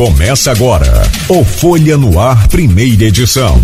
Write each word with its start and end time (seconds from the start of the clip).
Começa 0.00 0.50
agora 0.50 1.02
o 1.28 1.44
Folha 1.44 1.98
no 1.98 2.18
Ar, 2.18 2.48
primeira 2.48 3.04
edição. 3.04 3.60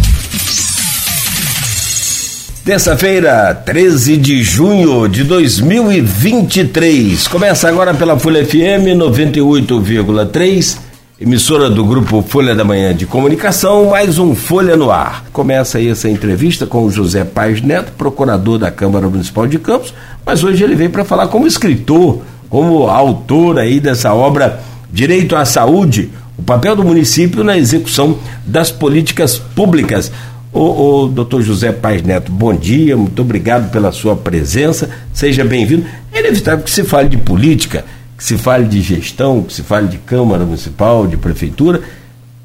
Terça-feira, 2.63 3.55
13 3.55 4.19
de 4.19 4.43
junho 4.43 5.09
de 5.09 5.25
2023. 5.25 7.27
Começa 7.29 7.71
agora 7.71 7.95
pela 7.95 8.19
Folha 8.19 8.45
FM 8.45 8.99
98,3, 8.99 10.77
emissora 11.19 11.71
do 11.71 11.83
grupo 11.87 12.21
Folha 12.21 12.55
da 12.55 12.65
Manhã 12.65 12.95
de 12.95 13.07
Comunicação, 13.07 13.87
mais 13.87 14.19
um 14.19 14.35
Folha 14.35 14.77
no 14.77 14.91
Ar. 14.91 15.25
Começa 15.33 15.79
aí 15.79 15.89
essa 15.89 16.11
entrevista 16.11 16.67
com 16.67 16.85
o 16.85 16.91
José 16.91 17.25
Paz 17.25 17.63
Neto, 17.63 17.93
procurador 17.93 18.59
da 18.59 18.71
Câmara 18.71 19.09
Municipal 19.09 19.47
de 19.47 19.59
Campos, 19.59 19.95
mas 20.27 20.45
hoje 20.45 20.63
ele 20.63 20.75
veio 20.75 20.91
para 20.91 21.03
falar 21.03 21.29
como 21.29 21.47
escritor, 21.47 22.21
como 22.51 22.89
autor 22.89 23.59
aí 23.59 23.81
dessa 23.81 24.13
obra 24.13 24.77
Direito 24.97 25.37
à 25.37 25.45
Saúde, 25.45 26.11
o 26.39 26.43
papel 26.43 26.77
do 26.77 26.85
município 26.85 27.43
na 27.43 27.57
execução 27.57 28.19
das 28.45 28.71
políticas 28.71 29.39
públicas. 29.39 30.13
O, 30.53 31.05
o 31.05 31.09
doutor 31.09 31.43
José 31.43 31.73
Paz 31.73 32.03
Neto, 32.03 32.31
bom 32.33 32.55
dia, 32.55 32.97
muito 32.97 33.21
obrigado 33.21 33.71
pela 33.71 33.93
sua 33.93 34.17
presença, 34.17 34.89
seja 35.13 35.45
bem-vindo. 35.45 35.85
É 36.13 36.21
inevitável 36.21 36.65
que 36.65 36.71
se 36.71 36.85
fale 36.85 37.09
de 37.09 37.17
política, 37.17 37.85
que 38.17 38.25
se 38.25 38.39
fale 38.39 38.67
de 38.67 38.81
gestão, 38.81 39.43
que 39.43 39.53
se 39.53 39.63
fale 39.63 39.89
de 39.89 39.99
Câmara 39.99 40.45
Municipal, 40.45 41.07
de 41.07 41.17
Prefeitura, 41.17 41.83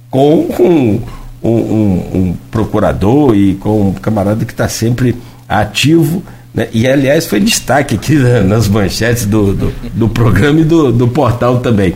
com 0.09 0.39
um, 0.59 1.01
um, 1.41 1.49
um, 1.49 2.35
procurador 2.49 3.35
e 3.35 3.55
com 3.55 3.89
um 3.89 3.93
camarada 3.93 4.43
que 4.43 4.51
está 4.51 4.67
sempre 4.67 5.15
ativo. 5.47 6.21
Né? 6.53 6.67
E, 6.73 6.85
aliás, 6.85 7.25
foi 7.25 7.39
destaque 7.39 7.95
aqui 7.95 8.15
nas 8.45 8.67
manchetes 8.67 9.25
do, 9.25 9.53
do, 9.53 9.73
do 9.93 10.09
programa 10.09 10.59
e 10.59 10.65
do, 10.65 10.91
do 10.91 11.07
portal 11.07 11.59
também. 11.59 11.95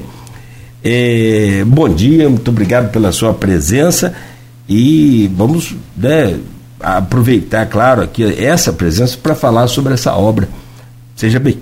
É, 0.87 1.63
bom 1.65 1.89
dia, 1.89 2.29
muito 2.29 2.51
obrigado 2.51 2.91
pela 2.91 3.11
sua 3.11 3.33
presença 3.33 4.13
e 4.69 5.27
vamos 5.35 5.73
né, 5.97 6.37
aproveitar, 6.79 7.65
claro, 7.65 8.03
aqui 8.03 8.23
essa 8.23 8.71
presença 8.71 9.17
para 9.17 9.33
falar 9.33 9.67
sobre 9.67 9.95
essa 9.95 10.13
obra. 10.13 10.47
Seja 11.15 11.39
bem, 11.39 11.57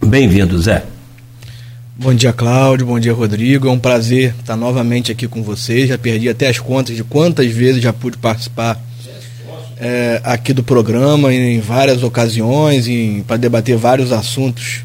bem-vindo, 0.00 0.56
Zé. 0.62 0.84
Bom 1.96 2.14
dia, 2.14 2.32
Cláudio. 2.32 2.86
Bom 2.86 3.00
dia, 3.00 3.12
Rodrigo. 3.12 3.66
É 3.66 3.72
um 3.72 3.78
prazer 3.78 4.36
estar 4.38 4.54
novamente 4.54 5.10
aqui 5.10 5.26
com 5.26 5.42
vocês. 5.42 5.88
Já 5.88 5.98
perdi 5.98 6.28
até 6.28 6.46
as 6.46 6.60
contas 6.60 6.94
de 6.94 7.02
quantas 7.02 7.50
vezes 7.50 7.82
já 7.82 7.92
pude 7.92 8.18
participar 8.18 8.80
é, 9.80 10.20
aqui 10.22 10.52
do 10.52 10.62
programa 10.62 11.34
em 11.34 11.58
várias 11.58 12.04
ocasiões 12.04 12.86
para 13.26 13.36
debater 13.36 13.76
vários 13.76 14.12
assuntos 14.12 14.84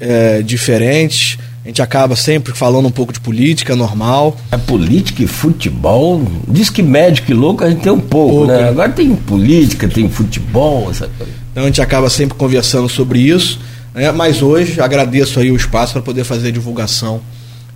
é, 0.00 0.40
diferentes. 0.40 1.36
A 1.66 1.68
gente 1.68 1.82
acaba 1.82 2.14
sempre 2.14 2.54
falando 2.54 2.86
um 2.86 2.92
pouco 2.92 3.12
de 3.12 3.18
política, 3.18 3.74
normal. 3.74 4.36
É 4.52 4.56
política 4.56 5.24
e 5.24 5.26
futebol. 5.26 6.24
Diz 6.46 6.70
que 6.70 6.80
médico 6.80 7.32
e 7.32 7.34
louco 7.34 7.64
a 7.64 7.68
gente 7.68 7.80
tem 7.80 7.90
um 7.90 7.98
pouco, 7.98 8.36
pouco 8.36 8.46
né? 8.46 8.58
né? 8.58 8.68
Agora 8.68 8.88
tem 8.90 9.16
política, 9.16 9.88
tem 9.88 10.08
futebol, 10.08 10.88
essa 10.88 11.08
coisa. 11.08 11.32
Então 11.50 11.64
a 11.64 11.66
gente 11.66 11.82
acaba 11.82 12.08
sempre 12.08 12.38
conversando 12.38 12.88
sobre 12.88 13.18
isso. 13.18 13.58
Né? 13.92 14.12
Mas 14.12 14.42
hoje 14.42 14.80
agradeço 14.80 15.40
aí 15.40 15.50
o 15.50 15.56
espaço 15.56 15.94
para 15.94 16.02
poder 16.02 16.22
fazer 16.22 16.48
a 16.48 16.52
divulgação 16.52 17.20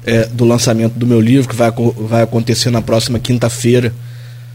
é, 0.07 0.25
do 0.27 0.45
lançamento 0.45 0.93
do 0.93 1.05
meu 1.05 1.21
livro, 1.21 1.49
que 1.49 1.57
vai, 1.57 1.73
vai 1.99 2.23
acontecer 2.23 2.71
na 2.71 2.81
próxima 2.81 3.19
quinta-feira, 3.19 3.93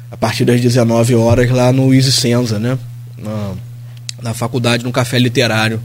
a 0.10 0.16
partir 0.16 0.46
das 0.46 0.62
19 0.62 1.14
horas, 1.14 1.52
lá 1.52 1.74
no 1.74 1.94
Easy 1.94 2.14
Senza, 2.14 2.58
né? 2.58 2.78
Na, 3.18 3.52
na 4.24 4.34
faculdade, 4.34 4.86
no 4.86 4.94
Café 4.94 5.20
Literário 5.20 5.82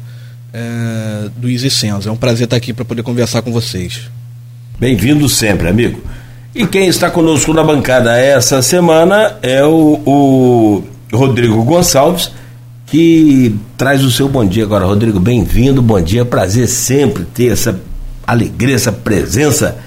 é, 0.53 1.29
do 1.37 1.49
Easy 1.49 1.71
Sense. 1.71 2.09
É 2.09 2.11
um 2.11 2.17
prazer 2.17 2.45
estar 2.45 2.57
aqui 2.57 2.73
para 2.73 2.85
poder 2.85 3.03
conversar 3.03 3.43
com 3.43 3.53
vocês. 3.53 4.11
Bem-vindo 4.79 5.29
sempre, 5.29 5.69
amigo. 5.69 6.01
E 6.55 6.67
quem 6.67 6.89
está 6.89 7.11
conosco 7.11 7.53
na 7.53 7.63
bancada 7.63 8.17
essa 8.17 8.61
semana 8.61 9.37
é 9.43 9.65
o, 9.65 10.01
o 10.05 10.85
Rodrigo 11.13 11.63
Gonçalves, 11.63 12.31
que 12.87 13.55
traz 13.77 14.03
o 14.03 14.11
seu 14.11 14.29
bom 14.29 14.45
dia 14.45 14.65
agora. 14.65 14.85
Rodrigo, 14.85 15.21
bem-vindo, 15.21 15.81
bom 15.81 16.01
dia. 16.01 16.25
Prazer 16.25 16.67
sempre 16.67 17.25
ter 17.25 17.53
essa 17.53 17.81
alegria, 18.27 18.75
essa 18.75 18.91
presença 18.91 19.79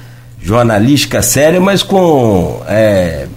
jornalística 0.41 1.21
séria, 1.21 1.59
mas 1.59 1.83
com. 1.83 2.61
É, 2.67 3.27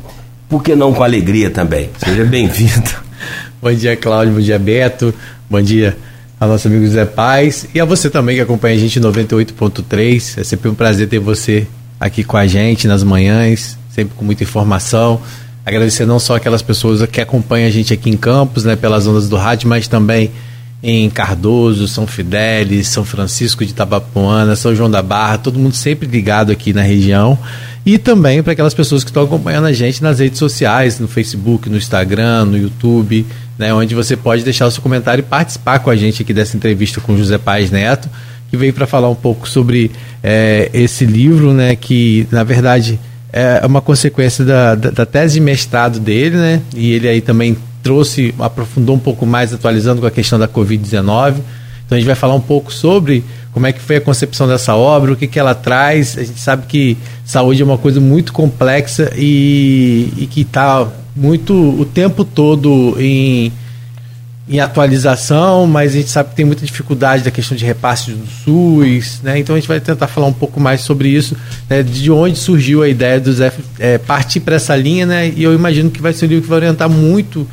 por 0.49 0.63
que 0.63 0.77
não 0.77 0.93
com 0.93 1.03
alegria 1.03 1.51
também? 1.51 1.91
Seja 1.99 2.25
bem-vindo. 2.25 2.91
bom 3.61 3.73
dia, 3.73 3.97
Cláudio. 3.97 4.35
Bom 4.35 4.41
dia, 4.41 4.59
Beto. 4.59 5.13
Bom 5.51 5.61
dia, 5.61 5.97
a 6.39 6.47
nosso 6.47 6.69
amigo 6.69 6.87
Zé 6.87 7.05
Paz 7.07 7.67
e 7.75 7.81
a 7.81 7.85
você 7.85 8.11
também 8.11 8.37
que 8.37 8.43
acompanha 8.43 8.75
a 8.75 8.79
gente 8.79 8.99
em 8.99 9.03
98.3. 9.03 10.39
É 10.39 10.45
sempre 10.45 10.69
um 10.69 10.75
prazer 10.75 11.09
ter 11.09 11.19
você 11.19 11.67
aqui 11.99 12.23
com 12.23 12.37
a 12.37 12.47
gente 12.47 12.87
nas 12.87 13.03
manhãs, 13.03 13.79
sempre 13.91 14.15
com 14.15 14.25
muita 14.25 14.43
informação. 14.43 15.21
Agradecer 15.65 16.05
não 16.05 16.19
só 16.19 16.37
aquelas 16.37 16.63
pessoas 16.63 17.05
que 17.07 17.21
acompanham 17.21 17.67
a 17.67 17.71
gente 17.71 17.93
aqui 17.93 18.11
em 18.11 18.17
Campos, 18.17 18.65
né, 18.65 18.77
pelas 18.77 19.07
ondas 19.07 19.29
do 19.29 19.37
rádio, 19.37 19.69
mas 19.69 19.89
também 19.89 20.31
em 20.83 21.09
Cardoso, 21.11 21.89
São 21.89 22.07
Fidélis, 22.07 22.89
São 22.89 23.05
Francisco 23.05 23.65
de 23.65 23.73
Tabapuana, 23.73 24.57
São 24.57 24.75
João 24.75 24.91
da 24.91 25.03
Barra, 25.03 25.39
todo 25.39 25.59
mundo 25.59 25.75
sempre 25.75 26.07
ligado 26.07 26.53
aqui 26.53 26.73
na 26.73 26.83
região. 26.83 27.39
E 27.85 27.99
também 27.99 28.43
para 28.43 28.53
aquelas 28.53 28.75
pessoas 28.75 29.05
que 29.05 29.11
estão 29.11 29.23
acompanhando 29.23 29.67
a 29.67 29.73
gente 29.73 30.03
nas 30.03 30.19
redes 30.19 30.39
sociais, 30.39 30.99
no 30.99 31.07
Facebook, 31.07 31.71
no 31.71 31.77
Instagram, 31.77 32.45
no 32.47 32.59
YouTube, 32.59 33.25
né, 33.57 33.73
onde 33.73 33.95
você 33.95 34.17
pode 34.17 34.43
deixar 34.43 34.67
o 34.67 34.71
seu 34.71 34.83
comentário 34.83 35.23
e 35.23 35.25
participar 35.25 35.79
com 35.79 35.89
a 35.89 35.97
gente 35.97 36.23
aqui 36.23 36.35
dessa 36.35 36.57
entrevista 36.57 37.01
com 37.01 37.17
José 37.17 37.39
Paz 37.39 37.71
Neto, 37.71 38.09
que 38.51 38.57
veio 38.57 38.73
para 38.73 38.87
falar 38.87 39.09
um 39.09 39.15
pouco 39.15 39.49
sobre 39.49 39.91
é, 40.23 40.69
esse 40.75 41.05
livro, 41.07 41.53
né, 41.53 41.77
que 41.77 42.27
na 42.31 42.43
verdade 42.43 42.99
é 43.33 43.65
uma 43.65 43.81
consequência 43.81 44.45
da, 44.45 44.75
da, 44.75 44.91
da, 44.91 45.07
tese 45.07 45.35
de 45.35 45.41
mestrado 45.41 46.01
dele, 46.01 46.37
né, 46.37 46.63
e 46.75 46.93
ele 46.93 47.09
aí 47.09 47.21
também 47.21 47.57
trouxe, 47.87 48.35
aprofundou 48.41 48.97
um 48.97 48.99
pouco 48.99 49.25
mais, 49.25 49.55
atualizando 49.55 50.01
com 50.01 50.09
a 50.09 50.11
questão 50.11 50.41
da 50.41 50.49
Covid-19. 50.49 51.37
Então 51.87 51.95
a 51.95 52.01
gente 52.01 52.07
vai 52.07 52.17
falar 52.17 52.35
um 52.35 52.41
pouco 52.41 52.73
sobre 52.73 53.23
como 53.53 53.65
é 53.65 53.73
que 53.73 53.81
foi 53.81 53.97
a 53.97 54.01
concepção 54.01 54.49
dessa 54.49 54.75
obra, 54.75 55.13
o 55.13 55.17
que, 55.17 55.29
que 55.29 55.39
ela 55.39 55.55
traz. 55.55 56.19
A 56.19 56.25
gente 56.25 56.41
sabe 56.41 56.67
que 56.67 56.99
saúde 57.25 57.63
é 57.63 57.65
uma 57.65 57.79
coisa 57.79 58.01
muito 58.01 58.33
complexa 58.33 59.13
e, 59.17 60.13
e 60.17 60.27
que 60.27 60.41
está 60.41 60.89
muito 61.15 61.55
o 61.55 61.85
tempo 61.85 62.25
todo 62.25 62.97
em, 62.99 63.53
em 64.49 64.59
atualização, 64.59 65.65
mas 65.65 65.93
a 65.93 65.99
gente 65.99 66.11
sabe 66.11 66.31
que 66.31 66.35
tem 66.35 66.45
muita 66.45 66.67
dificuldade 66.67 67.23
da 67.23 67.31
questão 67.31 67.57
de 67.57 67.65
repasse 67.65 68.11
do 68.11 68.27
SUS, 68.27 69.21
né? 69.23 69.39
Então 69.39 69.55
a 69.55 69.59
gente 69.61 69.69
vai 69.69 69.79
tentar 69.79 70.09
falar 70.09 70.27
um 70.27 70.33
pouco 70.33 70.59
mais 70.59 70.81
sobre 70.81 71.09
isso, 71.09 71.37
né? 71.71 71.85
de 71.85 72.11
onde 72.11 72.37
surgiu 72.37 72.83
a 72.83 72.89
ideia 72.89 73.21
do 73.21 73.33
Zé 73.33 73.53
é, 73.79 73.97
partir 73.97 74.41
para 74.41 74.57
essa 74.57 74.75
linha, 74.75 75.07
né? 75.07 75.29
E 75.29 75.45
eu 75.45 75.55
imagino 75.55 75.89
que 75.89 76.03
vai 76.03 76.13
ser 76.13 76.27
um 76.27 76.29
livro 76.31 76.43
que 76.43 76.49
vai 76.49 76.59
orientar 76.59 76.91
muito 76.91 77.47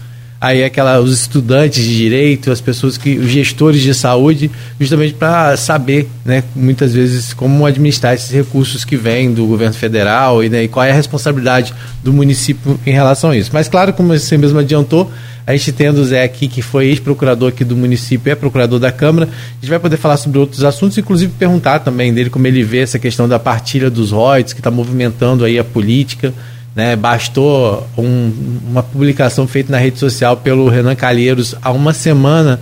aí 0.43 0.61
aquela, 0.61 0.99
os 0.99 1.21
estudantes 1.21 1.81
de 1.81 1.95
direito, 1.95 2.51
as 2.51 2.59
pessoas 2.59 2.97
que, 2.97 3.17
os 3.17 3.29
gestores 3.29 3.79
de 3.79 3.93
saúde, 3.93 4.51
justamente 4.77 5.13
para 5.13 5.55
saber, 5.55 6.09
né, 6.25 6.43
muitas 6.53 6.93
vezes 6.93 7.33
como 7.33 7.65
administrar 7.65 8.13
esses 8.13 8.29
recursos 8.29 8.83
que 8.83 8.97
vêm 8.97 9.33
do 9.33 9.45
governo 9.45 9.73
federal 9.73 10.43
e, 10.43 10.49
né, 10.49 10.63
e 10.65 10.67
qual 10.67 10.85
é 10.85 10.91
a 10.91 10.93
responsabilidade 10.93 11.73
do 12.03 12.11
município 12.11 12.77
em 12.85 12.91
relação 12.91 13.29
a 13.29 13.37
isso. 13.37 13.51
Mas 13.53 13.69
claro, 13.69 13.93
como 13.93 14.09
você 14.09 14.37
mesmo 14.37 14.59
adiantou, 14.59 15.09
a 15.47 15.53
gente 15.53 15.71
tendo 15.71 16.01
o 16.01 16.05
Zé 16.05 16.23
aqui, 16.23 16.49
que 16.49 16.61
foi 16.61 16.87
ex-procurador 16.87 17.47
aqui 17.47 17.63
do 17.63 17.77
município, 17.77 18.29
é 18.29 18.35
procurador 18.35 18.81
da 18.81 18.91
Câmara, 18.91 19.29
a 19.29 19.55
gente 19.61 19.69
vai 19.69 19.79
poder 19.79 19.95
falar 19.95 20.17
sobre 20.17 20.39
outros 20.39 20.65
assuntos, 20.65 20.97
inclusive 20.97 21.31
perguntar 21.39 21.79
também 21.79 22.13
dele 22.13 22.29
como 22.29 22.45
ele 22.45 22.63
vê 22.63 22.79
essa 22.79 22.99
questão 22.99 23.29
da 23.29 23.39
partilha 23.39 23.89
dos 23.89 24.11
royalties, 24.11 24.51
que 24.51 24.59
está 24.59 24.69
movimentando 24.69 25.45
aí 25.45 25.57
a 25.57 25.63
política, 25.63 26.33
né, 26.75 26.95
bastou 26.95 27.87
um, 27.97 28.59
uma 28.67 28.81
publicação 28.81 29.47
feita 29.47 29.71
na 29.71 29.77
rede 29.77 29.99
social 29.99 30.37
pelo 30.37 30.69
Renan 30.69 30.95
Calheiros 30.95 31.55
há 31.61 31.71
uma 31.71 31.93
semana 31.93 32.59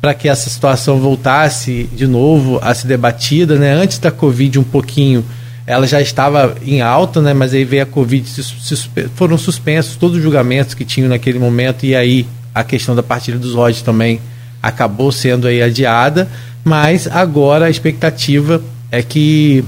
para 0.00 0.14
que 0.14 0.28
essa 0.28 0.48
situação 0.48 0.98
voltasse 0.98 1.88
de 1.92 2.06
novo 2.06 2.60
a 2.62 2.72
ser 2.72 2.86
debatida. 2.86 3.56
Né? 3.56 3.72
Antes 3.72 3.98
da 3.98 4.12
Covid, 4.12 4.58
um 4.58 4.64
pouquinho, 4.64 5.24
ela 5.66 5.86
já 5.86 6.00
estava 6.00 6.54
em 6.64 6.80
alta, 6.80 7.20
né? 7.20 7.34
mas 7.34 7.52
aí 7.52 7.64
veio 7.64 7.82
a 7.82 7.86
Covid, 7.86 8.28
se, 8.28 8.42
se, 8.42 8.88
foram 9.16 9.36
suspensos 9.36 9.96
todos 9.96 10.16
os 10.16 10.22
julgamentos 10.22 10.74
que 10.74 10.84
tinham 10.84 11.08
naquele 11.08 11.38
momento, 11.38 11.84
e 11.84 11.96
aí 11.96 12.26
a 12.54 12.62
questão 12.62 12.94
da 12.94 13.02
partilha 13.02 13.38
dos 13.38 13.54
royalties 13.54 13.82
também 13.82 14.20
acabou 14.62 15.10
sendo 15.10 15.48
aí 15.48 15.60
adiada. 15.60 16.28
Mas 16.64 17.08
agora 17.08 17.66
a 17.66 17.70
expectativa 17.70 18.62
é 18.90 19.02
que 19.02 19.64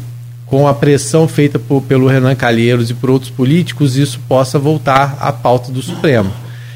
com 0.50 0.66
a 0.66 0.74
pressão 0.74 1.28
feita 1.28 1.60
por, 1.60 1.80
pelo 1.82 2.08
Renan 2.08 2.34
Calheiros 2.34 2.90
e 2.90 2.94
por 2.94 3.08
outros 3.08 3.30
políticos, 3.30 3.96
isso 3.96 4.18
possa 4.28 4.58
voltar 4.58 5.16
à 5.20 5.32
pauta 5.32 5.70
do 5.70 5.80
Supremo. 5.80 6.30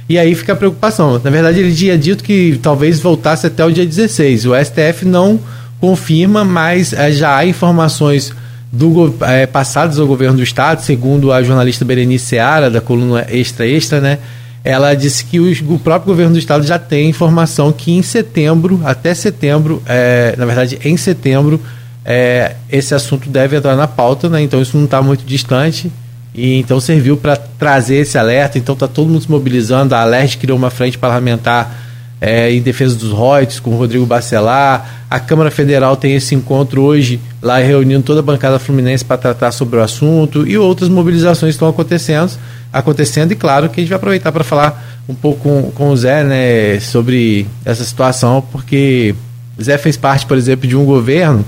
E 0.08 0.16
aí 0.16 0.32
fica 0.34 0.52
a 0.52 0.56
preocupação. 0.56 1.20
Na 1.22 1.30
verdade, 1.30 1.58
ele 1.58 1.74
tinha 1.74 1.98
dito 1.98 2.22
que 2.22 2.58
talvez 2.62 3.00
voltasse 3.00 3.48
até 3.48 3.64
o 3.64 3.72
dia 3.72 3.84
16. 3.84 4.46
O 4.46 4.52
STF 4.54 5.04
não 5.04 5.40
confirma, 5.80 6.44
mas 6.44 6.92
é, 6.92 7.10
já 7.10 7.36
há 7.36 7.44
informações 7.44 8.32
do, 8.70 9.12
é, 9.22 9.44
passadas 9.44 9.98
ao 9.98 10.06
governo 10.06 10.36
do 10.36 10.42
Estado, 10.42 10.80
segundo 10.80 11.32
a 11.32 11.42
jornalista 11.42 11.84
Berenice 11.84 12.26
Seara, 12.26 12.70
da 12.70 12.80
coluna 12.80 13.26
Extra 13.28 13.66
Extra, 13.66 14.00
né? 14.00 14.18
Ela 14.62 14.94
disse 14.94 15.24
que 15.24 15.40
o 15.40 15.78
próprio 15.78 16.12
governo 16.12 16.32
do 16.32 16.38
Estado 16.38 16.64
já 16.64 16.78
tem 16.78 17.10
informação 17.10 17.72
que 17.72 17.92
em 17.92 18.02
setembro, 18.02 18.80
até 18.84 19.12
setembro, 19.14 19.82
é, 19.84 20.34
na 20.38 20.46
verdade, 20.46 20.78
em 20.84 20.96
setembro, 20.96 21.60
é, 22.04 22.56
esse 22.70 22.94
assunto 22.94 23.28
deve 23.28 23.56
entrar 23.56 23.76
na 23.76 23.88
pauta, 23.88 24.28
né? 24.28 24.42
então 24.42 24.60
isso 24.60 24.76
não 24.76 24.84
está 24.84 25.00
muito 25.00 25.24
distante. 25.24 25.90
E 26.34 26.58
então 26.58 26.80
serviu 26.80 27.16
para 27.16 27.36
trazer 27.36 27.96
esse 27.96 28.18
alerta. 28.18 28.58
Então 28.58 28.72
está 28.72 28.88
todo 28.88 29.08
mundo 29.08 29.22
se 29.22 29.30
mobilizando. 29.30 29.94
A 29.94 30.00
Alerj 30.00 30.36
criou 30.36 30.58
uma 30.58 30.68
frente 30.68 30.98
parlamentar 30.98 31.84
é, 32.20 32.50
em 32.52 32.60
defesa 32.60 32.96
dos 32.96 33.10
royalties 33.10 33.60
com 33.60 33.70
o 33.70 33.76
Rodrigo 33.76 34.04
Bacelar. 34.04 35.04
A 35.08 35.20
Câmara 35.20 35.50
Federal 35.50 35.96
tem 35.96 36.14
esse 36.16 36.34
encontro 36.34 36.82
hoje, 36.82 37.20
lá 37.40 37.58
reunindo 37.58 38.02
toda 38.02 38.18
a 38.20 38.22
bancada 38.22 38.58
fluminense 38.58 39.04
para 39.04 39.16
tratar 39.16 39.52
sobre 39.52 39.78
o 39.78 39.82
assunto 39.82 40.46
e 40.46 40.58
outras 40.58 40.88
mobilizações 40.88 41.54
estão 41.54 41.68
acontecendo, 41.68 42.32
acontecendo 42.72 43.30
e 43.30 43.36
claro 43.36 43.68
que 43.68 43.80
a 43.80 43.82
gente 43.82 43.90
vai 43.90 43.96
aproveitar 43.96 44.32
para 44.32 44.42
falar 44.42 45.02
um 45.08 45.14
pouco 45.14 45.40
com, 45.40 45.70
com 45.70 45.90
o 45.90 45.96
Zé 45.96 46.24
né, 46.24 46.80
sobre 46.80 47.46
essa 47.64 47.84
situação, 47.84 48.42
porque 48.50 49.14
Zé 49.62 49.78
fez 49.78 49.96
parte, 49.96 50.26
por 50.26 50.36
exemplo, 50.36 50.66
de 50.66 50.74
um 50.74 50.84
governo 50.84 51.44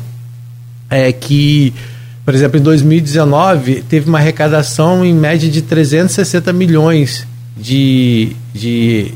é, 0.90 1.12
que, 1.12 1.72
por 2.24 2.34
exemplo, 2.34 2.58
em 2.58 2.62
2019 2.62 3.82
teve 3.88 4.08
uma 4.08 4.18
arrecadação 4.18 5.04
em 5.04 5.14
média 5.14 5.48
de 5.48 5.62
360 5.62 6.52
milhões 6.52 7.26
de, 7.56 8.36
de 8.52 9.14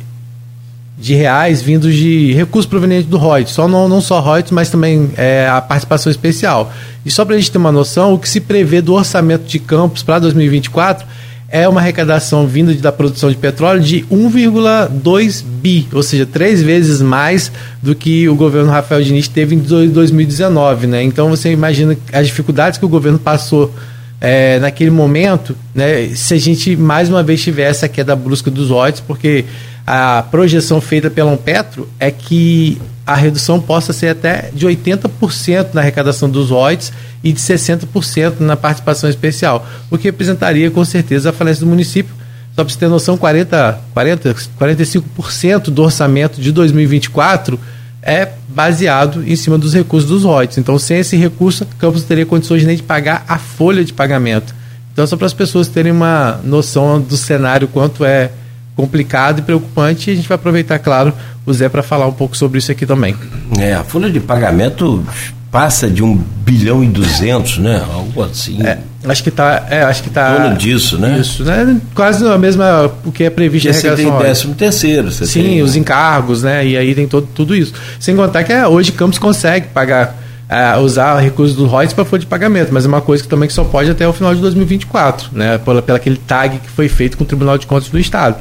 de 1.00 1.14
reais 1.14 1.62
vindos 1.62 1.94
de 1.94 2.30
recursos 2.34 2.68
provenientes 2.68 3.08
do 3.08 3.16
Reuters, 3.16 3.52
só 3.52 3.66
não, 3.66 3.88
não 3.88 4.02
só 4.02 4.20
Reuters, 4.20 4.50
mas 4.50 4.68
também 4.68 5.10
é, 5.16 5.48
a 5.48 5.58
participação 5.58 6.10
especial. 6.10 6.70
E 7.06 7.10
só 7.10 7.24
para 7.24 7.36
a 7.36 7.38
gente 7.38 7.50
ter 7.50 7.56
uma 7.56 7.72
noção, 7.72 8.12
o 8.12 8.18
que 8.18 8.28
se 8.28 8.38
prevê 8.38 8.82
do 8.82 8.92
orçamento 8.92 9.44
de 9.44 9.58
campos 9.58 10.02
para 10.02 10.18
2024 10.18 11.06
é 11.50 11.68
uma 11.68 11.80
arrecadação 11.80 12.46
vinda 12.46 12.72
da 12.74 12.92
produção 12.92 13.28
de 13.28 13.36
petróleo 13.36 13.80
de 13.80 14.02
1,2 14.04 15.42
bi, 15.44 15.88
ou 15.92 16.02
seja, 16.02 16.24
três 16.24 16.62
vezes 16.62 17.02
mais 17.02 17.50
do 17.82 17.92
que 17.92 18.28
o 18.28 18.36
governo 18.36 18.70
Rafael 18.70 19.02
Diniz 19.02 19.26
teve 19.26 19.56
em 19.56 19.58
2019. 19.58 20.86
Né? 20.86 21.02
Então 21.02 21.28
você 21.28 21.50
imagina 21.50 21.96
as 22.12 22.28
dificuldades 22.28 22.78
que 22.78 22.84
o 22.84 22.88
governo 22.88 23.18
passou 23.18 23.74
é, 24.20 24.60
naquele 24.60 24.90
momento, 24.90 25.56
né, 25.74 26.08
se 26.14 26.34
a 26.34 26.38
gente 26.38 26.76
mais 26.76 27.08
uma 27.08 27.22
vez 27.22 27.42
tivesse 27.42 27.84
a 27.84 27.88
queda 27.88 28.14
brusca 28.14 28.50
dos 28.50 28.68
royalties, 28.68 29.00
porque 29.00 29.46
a 29.86 30.22
projeção 30.30 30.80
feita 30.80 31.10
pela 31.10 31.36
Petro 31.36 31.88
é 31.98 32.10
que 32.10 32.80
a 33.06 33.14
redução 33.14 33.60
possa 33.60 33.92
ser 33.92 34.08
até 34.08 34.50
de 34.52 34.66
80% 34.66 35.74
na 35.74 35.80
arrecadação 35.80 36.30
dos 36.30 36.50
royalties 36.50 36.92
e 37.24 37.32
de 37.32 37.40
60% 37.40 38.40
na 38.40 38.56
participação 38.56 39.10
especial, 39.10 39.66
o 39.90 39.98
que 39.98 40.04
representaria 40.04 40.70
com 40.70 40.84
certeza 40.84 41.30
a 41.30 41.32
falência 41.32 41.64
do 41.64 41.68
município. 41.68 42.14
Só 42.54 42.64
para 42.64 42.72
você 42.72 42.78
ter 42.78 42.88
noção, 42.88 43.16
40, 43.16 43.80
40, 43.92 44.34
45% 44.58 45.70
do 45.70 45.82
orçamento 45.82 46.40
de 46.40 46.52
2024 46.52 47.58
é 48.02 48.28
baseado 48.48 49.22
em 49.26 49.36
cima 49.36 49.58
dos 49.58 49.74
recursos 49.74 50.08
dos 50.08 50.24
royalties. 50.24 50.58
Então, 50.58 50.78
sem 50.78 50.98
esse 50.98 51.16
recurso, 51.16 51.66
Campos 51.78 52.04
teria 52.04 52.26
condições 52.26 52.64
nem 52.64 52.76
de 52.76 52.82
pagar 52.82 53.24
a 53.28 53.38
folha 53.38 53.84
de 53.84 53.92
pagamento. 53.92 54.54
Então, 54.92 55.06
só 55.06 55.16
para 55.16 55.26
as 55.26 55.34
pessoas 55.34 55.68
terem 55.68 55.92
uma 55.92 56.40
noção 56.44 57.00
do 57.00 57.16
cenário, 57.16 57.68
quanto 57.68 58.04
é 58.04 58.30
complicado 58.76 59.40
e 59.40 59.42
preocupante, 59.42 60.10
e 60.10 60.12
a 60.12 60.16
gente 60.16 60.28
vai 60.28 60.36
aproveitar, 60.36 60.78
claro, 60.78 61.12
o 61.44 61.52
Zé 61.52 61.68
para 61.68 61.82
falar 61.82 62.06
um 62.06 62.12
pouco 62.12 62.36
sobre 62.36 62.58
isso 62.58 62.72
aqui 62.72 62.86
também. 62.86 63.14
É, 63.58 63.74
a 63.74 63.84
folha 63.84 64.10
de 64.10 64.20
pagamento 64.20 65.04
passa 65.50 65.88
de 65.88 66.02
um 66.02 66.16
bilhão 66.16 66.82
e 66.82 66.86
duzentos, 66.86 67.58
né? 67.58 67.82
Algo 67.92 68.22
assim. 68.22 68.62
É, 68.62 68.78
acho 69.04 69.22
que 69.22 69.28
está, 69.28 69.66
é, 69.68 69.82
acho 69.82 70.02
que 70.02 70.10
tá. 70.10 70.34
Torno 70.34 70.56
disso, 70.56 70.96
né? 70.96 71.18
Isso, 71.18 71.44
né? 71.44 71.80
Quase 71.94 72.26
a 72.26 72.38
mesma 72.38 72.90
o 73.04 73.10
que 73.10 73.24
é 73.24 73.30
previsto 73.30 73.68
Porque 73.68 73.80
você 73.80 73.96
tem 73.96 74.18
décimo 74.18 74.54
terceiro, 74.54 75.10
você 75.10 75.26
Sim, 75.26 75.42
tem... 75.42 75.62
os 75.62 75.74
encargos, 75.74 76.42
né? 76.42 76.66
E 76.66 76.76
aí 76.76 76.94
tem 76.94 77.08
todo, 77.08 77.28
tudo 77.34 77.54
isso. 77.54 77.72
Sem 77.98 78.14
contar 78.14 78.44
que 78.44 78.52
é, 78.52 78.66
hoje 78.66 78.92
Campos 78.92 79.18
consegue 79.18 79.68
pagar 79.68 80.16
Uh, 80.50 80.80
usar 80.80 81.16
recursos 81.20 81.54
do 81.54 81.64
Reuters 81.64 81.92
para 81.92 82.04
folha 82.04 82.18
de 82.18 82.26
pagamento, 82.26 82.70
mas 82.72 82.84
é 82.84 82.88
uma 82.88 83.00
coisa 83.00 83.22
que 83.22 83.28
também 83.28 83.46
que 83.46 83.52
só 83.52 83.62
pode 83.62 83.88
até 83.88 84.08
o 84.08 84.12
final 84.12 84.34
de 84.34 84.40
2024, 84.40 85.28
né? 85.32 85.58
Pela, 85.58 85.80
pela 85.80 85.96
aquele 85.96 86.16
tag 86.16 86.58
que 86.58 86.68
foi 86.68 86.88
feito 86.88 87.16
com 87.16 87.22
o 87.22 87.26
Tribunal 87.26 87.56
de 87.56 87.68
Contas 87.68 87.88
do 87.88 87.96
Estado. 87.96 88.34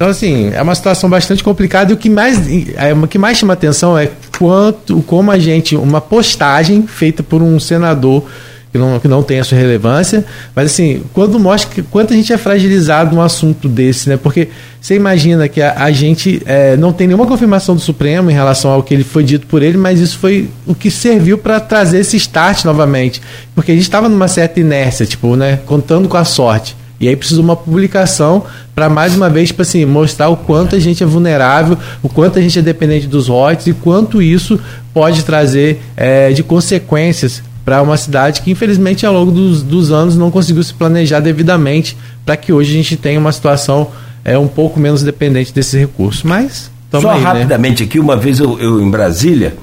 Então, 0.00 0.08
assim, 0.08 0.50
é 0.54 0.62
uma 0.62 0.74
situação 0.74 1.10
bastante 1.10 1.44
complicada 1.44 1.92
e 1.92 1.94
o 1.94 1.96
que 1.98 2.08
mais, 2.08 2.40
é, 2.74 2.94
o 2.94 3.06
que 3.06 3.18
mais 3.18 3.36
chama 3.36 3.52
atenção 3.52 3.98
é 3.98 4.08
quanto, 4.38 5.02
como 5.02 5.30
a 5.30 5.38
gente, 5.38 5.76
uma 5.76 6.00
postagem 6.00 6.86
feita 6.86 7.22
por 7.22 7.42
um 7.42 7.60
senador 7.60 8.24
que 8.72 8.78
não, 8.78 8.98
que 8.98 9.06
não 9.06 9.22
tem 9.22 9.40
a 9.40 9.44
sua 9.44 9.58
relevância, 9.58 10.24
mas 10.56 10.72
assim, 10.72 11.02
quando 11.12 11.38
mostra 11.38 11.70
que, 11.74 11.82
quanto 11.82 12.14
a 12.14 12.16
gente 12.16 12.32
é 12.32 12.38
fragilizado 12.38 13.14
num 13.14 13.20
assunto 13.20 13.68
desse, 13.68 14.08
né? 14.08 14.16
Porque 14.16 14.48
você 14.80 14.94
imagina 14.94 15.46
que 15.50 15.60
a, 15.60 15.74
a 15.84 15.92
gente 15.92 16.40
é, 16.46 16.78
não 16.78 16.94
tem 16.94 17.06
nenhuma 17.06 17.26
confirmação 17.26 17.74
do 17.74 17.80
Supremo 17.82 18.30
em 18.30 18.34
relação 18.34 18.70
ao 18.70 18.82
que 18.82 18.94
ele 18.94 19.04
foi 19.04 19.22
dito 19.22 19.46
por 19.46 19.62
ele, 19.62 19.76
mas 19.76 20.00
isso 20.00 20.18
foi 20.18 20.48
o 20.66 20.74
que 20.74 20.90
serviu 20.90 21.36
para 21.36 21.60
trazer 21.60 21.98
esse 21.98 22.16
start 22.16 22.64
novamente, 22.64 23.20
porque 23.54 23.70
a 23.70 23.74
gente 23.74 23.84
estava 23.84 24.08
numa 24.08 24.28
certa 24.28 24.60
inércia, 24.60 25.04
tipo, 25.04 25.36
né? 25.36 25.58
Contando 25.66 26.08
com 26.08 26.16
a 26.16 26.24
sorte. 26.24 26.79
E 27.00 27.08
aí 27.08 27.16
precisa 27.16 27.40
uma 27.40 27.56
publicação 27.56 28.44
para 28.74 28.88
mais 28.90 29.16
uma 29.16 29.30
vez 29.30 29.48
tipo 29.48 29.62
assim, 29.62 29.84
mostrar 29.86 30.28
o 30.28 30.36
quanto 30.36 30.76
a 30.76 30.78
gente 30.78 31.02
é 31.02 31.06
vulnerável, 31.06 31.78
o 32.02 32.08
quanto 32.08 32.38
a 32.38 32.42
gente 32.42 32.58
é 32.58 32.62
dependente 32.62 33.06
dos 33.06 33.28
royalties 33.28 33.68
e 33.68 33.72
quanto 33.72 34.20
isso 34.20 34.60
pode 34.92 35.24
trazer 35.24 35.80
é, 35.96 36.30
de 36.30 36.42
consequências 36.42 37.42
para 37.64 37.82
uma 37.82 37.96
cidade 37.96 38.42
que 38.42 38.50
infelizmente 38.50 39.06
ao 39.06 39.14
longo 39.14 39.30
dos, 39.30 39.62
dos 39.62 39.90
anos 39.90 40.16
não 40.16 40.30
conseguiu 40.30 40.62
se 40.62 40.74
planejar 40.74 41.20
devidamente 41.20 41.96
para 42.24 42.36
que 42.36 42.52
hoje 42.52 42.72
a 42.72 42.74
gente 42.74 42.96
tenha 42.96 43.18
uma 43.18 43.32
situação 43.32 43.88
é, 44.24 44.36
um 44.36 44.48
pouco 44.48 44.78
menos 44.78 45.02
dependente 45.02 45.52
desse 45.54 45.78
recurso. 45.78 46.26
Mas 46.26 46.70
só 46.90 47.10
aí, 47.10 47.18
né? 47.18 47.24
rapidamente 47.24 47.82
né? 47.82 47.88
aqui, 47.88 47.98
uma 47.98 48.16
vez 48.16 48.40
eu, 48.40 48.58
eu, 48.58 48.80
em 48.80 48.90
Brasília 48.90 49.54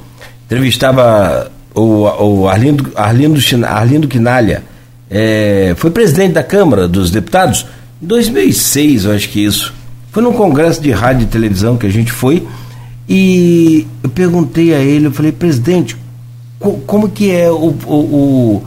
entrevistava 0.45 1.51
o, 1.75 2.03
o 2.03 2.47
Arlindo, 2.47 2.91
Arlindo, 2.95 3.39
Arlindo 3.65 4.07
Quinalha, 4.07 4.63
é, 5.09 5.73
foi 5.77 5.89
presidente 5.89 6.33
da 6.33 6.43
Câmara 6.43 6.87
dos 6.87 7.11
Deputados 7.11 7.65
em 8.01 8.05
2006, 8.05 9.05
eu 9.05 9.13
acho 9.13 9.29
que 9.29 9.43
isso. 9.43 9.73
Foi 10.11 10.21
num 10.21 10.33
congresso 10.33 10.81
de 10.81 10.91
rádio 10.91 11.23
e 11.23 11.27
televisão 11.27 11.77
que 11.77 11.85
a 11.85 11.91
gente 11.91 12.11
foi 12.11 12.47
e 13.07 13.87
eu 14.03 14.09
perguntei 14.09 14.73
a 14.73 14.79
ele, 14.79 15.07
eu 15.07 15.11
falei, 15.11 15.31
presidente, 15.31 15.95
co 16.59 16.73
como 16.85 17.09
que 17.09 17.31
é 17.31 17.49
o, 17.49 17.73
o, 17.85 17.93
o 17.93 18.63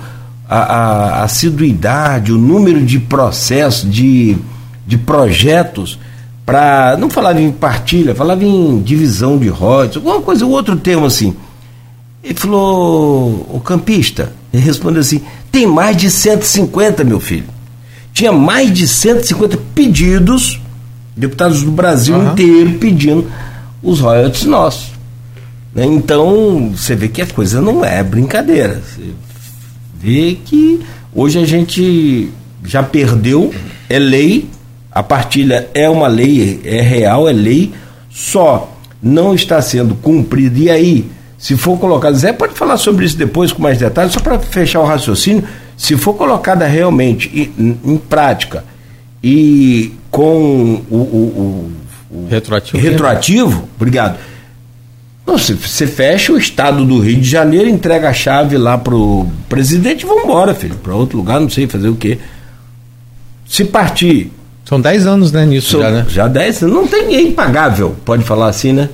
a, 0.49 0.59
a, 0.59 1.25
assiduidade, 1.25 2.33
o 2.33 2.39
número 2.39 2.81
de 2.85 2.99
processos, 2.99 3.91
de, 3.91 4.37
de 4.87 4.97
projetos 4.97 5.99
para. 6.47 6.97
Não 6.99 7.11
falava 7.11 7.41
em 7.41 7.53
partilha, 7.53 8.15
falava 8.15 8.43
em 8.43 8.81
divisão 8.81 9.39
de 9.39 9.49
royalties, 9.49 9.97
alguma 9.97 10.21
coisa, 10.23 10.47
outro 10.47 10.77
termo 10.77 11.07
assim. 11.07 11.37
Ele 12.23 12.35
falou, 12.35 13.47
o 13.53 13.61
campista, 13.61 14.33
ele 14.53 14.63
respondeu 14.63 15.01
assim: 15.01 15.21
tem 15.51 15.67
mais 15.67 15.97
de 15.97 16.11
150, 16.11 17.05
meu 17.05 17.21
filho. 17.21 17.47
Tinha 18.13 18.33
mais 18.33 18.73
de 18.73 18.87
150 18.87 19.59
pedidos, 19.75 20.61
deputados 21.17 21.63
do 21.63 21.71
Brasil 21.71 22.17
uhum. 22.17 22.33
inteiro 22.33 22.79
pedindo 22.79 23.31
os 23.83 24.01
royalties 24.01 24.45
nossos. 24.45 24.93
Né? 25.75 25.85
Então, 25.85 26.73
você 26.75 26.95
vê 26.95 27.09
que 27.09 27.23
a 27.23 27.27
coisa 27.27 27.61
não 27.61 27.85
é 27.85 28.03
brincadeira. 28.03 28.81
Você 28.81 29.11
vê 30.01 30.39
que 30.45 30.81
hoje 31.15 31.39
a 31.39 31.47
gente 31.47 32.31
já 32.65 32.83
perdeu, 32.83 33.53
é 33.89 33.99
lei, 33.99 34.49
a 34.91 35.03
partilha 35.03 35.69
é 35.73 35.89
uma 35.89 36.09
lei, 36.09 36.61
é 36.65 36.81
real, 36.81 37.29
é 37.29 37.33
lei, 37.33 37.73
só 38.11 38.77
não 39.03 39.35
está 39.35 39.63
sendo 39.63 39.95
cumprida. 39.95 40.59
E 40.59 40.71
aí, 40.71 41.11
se 41.41 41.57
for 41.57 41.79
colocado, 41.79 42.15
Zé 42.17 42.35
pode 42.35 42.53
falar 42.53 42.77
sobre 42.77 43.07
isso 43.07 43.17
depois 43.17 43.51
com 43.51 43.63
mais 43.63 43.79
detalhes, 43.79 44.13
só 44.13 44.21
para 44.21 44.39
fechar 44.39 44.81
o 44.81 44.85
raciocínio, 44.85 45.43
se 45.75 45.97
for 45.97 46.13
colocada 46.13 46.67
realmente 46.67 47.31
em, 47.59 47.79
em 47.83 47.97
prática 47.97 48.63
e 49.25 49.95
com 50.11 50.83
o, 50.91 50.97
o, 50.97 51.73
o 52.11 52.29
retroativo, 52.29 52.79
retroativo 52.79 53.69
obrigado. 53.75 54.19
Você, 55.25 55.55
você 55.55 55.87
fecha 55.87 56.31
o 56.31 56.37
estado 56.37 56.85
do 56.85 56.99
Rio 57.01 57.19
de 57.19 57.29
Janeiro, 57.29 57.71
entrega 57.71 58.11
a 58.11 58.13
chave 58.13 58.59
lá 58.59 58.77
pro 58.77 59.27
presidente 59.49 60.03
e 60.03 60.07
vamos 60.07 60.25
embora, 60.25 60.55
filho, 60.55 60.75
para 60.75 60.95
outro 60.95 61.17
lugar, 61.17 61.41
não 61.41 61.49
sei 61.49 61.67
fazer 61.67 61.89
o 61.89 61.95
quê. 61.95 62.19
Se 63.49 63.65
partir. 63.65 64.31
São 64.65 64.81
10 64.81 65.07
anos, 65.07 65.33
né, 65.33 65.47
nisso 65.47 65.71
são, 65.71 65.81
já, 65.81 65.91
né? 65.91 66.07
Já 66.09 66.29
10 66.29 66.65
anos. 66.65 66.75
Não 66.75 66.87
tem 66.87 67.07
ninguém 67.07 67.29
impagável, 67.29 67.97
pode 68.05 68.25
falar 68.25 68.49
assim, 68.49 68.73
né? 68.73 68.89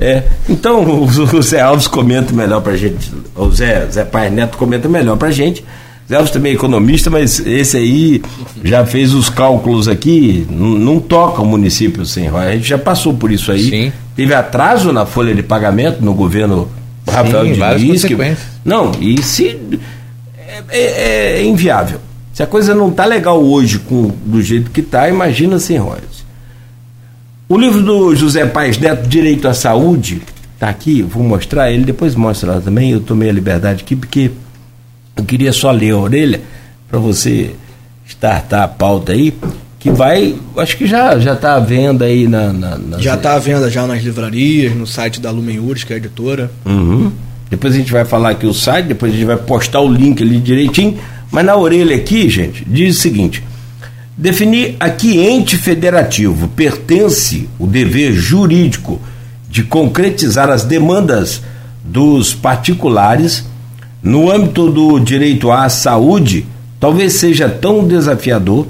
É, 0.00 0.22
então 0.48 0.84
o, 1.02 1.42
Zé 1.42 1.60
Alves 1.60 1.86
comenta 1.86 2.32
melhor 2.32 2.60
pra 2.60 2.76
gente, 2.76 3.12
o 3.34 3.50
Zé, 3.50 3.86
Zé 3.90 4.04
Pai 4.04 4.30
Neto 4.30 4.56
comenta 4.56 4.88
melhor 4.88 5.16
pra 5.16 5.30
gente. 5.30 5.64
Zé 6.08 6.16
Alves 6.16 6.30
também 6.30 6.52
é 6.52 6.54
economista, 6.54 7.10
mas 7.10 7.40
esse 7.40 7.76
aí 7.76 8.22
já 8.64 8.86
fez 8.86 9.12
os 9.12 9.28
cálculos 9.28 9.88
aqui, 9.88 10.46
não, 10.48 11.00
toca 11.00 11.42
o 11.42 11.46
município 11.46 12.06
sem 12.06 12.28
royalties. 12.28 12.52
A 12.52 12.56
gente 12.56 12.68
já 12.68 12.78
passou 12.78 13.12
por 13.12 13.30
isso 13.30 13.52
aí. 13.52 13.68
Sim. 13.68 13.92
Teve 14.16 14.32
atraso 14.34 14.92
na 14.92 15.04
folha 15.04 15.34
de 15.34 15.42
pagamento 15.42 16.02
no 16.02 16.14
governo 16.14 16.68
Rafael 17.06 17.44
Sim, 17.44 17.76
Diniz. 17.76 18.04
Que, 18.04 18.16
não, 18.64 18.92
e 19.00 19.22
se 19.22 19.58
é, 20.48 20.62
é, 20.70 21.40
é, 21.40 21.44
inviável. 21.44 22.00
Se 22.32 22.42
a 22.42 22.46
coisa 22.46 22.74
não 22.74 22.90
tá 22.90 23.04
legal 23.04 23.42
hoje 23.42 23.78
com, 23.80 24.12
do 24.24 24.40
jeito 24.40 24.70
que 24.70 24.80
tá, 24.80 25.08
imagina 25.08 25.58
sem 25.58 25.76
royalties. 25.76 26.17
O 27.48 27.56
livro 27.56 27.82
do 27.82 28.14
José 28.14 28.44
Paes 28.44 28.76
Neto, 28.76 29.08
Direito 29.08 29.48
à 29.48 29.54
Saúde, 29.54 30.20
está 30.52 30.68
aqui, 30.68 31.00
vou 31.00 31.22
mostrar 31.22 31.72
ele, 31.72 31.82
depois 31.82 32.14
mostra 32.14 32.52
lá 32.52 32.60
também, 32.60 32.90
eu 32.90 33.00
tomei 33.00 33.30
a 33.30 33.32
liberdade 33.32 33.82
aqui, 33.82 33.96
porque 33.96 34.30
eu 35.16 35.24
queria 35.24 35.50
só 35.50 35.70
ler 35.70 35.92
a 35.92 35.96
orelha 35.96 36.42
para 36.90 36.98
você 36.98 37.54
startar 38.06 38.64
a 38.64 38.68
pauta 38.68 39.12
aí, 39.12 39.32
que 39.78 39.90
vai, 39.90 40.36
acho 40.58 40.76
que 40.76 40.86
já 40.86 41.18
já 41.18 41.32
está 41.32 41.54
à 41.54 41.60
venda 41.60 42.04
aí 42.04 42.28
na, 42.28 42.52
na 42.52 42.98
já 42.98 43.14
está 43.14 43.34
à 43.34 43.38
venda 43.38 43.70
já 43.70 43.86
nas 43.86 44.02
livrarias, 44.02 44.74
no 44.76 44.86
site 44.86 45.18
da 45.18 45.30
Lumen 45.30 45.58
que 45.86 45.92
é 45.94 45.96
a 45.96 45.98
editora. 45.98 46.50
Uhum. 46.66 47.10
Depois 47.48 47.72
a 47.72 47.78
gente 47.78 47.90
vai 47.90 48.04
falar 48.04 48.30
aqui 48.30 48.46
o 48.46 48.52
site, 48.52 48.88
depois 48.88 49.10
a 49.10 49.16
gente 49.16 49.24
vai 49.24 49.38
postar 49.38 49.80
o 49.80 49.90
link 49.90 50.22
ali 50.22 50.38
direitinho, 50.38 50.98
mas 51.30 51.46
na 51.46 51.56
orelha 51.56 51.96
aqui, 51.96 52.28
gente, 52.28 52.62
diz 52.66 52.98
o 52.98 53.00
seguinte: 53.00 53.42
definir 54.18 54.74
a 54.80 54.90
que 54.90 55.16
ente 55.20 55.56
federativo 55.56 56.48
pertence 56.48 57.48
o 57.56 57.68
dever 57.68 58.12
jurídico 58.12 59.00
de 59.48 59.62
concretizar 59.62 60.50
as 60.50 60.64
demandas 60.64 61.40
dos 61.84 62.34
particulares 62.34 63.44
no 64.02 64.28
âmbito 64.28 64.70
do 64.72 64.98
direito 64.98 65.52
à 65.52 65.68
saúde 65.68 66.44
talvez 66.80 67.12
seja 67.12 67.48
tão 67.48 67.86
desafiador 67.86 68.66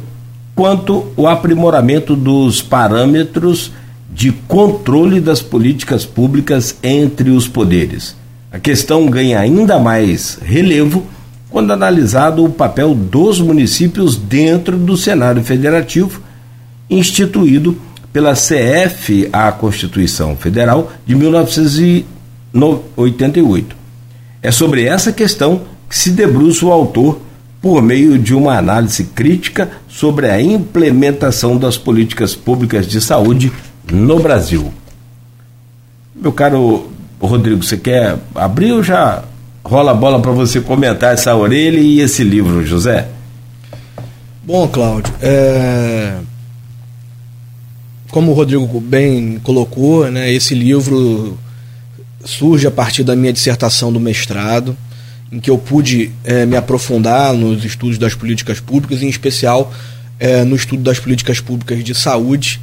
quanto 0.54 1.06
o 1.16 1.26
aprimoramento 1.26 2.14
dos 2.14 2.60
parâmetros 2.60 3.72
de 4.10 4.32
controle 4.32 5.18
das 5.18 5.40
políticas 5.40 6.04
públicas 6.04 6.76
entre 6.82 7.30
os 7.30 7.46
poderes. 7.46 8.16
A 8.50 8.58
questão 8.58 9.06
ganha 9.06 9.38
ainda 9.38 9.78
mais 9.78 10.38
relevo 10.42 11.06
quando 11.50 11.72
analisado 11.72 12.44
o 12.44 12.50
papel 12.50 12.94
dos 12.94 13.40
municípios 13.40 14.16
dentro 14.16 14.76
do 14.76 14.94
cenário 14.96 15.42
federativo 15.42 16.20
instituído 16.90 17.76
pela 18.12 18.34
CF, 18.34 19.28
a 19.32 19.50
Constituição 19.52 20.36
Federal 20.36 20.92
de 21.06 21.14
1988. 21.14 23.76
É 24.42 24.50
sobre 24.50 24.84
essa 24.84 25.12
questão 25.12 25.62
que 25.88 25.96
se 25.96 26.10
debruça 26.10 26.66
o 26.66 26.72
autor 26.72 27.20
por 27.60 27.82
meio 27.82 28.18
de 28.18 28.34
uma 28.34 28.56
análise 28.56 29.04
crítica 29.04 29.68
sobre 29.88 30.30
a 30.30 30.40
implementação 30.40 31.56
das 31.56 31.76
políticas 31.76 32.34
públicas 32.34 32.86
de 32.86 33.00
saúde 33.00 33.52
no 33.90 34.20
Brasil. 34.20 34.72
Meu 36.14 36.32
caro 36.32 36.88
Rodrigo, 37.20 37.62
você 37.62 37.76
quer 37.76 38.16
abrir 38.34 38.72
ou 38.72 38.82
já 38.82 39.24
rola 39.68 39.90
a 39.90 39.94
bola 39.94 40.18
para 40.18 40.32
você 40.32 40.62
comentar 40.62 41.12
essa 41.12 41.36
orelha 41.36 41.78
e 41.78 42.00
esse 42.00 42.24
livro, 42.24 42.64
José? 42.64 43.06
Bom, 44.42 44.66
Cláudio, 44.66 45.12
é... 45.20 46.14
como 48.10 48.30
o 48.30 48.34
Rodrigo 48.34 48.80
bem 48.80 49.38
colocou, 49.42 50.10
né, 50.10 50.32
esse 50.32 50.54
livro 50.54 51.38
surge 52.24 52.66
a 52.66 52.70
partir 52.70 53.04
da 53.04 53.14
minha 53.14 53.32
dissertação 53.32 53.92
do 53.92 54.00
mestrado 54.00 54.74
em 55.30 55.38
que 55.38 55.50
eu 55.50 55.58
pude 55.58 56.10
é, 56.24 56.46
me 56.46 56.56
aprofundar 56.56 57.34
nos 57.34 57.62
estudos 57.62 57.98
das 57.98 58.14
políticas 58.14 58.60
públicas, 58.60 59.02
em 59.02 59.08
especial 59.10 59.70
é, 60.18 60.44
no 60.44 60.56
estudo 60.56 60.82
das 60.82 60.98
políticas 60.98 61.40
públicas 61.40 61.84
de 61.84 61.94
saúde, 61.94 62.58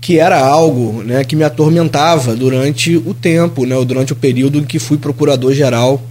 que 0.00 0.18
era 0.18 0.40
algo 0.42 1.02
né, 1.02 1.22
que 1.22 1.36
me 1.36 1.44
atormentava 1.44 2.34
durante 2.34 2.96
o 2.96 3.12
tempo, 3.12 3.66
né, 3.66 3.76
durante 3.84 4.14
o 4.14 4.16
período 4.16 4.58
em 4.58 4.64
que 4.64 4.78
fui 4.78 4.96
procurador-geral 4.96 6.02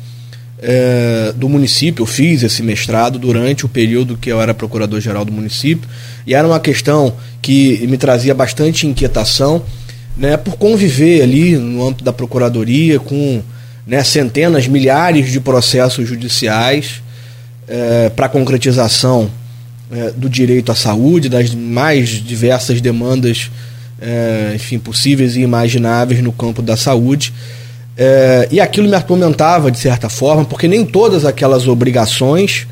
é, 0.61 1.33
do 1.35 1.47
município. 1.47 2.03
Eu 2.03 2.07
fiz 2.07 2.43
esse 2.43 2.61
mestrado 2.61 3.17
durante 3.17 3.65
o 3.65 3.69
período 3.69 4.17
que 4.17 4.29
eu 4.29 4.41
era 4.41 4.53
procurador-geral 4.53 5.25
do 5.25 5.31
município, 5.31 5.89
e 6.25 6.33
era 6.33 6.47
uma 6.47 6.59
questão 6.59 7.13
que 7.41 7.85
me 7.87 7.97
trazia 7.97 8.33
bastante 8.33 8.85
inquietação, 8.85 9.63
né, 10.17 10.35
por 10.35 10.57
conviver 10.57 11.21
ali 11.21 11.55
no 11.55 11.87
âmbito 11.87 12.03
da 12.03 12.11
procuradoria 12.11 12.99
com 12.99 13.41
né, 13.87 14.03
centenas, 14.03 14.67
milhares 14.67 15.31
de 15.31 15.39
processos 15.39 16.07
judiciais 16.07 17.01
é, 17.67 18.09
para 18.09 18.27
concretização 18.27 19.29
é, 19.91 20.11
do 20.11 20.29
direito 20.29 20.71
à 20.71 20.75
saúde, 20.75 21.29
das 21.29 21.55
mais 21.55 22.09
diversas 22.09 22.81
demandas, 22.81 23.49
é, 24.01 24.51
enfim, 24.55 24.77
possíveis 24.77 25.35
e 25.35 25.41
imagináveis 25.41 26.21
no 26.21 26.31
campo 26.31 26.61
da 26.61 26.75
saúde. 26.75 27.33
É, 28.01 28.47
e 28.49 28.61
aquilo 28.61 28.87
me 28.87 28.95
atormentava 28.95 29.69
de 29.69 29.77
certa 29.77 30.07
forma, 30.07 30.45
porque 30.45 30.67
nem 30.67 30.85
todas 30.85 31.25
aquelas 31.25 31.67
obrigações 31.67 32.65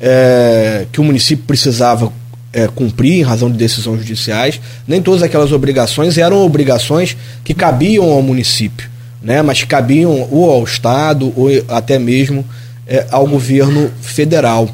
é, 0.00 0.84
que 0.90 1.00
o 1.00 1.04
município 1.04 1.44
precisava 1.46 2.12
é, 2.52 2.66
cumprir 2.66 3.20
em 3.20 3.22
razão 3.22 3.48
de 3.48 3.56
decisões 3.56 4.00
judiciais, 4.00 4.60
nem 4.86 5.00
todas 5.00 5.22
aquelas 5.22 5.52
obrigações 5.52 6.18
eram 6.18 6.44
obrigações 6.44 7.16
que 7.44 7.54
cabiam 7.54 8.10
ao 8.10 8.20
município 8.20 8.90
né, 9.22 9.42
mas 9.42 9.64
cabiam 9.64 10.28
ou 10.30 10.50
ao 10.50 10.64
Estado 10.64 11.32
ou 11.36 11.48
até 11.68 11.98
mesmo 11.98 12.44
é, 12.86 13.06
ao 13.10 13.26
governo 13.26 13.90
federal. 14.00 14.68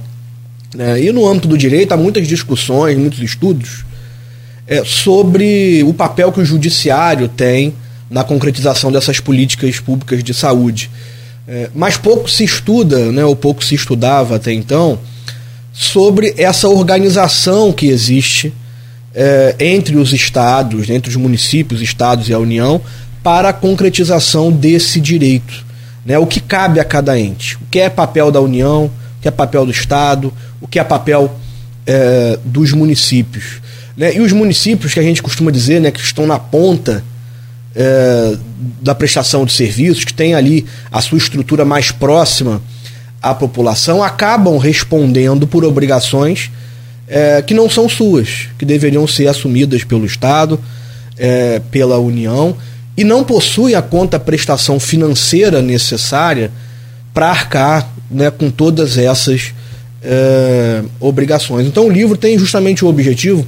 Né? 0.75 1.03
E 1.03 1.13
no 1.13 1.27
âmbito 1.27 1.49
do 1.49 1.57
direito 1.57 1.93
há 1.93 1.97
muitas 1.97 2.27
discussões, 2.27 2.97
muitos 2.97 3.21
estudos 3.21 3.85
é, 4.67 4.83
sobre 4.85 5.83
o 5.85 5.93
papel 5.95 6.33
que 6.33 6.41
o 6.41 6.45
judiciário 6.45 7.29
tem 7.29 7.75
na 8.11 8.25
concretização 8.25 8.93
dessas 8.93 9.21
políticas 9.21 9.81
públicas 9.81 10.23
de 10.23 10.35
saúde. 10.35 10.91
É, 11.47 11.71
mas 11.75 11.97
pouco 11.97 12.31
se 12.31 12.45
estuda, 12.45 13.13
né, 13.13 13.25
ou 13.25 13.37
pouco 13.37 13.63
se 13.63 13.75
estudava 13.75 14.37
até 14.37 14.53
então, 14.53 14.99
sobre 15.73 16.35
essa 16.39 16.69
organização 16.69 17.73
que 17.73 17.87
existe 17.87 18.53
é, 19.15 19.55
entre 19.59 19.97
os 19.97 20.13
estados, 20.13 20.89
entre 20.89 21.11
os 21.11 21.17
municípios, 21.17 21.83
estados 21.83 22.29
e 22.29 22.35
a 22.35 22.39
União, 22.39 22.81
para 23.23 23.51
a 23.51 23.53
concretização 23.53 24.51
desse 24.51 25.01
direito. 25.01 25.65
Né? 26.05 26.19
O 26.19 26.27
que 26.27 26.41
cabe 26.41 26.81
a 26.81 26.85
cada 26.85 27.19
ente, 27.19 27.57
o 27.57 27.67
que 27.71 27.81
é 27.81 27.89
papel 27.89 28.31
da 28.31 28.41
União, 28.41 28.87
o 28.87 29.21
que 29.21 29.29
é 29.29 29.31
papel 29.31 29.65
do 29.65 29.73
Estado, 29.73 30.33
o 30.61 30.69
que 30.69 30.79
é 30.79 30.85
papel 30.85 31.35
é, 31.87 32.39
dos 32.45 32.73
municípios. 32.73 33.61
Né? 33.97 34.17
E 34.17 34.21
os 34.21 34.33
municípios 34.33 34.93
que 34.93 35.01
a 35.01 35.03
gente 35.03 35.23
costuma 35.23 35.51
dizer 35.51 35.81
né, 35.81 35.91
que 35.91 36.01
estão 36.01 36.27
na 36.27 36.39
ponta 36.39 37.03
é, 37.75 38.37
da 38.81 38.95
prestação 38.95 39.45
de 39.45 39.53
serviços, 39.53 40.05
que 40.05 40.15
tem 40.15 40.35
ali 40.35 40.65
a 40.91 41.01
sua 41.01 41.19
estrutura 41.19 41.65
mais 41.65 41.91
próxima 41.91 42.63
à 43.23 43.35
população, 43.35 44.03
acabam 44.03 44.59
respondendo 44.59 45.47
por 45.47 45.65
obrigações 45.65 46.51
é, 47.09 47.43
que 47.43 47.55
não 47.55 47.69
são 47.69 47.89
suas, 47.89 48.49
que 48.59 48.65
deveriam 48.65 49.07
ser 49.07 49.27
assumidas 49.29 49.85
pelo 49.85 50.07
Estado, 50.07 50.61
é, 51.19 51.61
pela 51.71 51.99
União 51.99 52.57
e 52.97 53.03
não 53.03 53.25
possui 53.25 53.75
a 53.75 53.83
conta 53.83 54.21
prestação 54.21 54.79
financeira 54.79 55.61
necessária 55.61 56.51
para 57.13 57.31
arcar 57.31 57.93
né, 58.11 58.31
com 58.31 58.51
todas 58.51 58.97
essas 58.97 59.53
é, 60.03 60.83
obrigações. 61.01 61.67
Então 61.67 61.87
o 61.87 61.91
livro 61.91 62.17
tem 62.17 62.39
justamente 62.39 62.85
o 62.85 62.89
objetivo 62.89 63.47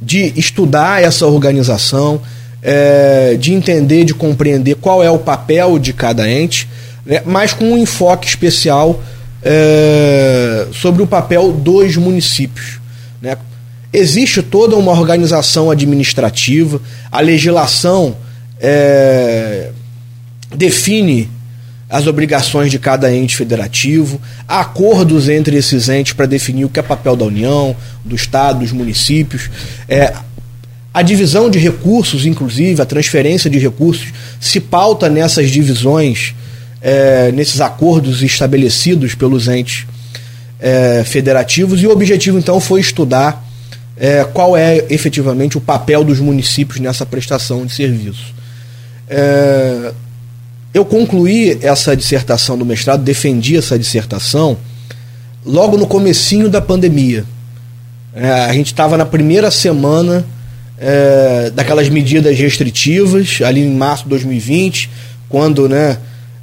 de 0.00 0.32
estudar 0.36 1.02
essa 1.02 1.26
organização, 1.26 2.20
é, 2.62 3.36
de 3.38 3.52
entender, 3.52 4.04
de 4.04 4.14
compreender 4.14 4.76
qual 4.76 5.02
é 5.02 5.10
o 5.10 5.18
papel 5.18 5.78
de 5.78 5.92
cada 5.92 6.30
ente, 6.30 6.68
né, 7.04 7.20
mas 7.26 7.52
com 7.52 7.64
um 7.64 7.78
enfoque 7.78 8.26
especial 8.26 9.02
é, 9.42 10.66
sobre 10.72 11.02
o 11.02 11.06
papel 11.06 11.52
dos 11.52 11.96
municípios. 11.96 12.80
Né. 13.20 13.36
Existe 13.92 14.42
toda 14.42 14.76
uma 14.76 14.92
organização 14.92 15.70
administrativa, 15.70 16.80
a 17.10 17.20
legislação 17.20 18.16
é, 18.60 19.70
define 20.54 21.28
as 21.90 22.06
obrigações 22.06 22.70
de 22.70 22.78
cada 22.78 23.14
ente 23.14 23.36
federativo, 23.36 24.18
há 24.48 24.60
acordos 24.60 25.28
entre 25.28 25.56
esses 25.56 25.90
entes 25.90 26.14
para 26.14 26.24
definir 26.24 26.64
o 26.64 26.70
que 26.70 26.80
é 26.80 26.82
papel 26.82 27.14
da 27.14 27.26
União, 27.26 27.76
do 28.02 28.16
Estado, 28.16 28.60
dos 28.60 28.72
municípios. 28.72 29.50
É, 29.86 30.14
a 30.94 31.00
divisão 31.00 31.48
de 31.48 31.58
recursos, 31.58 32.26
inclusive, 32.26 32.82
a 32.82 32.84
transferência 32.84 33.48
de 33.48 33.58
recursos, 33.58 34.12
se 34.38 34.60
pauta 34.60 35.08
nessas 35.08 35.50
divisões, 35.50 36.34
é, 36.82 37.32
nesses 37.32 37.60
acordos 37.60 38.22
estabelecidos 38.22 39.14
pelos 39.14 39.48
entes 39.48 39.86
é, 40.60 41.02
federativos, 41.04 41.82
e 41.82 41.86
o 41.86 41.90
objetivo, 41.90 42.38
então, 42.38 42.60
foi 42.60 42.80
estudar 42.80 43.42
é, 43.96 44.24
qual 44.24 44.56
é 44.56 44.84
efetivamente 44.90 45.56
o 45.56 45.60
papel 45.60 46.04
dos 46.04 46.20
municípios 46.20 46.78
nessa 46.78 47.06
prestação 47.06 47.64
de 47.64 47.72
serviço. 47.72 48.34
É, 49.08 49.92
eu 50.74 50.84
concluí 50.84 51.58
essa 51.62 51.96
dissertação 51.96 52.56
do 52.56 52.66
mestrado, 52.66 53.02
defendi 53.02 53.56
essa 53.56 53.78
dissertação 53.78 54.58
logo 55.44 55.76
no 55.76 55.86
comecinho 55.86 56.48
da 56.48 56.60
pandemia. 56.60 57.24
É, 58.14 58.30
a 58.30 58.52
gente 58.52 58.66
estava 58.66 58.96
na 58.96 59.06
primeira 59.06 59.50
semana 59.50 60.24
é, 60.82 61.50
daquelas 61.54 61.88
medidas 61.88 62.36
restritivas, 62.36 63.38
ali 63.44 63.60
em 63.60 63.72
março 63.72 64.02
de 64.02 64.10
2020, 64.10 64.90
quando 65.28 65.68
né, 65.68 65.96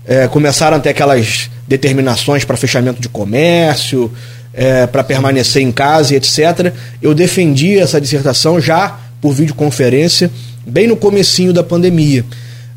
é, 0.07 0.27
começaram 0.29 0.77
a 0.77 0.79
ter 0.79 0.89
aquelas 0.89 1.49
determinações 1.67 2.45
para 2.45 2.55
fechamento 2.55 3.01
de 3.01 3.09
comércio, 3.09 4.09
é, 4.53 4.87
para 4.87 5.03
permanecer 5.03 5.61
em 5.61 5.71
casa 5.73 6.13
e 6.13 6.17
etc. 6.17 6.73
Eu 7.01 7.13
defendi 7.13 7.77
essa 7.77 7.99
dissertação 7.99 8.61
já 8.61 8.97
por 9.21 9.33
videoconferência, 9.33 10.31
bem 10.65 10.87
no 10.87 10.95
comecinho 10.95 11.51
da 11.51 11.61
pandemia. 11.61 12.23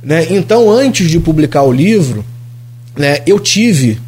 Né? 0.03 0.27
Então, 0.31 0.69
antes 0.69 1.09
de 1.09 1.21
publicar 1.21 1.63
o 1.63 1.71
livro, 1.71 2.25
né, 2.97 3.19
eu 3.25 3.39
tive 3.39 4.01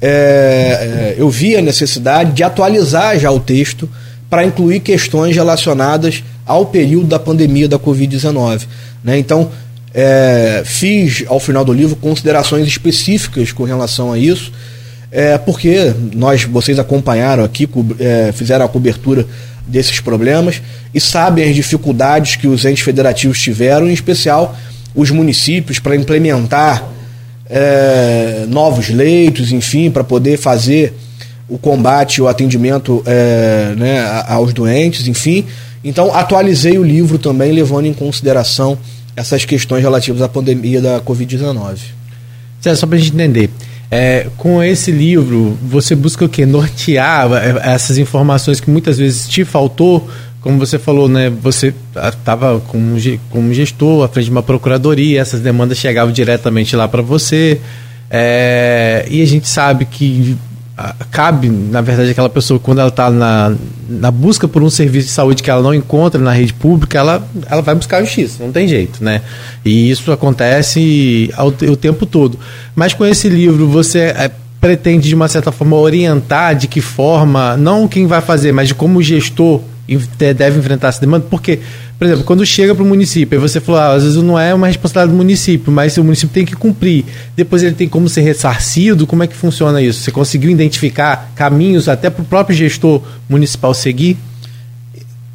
é, 0.00 1.14
eu 1.16 1.28
vi 1.30 1.56
a 1.56 1.62
necessidade 1.62 2.32
de 2.32 2.44
atualizar 2.44 3.18
já 3.18 3.30
o 3.30 3.40
texto 3.40 3.88
para 4.28 4.44
incluir 4.44 4.80
questões 4.80 5.34
relacionadas 5.34 6.22
ao 6.46 6.66
período 6.66 7.06
da 7.08 7.18
pandemia 7.18 7.68
da 7.68 7.78
Covid-19. 7.78 8.66
Né? 9.02 9.18
Então, 9.18 9.50
é, 9.92 10.62
fiz 10.64 11.24
ao 11.26 11.40
final 11.40 11.64
do 11.64 11.72
livro 11.72 11.96
considerações 11.96 12.66
específicas 12.68 13.50
com 13.50 13.64
relação 13.64 14.12
a 14.12 14.18
isso, 14.18 14.52
é, 15.10 15.38
porque 15.38 15.92
nós, 16.14 16.44
vocês 16.44 16.78
acompanharam 16.78 17.42
aqui, 17.42 17.68
é, 17.98 18.32
fizeram 18.32 18.64
a 18.64 18.68
cobertura 18.68 19.26
desses 19.66 19.98
problemas 19.98 20.62
e 20.94 21.00
sabem 21.00 21.48
as 21.48 21.54
dificuldades 21.54 22.36
que 22.36 22.46
os 22.46 22.64
entes 22.64 22.84
federativos 22.84 23.40
tiveram, 23.40 23.88
em 23.88 23.92
especial 23.92 24.56
os 24.94 25.10
municípios, 25.10 25.78
para 25.78 25.96
implementar 25.96 26.84
é, 27.48 28.44
novos 28.48 28.88
leitos, 28.88 29.52
enfim, 29.52 29.90
para 29.90 30.04
poder 30.04 30.36
fazer 30.36 30.94
o 31.48 31.58
combate, 31.58 32.20
o 32.20 32.28
atendimento 32.28 33.02
é, 33.06 33.74
né, 33.76 34.24
aos 34.26 34.52
doentes, 34.52 35.06
enfim. 35.06 35.44
Então, 35.86 36.12
atualizei 36.12 36.76
o 36.78 36.82
livro 36.82 37.16
também, 37.16 37.52
levando 37.52 37.86
em 37.86 37.94
consideração 37.94 38.76
essas 39.14 39.44
questões 39.44 39.82
relativas 39.82 40.20
à 40.20 40.28
pandemia 40.28 40.82
da 40.82 41.00
Covid-19. 41.00 41.78
Só 42.74 42.86
para 42.88 42.96
a 42.96 42.98
gente 42.98 43.14
entender, 43.14 43.48
é, 43.88 44.26
com 44.36 44.60
esse 44.60 44.90
livro, 44.90 45.56
você 45.62 45.94
busca 45.94 46.24
o 46.24 46.28
quê? 46.28 46.44
Nortear 46.44 47.32
é, 47.34 47.72
essas 47.72 47.98
informações 47.98 48.58
que 48.58 48.68
muitas 48.68 48.98
vezes 48.98 49.28
te 49.28 49.44
faltou, 49.44 50.10
como 50.40 50.58
você 50.58 50.76
falou, 50.76 51.08
né? 51.08 51.30
Você 51.40 51.72
estava 51.94 52.58
como, 52.66 52.96
como 53.30 53.54
gestor 53.54 54.04
à 54.04 54.08
frente 54.08 54.24
de 54.24 54.32
uma 54.32 54.42
procuradoria, 54.42 55.20
essas 55.20 55.40
demandas 55.40 55.78
chegavam 55.78 56.12
diretamente 56.12 56.74
lá 56.74 56.88
para 56.88 57.00
você. 57.00 57.60
É, 58.10 59.06
e 59.08 59.22
a 59.22 59.26
gente 59.26 59.46
sabe 59.46 59.84
que 59.84 60.36
cabe, 61.10 61.48
na 61.48 61.80
verdade, 61.80 62.10
aquela 62.10 62.28
pessoa, 62.28 62.60
quando 62.60 62.80
ela 62.80 62.90
está 62.90 63.10
na, 63.10 63.54
na 63.88 64.10
busca 64.10 64.46
por 64.46 64.62
um 64.62 64.68
serviço 64.68 65.06
de 65.06 65.12
saúde 65.12 65.42
que 65.42 65.50
ela 65.50 65.62
não 65.62 65.72
encontra 65.72 66.20
na 66.20 66.32
rede 66.32 66.52
pública, 66.52 66.98
ela, 66.98 67.26
ela 67.50 67.62
vai 67.62 67.74
buscar 67.74 68.02
justiça, 68.02 68.44
não 68.44 68.52
tem 68.52 68.68
jeito, 68.68 69.02
né? 69.02 69.22
E 69.64 69.90
isso 69.90 70.12
acontece 70.12 71.30
ao, 71.34 71.48
o 71.48 71.76
tempo 71.76 72.04
todo. 72.04 72.38
Mas 72.74 72.92
com 72.92 73.06
esse 73.06 73.26
livro, 73.28 73.66
você 73.66 74.00
é, 74.00 74.30
pretende, 74.60 75.08
de 75.08 75.14
uma 75.14 75.28
certa 75.28 75.50
forma, 75.50 75.76
orientar 75.76 76.54
de 76.54 76.68
que 76.68 76.82
forma, 76.82 77.56
não 77.56 77.88
quem 77.88 78.06
vai 78.06 78.20
fazer, 78.20 78.52
mas 78.52 78.68
de 78.68 78.74
como 78.74 78.98
o 78.98 79.02
gestor 79.02 79.62
deve 80.18 80.58
enfrentar 80.58 80.88
essa 80.88 81.00
demanda, 81.00 81.26
porque 81.30 81.60
por 81.98 82.04
exemplo, 82.04 82.24
quando 82.24 82.44
chega 82.44 82.74
para 82.74 82.84
o 82.84 82.86
município, 82.86 83.38
aí 83.38 83.40
você 83.40 83.58
falou, 83.58 83.80
ah, 83.80 83.94
às 83.94 84.02
vezes 84.02 84.22
não 84.22 84.38
é 84.38 84.52
uma 84.52 84.66
responsabilidade 84.66 85.12
do 85.12 85.16
município, 85.16 85.72
mas 85.72 85.96
o 85.96 86.04
município 86.04 86.32
tem 86.32 86.44
que 86.44 86.54
cumprir. 86.54 87.06
Depois 87.34 87.62
ele 87.62 87.74
tem 87.74 87.88
como 87.88 88.06
ser 88.06 88.20
ressarcido, 88.20 89.06
como 89.06 89.22
é 89.22 89.26
que 89.26 89.34
funciona 89.34 89.80
isso? 89.80 90.00
Você 90.00 90.10
conseguiu 90.10 90.50
identificar 90.50 91.32
caminhos 91.34 91.88
até 91.88 92.10
para 92.10 92.20
o 92.20 92.24
próprio 92.24 92.54
gestor 92.54 93.00
municipal 93.28 93.72
seguir? 93.72 94.18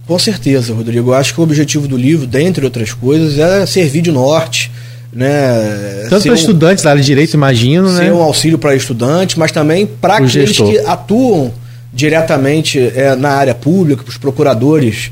Com 0.06 0.20
certeza, 0.20 0.72
Rodrigo. 0.74 1.10
Eu 1.10 1.14
acho 1.16 1.34
que 1.34 1.40
o 1.40 1.44
objetivo 1.44 1.88
do 1.88 1.98
livro, 1.98 2.28
dentre 2.28 2.64
outras 2.64 2.94
coisas, 2.94 3.40
é 3.40 3.66
servir 3.66 4.02
de 4.02 4.12
norte. 4.12 4.72
Né? 5.12 6.06
Tanto 6.10 6.24
para 6.24 6.32
um, 6.32 6.36
estudantes 6.36 6.84
da 6.84 6.92
área 6.92 7.02
de 7.02 7.08
direito, 7.08 7.34
imagino, 7.34 7.88
ser 7.90 7.94
né? 7.96 8.06
Ser 8.06 8.14
um 8.14 8.22
auxílio 8.22 8.60
para 8.60 8.76
estudantes, 8.76 9.36
mas 9.36 9.52
também 9.52 9.88
para 9.88 10.16
aqueles 10.18 10.32
gestor. 10.50 10.70
que 10.70 10.78
atuam 10.80 11.52
diretamente 11.92 12.80
é, 12.80 13.16
na 13.16 13.32
área 13.32 13.56
pública, 13.56 14.04
para 14.04 14.12
os 14.12 14.18
procuradores 14.18 15.12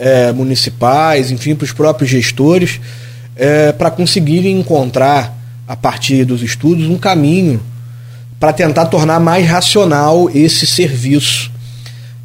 é, 0.00 0.32
municipais, 0.32 1.30
enfim, 1.30 1.54
para 1.54 1.66
os 1.66 1.72
próprios 1.72 2.10
gestores, 2.10 2.80
é, 3.36 3.70
para 3.70 3.90
conseguirem 3.90 4.58
encontrar, 4.58 5.38
a 5.68 5.76
partir 5.76 6.24
dos 6.24 6.42
estudos, 6.42 6.86
um 6.88 6.96
caminho 6.96 7.60
para 8.40 8.52
tentar 8.52 8.86
tornar 8.86 9.20
mais 9.20 9.46
racional 9.46 10.28
esse 10.34 10.66
serviço 10.66 11.52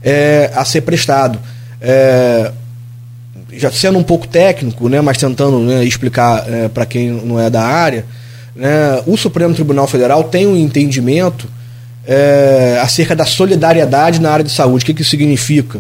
é, 0.02 0.50
a 0.56 0.64
ser 0.64 0.82
prestado. 0.82 1.38
É, 1.82 2.52
já 3.54 3.72
sendo 3.72 4.00
um 4.00 4.04
pouco 4.04 4.28
técnico, 4.28 4.90
né, 4.90 5.02
mas 5.02 5.18
tentando 5.18 5.60
né, 5.60 5.84
explicar 5.84 6.46
é, 6.48 6.68
para 6.70 6.86
quem 6.86 7.12
não 7.12 7.40
é 7.40 7.50
da 7.50 7.62
área, 7.62 8.06
né, 8.56 9.04
o 9.06 9.16
Supremo 9.18 9.54
Tribunal 9.54 9.88
Federal 9.88 10.24
tem 10.24 10.48
um 10.48 10.56
entendimento 10.56 11.48
é, 12.08 12.80
acerca 12.82 13.16
da 13.16 13.26
solidariedade 13.26 14.20
na 14.20 14.32
área 14.32 14.46
de 14.46 14.52
saúde. 14.52 14.84
O 14.84 14.86
que, 14.86 14.94
que 14.94 15.02
isso 15.02 15.12
significa? 15.12 15.80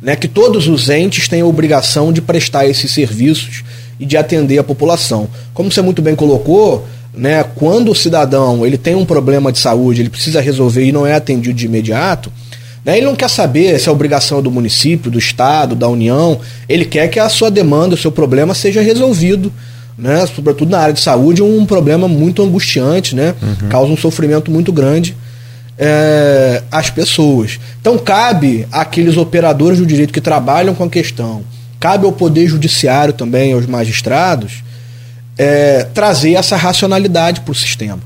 Né, 0.00 0.16
que 0.16 0.28
todos 0.28 0.68
os 0.68 0.88
entes 0.88 1.28
têm 1.28 1.40
a 1.40 1.46
obrigação 1.46 2.12
de 2.12 2.20
prestar 2.20 2.66
esses 2.66 2.90
serviços 2.92 3.64
e 3.98 4.06
de 4.06 4.16
atender 4.16 4.58
a 4.58 4.64
população. 4.64 5.28
Como 5.52 5.70
você 5.70 5.82
muito 5.82 6.00
bem 6.00 6.14
colocou, 6.14 6.86
né, 7.12 7.42
quando 7.42 7.90
o 7.90 7.94
cidadão 7.94 8.64
ele 8.64 8.78
tem 8.78 8.94
um 8.94 9.04
problema 9.04 9.50
de 9.50 9.58
saúde, 9.58 10.02
ele 10.02 10.10
precisa 10.10 10.40
resolver 10.40 10.84
e 10.84 10.92
não 10.92 11.06
é 11.06 11.14
atendido 11.14 11.54
de 11.54 11.66
imediato, 11.66 12.30
né, 12.84 12.96
ele 12.96 13.06
não 13.06 13.16
quer 13.16 13.28
saber 13.28 13.78
se 13.80 13.88
é 13.88 13.92
obrigação 13.92 14.40
do 14.40 14.50
município, 14.50 15.10
do 15.10 15.18
estado, 15.18 15.74
da 15.74 15.88
União, 15.88 16.40
ele 16.68 16.84
quer 16.84 17.08
que 17.08 17.18
a 17.18 17.28
sua 17.28 17.50
demanda, 17.50 17.94
o 17.94 17.98
seu 17.98 18.12
problema 18.12 18.54
seja 18.54 18.80
resolvido. 18.80 19.52
Né, 19.98 20.24
sobretudo 20.32 20.70
na 20.70 20.78
área 20.78 20.94
de 20.94 21.00
saúde, 21.00 21.42
um 21.42 21.66
problema 21.66 22.06
muito 22.06 22.40
angustiante, 22.40 23.16
né, 23.16 23.34
uhum. 23.42 23.68
causa 23.68 23.92
um 23.92 23.96
sofrimento 23.96 24.48
muito 24.48 24.72
grande 24.72 25.16
é, 25.78 26.62
as 26.70 26.90
pessoas. 26.90 27.60
Então 27.80 27.96
cabe 27.96 28.66
àqueles 28.72 29.16
operadores 29.16 29.78
do 29.78 29.86
direito 29.86 30.12
que 30.12 30.20
trabalham 30.20 30.74
com 30.74 30.84
a 30.84 30.90
questão, 30.90 31.42
cabe 31.78 32.04
ao 32.04 32.12
Poder 32.12 32.48
Judiciário 32.48 33.12
também, 33.12 33.52
aos 33.52 33.66
magistrados, 33.66 34.64
é, 35.38 35.84
trazer 35.94 36.34
essa 36.34 36.56
racionalidade 36.56 37.42
para 37.42 37.52
o 37.52 37.54
sistema. 37.54 38.00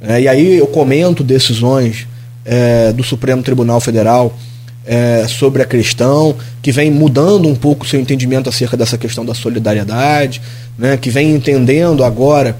É, 0.00 0.22
e 0.22 0.28
aí 0.28 0.58
eu 0.58 0.66
comento 0.66 1.22
decisões 1.22 2.06
é, 2.44 2.92
do 2.92 3.04
Supremo 3.04 3.42
Tribunal 3.42 3.80
Federal 3.80 4.36
é, 4.84 5.24
sobre 5.28 5.62
a 5.62 5.64
questão, 5.64 6.36
que 6.60 6.70
vem 6.72 6.90
mudando 6.90 7.48
um 7.48 7.54
pouco 7.54 7.84
o 7.84 7.88
seu 7.88 7.98
entendimento 8.00 8.48
acerca 8.50 8.76
dessa 8.76 8.98
questão 8.98 9.24
da 9.24 9.34
solidariedade, 9.34 10.42
né, 10.76 10.96
que 10.96 11.08
vem 11.08 11.30
entendendo 11.30 12.04
agora 12.04 12.56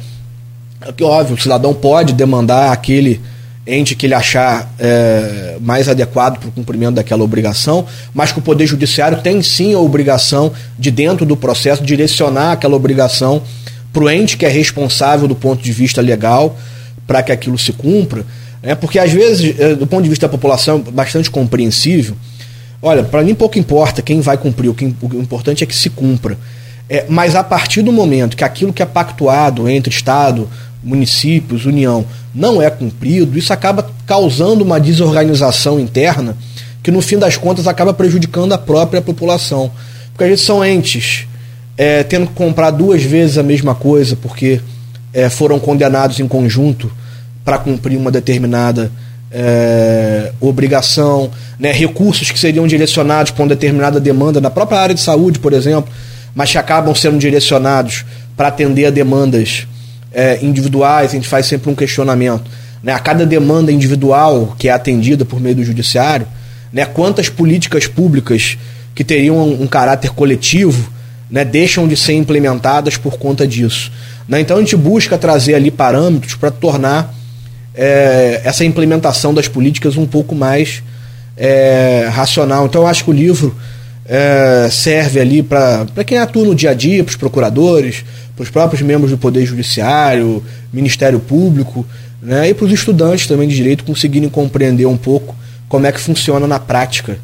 que, 0.96 1.02
óbvio, 1.02 1.36
o 1.36 1.40
cidadão 1.40 1.74
pode 1.74 2.12
demandar 2.12 2.72
aquele 2.72 3.20
ente 3.66 3.94
que 3.94 4.06
ele 4.06 4.14
achar 4.14 4.72
é, 4.78 5.56
mais 5.60 5.88
adequado 5.88 6.38
para 6.38 6.48
o 6.48 6.52
cumprimento 6.52 6.96
daquela 6.96 7.24
obrigação, 7.24 7.86
mas 8.12 8.30
que 8.30 8.38
o 8.38 8.42
Poder 8.42 8.66
Judiciário 8.66 9.22
tem 9.22 9.40
sim 9.42 9.74
a 9.74 9.78
obrigação 9.78 10.52
de, 10.78 10.90
dentro 10.90 11.24
do 11.24 11.36
processo, 11.36 11.82
direcionar 11.82 12.52
aquela 12.52 12.76
obrigação 12.76 13.42
para 13.92 14.04
o 14.04 14.10
ente 14.10 14.36
que 14.36 14.44
é 14.44 14.48
responsável 14.48 15.26
do 15.26 15.34
ponto 15.34 15.62
de 15.62 15.72
vista 15.72 16.00
legal 16.00 16.58
para 17.06 17.22
que 17.22 17.32
aquilo 17.32 17.58
se 17.58 17.72
cumpra. 17.72 18.24
Né? 18.62 18.74
Porque, 18.74 18.98
às 18.98 19.12
vezes, 19.12 19.58
é, 19.58 19.74
do 19.74 19.86
ponto 19.86 20.02
de 20.02 20.08
vista 20.08 20.26
da 20.26 20.30
população, 20.30 20.82
é 20.86 20.90
bastante 20.90 21.30
compreensível. 21.30 22.16
Olha, 22.82 23.02
para 23.02 23.22
mim 23.22 23.34
pouco 23.34 23.58
importa 23.58 24.02
quem 24.02 24.20
vai 24.20 24.36
cumprir, 24.36 24.68
o, 24.68 24.74
que, 24.74 24.84
o 24.84 25.14
importante 25.14 25.64
é 25.64 25.66
que 25.66 25.74
se 25.74 25.88
cumpra. 25.88 26.36
É, 26.88 27.06
mas 27.08 27.34
a 27.34 27.42
partir 27.42 27.80
do 27.80 27.90
momento 27.90 28.36
que 28.36 28.44
aquilo 28.44 28.72
que 28.72 28.82
é 28.82 28.86
pactuado 28.86 29.68
entre 29.68 29.92
Estado, 29.92 30.50
municípios, 30.84 31.66
União, 31.66 32.04
não 32.34 32.60
é 32.60 32.68
cumprido, 32.70 33.38
isso 33.38 33.52
acaba 33.52 33.88
causando 34.06 34.62
uma 34.62 34.78
desorganização 34.78 35.80
interna 35.80 36.36
que, 36.82 36.90
no 36.90 37.00
fim 37.00 37.18
das 37.18 37.36
contas, 37.36 37.66
acaba 37.66 37.94
prejudicando 37.94 38.52
a 38.52 38.58
própria 38.58 39.00
população. 39.00 39.70
Porque 40.12 40.24
a 40.24 40.28
gente 40.28 40.42
são 40.42 40.64
entes 40.64 41.26
é, 41.76 42.02
tendo 42.02 42.26
que 42.26 42.34
comprar 42.34 42.70
duas 42.70 43.02
vezes 43.02 43.38
a 43.38 43.42
mesma 43.42 43.74
coisa 43.74 44.16
porque 44.16 44.60
é, 45.12 45.28
foram 45.28 45.58
condenados 45.58 46.20
em 46.20 46.28
conjunto 46.28 46.90
para 47.44 47.58
cumprir 47.58 47.96
uma 47.96 48.10
determinada 48.10 48.90
é, 49.30 50.32
obrigação, 50.40 51.30
né, 51.58 51.72
recursos 51.72 52.30
que 52.30 52.38
seriam 52.38 52.66
direcionados 52.66 53.32
para 53.32 53.42
uma 53.42 53.48
determinada 53.48 53.98
demanda 53.98 54.40
na 54.40 54.50
própria 54.50 54.78
área 54.78 54.94
de 54.94 55.00
saúde, 55.00 55.38
por 55.38 55.52
exemplo, 55.52 55.92
mas 56.34 56.52
que 56.52 56.58
acabam 56.58 56.94
sendo 56.94 57.18
direcionados 57.18 58.04
para 58.36 58.48
atender 58.48 58.86
a 58.86 58.90
demandas 58.90 59.66
é, 60.14 60.38
individuais, 60.42 61.10
a 61.10 61.14
gente 61.14 61.28
faz 61.28 61.46
sempre 61.46 61.70
um 61.70 61.74
questionamento. 61.74 62.50
Né? 62.82 62.92
A 62.92 62.98
cada 62.98 63.26
demanda 63.26 63.72
individual 63.72 64.54
que 64.58 64.68
é 64.68 64.72
atendida 64.72 65.24
por 65.24 65.40
meio 65.40 65.56
do 65.56 65.64
judiciário, 65.64 66.26
né? 66.72 66.86
quantas 66.86 67.28
políticas 67.28 67.86
públicas 67.86 68.56
que 68.94 69.02
teriam 69.02 69.48
um, 69.48 69.66
caráter 69.66 70.10
coletivo 70.10 70.90
né? 71.30 71.44
deixam 71.44 71.88
de 71.88 71.96
ser 71.96 72.14
implementadas 72.14 72.96
por 72.96 73.18
conta 73.18 73.46
disso. 73.46 73.90
Né? 74.28 74.40
Então 74.40 74.56
a 74.56 74.60
gente 74.60 74.76
busca 74.76 75.18
trazer 75.18 75.54
ali 75.54 75.70
parâmetros 75.70 76.34
para 76.36 76.50
tornar 76.50 77.12
é, 77.74 78.40
essa 78.44 78.64
implementação 78.64 79.34
das 79.34 79.48
políticas 79.48 79.96
um 79.96 80.06
pouco 80.06 80.34
mais 80.34 80.82
é, 81.36 82.08
racional. 82.12 82.66
Então 82.66 82.82
eu 82.82 82.86
acho 82.86 83.04
que 83.04 83.10
o 83.10 83.12
livro 83.14 83.54
é, 84.06 84.68
serve 84.70 85.20
ali 85.20 85.42
para 85.42 85.86
quem 86.06 86.18
atua 86.18 86.44
no 86.44 86.54
dia 86.54 86.70
a 86.70 86.74
dia, 86.74 87.02
para 87.02 87.10
os 87.10 87.16
procuradores, 87.16 88.04
para 88.36 88.42
os 88.42 88.50
próprios 88.50 88.82
membros 88.82 89.10
do 89.10 89.18
Poder 89.18 89.46
Judiciário, 89.46 90.42
Ministério 90.72 91.20
Público, 91.20 91.86
né, 92.20 92.48
e 92.48 92.54
para 92.54 92.66
os 92.66 92.72
estudantes 92.72 93.26
também 93.26 93.48
de 93.48 93.54
direito 93.54 93.84
conseguirem 93.84 94.28
compreender 94.28 94.86
um 94.86 94.96
pouco 94.96 95.34
como 95.68 95.86
é 95.86 95.92
que 95.92 96.00
funciona 96.00 96.46
na 96.46 96.58
prática. 96.58 97.18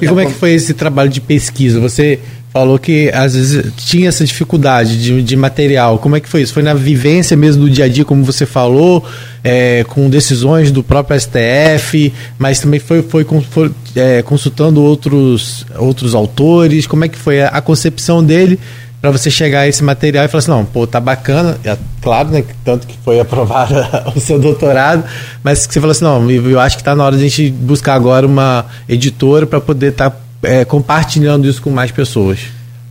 E 0.00 0.06
como 0.06 0.20
é 0.20 0.26
que 0.26 0.32
foi 0.32 0.52
esse 0.52 0.74
trabalho 0.74 1.08
de 1.08 1.20
pesquisa? 1.20 1.80
Você 1.80 2.18
falou 2.56 2.78
que 2.78 3.10
às 3.12 3.34
vezes 3.34 3.70
tinha 3.76 4.08
essa 4.08 4.24
dificuldade 4.24 5.02
de, 5.02 5.22
de 5.22 5.36
material. 5.36 5.98
Como 5.98 6.16
é 6.16 6.20
que 6.20 6.28
foi 6.28 6.40
isso? 6.40 6.54
Foi 6.54 6.62
na 6.62 6.72
vivência 6.72 7.36
mesmo 7.36 7.64
do 7.64 7.70
dia 7.70 7.84
a 7.84 7.88
dia, 7.88 8.02
como 8.02 8.24
você 8.24 8.46
falou, 8.46 9.04
é, 9.44 9.84
com 9.84 10.08
decisões 10.08 10.70
do 10.70 10.82
próprio 10.82 11.20
STF, 11.20 12.12
mas 12.38 12.58
também 12.58 12.80
foi, 12.80 13.02
foi, 13.02 13.26
foi 13.50 13.70
é, 13.94 14.22
consultando 14.22 14.82
outros, 14.82 15.66
outros 15.76 16.14
autores. 16.14 16.86
Como 16.86 17.04
é 17.04 17.08
que 17.08 17.18
foi 17.18 17.42
a, 17.42 17.48
a 17.48 17.60
concepção 17.60 18.24
dele 18.24 18.58
para 19.00 19.10
você 19.10 19.30
chegar 19.30 19.60
a 19.60 19.68
esse 19.68 19.84
material 19.84 20.24
e 20.24 20.28
falar 20.28 20.38
assim, 20.38 20.50
não, 20.50 20.64
pô, 20.64 20.86
tá 20.86 20.98
bacana, 20.98 21.58
é, 21.64 21.76
claro, 22.00 22.30
né, 22.30 22.44
tanto 22.64 22.86
que 22.86 22.96
foi 23.04 23.18
aprovado 23.20 23.74
o 24.14 24.20
seu 24.20 24.38
doutorado, 24.38 25.04
mas 25.42 25.66
que 25.66 25.74
você 25.74 25.80
falou 25.80 25.92
assim, 25.92 26.04
não, 26.04 26.30
eu 26.30 26.60
acho 26.60 26.76
que 26.76 26.82
está 26.82 26.94
na 26.94 27.04
hora 27.04 27.16
de 27.16 27.24
a 27.24 27.28
gente 27.28 27.50
buscar 27.50 27.94
agora 27.94 28.26
uma 28.26 28.66
editora 28.88 29.46
para 29.46 29.60
poder 29.60 29.92
estar 29.92 30.10
tá 30.10 30.16
é, 30.42 30.64
compartilhando 30.64 31.48
isso 31.48 31.60
com 31.60 31.70
mais 31.70 31.90
pessoas? 31.90 32.38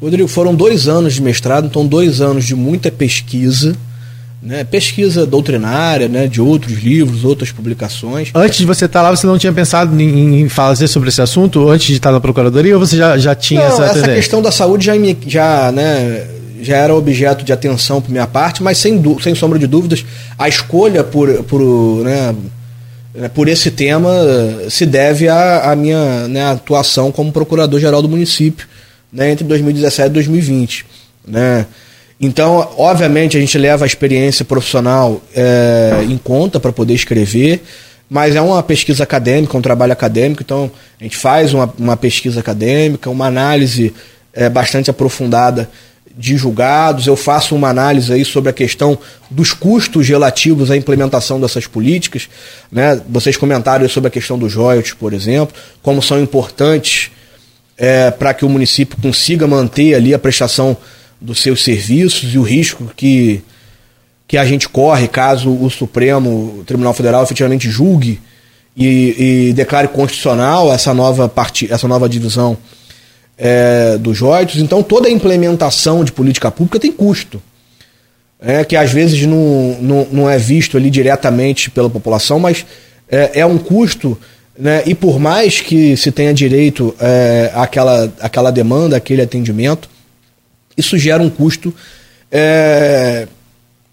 Rodrigo, 0.01 0.27
foram 0.27 0.53
dois 0.53 0.87
anos 0.87 1.13
de 1.13 1.21
mestrado, 1.21 1.67
então 1.67 1.85
dois 1.85 2.21
anos 2.21 2.45
de 2.45 2.53
muita 2.53 2.91
pesquisa, 2.91 3.75
né, 4.45 4.63
pesquisa 4.63 5.25
doutrinária, 5.25 6.07
né, 6.07 6.27
de 6.27 6.39
outros 6.39 6.77
livros, 6.77 7.25
outras 7.25 7.51
publicações. 7.51 8.29
Antes 8.35 8.59
de 8.59 8.65
você 8.65 8.85
estar 8.85 9.01
lá, 9.01 9.09
você 9.09 9.25
não 9.25 9.39
tinha 9.39 9.51
pensado 9.51 9.99
em, 9.99 10.41
em 10.41 10.47
fazer 10.47 10.87
sobre 10.87 11.09
esse 11.09 11.19
assunto 11.19 11.67
antes 11.67 11.87
de 11.87 11.93
estar 11.93 12.11
na 12.11 12.19
procuradoria 12.19 12.75
ou 12.75 12.79
você 12.79 12.95
já, 12.95 13.17
já 13.17 13.33
tinha 13.33 13.67
não, 13.67 13.67
essa 13.67 13.85
essa 13.85 14.13
questão 14.13 14.43
da 14.43 14.51
saúde 14.51 14.85
já, 14.85 14.93
já, 15.25 15.71
né, 15.71 16.27
já 16.61 16.77
era 16.77 16.93
objeto 16.93 17.43
de 17.43 17.51
atenção 17.51 17.99
por 17.99 18.11
minha 18.11 18.27
parte, 18.27 18.61
mas 18.61 18.77
sem, 18.77 19.01
sem 19.19 19.33
sombra 19.33 19.57
de 19.57 19.65
dúvidas, 19.65 20.05
a 20.37 20.47
escolha 20.47 21.03
por, 21.03 21.43
por 21.45 22.03
né, 22.03 22.35
por 23.33 23.47
esse 23.47 23.71
tema 23.71 24.11
se 24.69 24.85
deve 24.85 25.27
à, 25.27 25.71
à 25.71 25.75
minha 25.75 26.27
né, 26.27 26.51
atuação 26.51 27.11
como 27.11 27.31
procurador-geral 27.31 28.01
do 28.01 28.09
município 28.09 28.67
né, 29.11 29.31
entre 29.31 29.43
2017 29.45 30.09
e 30.09 30.13
2020. 30.13 30.85
Né? 31.27 31.65
Então, 32.19 32.69
obviamente, 32.77 33.37
a 33.37 33.39
gente 33.39 33.57
leva 33.57 33.83
a 33.83 33.87
experiência 33.87 34.45
profissional 34.45 35.21
é, 35.35 36.05
em 36.07 36.17
conta 36.17 36.59
para 36.59 36.71
poder 36.71 36.93
escrever, 36.93 37.63
mas 38.09 38.35
é 38.35 38.41
uma 38.41 38.63
pesquisa 38.63 39.03
acadêmica, 39.03 39.57
um 39.57 39.61
trabalho 39.61 39.91
acadêmico, 39.91 40.41
então 40.41 40.71
a 40.99 41.03
gente 41.03 41.17
faz 41.17 41.53
uma, 41.53 41.73
uma 41.77 41.97
pesquisa 41.97 42.39
acadêmica, 42.39 43.09
uma 43.09 43.25
análise 43.25 43.93
é, 44.33 44.47
bastante 44.49 44.89
aprofundada 44.89 45.69
de 46.17 46.37
julgados, 46.37 47.07
eu 47.07 47.15
faço 47.17 47.53
uma 47.55 47.67
análise 47.67 48.11
aí 48.13 48.23
sobre 48.23 48.49
a 48.49 48.53
questão 48.53 48.97
dos 49.29 49.51
custos 49.51 50.07
relativos 50.07 50.71
à 50.71 50.77
implementação 50.77 51.41
dessas 51.41 51.67
políticas. 51.67 52.29
Né? 52.71 53.01
Vocês 53.09 53.35
comentaram 53.35 53.87
sobre 53.89 54.07
a 54.07 54.11
questão 54.11 54.37
dos 54.39 54.55
royalties, 54.55 54.93
por 54.93 55.11
exemplo, 55.11 55.53
como 55.81 56.01
são 56.01 56.21
importantes 56.21 57.11
é, 57.77 58.11
para 58.11 58.33
que 58.33 58.45
o 58.45 58.49
município 58.49 58.97
consiga 59.01 59.45
manter 59.45 59.93
ali 59.93 60.13
a 60.13 60.19
prestação 60.19 60.77
dos 61.19 61.41
seus 61.41 61.63
serviços 61.63 62.33
e 62.33 62.37
o 62.37 62.43
risco 62.43 62.91
que, 62.95 63.41
que 64.27 64.37
a 64.37 64.45
gente 64.45 64.67
corre 64.67 65.07
caso 65.07 65.49
o 65.49 65.69
Supremo 65.69 66.59
o 66.59 66.63
Tribunal 66.65 66.93
Federal 66.93 67.23
efetivamente 67.23 67.69
julgue 67.69 68.19
e, 68.75 69.47
e 69.49 69.53
declare 69.53 69.87
constitucional 69.87 70.71
essa 70.71 70.93
nova, 70.93 71.29
part... 71.29 71.71
essa 71.71 71.87
nova 71.87 72.09
divisão 72.09 72.57
é, 73.37 73.97
dos 73.97 74.19
royalties. 74.19 74.61
Então, 74.61 74.83
toda 74.83 75.07
a 75.07 75.11
implementação 75.11 76.03
de 76.03 76.11
política 76.11 76.51
pública 76.51 76.79
tem 76.79 76.91
custo. 76.91 77.41
É, 78.39 78.63
que 78.63 78.75
às 78.75 78.91
vezes 78.91 79.25
não, 79.25 79.77
não, 79.81 80.07
não 80.11 80.29
é 80.29 80.37
visto 80.37 80.77
ali 80.77 80.89
diretamente 80.89 81.71
pela 81.71 81.89
população, 81.89 82.37
mas 82.37 82.65
é, 83.09 83.39
é 83.39 83.45
um 83.45 83.57
custo, 83.57 84.17
né, 84.59 84.83
e 84.85 84.93
por 84.93 85.19
mais 85.19 85.61
que 85.61 85.95
se 85.95 86.11
tenha 86.11 86.33
direito 86.33 86.93
é, 86.99 87.49
àquela, 87.55 88.13
àquela 88.19 88.51
demanda, 88.51 88.97
aquele 88.97 89.21
atendimento, 89.21 89.89
isso 90.77 90.97
gera 90.97 91.21
um 91.21 91.29
custo 91.29 91.73
é, 92.31 93.27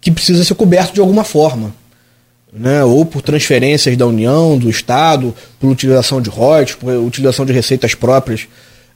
que 0.00 0.10
precisa 0.10 0.44
ser 0.44 0.54
coberto 0.54 0.94
de 0.94 1.00
alguma 1.00 1.24
forma. 1.24 1.74
Né, 2.54 2.84
ou 2.84 3.06
por 3.06 3.22
transferências 3.22 3.96
da 3.96 4.06
União, 4.06 4.58
do 4.58 4.68
Estado, 4.68 5.34
por 5.58 5.70
utilização 5.70 6.20
de 6.20 6.28
royalties, 6.28 6.76
por 6.76 6.92
utilização 6.92 7.46
de 7.46 7.52
receitas 7.52 7.94
próprias 7.94 8.46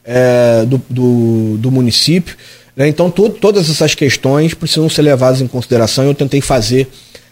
é, 0.05 0.67
do, 0.67 0.77
do, 0.91 1.57
do, 1.57 1.71
município. 1.71 2.37
Né? 2.77 2.87
Então, 2.87 3.11
to, 3.11 3.31
todas 3.31 3.71
essas 3.71 3.95
questões 3.95 4.53
precisam 4.53 4.91
ser 4.91 5.01
levadas 5.01 5.41
em 5.41 5.47
consideração 5.47 6.05
e 6.05 6.09
eu 6.09 6.15
tentei 6.15 6.43
fazer 6.43 6.87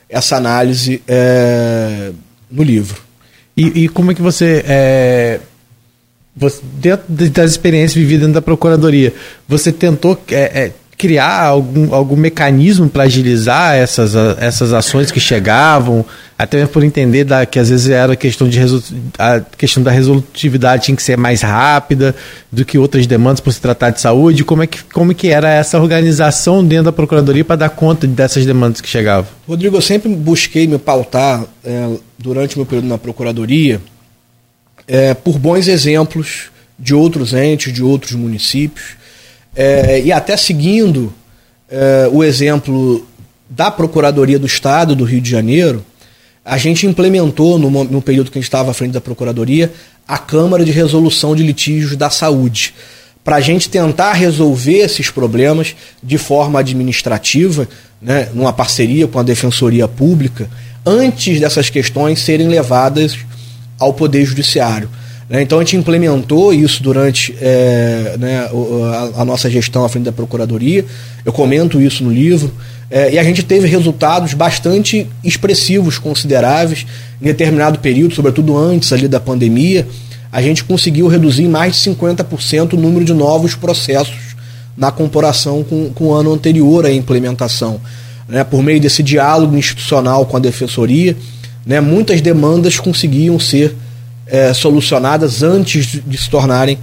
essa 0.09 0.37
análise 0.37 1.03
é, 1.07 2.11
no 2.51 2.63
livro. 2.63 3.03
E, 3.57 3.85
e, 3.85 3.89
como 3.89 4.11
é 4.11 4.15
que 4.15 4.23
você, 4.23 4.65
é, 4.67 5.41
você, 6.37 6.61
dentro 6.79 7.05
das 7.09 7.53
experiências 7.53 7.95
vividas 7.95 8.23
dentro 8.23 8.35
da 8.35 8.43
Procuradoria, 8.43 9.13
você 9.49 9.71
tentou 9.71 10.21
é, 10.31 10.65
é 10.65 10.73
criar 10.97 11.43
algum, 11.43 11.95
algum 11.95 12.17
mecanismo 12.17 12.89
para 12.89 13.05
agilizar 13.05 13.75
essas, 13.75 14.15
essas 14.39 14.73
ações 14.73 15.11
que 15.11 15.21
chegavam, 15.21 16.05
até 16.39 16.57
mesmo 16.59 16.73
por 16.73 16.85
entender 16.85 17.25
da, 17.25 17.45
que 17.45 17.59
às 17.59 17.69
vezes 17.69 17.91
era 17.91 18.17
questão 18.17 18.49
de 18.49 18.59
a 19.19 19.41
questão 19.41 19.83
da 19.83 19.91
resolutividade 19.91 20.85
tinha 20.85 20.97
que 20.97 21.03
ser 21.03 21.17
mais 21.17 21.43
rápida 21.43 22.15
do 22.51 22.65
que 22.65 22.79
outras 22.79 23.07
demandas 23.07 23.41
por 23.41 23.53
se 23.53 23.61
tratar 23.61 23.91
de 23.91 24.01
saúde. 24.01 24.45
Como 24.45 24.63
é 24.63 24.67
que, 24.67 24.83
como 24.85 25.15
que 25.15 25.29
era 25.29 25.51
essa 25.51 25.79
organização 25.79 26.65
dentro 26.65 26.87
da 26.87 26.93
Procuradoria 26.93 27.45
para 27.45 27.57
dar 27.57 27.71
conta 27.71 28.07
dessas 28.07 28.47
demandas 28.47 28.81
que 28.81 28.89
chegavam? 28.89 29.31
Rodrigo, 29.47 29.77
eu 29.77 29.83
sempre 29.83 30.09
busquei 30.15 30.67
me 30.67 30.79
pautar 30.79 31.45
é, 31.65 31.89
durante 32.19 32.57
meu 32.57 32.67
período 32.67 32.89
na 32.89 32.99
Procuradoria 32.99 33.81
é, 34.87 35.15
por 35.15 35.39
bons 35.39 35.69
exemplos 35.69 36.51
de 36.79 36.95
outros 36.95 37.33
entes, 37.33 37.73
de 37.73 37.83
outros 37.83 38.13
municípios. 38.13 38.97
É, 39.55 40.01
e 40.01 40.13
até 40.13 40.37
seguindo 40.37 41.13
é, 41.71 42.09
o 42.11 42.23
exemplo 42.23 43.07
da 43.49 43.71
Procuradoria 43.71 44.39
do 44.39 44.47
Estado 44.47 44.97
do 44.97 45.05
Rio 45.05 45.21
de 45.21 45.31
Janeiro, 45.31 45.85
a 46.45 46.59
gente 46.59 46.87
implementou, 46.87 47.59
no, 47.59 47.71
no 47.85 48.03
período 48.03 48.31
que 48.31 48.39
a 48.39 48.41
gente 48.41 48.49
estava 48.49 48.71
à 48.71 48.75
frente 48.75 48.93
da 48.93 49.01
Procuradoria, 49.01 49.73
a 50.07 50.19
Câmara 50.19 50.65
de 50.65 50.71
Resolução 50.71 51.35
de 51.35 51.43
Litígios 51.43 51.97
da 51.97 52.11
Saúde, 52.11 52.75
para 53.23 53.37
a 53.37 53.41
gente 53.41 53.71
tentar 53.71 54.13
resolver 54.13 54.79
esses 54.79 55.09
problemas 55.09 55.75
de 56.03 56.19
forma 56.19 56.61
administrativa, 56.61 57.67
né, 58.03 58.29
numa 58.35 58.53
parceria 58.53 59.09
com 59.09 59.19
a 59.19 59.23
Defensoria 59.23 59.89
Pública, 59.89 60.51
antes 60.85 61.41
dessas 61.41 61.71
questões 61.71 62.21
serem 62.21 62.49
levadas 62.49 63.17
ao 63.79 63.93
Poder 63.93 64.25
Judiciário. 64.25 64.89
Né? 65.29 65.43
Então 65.43 65.59
a 65.59 65.63
gente 65.63 65.77
implementou 65.77 66.53
isso 66.53 66.83
durante 66.83 67.35
é, 67.41 68.17
né, 68.19 68.49
a, 69.17 69.23
a, 69.23 69.25
nossa 69.25 69.49
gestão 69.51 69.85
à 69.85 69.89
frente 69.89 70.05
da 70.05 70.13
Procuradoria. 70.13 70.85
Eu 71.25 71.33
comento 71.33 71.81
isso 71.81 72.05
no 72.05 72.11
livro. 72.11 72.53
É, 72.91 73.15
e 73.15 73.19
a 73.19 73.25
gente 73.25 73.43
teve 73.43 73.67
resultados 73.67 74.35
bastante 74.35 75.07
expressivos, 75.25 75.99
consideráveis, 75.99 76.87
em 77.21 77.25
determinado 77.25 77.79
período, 77.79 78.15
sobretudo 78.15 78.57
antes 78.57 78.93
ali 78.93 79.09
da 79.09 79.19
pandemia. 79.19 79.87
A 80.31 80.43
gente 80.43 80.63
conseguiu 80.65 81.09
reduzir 81.09 81.45
em 81.45 81.49
mais 81.49 81.77
de 81.77 81.91
50% 81.91 82.75
o 82.75 82.77
número 82.77 83.05
de 83.05 83.15
novos 83.15 83.55
processos 83.55 84.35
na 84.77 84.91
comparação 84.91 85.65
com, 85.65 85.91
com 85.91 86.09
o 86.09 86.15
ano 86.15 86.33
anterior 86.33 86.85
à 86.85 86.93
implementação. 86.93 87.81
Né? 88.29 88.45
Por 88.45 88.63
meio 88.63 88.81
desse 88.81 89.03
diálogo 89.03 89.57
institucional 89.57 90.27
com 90.27 90.37
a 90.37 90.41
Defensoria, 90.41 91.17
né, 91.67 91.81
muitas 91.81 92.21
demandas 92.21 92.79
conseguiam 92.79 93.39
ser 93.39 93.75
é, 94.27 94.53
solucionadas 94.53 95.43
antes 95.43 96.01
de 96.05 96.17
se 96.17 96.29
tornarem 96.29 96.79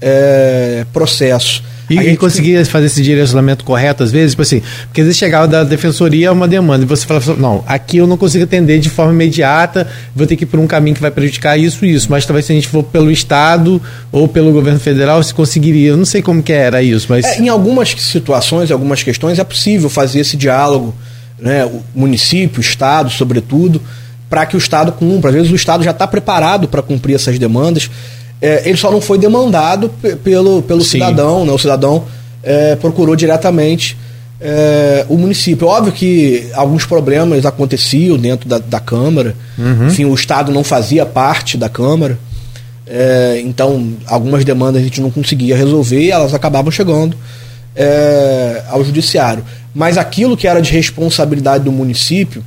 é, 0.00 0.84
processos. 0.92 1.62
E, 1.88 1.98
e 1.98 2.16
conseguia 2.16 2.64
fazer 2.64 2.86
esse 2.86 3.02
direcionamento 3.02 3.62
correto 3.62 4.02
às 4.02 4.10
vezes, 4.10 4.30
tipo 4.30 4.40
assim, 4.40 4.62
porque 4.86 5.02
às 5.02 5.06
vezes 5.06 5.18
chegava 5.18 5.46
da 5.46 5.64
defensoria 5.64 6.32
uma 6.32 6.48
demanda 6.48 6.82
e 6.82 6.86
você 6.86 7.04
falava, 7.04 7.34
não, 7.36 7.62
aqui 7.66 7.98
eu 7.98 8.06
não 8.06 8.16
consigo 8.16 8.44
atender 8.44 8.78
de 8.78 8.88
forma 8.88 9.12
imediata, 9.12 9.86
vou 10.16 10.26
ter 10.26 10.34
que 10.36 10.44
ir 10.44 10.46
por 10.46 10.58
um 10.58 10.66
caminho 10.66 10.94
que 10.94 11.02
vai 11.02 11.10
prejudicar 11.10 11.58
isso 11.58 11.84
e 11.84 11.92
isso, 11.92 12.06
mas 12.10 12.24
talvez 12.24 12.46
se 12.46 12.52
a 12.52 12.54
gente 12.54 12.68
for 12.68 12.82
pelo 12.82 13.10
Estado 13.10 13.82
ou 14.10 14.26
pelo 14.26 14.50
governo 14.50 14.80
federal, 14.80 15.22
se 15.22 15.34
conseguiria. 15.34 15.90
Eu 15.90 15.96
não 15.98 16.06
sei 16.06 16.22
como 16.22 16.42
que 16.42 16.54
era 16.54 16.82
isso, 16.82 17.06
mas. 17.10 17.24
É, 17.26 17.38
em 17.40 17.48
algumas 17.50 17.90
situações, 17.90 18.70
em 18.70 18.72
algumas 18.72 19.02
questões, 19.02 19.38
é 19.38 19.44
possível 19.44 19.90
fazer 19.90 20.20
esse 20.20 20.38
diálogo, 20.38 20.94
né? 21.38 21.66
O 21.66 21.82
município, 21.94 22.58
o 22.58 22.62
Estado, 22.62 23.10
sobretudo 23.10 23.80
para 24.34 24.46
que 24.46 24.56
o 24.56 24.58
Estado 24.58 24.90
cumpra. 24.90 25.30
Às 25.30 25.36
vezes 25.36 25.52
o 25.52 25.54
Estado 25.54 25.84
já 25.84 25.92
está 25.92 26.08
preparado 26.08 26.66
para 26.66 26.82
cumprir 26.82 27.14
essas 27.14 27.38
demandas, 27.38 27.88
é, 28.42 28.68
ele 28.68 28.76
só 28.76 28.90
não 28.90 29.00
foi 29.00 29.16
demandado 29.16 29.88
pelo, 30.24 30.60
pelo 30.60 30.82
cidadão, 30.82 31.46
né? 31.46 31.52
o 31.52 31.58
cidadão 31.58 32.04
é, 32.42 32.74
procurou 32.74 33.14
diretamente 33.14 33.96
é, 34.40 35.06
o 35.08 35.16
município. 35.16 35.68
Óbvio 35.68 35.92
que 35.92 36.48
alguns 36.52 36.84
problemas 36.84 37.46
aconteciam 37.46 38.18
dentro 38.18 38.48
da, 38.48 38.58
da 38.58 38.80
Câmara, 38.80 39.36
uhum. 39.56 39.86
enfim, 39.86 40.04
o 40.04 40.14
Estado 40.14 40.50
não 40.50 40.64
fazia 40.64 41.06
parte 41.06 41.56
da 41.56 41.68
Câmara, 41.68 42.18
é, 42.88 43.40
então 43.44 43.92
algumas 44.04 44.44
demandas 44.44 44.82
a 44.82 44.84
gente 44.84 45.00
não 45.00 45.12
conseguia 45.12 45.56
resolver 45.56 46.00
e 46.00 46.10
elas 46.10 46.34
acabavam 46.34 46.72
chegando 46.72 47.16
é, 47.76 48.64
ao 48.68 48.84
Judiciário. 48.84 49.44
Mas 49.72 49.96
aquilo 49.96 50.36
que 50.36 50.48
era 50.48 50.60
de 50.60 50.72
responsabilidade 50.72 51.62
do 51.62 51.70
município, 51.70 52.42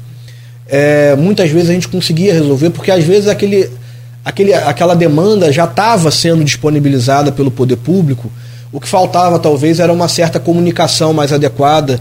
é, 0.69 1.15
muitas 1.15 1.49
vezes 1.49 1.69
a 1.69 1.73
gente 1.73 1.88
conseguia 1.88 2.34
resolver, 2.34 2.69
porque 2.69 2.91
às 2.91 3.03
vezes 3.03 3.30
aquele, 3.30 3.69
aquele, 4.23 4.53
aquela 4.53 4.95
demanda 4.95 5.51
já 5.51 5.65
estava 5.65 6.12
sendo 6.12 6.43
disponibilizada 6.43 7.32
pelo 7.32 7.49
poder 7.49 7.77
público. 7.77 8.32
O 8.71 8.80
que 8.80 8.88
faltava 8.88 9.39
talvez 9.39 9.80
era 9.80 9.91
uma 9.91 10.08
certa 10.08 10.39
comunicação 10.39 11.13
mais 11.13 11.32
adequada 11.32 11.99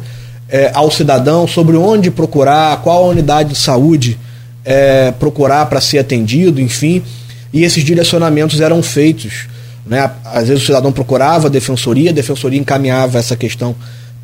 é, 0.48 0.70
ao 0.74 0.90
cidadão 0.90 1.46
sobre 1.46 1.76
onde 1.76 2.10
procurar, 2.10 2.82
qual 2.82 3.04
a 3.04 3.08
unidade 3.08 3.50
de 3.50 3.56
saúde 3.56 4.18
é, 4.64 5.12
procurar 5.12 5.66
para 5.66 5.80
ser 5.80 5.98
atendido, 5.98 6.60
enfim. 6.60 7.02
E 7.52 7.62
esses 7.62 7.84
direcionamentos 7.84 8.60
eram 8.60 8.82
feitos. 8.82 9.46
Né? 9.86 10.10
Às 10.24 10.48
vezes 10.48 10.64
o 10.64 10.66
cidadão 10.66 10.90
procurava 10.90 11.46
a 11.46 11.50
defensoria, 11.50 12.10
a 12.10 12.12
defensoria 12.12 12.58
encaminhava 12.58 13.18
essa 13.18 13.36
questão 13.36 13.76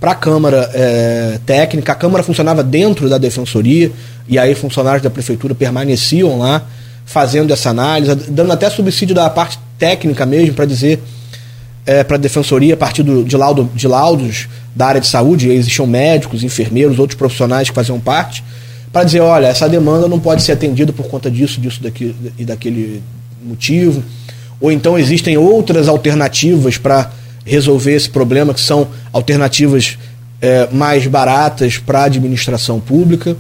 para 0.03 0.11
a 0.11 0.15
Câmara 0.17 0.69
é, 0.75 1.39
Técnica, 1.47 1.93
a 1.93 1.95
Câmara 1.95 2.25
funcionava 2.25 2.61
dentro 2.61 3.09
da 3.09 3.19
defensoria, 3.19 3.93
e 4.29 4.37
aí 4.37 4.53
funcionários 4.53 5.01
da 5.01 5.09
prefeitura 5.09 5.55
permaneciam 5.55 6.41
lá 6.41 6.67
fazendo 7.05 7.53
essa 7.53 7.71
análise, 7.71 8.13
dando 8.29 8.51
até 8.51 8.69
subsídio 8.69 9.15
da 9.15 9.31
parte 9.31 9.61
técnica 9.79 10.27
mesmo 10.27 10.55
para 10.55 10.65
dizer 10.65 11.01
é, 11.87 12.03
para 12.03 12.17
a 12.17 12.19
defensoria 12.19 12.75
a 12.75 12.77
partir 12.77 13.05
do, 13.05 13.23
de, 13.23 13.37
laudo, 13.37 13.71
de 13.77 13.87
laudos 13.87 14.49
da 14.75 14.87
área 14.87 15.01
de 15.01 15.07
saúde, 15.07 15.49
existiam 15.49 15.87
médicos, 15.87 16.43
enfermeiros, 16.43 16.99
outros 16.99 17.17
profissionais 17.17 17.69
que 17.69 17.75
faziam 17.75 18.01
parte, 18.01 18.43
para 18.93 19.05
dizer, 19.05 19.21
olha, 19.21 19.47
essa 19.47 19.69
demanda 19.69 20.09
não 20.09 20.19
pode 20.19 20.43
ser 20.43 20.51
atendida 20.51 20.93
por 20.93 21.07
conta 21.07 21.31
disso, 21.31 21.61
disso 21.61 21.81
daqui, 21.81 22.13
e 22.37 22.45
daquele 22.45 23.01
motivo. 23.41 24.03
Ou 24.61 24.73
então 24.73 24.99
existem 24.99 25.39
outras 25.39 25.87
alternativas 25.87 26.77
para 26.77 27.09
resolver 27.45 27.93
esse 27.95 28.09
problema, 28.09 28.55
que 28.55 28.61
são 28.61 28.89
alternativas 29.13 29.99
é, 30.41 30.69
mais 30.73 31.07
baratas 31.07 31.79
para 31.79 32.01
a 32.01 32.05
administração 32.05 32.81
pública. 32.81 33.37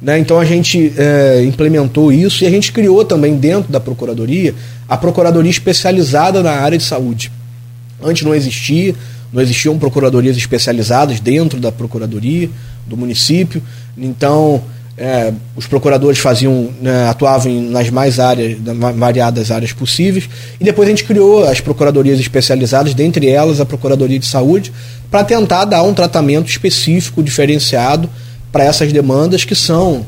Né? 0.00 0.18
Então 0.18 0.38
a 0.38 0.44
gente 0.44 0.92
é, 0.96 1.42
implementou 1.44 2.12
isso 2.12 2.44
e 2.44 2.46
a 2.46 2.50
gente 2.50 2.72
criou 2.72 3.04
também 3.04 3.36
dentro 3.36 3.72
da 3.72 3.80
Procuradoria 3.80 4.54
a 4.86 4.96
Procuradoria 4.96 5.50
especializada 5.50 6.42
na 6.42 6.52
área 6.52 6.76
de 6.76 6.84
saúde. 6.84 7.32
Antes 8.02 8.22
não 8.22 8.34
existia, 8.34 8.94
não 9.32 9.40
existiam 9.40 9.78
procuradorias 9.78 10.36
especializadas 10.36 11.20
dentro 11.20 11.58
da 11.58 11.72
Procuradoria 11.72 12.50
do 12.86 12.96
município. 12.96 13.62
Então 13.96 14.62
é, 14.96 15.32
os 15.56 15.66
procuradores 15.66 16.18
faziam, 16.18 16.70
né, 16.80 17.08
atuavam 17.08 17.52
nas 17.62 17.90
mais 17.90 18.20
áreas, 18.20 18.56
nas 18.62 18.94
variadas 18.96 19.50
áreas 19.50 19.72
possíveis, 19.72 20.28
e 20.60 20.64
depois 20.64 20.88
a 20.88 20.90
gente 20.90 21.04
criou 21.04 21.44
as 21.44 21.60
procuradorias 21.60 22.20
especializadas, 22.20 22.94
dentre 22.94 23.28
elas 23.28 23.60
a 23.60 23.66
Procuradoria 23.66 24.18
de 24.18 24.26
Saúde, 24.26 24.72
para 25.10 25.24
tentar 25.24 25.64
dar 25.64 25.82
um 25.82 25.92
tratamento 25.92 26.48
específico, 26.48 27.22
diferenciado 27.22 28.08
para 28.52 28.64
essas 28.64 28.92
demandas 28.92 29.44
que 29.44 29.54
são, 29.54 30.06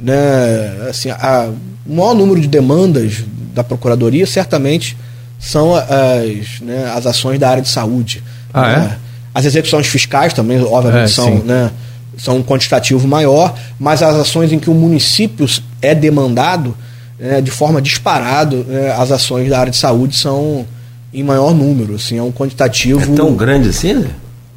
né, 0.00 0.88
assim, 0.90 1.10
a, 1.10 1.50
o 1.86 1.94
maior 1.94 2.14
número 2.14 2.40
de 2.40 2.48
demandas 2.48 3.22
da 3.54 3.62
Procuradoria 3.62 4.26
certamente 4.26 4.96
são 5.38 5.74
as, 5.74 6.60
né, 6.60 6.92
as 6.94 7.06
ações 7.06 7.38
da 7.38 7.48
área 7.48 7.62
de 7.62 7.68
saúde. 7.68 8.22
Ah, 8.52 8.72
é? 8.72 8.96
As 9.32 9.44
execuções 9.44 9.86
fiscais 9.86 10.32
também, 10.32 10.60
obviamente, 10.60 11.04
É, 11.04 11.08
são, 11.08 11.38
sim. 11.38 11.42
né, 11.44 11.70
são 12.18 12.36
um 12.38 12.42
quantitativo 12.42 13.06
maior, 13.08 13.54
mas 13.78 14.02
as 14.02 14.14
ações 14.16 14.52
em 14.52 14.58
que 14.58 14.68
o 14.68 14.74
município 14.74 15.46
é 15.80 15.94
demandado, 15.94 16.76
né, 17.18 17.40
de 17.40 17.50
forma 17.50 17.80
disparado, 17.80 18.64
né, 18.68 18.92
as 18.98 19.10
ações 19.10 19.48
da 19.48 19.58
área 19.60 19.70
de 19.70 19.78
saúde 19.78 20.16
são 20.16 20.66
em 21.14 21.22
maior 21.22 21.54
número. 21.54 21.94
Assim, 21.94 22.18
é 22.18 22.22
um 22.22 22.32
quantitativo. 22.32 23.12
É 23.12 23.16
tão 23.16 23.34
grande 23.34 23.68
assim, 23.70 24.02
Zé? 24.02 24.08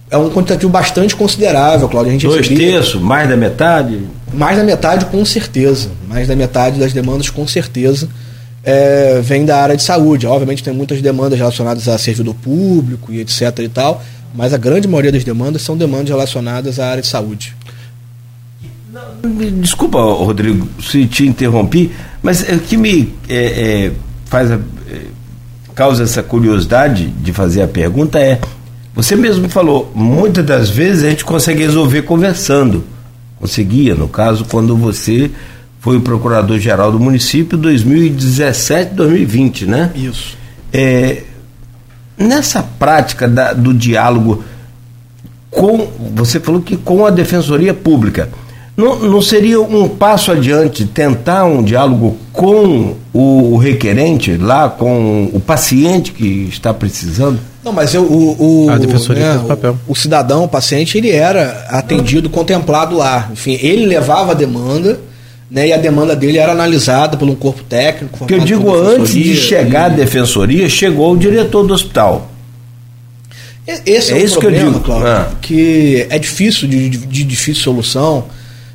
é 0.09 0.17
um 0.17 0.29
quantitativo 0.29 0.69
bastante 0.69 1.15
considerável, 1.15 1.87
Cláudio. 1.87 2.09
A 2.09 2.13
gente 2.13 2.25
Dois 2.27 2.41
recebia- 2.47 2.71
terços, 2.73 3.01
mais 3.01 3.29
da 3.29 3.37
metade? 3.37 3.99
mais 4.33 4.57
da 4.57 4.63
metade, 4.63 5.05
com 5.05 5.23
certeza. 5.23 5.89
Mais 6.09 6.27
da 6.27 6.35
metade 6.35 6.77
das 6.79 6.91
demandas, 6.93 7.29
com 7.29 7.47
certeza, 7.47 8.09
é, 8.63 9.19
vem 9.23 9.45
da 9.45 9.57
área 9.61 9.75
de 9.77 9.83
saúde. 9.83 10.27
Obviamente, 10.27 10.63
tem 10.63 10.73
muitas 10.73 11.01
demandas 11.01 11.37
relacionadas 11.39 11.87
a 11.87 11.97
servidor 11.97 12.35
público 12.35 13.11
e 13.13 13.19
etc. 13.21 13.59
e 13.59 13.69
tal, 13.69 14.03
mas 14.33 14.53
a 14.53 14.57
grande 14.57 14.87
maioria 14.87 15.11
das 15.11 15.23
demandas 15.23 15.61
são 15.61 15.75
demandas 15.77 16.09
relacionadas 16.09 16.79
à 16.79 16.87
área 16.87 17.01
de 17.01 17.07
saúde. 17.07 17.55
Desculpa, 19.61 19.99
Rodrigo, 20.01 20.67
se 20.81 21.05
te 21.05 21.25
interrompi, 21.25 21.91
mas 22.21 22.41
o 22.41 22.59
que 22.59 22.75
me 22.75 23.13
é, 23.29 23.85
é, 23.87 23.91
faz 24.25 24.51
a- 24.51 24.59
é, 24.89 25.01
causa 25.75 26.03
essa 26.03 26.21
curiosidade 26.21 27.07
de 27.07 27.31
fazer 27.31 27.61
a 27.61 27.67
pergunta 27.67 28.19
é: 28.19 28.39
você 28.93 29.15
mesmo 29.15 29.47
falou, 29.49 29.91
muitas 29.95 30.45
das 30.45 30.69
vezes 30.69 31.03
a 31.03 31.09
gente 31.09 31.23
consegue 31.23 31.61
resolver 31.63 32.01
conversando. 32.01 32.83
Conseguia, 33.39 33.95
no 33.95 34.07
caso, 34.07 34.45
quando 34.45 34.75
você 34.75 35.31
foi 35.79 35.97
o 35.97 36.01
procurador-geral 36.01 36.91
do 36.91 36.99
município 36.99 37.57
2017, 37.57 38.93
2020, 38.93 39.65
né? 39.65 39.91
Isso. 39.95 40.37
É, 40.73 41.23
nessa 42.21 42.63
prática 42.79 43.27
da- 43.27 43.53
do 43.53 43.73
diálogo 43.73 44.43
com 45.49 45.87
você 46.15 46.39
falou 46.39 46.61
que 46.61 46.77
com 46.77 47.05
a 47.05 47.09
defensoria 47.09 47.73
pública 47.73 48.29
não, 48.77 48.97
não 48.99 49.21
seria 49.21 49.59
um 49.61 49.87
passo 49.89 50.31
adiante 50.31 50.85
tentar 50.85 51.43
um 51.43 51.61
diálogo 51.61 52.17
com 52.31 52.95
o, 53.13 53.53
o 53.53 53.57
requerente 53.57 54.37
lá 54.37 54.69
com 54.69 55.29
o 55.33 55.39
paciente 55.41 56.13
que 56.13 56.47
está 56.49 56.73
precisando 56.73 57.37
Não, 57.65 57.73
mas 57.73 57.93
eu, 57.93 58.03
o, 58.03 58.65
o, 58.65 58.69
A 58.71 58.77
defensoria 58.77 59.33
né, 59.33 59.35
faz 59.35 59.47
papel. 59.47 59.77
o, 59.87 59.91
o 59.91 59.95
cidadão, 59.95 60.45
o 60.45 60.47
paciente, 60.47 60.97
ele 60.97 61.11
era 61.11 61.65
atendido, 61.69 62.29
contemplado 62.29 62.95
lá. 62.97 63.29
Enfim, 63.33 63.59
ele 63.61 63.85
levava 63.85 64.31
a 64.31 64.33
demanda, 64.35 64.99
né, 65.51 65.67
e 65.67 65.73
a 65.73 65.77
demanda 65.77 66.15
dele 66.15 66.37
era 66.37 66.53
analisada 66.53 67.17
por 67.17 67.27
um 67.29 67.35
corpo 67.35 67.61
técnico. 67.63 68.19
porque 68.19 68.33
eu 68.33 68.39
digo 68.39 68.73
antes 68.73 69.11
de 69.13 69.35
chegar 69.35 69.85
à 69.85 69.89
defensoria 69.89 70.69
chegou 70.69 71.11
o 71.13 71.17
diretor 71.17 71.67
do 71.67 71.73
hospital 71.73 72.31
Esse 73.85 74.13
é, 74.13 74.17
É 74.17 74.21
o 74.21 74.25
isso 74.25 74.39
que 74.39 74.45
eu 74.45 74.49
problema, 74.49 74.71
digo. 74.71 74.83
Cláudio, 74.83 75.07
Ah. 75.07 75.31
que 75.41 76.07
é 76.09 76.17
difícil, 76.17 76.67
de, 76.67 76.89
de- 76.89 76.97
de 77.05 77.23
difícil 77.23 77.61
solução. 77.63 78.25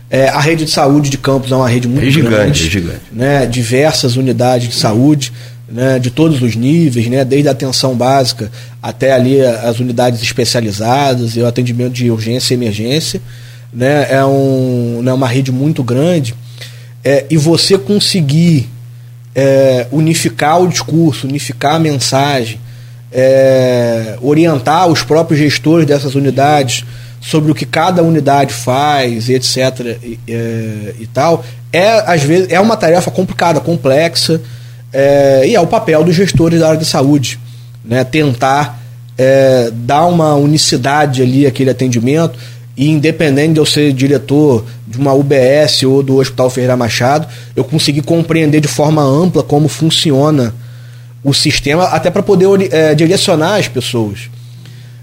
É, 0.09 0.29
a 0.29 0.39
rede 0.41 0.65
de 0.65 0.71
saúde 0.71 1.11
de 1.11 1.19
Campos 1.19 1.51
é 1.51 1.57
uma 1.57 1.69
rede 1.69 1.89
muito 1.89 2.07
É 2.07 2.11
gigante, 2.11 2.31
grande, 2.35 2.67
é 2.67 2.71
gigante. 2.71 3.01
Né, 3.13 3.47
diversas 3.47 4.15
unidades 4.17 4.69
de 4.69 4.75
saúde, 4.77 5.33
né, 5.69 5.99
de 5.99 6.11
todos 6.13 6.41
os 6.41 6.55
níveis, 6.55 7.09
né, 7.09 7.25
desde 7.25 7.49
a 7.49 7.53
atenção 7.53 7.95
básica 7.97 8.51
até 8.81 9.13
ali 9.13 9.41
as 9.43 9.81
unidades 9.81 10.23
especializadas 10.23 11.35
e 11.37 11.41
o 11.41 11.47
atendimento 11.47 11.93
de 11.93 12.09
urgência 12.09 12.55
e 12.55 12.57
emergência. 12.57 13.21
Né, 13.77 14.07
é 14.09 14.25
um, 14.25 15.03
né, 15.03 15.13
uma 15.13 15.29
rede 15.29 15.53
muito 15.53 15.85
grande. 15.85 16.35
É, 17.05 17.27
e 17.29 17.37
você 17.37 17.77
conseguir 17.77 18.71
é, 19.35 19.87
unificar 19.93 20.63
o 20.63 20.67
discurso, 20.67 21.27
unificar 21.27 21.75
a 21.75 21.79
mensagem, 21.79 22.59
é, 23.13 24.17
orientar 24.23 24.89
os 24.89 25.03
próprios 25.03 25.39
gestores 25.39 25.87
dessas 25.87 26.15
unidades 26.15 26.85
sobre 27.21 27.53
o 27.53 27.55
que 27.55 27.67
cada 27.67 28.03
unidade 28.03 28.55
faz, 28.55 29.29
etc. 29.29 29.99
E, 30.03 30.19
é, 30.27 30.95
e 30.99 31.07
tal, 31.07 31.45
é 31.71 32.03
às 32.11 32.23
vezes 32.23 32.51
é 32.51 32.59
uma 32.59 32.79
tarefa 32.79 33.11
complicada, 33.11 33.61
complexa, 33.61 34.41
é, 34.91 35.47
e 35.47 35.55
é 35.55 35.61
o 35.61 35.67
papel 35.67 36.03
dos 36.03 36.15
gestores 36.15 36.61
da 36.61 36.69
área 36.69 36.79
de 36.79 36.87
saúde, 36.87 37.39
né? 37.85 38.05
Tentar 38.05 38.81
é, 39.19 39.71
dar 39.73 40.07
uma 40.07 40.35
unicidade 40.35 41.21
ali 41.21 41.47
àquele 41.47 41.69
atendimento 41.69 42.39
e 42.77 42.91
independente 42.91 43.55
de 43.55 43.61
eu 43.61 43.67
ser 43.67 43.93
diretor 43.93 44.65
de 44.87 44.99
uma 44.99 45.15
UBS 45.15 45.83
ou 45.85 46.03
do 46.03 46.19
Hospital 46.19 46.51
Ferreira 46.51 46.77
Machado, 46.77 47.27
eu 47.55 47.65
consegui 47.65 48.03
compreender 48.03 48.61
de 48.61 48.69
forma 48.69 49.03
ampla 49.03 49.43
como 49.43 49.67
funciona 49.67 50.55
o 51.25 51.33
sistema, 51.33 51.85
até 51.85 52.11
para 52.11 52.23
poder 52.23 52.73
eh, 52.73 52.95
direcionar 52.95 53.57
as 53.57 53.67
pessoas. 53.67 54.31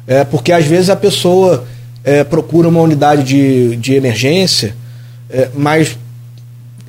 É, 0.07 0.23
porque 0.23 0.51
às 0.51 0.65
vezes 0.65 0.89
a 0.89 0.95
pessoa 0.95 1.65
eh, 2.03 2.23
procura 2.23 2.67
uma 2.67 2.81
unidade 2.81 3.23
de, 3.23 3.75
de 3.77 3.93
emergência, 3.95 4.75
eh, 5.29 5.49
mas 5.55 5.97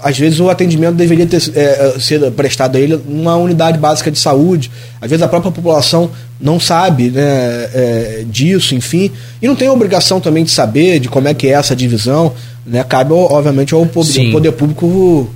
às 0.02 0.18
vezes 0.18 0.40
o 0.40 0.50
atendimento 0.50 0.94
deveria 0.94 1.26
ter, 1.26 1.40
eh, 1.54 1.94
ser 1.98 2.30
prestado 2.32 2.76
a 2.76 2.80
ele 2.80 2.98
numa 3.08 3.36
unidade 3.36 3.78
básica 3.78 4.10
de 4.10 4.18
saúde. 4.18 4.70
Às 5.00 5.08
vezes 5.08 5.22
a 5.22 5.28
própria 5.28 5.50
população 5.52 6.10
não 6.40 6.58
sabe 6.60 7.10
né, 7.10 7.22
eh, 7.22 8.24
disso, 8.28 8.74
enfim, 8.74 9.10
e 9.40 9.46
não 9.46 9.54
tem 9.54 9.68
a 9.68 9.72
obrigação 9.72 10.20
também 10.20 10.44
de 10.44 10.50
saber 10.50 10.98
de 10.98 11.08
como 11.08 11.28
é 11.28 11.34
que 11.34 11.46
é 11.46 11.50
essa 11.50 11.74
divisão. 11.76 12.32
Né, 12.66 12.82
cabe, 12.84 13.12
obviamente, 13.12 13.72
ao 13.74 13.84
poder, 13.86 14.26
ao 14.26 14.32
poder 14.32 14.52
público 14.52 15.30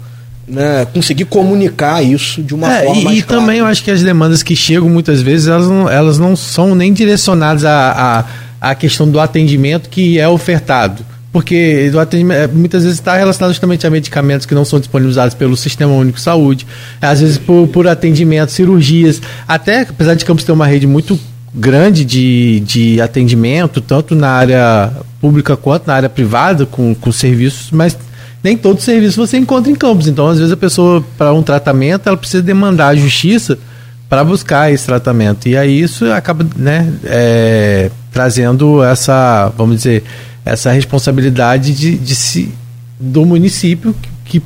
né, 0.46 0.86
conseguir 0.94 1.26
comunicar 1.26 2.02
isso 2.02 2.42
de 2.42 2.54
uma 2.54 2.72
É, 2.72 2.84
forma 2.84 3.00
e, 3.00 3.04
mais 3.04 3.18
e 3.18 3.22
clara. 3.22 3.40
também 3.42 3.58
eu 3.58 3.66
acho 3.66 3.84
que 3.84 3.90
as 3.90 4.02
demandas 4.02 4.42
que 4.42 4.56
chegam 4.56 4.88
muitas 4.88 5.20
vezes 5.20 5.46
elas 5.46 5.68
não, 5.68 5.88
elas 5.88 6.18
não 6.18 6.34
são 6.34 6.74
nem 6.74 6.92
direcionadas 6.92 7.64
à, 7.66 8.24
à, 8.60 8.70
à 8.70 8.74
questão 8.74 9.08
do 9.08 9.20
atendimento 9.20 9.88
que 9.90 10.18
é 10.18 10.26
ofertado. 10.26 11.04
Porque 11.32 11.90
é, 12.32 12.46
muitas 12.48 12.84
vezes 12.84 12.98
está 12.98 13.16
relacionado 13.16 13.52
justamente 13.52 13.86
a 13.86 13.90
medicamentos 13.90 14.46
que 14.46 14.54
não 14.54 14.64
são 14.64 14.78
disponibilizados 14.78 15.34
pelo 15.34 15.56
Sistema 15.56 15.92
Único 15.92 16.16
de 16.16 16.24
Saúde, 16.24 16.66
às 17.00 17.20
vezes 17.20 17.36
por, 17.36 17.68
por 17.68 17.86
atendimento, 17.86 18.50
cirurgias. 18.50 19.20
Até, 19.46 19.82
apesar 19.82 20.14
de 20.14 20.24
Campos 20.24 20.44
ter 20.44 20.52
uma 20.52 20.66
rede 20.66 20.86
muito 20.86 21.18
grande 21.54 22.04
de, 22.04 22.60
de 22.60 23.00
atendimento, 23.00 23.80
tanto 23.80 24.14
na 24.14 24.30
área 24.30 24.92
pública 25.20 25.56
quanto 25.56 25.86
na 25.86 25.94
área 25.94 26.08
privada, 26.08 26.64
com, 26.64 26.94
com 26.94 27.12
serviços, 27.12 27.70
mas 27.70 27.96
nem 28.42 28.56
todo 28.56 28.80
serviço 28.80 29.26
você 29.26 29.36
encontra 29.36 29.70
em 29.70 29.74
campos. 29.74 30.06
Então, 30.06 30.28
às 30.28 30.38
vezes, 30.38 30.52
a 30.52 30.56
pessoa, 30.56 31.04
para 31.16 31.32
um 31.32 31.42
tratamento, 31.42 32.08
ela 32.08 32.16
precisa 32.16 32.42
demandar 32.42 32.88
a 32.88 32.96
justiça 32.96 33.58
para 34.08 34.24
buscar 34.24 34.72
esse 34.72 34.86
tratamento. 34.86 35.48
E 35.48 35.56
aí 35.56 35.80
isso 35.80 36.10
acaba 36.12 36.46
né, 36.56 36.90
é, 37.04 37.90
trazendo 38.10 38.82
essa, 38.82 39.52
vamos 39.56 39.76
dizer, 39.76 40.04
essa 40.52 40.70
responsabilidade 40.70 41.72
de, 41.72 41.96
de 41.96 42.14
se, 42.14 42.52
do 42.98 43.24
município 43.24 43.94
que, 44.24 44.42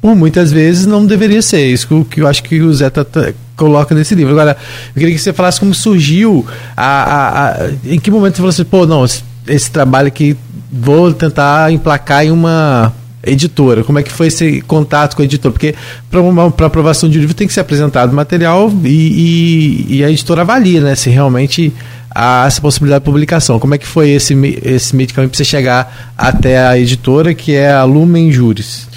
por 0.00 0.14
muitas 0.14 0.52
vezes 0.52 0.86
não 0.86 1.06
deveria 1.06 1.42
ser. 1.42 1.66
Isso 1.66 1.88
que, 1.88 2.04
que 2.04 2.20
eu 2.20 2.26
acho 2.26 2.42
que 2.42 2.60
o 2.60 2.72
Zé 2.72 2.90
tá, 2.90 3.04
tá, 3.04 3.32
coloca 3.56 3.94
nesse 3.94 4.14
livro. 4.14 4.32
Agora, 4.32 4.56
eu 4.94 5.00
queria 5.00 5.14
que 5.14 5.20
você 5.20 5.32
falasse 5.32 5.58
como 5.58 5.74
surgiu, 5.74 6.46
a, 6.76 6.84
a, 6.84 7.48
a 7.50 7.70
em 7.84 7.98
que 7.98 8.10
momento 8.10 8.34
você 8.34 8.38
falou 8.38 8.50
assim, 8.50 8.64
pô, 8.64 8.86
não, 8.86 9.04
esse, 9.04 9.22
esse 9.48 9.70
trabalho 9.70 10.08
aqui 10.08 10.36
vou 10.70 11.12
tentar 11.12 11.72
emplacar 11.72 12.24
em 12.24 12.30
uma 12.30 12.92
editora? 13.24 13.82
Como 13.82 13.98
é 13.98 14.02
que 14.02 14.12
foi 14.12 14.28
esse 14.28 14.60
contato 14.62 15.16
com 15.16 15.22
a 15.22 15.24
editora? 15.24 15.52
Porque 15.52 15.74
para 16.10 16.66
aprovação 16.66 17.08
de 17.08 17.18
livro 17.18 17.34
tem 17.34 17.46
que 17.46 17.52
ser 17.52 17.60
apresentado 17.60 18.12
material 18.12 18.72
e, 18.84 18.88
e, 18.88 19.96
e, 19.96 20.04
a 20.04 20.10
editora 20.10 20.42
avalia 20.42 20.80
né, 20.80 20.94
se 20.94 21.10
realmente 21.10 21.72
há 22.16 22.46
essa 22.46 22.62
possibilidade 22.62 23.04
de 23.04 23.10
publicação. 23.10 23.60
Como 23.60 23.74
é 23.74 23.78
que 23.78 23.86
foi 23.86 24.08
esse, 24.10 24.34
esse 24.64 24.96
meio 24.96 25.06
de 25.06 25.12
caminho 25.12 25.28
para 25.28 25.36
você 25.36 25.44
chegar 25.44 26.14
até 26.16 26.58
a 26.58 26.78
editora, 26.78 27.34
que 27.34 27.54
é 27.54 27.70
a 27.70 27.84
Lumen 27.84 28.32
Juris? 28.32 28.88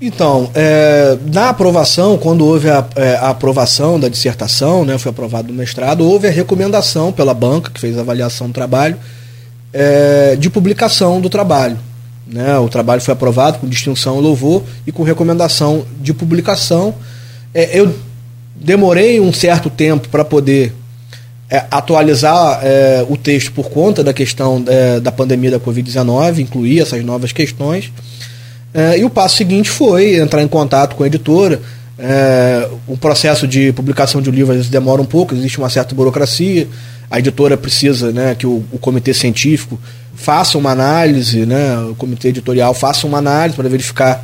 Então, 0.00 0.50
é, 0.54 1.18
na 1.30 1.50
aprovação, 1.50 2.16
quando 2.16 2.46
houve 2.46 2.70
a, 2.70 2.86
é, 2.96 3.16
a, 3.16 3.30
aprovação 3.30 4.00
da 4.00 4.08
dissertação, 4.08 4.84
né, 4.84 4.96
foi 4.96 5.10
aprovado 5.10 5.48
no 5.48 5.54
mestrado, 5.54 6.08
houve 6.08 6.28
a 6.28 6.30
recomendação 6.30 7.12
pela 7.12 7.34
banca, 7.34 7.70
que 7.70 7.80
fez 7.80 7.98
a 7.98 8.00
avaliação 8.00 8.46
do 8.46 8.54
trabalho, 8.54 8.96
é, 9.72 10.36
de 10.36 10.48
publicação 10.48 11.20
do 11.20 11.28
trabalho. 11.28 11.76
Né? 12.26 12.56
O 12.58 12.68
trabalho 12.68 13.02
foi 13.02 13.12
aprovado 13.12 13.58
com 13.58 13.68
distinção 13.68 14.18
e 14.18 14.22
louvor 14.22 14.62
e 14.86 14.92
com 14.92 15.02
recomendação 15.02 15.84
de 16.00 16.14
publicação. 16.14 16.94
Eu 17.52 17.92
demorei 18.54 19.18
um 19.18 19.32
certo 19.32 19.68
tempo 19.68 20.08
para 20.08 20.24
poder 20.24 20.72
é, 21.50 21.64
atualizar 21.70 22.60
é, 22.62 23.04
o 23.08 23.16
texto 23.16 23.52
por 23.52 23.70
conta 23.70 24.04
da 24.04 24.12
questão 24.12 24.62
é, 24.66 25.00
da 25.00 25.10
pandemia 25.10 25.52
da 25.52 25.60
Covid-19, 25.60 26.38
incluir 26.38 26.80
essas 26.80 27.02
novas 27.04 27.32
questões. 27.32 27.90
É, 28.72 28.98
e 28.98 29.04
o 29.04 29.10
passo 29.10 29.36
seguinte 29.36 29.70
foi 29.70 30.16
entrar 30.16 30.42
em 30.42 30.48
contato 30.48 30.94
com 30.94 31.04
a 31.04 31.06
editora. 31.06 31.60
É, 31.98 32.68
o 32.86 32.96
processo 32.96 33.48
de 33.48 33.72
publicação 33.72 34.20
de 34.20 34.30
um 34.30 34.32
livro 34.32 34.52
às 34.52 34.58
vezes 34.58 34.70
demora 34.70 35.00
um 35.00 35.06
pouco, 35.06 35.34
existe 35.34 35.58
uma 35.58 35.70
certa 35.70 35.94
burocracia. 35.94 36.68
A 37.10 37.18
editora 37.18 37.56
precisa 37.56 38.12
né, 38.12 38.34
que 38.34 38.46
o, 38.46 38.62
o 38.70 38.78
comitê 38.78 39.14
científico 39.14 39.80
faça 40.14 40.58
uma 40.58 40.70
análise, 40.70 41.46
né, 41.46 41.78
o 41.90 41.94
comitê 41.94 42.28
editorial 42.28 42.74
faça 42.74 43.06
uma 43.06 43.18
análise 43.18 43.56
para 43.56 43.68
verificar 43.68 44.22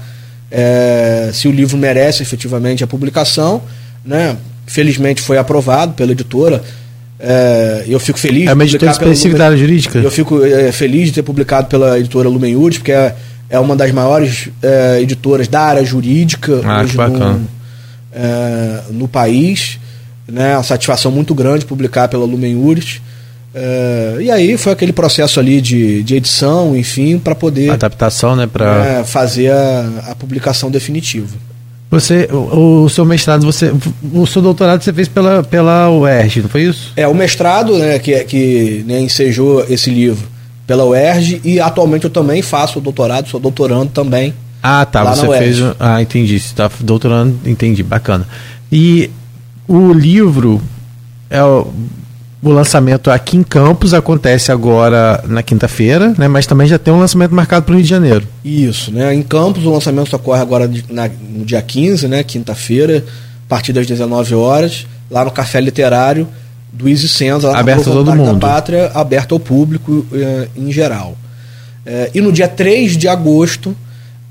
é, 0.51 1.31
se 1.33 1.49
o 1.49 1.53
livro 1.53 1.79
merece 1.79 2.23
efetivamente 2.23 2.85
a 2.85 2.87
publicação. 2.87 3.63
Né? 4.05 4.37
Felizmente 4.67 5.23
foi 5.23 5.39
aprovado 5.39 5.95
pela 5.95 6.13
editora. 6.13 6.63
É, 7.27 7.85
eu 7.89 7.99
fico 7.99 8.19
feliz. 8.19 8.47
É 8.49 8.53
uma 8.53 8.65
editora 8.65 8.93
específica 8.93 9.39
da 9.39 9.47
área 9.47 9.57
jurídica? 9.57 9.99
Eu 9.99 10.11
fico 10.11 10.45
é, 10.45 10.71
feliz 10.71 11.09
de 11.09 11.15
ter 11.15 11.23
publicado 11.23 11.69
pela 11.69 11.99
editora 11.99 12.29
Lumen 12.29 12.55
porque 12.73 12.93
é, 12.93 13.15
é 13.49 13.59
uma 13.59 13.75
das 13.75 13.91
maiores 13.93 14.51
é, 14.63 15.01
editoras 15.01 15.49
da 15.49 15.63
área 15.63 15.85
jurídica 15.85 16.61
ah, 16.63 16.83
hoje 16.83 16.97
no, 16.97 17.41
é, 18.13 18.81
no 18.91 19.09
país. 19.09 19.79
Né, 20.27 20.57
uma 20.57 20.63
satisfação 20.63 21.13
muito 21.13 21.35
grande 21.35 21.65
publicar 21.65 22.09
pela 22.09 22.25
Lumen. 22.25 22.57
É, 23.55 24.17
e 24.21 24.31
aí 24.31 24.57
foi 24.59 24.73
aquele 24.73 24.93
processo 24.93 25.39
ali 25.39 25.61
de, 25.61 26.03
de 26.03 26.17
edição, 26.17 26.77
enfim, 26.77 27.19
para 27.19 27.35
poder. 27.35 27.71
Adaptação, 27.71 28.35
né? 28.35 28.47
Pra... 28.47 28.85
É, 28.85 29.05
fazer 29.05 29.51
a, 29.51 30.11
a, 30.11 30.15
publicação 30.15 30.71
definitiva. 30.71 31.29
Você, 31.95 32.29
o, 32.33 32.83
o, 32.83 32.89
seu 32.89 33.05
mestrado, 33.05 33.47
você, 33.47 33.73
o 34.13 34.27
seu 34.27 34.43
doutorado 34.43 34.83
você 34.83 34.93
fez 34.93 35.07
pela, 35.07 35.45
pela 35.45 35.89
UERJ, 35.91 36.43
não 36.43 36.49
foi 36.49 36.63
isso? 36.63 36.93
É, 36.97 37.07
o 37.07 37.15
mestrado, 37.15 37.79
né, 37.79 38.01
que, 38.01 38.25
que 38.25 38.85
né, 38.87 39.01
ensejou 39.01 39.65
esse 39.69 39.91
livro 39.91 40.27
pela 40.67 40.85
UERJ 40.85 41.41
e 41.45 41.61
atualmente 41.61 42.05
eu 42.05 42.11
também 42.11 42.43
faço 42.43 42.81
o 42.81 42.83
doutorado, 42.83 43.29
sou 43.29 43.39
doutorando 43.39 43.91
também. 43.93 44.35
Ah, 44.61 44.85
tá, 44.85 45.05
você 45.05 45.29
fez. 45.39 45.59
Ah, 45.79 46.03
entendi. 46.03 46.41
Você 46.41 46.47
está 46.47 46.71
doutorando, 46.81 47.39
entendi, 47.45 47.83
bacana. 47.83 48.27
E 48.73 49.11
o 49.69 49.93
livro 49.93 50.61
é 51.31 51.41
o 52.51 52.53
lançamento 52.53 53.11
aqui 53.11 53.37
em 53.37 53.43
Campos 53.43 53.95
acontece 53.95 54.53
agora 54.53 55.23
na 55.27 55.43
quinta-feira, 55.43 56.15
né? 56.19 56.29
Mas 56.29 56.47
também 56.47 56.67
já 56.67 56.79
tem 56.79 56.93
um 56.93 56.99
lançamento 56.99 57.35
marcado 57.35 57.65
para 57.65 57.73
o 57.73 57.77
Rio 57.77 57.85
de 57.85 57.89
Janeiro. 57.89 58.27
Isso, 58.45 58.93
né? 58.93 59.15
Em 59.15 59.23
Campos 59.23 59.65
o 59.65 59.71
lançamento 59.71 60.15
ocorre 60.15 60.41
agora 60.41 60.71
na, 60.91 61.09
no 61.31 61.45
dia 61.45 61.63
15, 61.63 62.07
né? 62.09 62.23
Quinta-feira, 62.23 63.05
a 63.47 63.49
partir 63.49 63.73
das 63.73 63.87
19 63.87 64.35
horas, 64.35 64.87
lá 65.11 65.25
no 65.25 65.31
Café 65.31 65.61
Literário 65.61 66.29
do 66.73 66.89
Easy 66.89 67.09
Senza, 67.09 67.51
lá 67.51 67.61
aberto 67.61 67.87
no 67.87 68.05
todo 68.05 68.15
mundo. 68.15 68.39
da 68.39 68.49
Pátria, 68.49 68.91
aberto 68.95 69.33
ao 69.33 69.41
público 69.41 70.05
eh, 70.13 70.49
em 70.57 70.73
geral. 70.73 71.17
Eh, 71.87 72.11
e 72.15 72.21
no 72.21 72.33
dia 72.33 72.49
3 72.49 72.97
de 72.97 73.07
agosto 73.07 73.77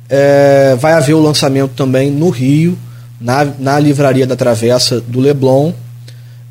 eh, 0.10 0.76
vai 0.80 0.94
haver 0.94 1.14
o 1.14 1.22
lançamento 1.22 1.72
também 1.72 2.12
no 2.12 2.30
Rio, 2.30 2.78
na, 3.20 3.48
na 3.58 3.80
Livraria 3.80 4.28
da 4.28 4.36
Travessa 4.36 5.00
do 5.00 5.22
Leblon, 5.22 5.72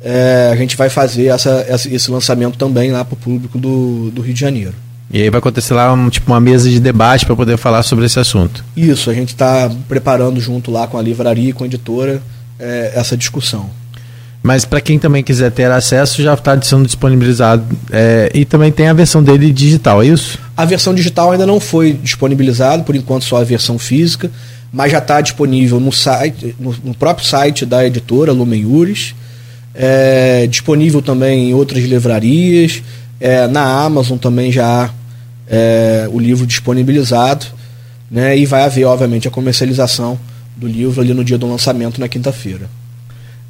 é, 0.03 0.49
a 0.51 0.55
gente 0.55 0.75
vai 0.75 0.89
fazer 0.89 1.27
essa, 1.27 1.65
esse 1.69 2.11
lançamento 2.11 2.57
também 2.57 2.91
lá 2.91 3.05
para 3.05 3.13
o 3.13 3.17
público 3.17 3.57
do, 3.57 4.11
do 4.11 4.21
Rio 4.21 4.33
de 4.33 4.39
Janeiro. 4.39 4.73
E 5.09 5.21
aí 5.21 5.29
vai 5.29 5.39
acontecer 5.39 5.73
lá 5.73 5.93
um, 5.93 6.09
tipo 6.09 6.31
uma 6.31 6.39
mesa 6.39 6.69
de 6.69 6.79
debate 6.79 7.25
para 7.25 7.35
poder 7.35 7.55
falar 7.57 7.83
sobre 7.83 8.05
esse 8.05 8.19
assunto. 8.19 8.65
Isso, 8.75 9.09
a 9.09 9.13
gente 9.13 9.29
está 9.29 9.71
preparando 9.87 10.41
junto 10.41 10.71
lá 10.71 10.87
com 10.87 10.97
a 10.97 11.01
livraria 11.01 11.51
e 11.51 11.53
com 11.53 11.63
a 11.63 11.67
editora 11.67 12.21
é, 12.59 12.91
essa 12.95 13.15
discussão. 13.15 13.69
Mas 14.41 14.65
para 14.65 14.81
quem 14.81 14.99
também 14.99 15.23
quiser 15.23 15.51
ter 15.51 15.71
acesso, 15.71 16.21
já 16.21 16.33
está 16.33 16.61
sendo 16.61 16.85
disponibilizado. 16.85 17.63
É, 17.89 18.29
e 18.33 18.43
também 18.43 18.73
tem 18.73 18.89
a 18.89 18.93
versão 18.93 19.23
dele 19.23 19.53
digital, 19.53 20.03
é 20.03 20.07
isso? 20.07 20.37
A 20.57 20.65
versão 20.65 20.93
digital 20.93 21.31
ainda 21.31 21.45
não 21.45 21.61
foi 21.61 21.93
disponibilizada, 21.93 22.83
por 22.83 22.93
enquanto 22.93 23.23
só 23.23 23.37
a 23.37 23.43
versão 23.43 23.79
física, 23.79 24.29
mas 24.71 24.91
já 24.91 24.97
está 24.97 25.21
disponível 25.21 25.79
no 25.79 25.93
site, 25.93 26.53
no, 26.59 26.75
no, 26.83 26.93
próprio 26.93 27.25
site 27.25 27.65
da 27.65 27.85
editora 27.85 28.33
Lumen 28.33 28.65
Uris 28.65 29.15
é, 29.73 30.47
disponível 30.47 31.01
também 31.01 31.49
em 31.49 31.53
outras 31.53 31.83
livrarias. 31.83 32.83
É, 33.19 33.47
na 33.47 33.63
Amazon 33.63 34.17
também 34.17 34.51
já 34.51 34.85
há 34.85 34.89
é, 35.47 36.07
o 36.11 36.19
livro 36.19 36.45
disponibilizado. 36.45 37.45
Né, 38.11 38.37
e 38.37 38.45
vai 38.45 38.63
haver, 38.63 38.85
obviamente, 38.85 39.27
a 39.27 39.31
comercialização 39.31 40.19
do 40.55 40.67
livro 40.67 41.01
ali 41.01 41.15
no 41.15 41.23
dia 41.23 41.37
do 41.37 41.47
lançamento, 41.47 41.99
na 41.99 42.07
quinta-feira. 42.07 42.69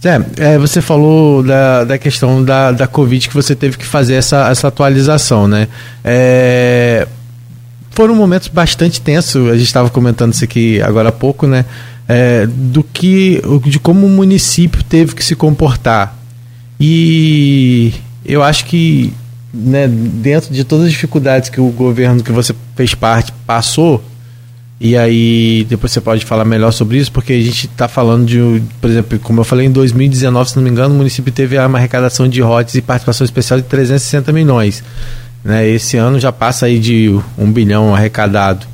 Zé, 0.01 0.21
é, 0.37 0.57
você 0.57 0.81
falou 0.81 1.43
da, 1.43 1.83
da 1.83 1.97
questão 1.97 2.43
da, 2.43 2.71
da 2.71 2.87
Covid 2.87 3.27
que 3.27 3.33
você 3.33 3.55
teve 3.55 3.77
que 3.77 3.85
fazer 3.85 4.15
essa, 4.15 4.49
essa 4.49 4.67
atualização, 4.67 5.47
né? 5.47 5.67
É, 6.03 7.07
foram 7.91 8.15
momentos 8.15 8.47
bastante 8.47 8.99
tensos, 8.99 9.49
a 9.49 9.53
gente 9.53 9.65
estava 9.65 9.89
comentando 9.89 10.33
isso 10.33 10.43
aqui 10.43 10.81
agora 10.81 11.09
há 11.09 11.11
pouco, 11.11 11.47
né? 11.47 11.63
É, 12.07 12.45
do 12.47 12.83
que 12.83 13.41
de 13.65 13.79
como 13.79 14.05
o 14.05 14.09
município 14.09 14.83
teve 14.83 15.15
que 15.15 15.23
se 15.23 15.35
comportar. 15.35 16.17
E 16.79 17.93
eu 18.25 18.43
acho 18.43 18.65
que 18.65 19.13
né, 19.53 19.87
dentro 19.87 20.53
de 20.53 20.63
todas 20.63 20.85
as 20.87 20.91
dificuldades 20.91 21.49
que 21.49 21.61
o 21.61 21.69
governo 21.69 22.23
que 22.23 22.31
você 22.31 22.55
fez 22.75 22.95
parte 22.95 23.31
passou 23.45 24.03
e 24.79 24.97
aí 24.97 25.65
depois 25.69 25.91
você 25.91 26.01
pode 26.01 26.25
falar 26.25 26.43
melhor 26.43 26.71
sobre 26.71 26.97
isso 26.97 27.11
porque 27.11 27.33
a 27.33 27.41
gente 27.41 27.67
está 27.67 27.87
falando 27.87 28.25
de 28.25 28.63
por 28.81 28.89
exemplo 28.89 29.19
como 29.19 29.41
eu 29.41 29.43
falei 29.43 29.67
em 29.67 29.71
2019 29.71 30.49
se 30.49 30.55
não 30.55 30.63
me 30.63 30.71
engano 30.71 30.95
o 30.95 30.97
município 30.97 31.31
teve 31.31 31.57
uma 31.59 31.77
arrecadação 31.77 32.27
de 32.27 32.41
rotes 32.41 32.73
e 32.73 32.81
participação 32.81 33.23
especial 33.23 33.61
de 33.61 33.67
360 33.67 34.33
milhões 34.33 34.83
né, 35.43 35.67
esse 35.67 35.97
ano 35.97 36.19
já 36.19 36.31
passa 36.31 36.65
aí 36.65 36.79
de 36.79 37.15
um 37.37 37.51
bilhão 37.51 37.93
arrecadado 37.93 38.65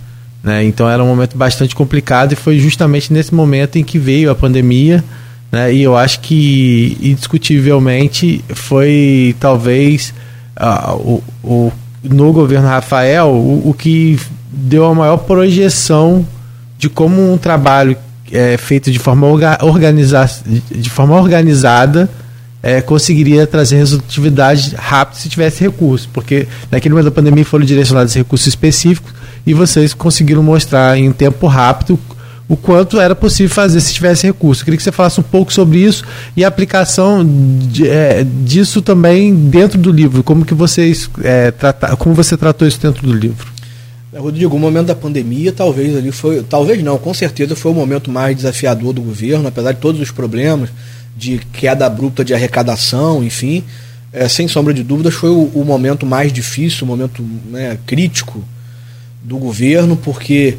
né? 0.44 0.64
Então 0.64 0.90
era 0.90 1.04
um 1.04 1.08
momento 1.08 1.38
bastante 1.38 1.76
complicado 1.76 2.34
e 2.34 2.36
foi 2.36 2.60
justamente 2.60 3.12
nesse 3.12 3.34
momento 3.34 3.78
em 3.78 3.84
que 3.84 4.00
veio 4.00 4.32
a 4.32 4.36
pandemia. 4.36 5.04
Né? 5.52 5.74
E 5.74 5.82
eu 5.82 5.98
acho 5.98 6.20
que, 6.22 6.98
indiscutivelmente, 7.02 8.44
foi 8.50 9.36
talvez 9.40 10.14
o, 11.00 11.24
o, 11.44 11.72
no 12.04 12.32
governo 12.32 12.68
Rafael 12.68 13.28
o, 13.28 13.70
o, 13.70 13.74
que 13.74 14.20
deu 14.52 14.86
a 14.86 14.94
maior 14.94 15.18
projeção 15.18 16.26
de 16.78 16.90
como 16.90 17.34
um 17.34 17.38
trabalho 17.38 17.98
é, 18.32 18.58
feito 18.58 18.92
de 18.92 19.00
forma, 19.00 19.28
organiza 19.62 20.30
de 20.70 20.90
forma 20.90 21.16
organizada 21.16 22.10
é, 22.62 22.82
conseguiria 22.82 23.48
trazer 23.48 23.78
resultatividade 23.78 24.76
rápida 24.76 25.20
se 25.20 25.30
tivesse 25.30 25.62
recursos, 25.62 26.08
porque 26.12 26.48
naquele 26.70 26.94
momento 26.94 27.06
da 27.06 27.12
pandemia 27.12 27.46
foram 27.46 27.66
direcionados 27.66 28.14
recursos 28.14 28.48
específicos 28.48 29.14
e 29.46 29.54
vocês 29.54 29.94
conseguiram 29.94 30.44
mostrar 30.44 30.98
em 30.98 31.12
tempo 31.12 31.48
rápido 31.48 32.00
o 32.50 32.58
quanto 32.58 33.00
era 33.00 33.14
possível 33.16 33.54
fazer 33.54 33.80
se 33.80 33.94
tivesse 33.94 34.26
recurso. 34.26 34.62
Eu 34.62 34.66
queria 34.66 34.78
que 34.78 34.84
você 34.84 34.92
falasse 34.92 35.20
um 35.20 35.24
pouco 35.24 35.54
sobre 35.54 35.78
isso 35.78 36.04
e 36.36 36.44
a 36.44 36.48
aplicação 36.48 37.24
de, 37.24 37.88
é, 37.88 38.26
disso 38.44 38.82
também 38.82 39.36
dentro 39.36 39.78
do 39.78 39.92
livro. 39.92 40.24
Como 40.24 40.44
que 40.44 40.56
vocês 40.56 41.08
é, 41.24 41.52
trata, 41.52 41.96
como 41.96 42.16
você 42.16 42.36
tratou 42.36 42.68
isso 42.68 42.82
dentro 42.82 43.06
do 43.06 43.14
livro? 43.14 43.48
É, 44.12 44.18
Rodrigo, 44.18 44.56
o 44.56 44.60
momento 44.60 44.88
da 44.88 44.96
pandemia 44.96 45.52
talvez 45.52 45.96
ali 45.96 46.12
foi, 46.12 46.42
talvez 46.42 46.82
não, 46.82 46.98
com 46.98 47.14
certeza 47.14 47.56
foi 47.56 47.72
o 47.72 47.76
momento 47.76 48.10
mais 48.10 48.36
desafiador 48.36 48.94
do 48.94 49.02
governo, 49.02 49.48
apesar 49.48 49.74
de 49.74 49.80
todos 49.80 50.02
os 50.02 50.10
problemas 50.10 50.72
de 51.16 51.38
queda 51.54 51.86
abrupta 51.86 52.26
de 52.26 52.34
arrecadação, 52.34 53.24
enfim, 53.24 53.64
é, 54.12 54.28
sem 54.28 54.48
sombra 54.48 54.74
de 54.74 54.82
dúvidas 54.82 55.14
foi 55.14 55.30
o, 55.30 55.52
o 55.54 55.64
momento 55.64 56.04
mais 56.04 56.34
difícil, 56.34 56.86
o 56.86 56.88
momento 56.88 57.24
né, 57.52 57.78
crítico 57.86 58.44
do 59.22 59.38
governo, 59.38 59.96
porque 59.98 60.58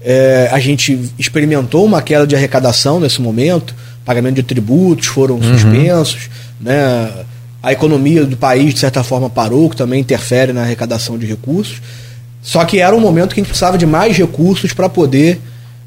é, 0.00 0.48
a 0.50 0.58
gente 0.58 1.12
experimentou 1.18 1.84
uma 1.84 2.02
queda 2.02 2.26
de 2.26 2.34
arrecadação 2.34 2.98
nesse 2.98 3.20
momento, 3.20 3.74
pagamento 4.04 4.34
de 4.36 4.42
tributos 4.42 5.06
foram 5.06 5.36
uhum. 5.36 5.52
suspensos, 5.52 6.28
né, 6.60 7.24
a 7.62 7.72
economia 7.72 8.24
do 8.24 8.36
país 8.36 8.74
de 8.74 8.80
certa 8.80 9.04
forma 9.04 9.30
parou, 9.30 9.70
que 9.70 9.76
também 9.76 10.00
interfere 10.00 10.52
na 10.52 10.62
arrecadação 10.62 11.16
de 11.16 11.26
recursos. 11.26 11.80
Só 12.42 12.64
que 12.64 12.80
era 12.80 12.94
um 12.94 13.00
momento 13.00 13.34
que 13.34 13.40
a 13.40 13.42
gente 13.42 13.50
precisava 13.50 13.78
de 13.78 13.86
mais 13.86 14.16
recursos 14.16 14.72
para 14.72 14.88
poder 14.88 15.40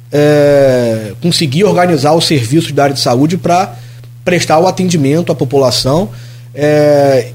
é, 0.10 1.12
conseguir 1.22 1.66
organizar 1.66 2.14
os 2.14 2.26
serviços 2.26 2.72
da 2.72 2.84
área 2.84 2.96
de 2.96 3.02
saúde 3.02 3.36
para 3.36 3.76
prestar 4.24 4.60
o 4.60 4.68
atendimento 4.68 5.34
à 5.34 5.36
população. 5.36 6.10
É, 6.54 7.32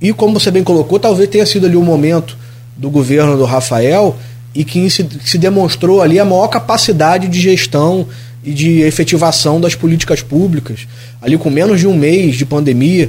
e 0.00 0.12
como 0.12 0.38
você 0.38 0.52
bem 0.52 0.62
colocou, 0.62 1.00
talvez 1.00 1.28
tenha 1.28 1.44
sido 1.44 1.66
ali 1.66 1.76
o 1.76 1.82
momento 1.82 2.38
do 2.76 2.90
governo 2.90 3.36
do 3.36 3.44
Rafael 3.44 4.16
e 4.54 4.64
que 4.64 4.88
se, 4.90 5.04
que 5.04 5.28
se 5.28 5.38
demonstrou 5.38 6.02
ali 6.02 6.18
a 6.18 6.24
maior 6.24 6.48
capacidade 6.48 7.28
de 7.28 7.40
gestão 7.40 8.06
e 8.44 8.52
de 8.52 8.80
efetivação 8.80 9.60
das 9.60 9.74
políticas 9.74 10.22
públicas. 10.22 10.86
Ali 11.20 11.38
com 11.38 11.48
menos 11.48 11.80
de 11.80 11.86
um 11.86 11.96
mês 11.96 12.36
de 12.36 12.44
pandemia, 12.44 13.08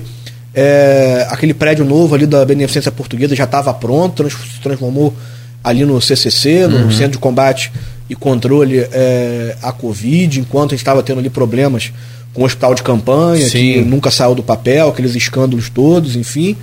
é, 0.53 1.25
aquele 1.29 1.53
prédio 1.53 1.83
novo 1.83 2.13
ali 2.13 2.27
da 2.27 2.45
Beneficência 2.45 2.91
Portuguesa 2.91 3.35
já 3.35 3.45
estava 3.45 3.73
pronto, 3.73 4.29
se 4.29 4.61
transformou 4.61 5.13
ali 5.63 5.83
no 5.85 5.99
CCC, 5.99 6.67
no 6.67 6.77
uhum. 6.83 6.91
Centro 6.91 7.13
de 7.13 7.17
Combate 7.17 7.71
e 8.09 8.15
Controle 8.15 8.79
é, 8.91 9.55
à 9.61 9.71
Covid, 9.71 10.39
enquanto 10.39 10.71
a 10.71 10.75
gente 10.75 10.81
estava 10.81 11.01
tendo 11.01 11.19
ali 11.19 11.29
problemas 11.29 11.91
com 12.33 12.41
o 12.41 12.45
hospital 12.45 12.75
de 12.75 12.83
campanha, 12.83 13.47
Sim. 13.47 13.73
que 13.73 13.81
nunca 13.81 14.11
saiu 14.11 14.35
do 14.35 14.43
papel, 14.43 14.89
aqueles 14.89 15.15
escândalos 15.15 15.69
todos, 15.69 16.15
enfim. 16.15 16.55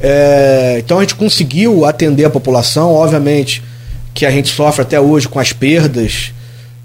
É, 0.00 0.76
então 0.78 0.98
a 0.98 1.00
gente 1.02 1.14
conseguiu 1.14 1.84
atender 1.84 2.24
a 2.24 2.30
população, 2.30 2.92
obviamente 2.92 3.62
que 4.14 4.24
a 4.24 4.30
gente 4.30 4.48
sofre 4.48 4.82
até 4.82 4.98
hoje 4.98 5.28
com 5.28 5.40
as 5.40 5.52
perdas 5.52 6.32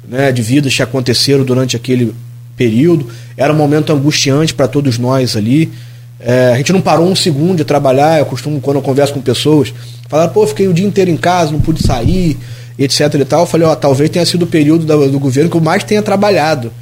né, 0.08 0.32
de 0.32 0.42
vidas 0.42 0.76
que 0.76 0.82
aconteceram 0.82 1.44
durante 1.44 1.76
aquele 1.76 2.14
período. 2.58 3.08
Era 3.38 3.54
um 3.54 3.56
momento 3.56 3.94
angustiante 3.94 4.54
para 4.54 4.68
todos 4.68 4.98
nós 4.98 5.38
ali. 5.38 5.72
É, 6.20 6.52
a 6.54 6.58
gente 6.58 6.74
não 6.74 6.82
parou 6.82 7.08
um 7.08 7.16
segundo 7.16 7.58
de 7.58 7.64
trabalhar. 7.64 8.18
Eu 8.18 8.26
costumo, 8.26 8.60
quando 8.60 8.78
eu 8.78 8.82
converso 8.82 9.14
com 9.14 9.22
pessoas, 9.22 9.72
falar: 10.10 10.28
pô, 10.30 10.46
fiquei 10.48 10.68
o 10.68 10.74
dia 10.74 10.86
inteiro 10.86 11.12
em 11.12 11.16
casa, 11.16 11.52
não 11.52 11.62
pude 11.62 11.86
sair, 11.86 12.36
etc 12.78 13.14
e 13.14 13.26
tal. 13.26 13.42
Eu 13.42 13.46
falei: 13.46 13.68
ó, 13.68 13.76
talvez 13.76 14.10
tenha 14.10 14.26
sido 14.26 14.44
o 14.44 14.48
período 14.48 14.86
do, 14.86 15.12
do 15.12 15.20
governo 15.20 15.52
que 15.52 15.56
eu 15.56 15.62
mais 15.62 15.84
tenha 15.84 16.02
trabalhado. 16.02 16.74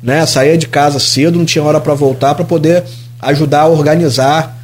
Né? 0.00 0.24
Saía 0.24 0.56
de 0.56 0.68
casa 0.68 1.00
cedo, 1.00 1.36
não 1.36 1.44
tinha 1.44 1.64
hora 1.64 1.80
para 1.80 1.94
voltar 1.94 2.34
para 2.36 2.44
poder 2.44 2.84
ajudar 3.20 3.62
a 3.62 3.66
organizar 3.66 4.56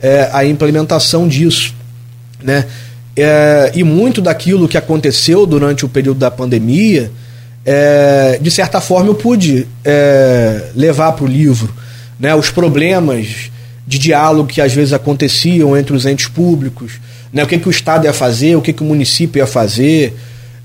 é, 0.00 0.28
a 0.32 0.44
implementação 0.44 1.28
disso. 1.28 1.74
Né? 2.42 2.66
É, 3.16 3.72
e 3.74 3.84
muito 3.84 4.20
daquilo 4.20 4.68
que 4.68 4.78
aconteceu 4.78 5.46
durante 5.46 5.84
o 5.84 5.88
período 5.88 6.18
da 6.18 6.30
pandemia, 6.30 7.10
é, 7.64 8.38
de 8.40 8.50
certa 8.50 8.80
forma 8.80 9.10
eu 9.10 9.14
pude 9.14 9.66
é, 9.84 10.70
levar 10.74 11.12
para 11.12 11.24
o 11.24 11.28
livro. 11.28 11.72
Né? 12.18 12.34
Os 12.34 12.50
problemas 12.50 13.50
de 13.86 13.98
diálogo 13.98 14.48
que 14.48 14.60
às 14.60 14.72
vezes 14.72 14.92
aconteciam 14.92 15.76
entre 15.76 15.94
os 15.94 16.06
entes 16.06 16.28
públicos, 16.28 16.92
né? 17.32 17.42
o 17.42 17.46
que, 17.46 17.58
que 17.58 17.68
o 17.68 17.70
Estado 17.70 18.04
ia 18.04 18.12
fazer, 18.12 18.56
o 18.56 18.62
que, 18.62 18.72
que 18.72 18.82
o 18.82 18.86
município 18.86 19.40
ia 19.40 19.46
fazer, 19.46 20.16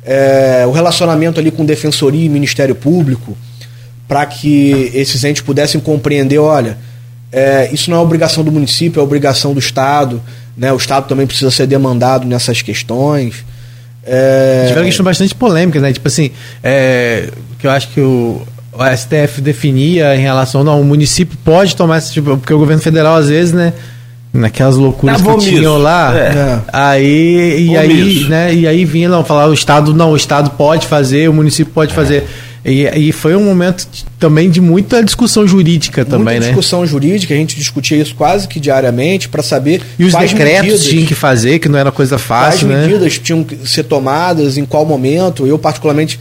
é, 0.05 0.63
o 0.67 0.71
relacionamento 0.71 1.39
ali 1.39 1.49
com 1.49 1.65
Defensoria 1.65 2.25
e 2.25 2.29
Ministério 2.29 2.75
Público, 2.75 3.35
para 4.07 4.25
que 4.25 4.91
esses 4.93 5.23
entes 5.23 5.41
pudessem 5.41 5.81
compreender, 5.81 6.37
olha, 6.37 6.77
é, 7.35 7.69
isso 7.73 7.91
não 7.91 7.97
é 7.97 7.99
obrigação 7.99 8.45
do 8.45 8.51
município, 8.51 9.01
é 9.01 9.03
obrigação 9.03 9.53
do 9.53 9.59
Estado, 9.59 10.21
né? 10.55 10.71
o 10.71 10.77
Estado 10.77 11.05
também 11.05 11.27
precisa 11.27 11.51
ser 11.51 11.67
demandado 11.67 12.25
nessas 12.25 12.61
questões. 12.61 13.43
É... 14.05 14.67
Tiveram 14.69 14.85
questões 14.85 15.03
bastante 15.03 15.35
polêmicas, 15.35 15.81
né? 15.81 15.91
Tipo 15.91 16.07
assim, 16.07 16.31
é, 16.63 17.29
que 17.59 17.67
eu 17.67 17.71
acho 17.71 17.89
que 17.89 17.99
o, 17.99 18.41
o 18.71 18.97
STF 18.97 19.41
definia 19.41 20.15
em 20.15 20.21
relação 20.21 20.63
não, 20.63 20.79
o 20.79 20.85
município 20.85 21.37
pode 21.43 21.75
tomar 21.75 21.97
esse 21.97 22.13
tipo, 22.13 22.37
porque 22.37 22.53
o 22.53 22.57
governo 22.57 22.81
federal 22.81 23.17
às 23.17 23.27
vezes, 23.27 23.51
né, 23.51 23.73
naquelas 24.31 24.77
loucuras 24.77 25.21
tá 25.21 25.33
que 25.33 25.39
tinham 25.41 25.77
lá, 25.77 26.15
é. 26.15 26.61
aí 26.71 27.67
e 27.67 27.77
aí, 27.77 28.25
né, 28.29 28.53
e 28.53 28.65
aí 28.65 28.85
vinha 28.85 29.09
não 29.09 29.25
falar 29.25 29.47
o 29.47 29.53
estado 29.53 29.93
não, 29.93 30.11
o 30.11 30.15
estado 30.15 30.51
pode 30.51 30.87
fazer, 30.87 31.29
o 31.29 31.33
município 31.33 31.73
pode 31.73 31.91
é. 31.91 31.95
fazer. 31.95 32.27
E, 32.65 33.09
e, 33.09 33.11
foi 33.11 33.35
um 33.35 33.43
momento 33.43 33.87
também 34.17 34.49
de 34.49 34.59
muita 34.59 35.03
discussão 35.03 35.47
jurídica 35.47 36.01
muita 36.01 36.17
também, 36.17 36.39
né? 36.39 36.47
discussão 36.47 36.83
jurídica, 36.83 37.31
a 37.31 37.37
gente 37.37 37.55
discutia 37.55 37.95
isso 37.95 38.15
quase 38.15 38.47
que 38.47 38.59
diariamente 38.59 39.29
para 39.29 39.43
saber 39.43 39.83
e 39.99 40.03
os 40.03 40.13
decretos 40.13 40.61
medidas, 40.61 40.83
tinham 40.83 41.05
que 41.05 41.13
fazer, 41.13 41.59
que 41.59 41.69
não 41.69 41.77
era 41.77 41.91
coisa 41.91 42.17
fácil, 42.17 42.67
quais 42.67 42.81
né? 42.81 42.87
medidas 42.87 43.19
tinham 43.19 43.43
que 43.43 43.69
ser 43.69 43.83
tomadas, 43.83 44.57
em 44.57 44.65
qual 44.65 44.83
momento. 44.83 45.45
Eu 45.45 45.59
particularmente 45.59 46.19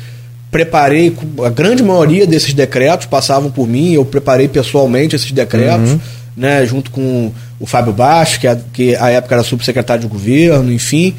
preparei, 0.51 1.17
a 1.43 1.49
grande 1.49 1.83
maioria 1.83 2.27
desses 2.27 2.53
decretos 2.53 3.07
passavam 3.07 3.51
por 3.51 3.67
mim, 3.67 3.95
eu 3.95 4.05
preparei 4.05 4.47
pessoalmente 4.47 5.17
esses 5.17 5.33
decretos, 5.33 5.93
uhum. 5.93 6.01
né, 6.37 6.67
junto 6.67 6.91
com 6.91 7.33
o 7.59 7.65
Fábio 7.65 7.95
Baixo, 7.95 8.39
que, 8.39 8.47
a, 8.47 8.59
que 8.71 8.95
a 8.97 9.09
época 9.09 9.35
era 9.35 9.43
subsecretário 9.43 10.03
de 10.03 10.09
governo, 10.09 10.71
enfim. 10.71 11.15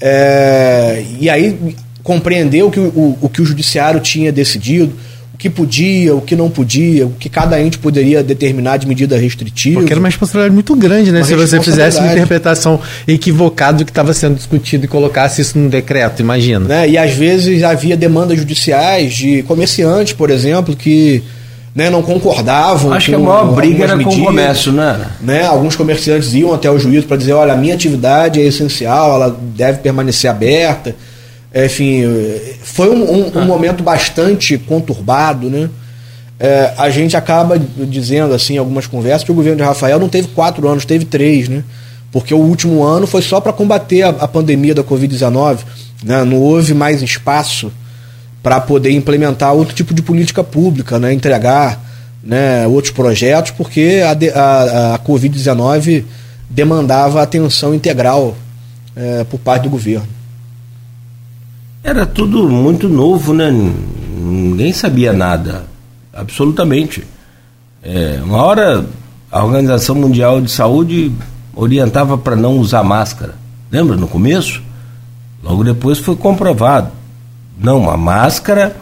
É, 0.00 1.04
e 1.18 1.28
aí 1.28 1.74
compreendeu 2.02 2.70
que 2.70 2.80
o, 2.80 3.16
o 3.20 3.28
que 3.28 3.40
o 3.40 3.44
judiciário 3.44 4.00
tinha 4.00 4.32
decidido, 4.32 4.92
o 5.34 5.38
que 5.38 5.48
podia, 5.48 6.14
o 6.14 6.20
que 6.20 6.36
não 6.36 6.50
podia, 6.50 7.06
o 7.06 7.10
que 7.12 7.28
cada 7.28 7.60
ente 7.60 7.78
poderia 7.78 8.22
determinar 8.22 8.76
de 8.76 8.86
medida 8.86 9.16
restritiva. 9.16 9.80
Porque 9.80 9.92
era 9.92 10.00
uma 10.00 10.08
responsabilidade 10.08 10.54
muito 10.54 10.74
grande, 10.76 11.10
né? 11.10 11.20
Uma 11.20 11.26
Se 11.26 11.34
você 11.34 11.60
fizesse 11.60 11.98
uma 11.98 12.12
interpretação 12.12 12.80
equivocada 13.06 13.78
do 13.78 13.84
que 13.84 13.90
estava 13.90 14.12
sendo 14.12 14.36
discutido 14.36 14.84
e 14.84 14.88
colocasse 14.88 15.40
isso 15.40 15.58
num 15.58 15.68
decreto, 15.68 16.20
imagina. 16.20 16.66
Né? 16.66 16.90
E 16.90 16.98
às 16.98 17.12
vezes 17.12 17.62
havia 17.62 17.96
demandas 17.96 18.38
judiciais 18.38 19.14
de 19.14 19.42
comerciantes, 19.44 20.12
por 20.12 20.30
exemplo, 20.30 20.76
que 20.76 21.22
né, 21.74 21.88
não 21.88 22.02
concordavam. 22.02 22.92
Acho 22.92 23.10
que 23.10 23.14
a 23.14 23.18
maior 23.18 23.54
briga 23.54 23.84
era 23.84 23.96
medidas, 23.96 24.16
com 24.16 24.22
o 24.22 24.26
comércio, 24.26 24.72
né? 24.72 25.06
né? 25.20 25.46
Alguns 25.46 25.74
comerciantes 25.74 26.34
iam 26.34 26.52
até 26.52 26.70
o 26.70 26.78
juízo 26.78 27.06
para 27.06 27.16
dizer, 27.16 27.32
olha, 27.32 27.54
a 27.54 27.56
minha 27.56 27.74
atividade 27.74 28.40
é 28.40 28.44
essencial, 28.44 29.14
ela 29.14 29.36
deve 29.56 29.78
permanecer 29.78 30.30
aberta. 30.30 30.94
Enfim, 31.54 32.02
foi 32.62 32.88
um, 32.88 33.10
um, 33.10 33.38
um 33.38 33.44
momento 33.44 33.82
bastante 33.82 34.56
conturbado, 34.56 35.50
né? 35.50 35.68
É, 36.40 36.72
a 36.76 36.90
gente 36.90 37.16
acaba 37.16 37.56
dizendo 37.56 38.34
assim 38.34 38.54
em 38.54 38.58
algumas 38.58 38.86
conversas 38.86 39.22
que 39.22 39.30
o 39.30 39.34
governo 39.34 39.58
de 39.58 39.62
Rafael 39.62 40.00
não 40.00 40.08
teve 40.08 40.28
quatro 40.28 40.66
anos, 40.66 40.84
teve 40.84 41.04
três, 41.04 41.48
né? 41.48 41.62
Porque 42.10 42.34
o 42.34 42.38
último 42.38 42.82
ano 42.82 43.06
foi 43.06 43.22
só 43.22 43.40
para 43.40 43.52
combater 43.52 44.02
a, 44.02 44.08
a, 44.08 44.28
pandemia 44.28 44.74
da 44.74 44.82
Covid-19. 44.82 45.60
Né? 46.02 46.24
Não 46.24 46.38
houve 46.38 46.74
mais 46.74 47.00
espaço 47.00 47.72
para 48.42 48.60
poder 48.60 48.90
implementar 48.90 49.54
outro 49.54 49.74
tipo 49.74 49.94
de 49.94 50.02
política 50.02 50.42
pública, 50.42 50.98
né? 50.98 51.12
entregar 51.12 51.80
né, 52.22 52.66
outros 52.66 52.92
projetos, 52.92 53.52
porque 53.52 54.02
a, 54.04 54.10
a, 54.38 54.94
a 54.94 54.98
Covid-19 54.98 56.04
demandava 56.50 57.22
atenção 57.22 57.72
integral 57.74 58.36
é, 58.96 59.24
por 59.24 59.38
parte 59.38 59.62
do 59.62 59.70
governo. 59.70 60.21
Era 61.84 62.06
tudo 62.06 62.48
muito 62.48 62.88
novo, 62.88 63.34
né? 63.34 63.50
Ninguém 63.50 64.72
sabia 64.72 65.12
nada, 65.12 65.66
absolutamente. 66.12 67.04
É, 67.82 68.20
uma 68.22 68.42
hora 68.42 68.86
a 69.30 69.44
Organização 69.44 69.96
Mundial 69.96 70.40
de 70.40 70.50
Saúde 70.50 71.10
orientava 71.56 72.16
para 72.16 72.36
não 72.36 72.58
usar 72.58 72.84
máscara. 72.84 73.34
Lembra 73.70 73.96
no 73.96 74.06
começo? 74.06 74.62
Logo 75.42 75.64
depois 75.64 75.98
foi 75.98 76.14
comprovado. 76.14 76.92
Não, 77.58 77.90
a 77.90 77.96
máscara 77.96 78.76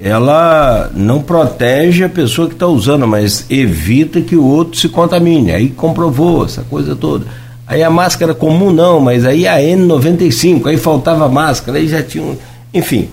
ela 0.00 0.90
não 0.94 1.22
protege 1.22 2.04
a 2.04 2.08
pessoa 2.08 2.48
que 2.48 2.54
está 2.54 2.66
usando, 2.66 3.06
mas 3.06 3.46
evita 3.50 4.20
que 4.20 4.36
o 4.36 4.44
outro 4.44 4.78
se 4.78 4.88
contamine. 4.88 5.52
Aí 5.52 5.68
comprovou 5.68 6.44
essa 6.44 6.62
coisa 6.62 6.96
toda. 6.96 7.26
Aí 7.66 7.82
a 7.82 7.90
máscara 7.90 8.34
comum 8.34 8.70
não, 8.70 9.00
mas 9.00 9.24
aí 9.24 9.46
a 9.46 9.56
N95, 9.56 10.66
aí 10.66 10.76
faltava 10.76 11.28
máscara, 11.28 11.78
aí 11.78 11.88
já 11.88 12.02
tinha 12.02 12.22
um. 12.22 12.36
Enfim. 12.72 13.08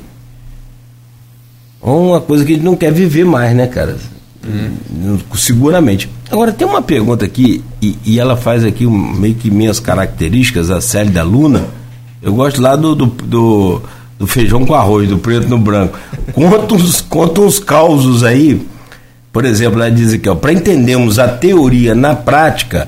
Uma 1.81 2.19
coisa 2.19 2.45
que 2.45 2.53
ele 2.53 2.63
não 2.63 2.75
quer 2.75 2.91
viver 2.91 3.25
mais, 3.25 3.55
né, 3.55 3.65
cara? 3.65 3.97
Hum. 4.45 5.17
Seguramente. 5.35 6.09
Agora, 6.29 6.51
tem 6.51 6.67
uma 6.67 6.81
pergunta 6.81 7.25
aqui, 7.25 7.63
e, 7.81 7.97
e 8.05 8.19
ela 8.19 8.35
faz 8.35 8.63
aqui 8.63 8.85
meio 8.85 9.35
que 9.35 9.49
minhas 9.49 9.79
características, 9.79 10.69
a 10.69 10.81
série 10.81 11.09
da 11.09 11.23
Luna. 11.23 11.65
Eu 12.21 12.33
gosto 12.33 12.61
lá 12.61 12.75
do, 12.75 12.93
do, 12.93 13.05
do, 13.05 13.81
do 14.19 14.27
feijão 14.27 14.65
com 14.65 14.75
arroz, 14.75 15.07
do 15.07 15.17
preto 15.17 15.47
no 15.47 15.57
branco. 15.57 15.97
Conta 16.33 16.75
uns, 16.75 17.01
conta 17.01 17.41
uns 17.41 17.57
causos 17.57 18.23
aí. 18.23 18.61
Por 19.31 19.45
exemplo, 19.45 19.81
ela 19.81 19.89
diz 19.89 20.13
aqui, 20.13 20.33
para 20.35 20.51
entendermos 20.51 21.17
a 21.17 21.27
teoria 21.27 21.95
na 21.95 22.15
prática 22.15 22.87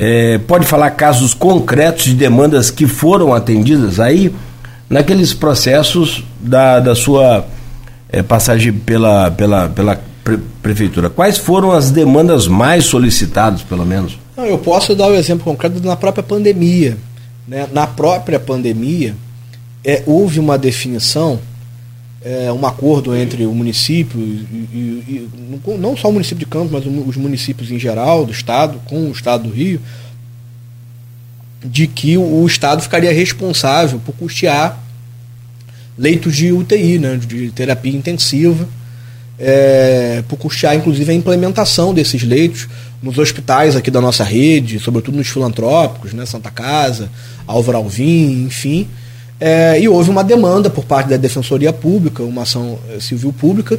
É, 0.00 0.38
pode 0.38 0.64
falar 0.64 0.92
casos 0.92 1.34
concretos 1.34 2.04
de 2.04 2.14
demandas 2.14 2.70
que 2.70 2.86
foram 2.86 3.34
atendidas 3.34 3.98
aí 3.98 4.32
naqueles 4.88 5.34
processos 5.34 6.22
da, 6.38 6.78
da 6.78 6.94
sua 6.94 7.44
é, 8.08 8.22
passagem 8.22 8.72
pela, 8.72 9.28
pela, 9.32 9.68
pela 9.68 10.00
pre 10.22 10.38
prefeitura. 10.62 11.10
Quais 11.10 11.36
foram 11.36 11.72
as 11.72 11.90
demandas 11.90 12.46
mais 12.46 12.84
solicitadas, 12.84 13.62
pelo 13.62 13.84
menos? 13.84 14.16
Não, 14.36 14.44
eu 14.44 14.58
posso 14.58 14.94
dar 14.94 15.08
o 15.08 15.10
um 15.10 15.14
exemplo 15.14 15.42
concreto 15.42 15.84
na 15.84 15.96
própria 15.96 16.22
pandemia. 16.22 16.96
Né? 17.46 17.66
Na 17.72 17.86
própria 17.86 18.38
pandemia, 18.38 19.16
é, 19.84 20.04
houve 20.06 20.38
uma 20.38 20.56
definição, 20.56 21.40
é, 22.28 22.52
um 22.52 22.66
acordo 22.66 23.16
entre 23.16 23.46
o 23.46 23.54
município, 23.54 24.20
e, 24.20 24.22
e, 24.22 25.28
e, 25.66 25.78
não 25.78 25.96
só 25.96 26.10
o 26.10 26.12
município 26.12 26.40
de 26.40 26.46
Campos, 26.46 26.70
mas 26.70 26.84
os 26.84 27.16
municípios 27.16 27.70
em 27.70 27.78
geral 27.78 28.26
do 28.26 28.32
Estado, 28.32 28.78
com 28.84 29.08
o 29.08 29.12
Estado 29.12 29.44
do 29.44 29.50
Rio, 29.50 29.80
de 31.64 31.86
que 31.86 32.18
o 32.18 32.46
Estado 32.46 32.82
ficaria 32.82 33.12
responsável 33.12 33.98
por 34.04 34.14
custear 34.14 34.78
leitos 35.96 36.36
de 36.36 36.52
UTI, 36.52 36.98
né, 36.98 37.16
de 37.16 37.50
terapia 37.50 37.96
intensiva, 37.96 38.68
é, 39.38 40.22
por 40.28 40.36
custear 40.36 40.74
inclusive 40.74 41.10
a 41.10 41.14
implementação 41.14 41.94
desses 41.94 42.22
leitos 42.22 42.68
nos 43.02 43.16
hospitais 43.16 43.74
aqui 43.74 43.90
da 43.90 44.02
nossa 44.02 44.22
rede, 44.22 44.78
sobretudo 44.78 45.16
nos 45.16 45.28
filantrópicos, 45.28 46.12
né, 46.12 46.26
Santa 46.26 46.50
Casa, 46.50 47.10
Álvaro 47.46 47.78
Alvim, 47.78 48.44
enfim. 48.44 48.86
É, 49.40 49.80
e 49.80 49.88
houve 49.88 50.10
uma 50.10 50.24
demanda 50.24 50.68
por 50.68 50.84
parte 50.84 51.08
da 51.08 51.16
Defensoria 51.16 51.72
Pública, 51.72 52.22
uma 52.22 52.42
ação 52.42 52.78
é, 52.90 52.98
civil 52.98 53.32
pública, 53.32 53.78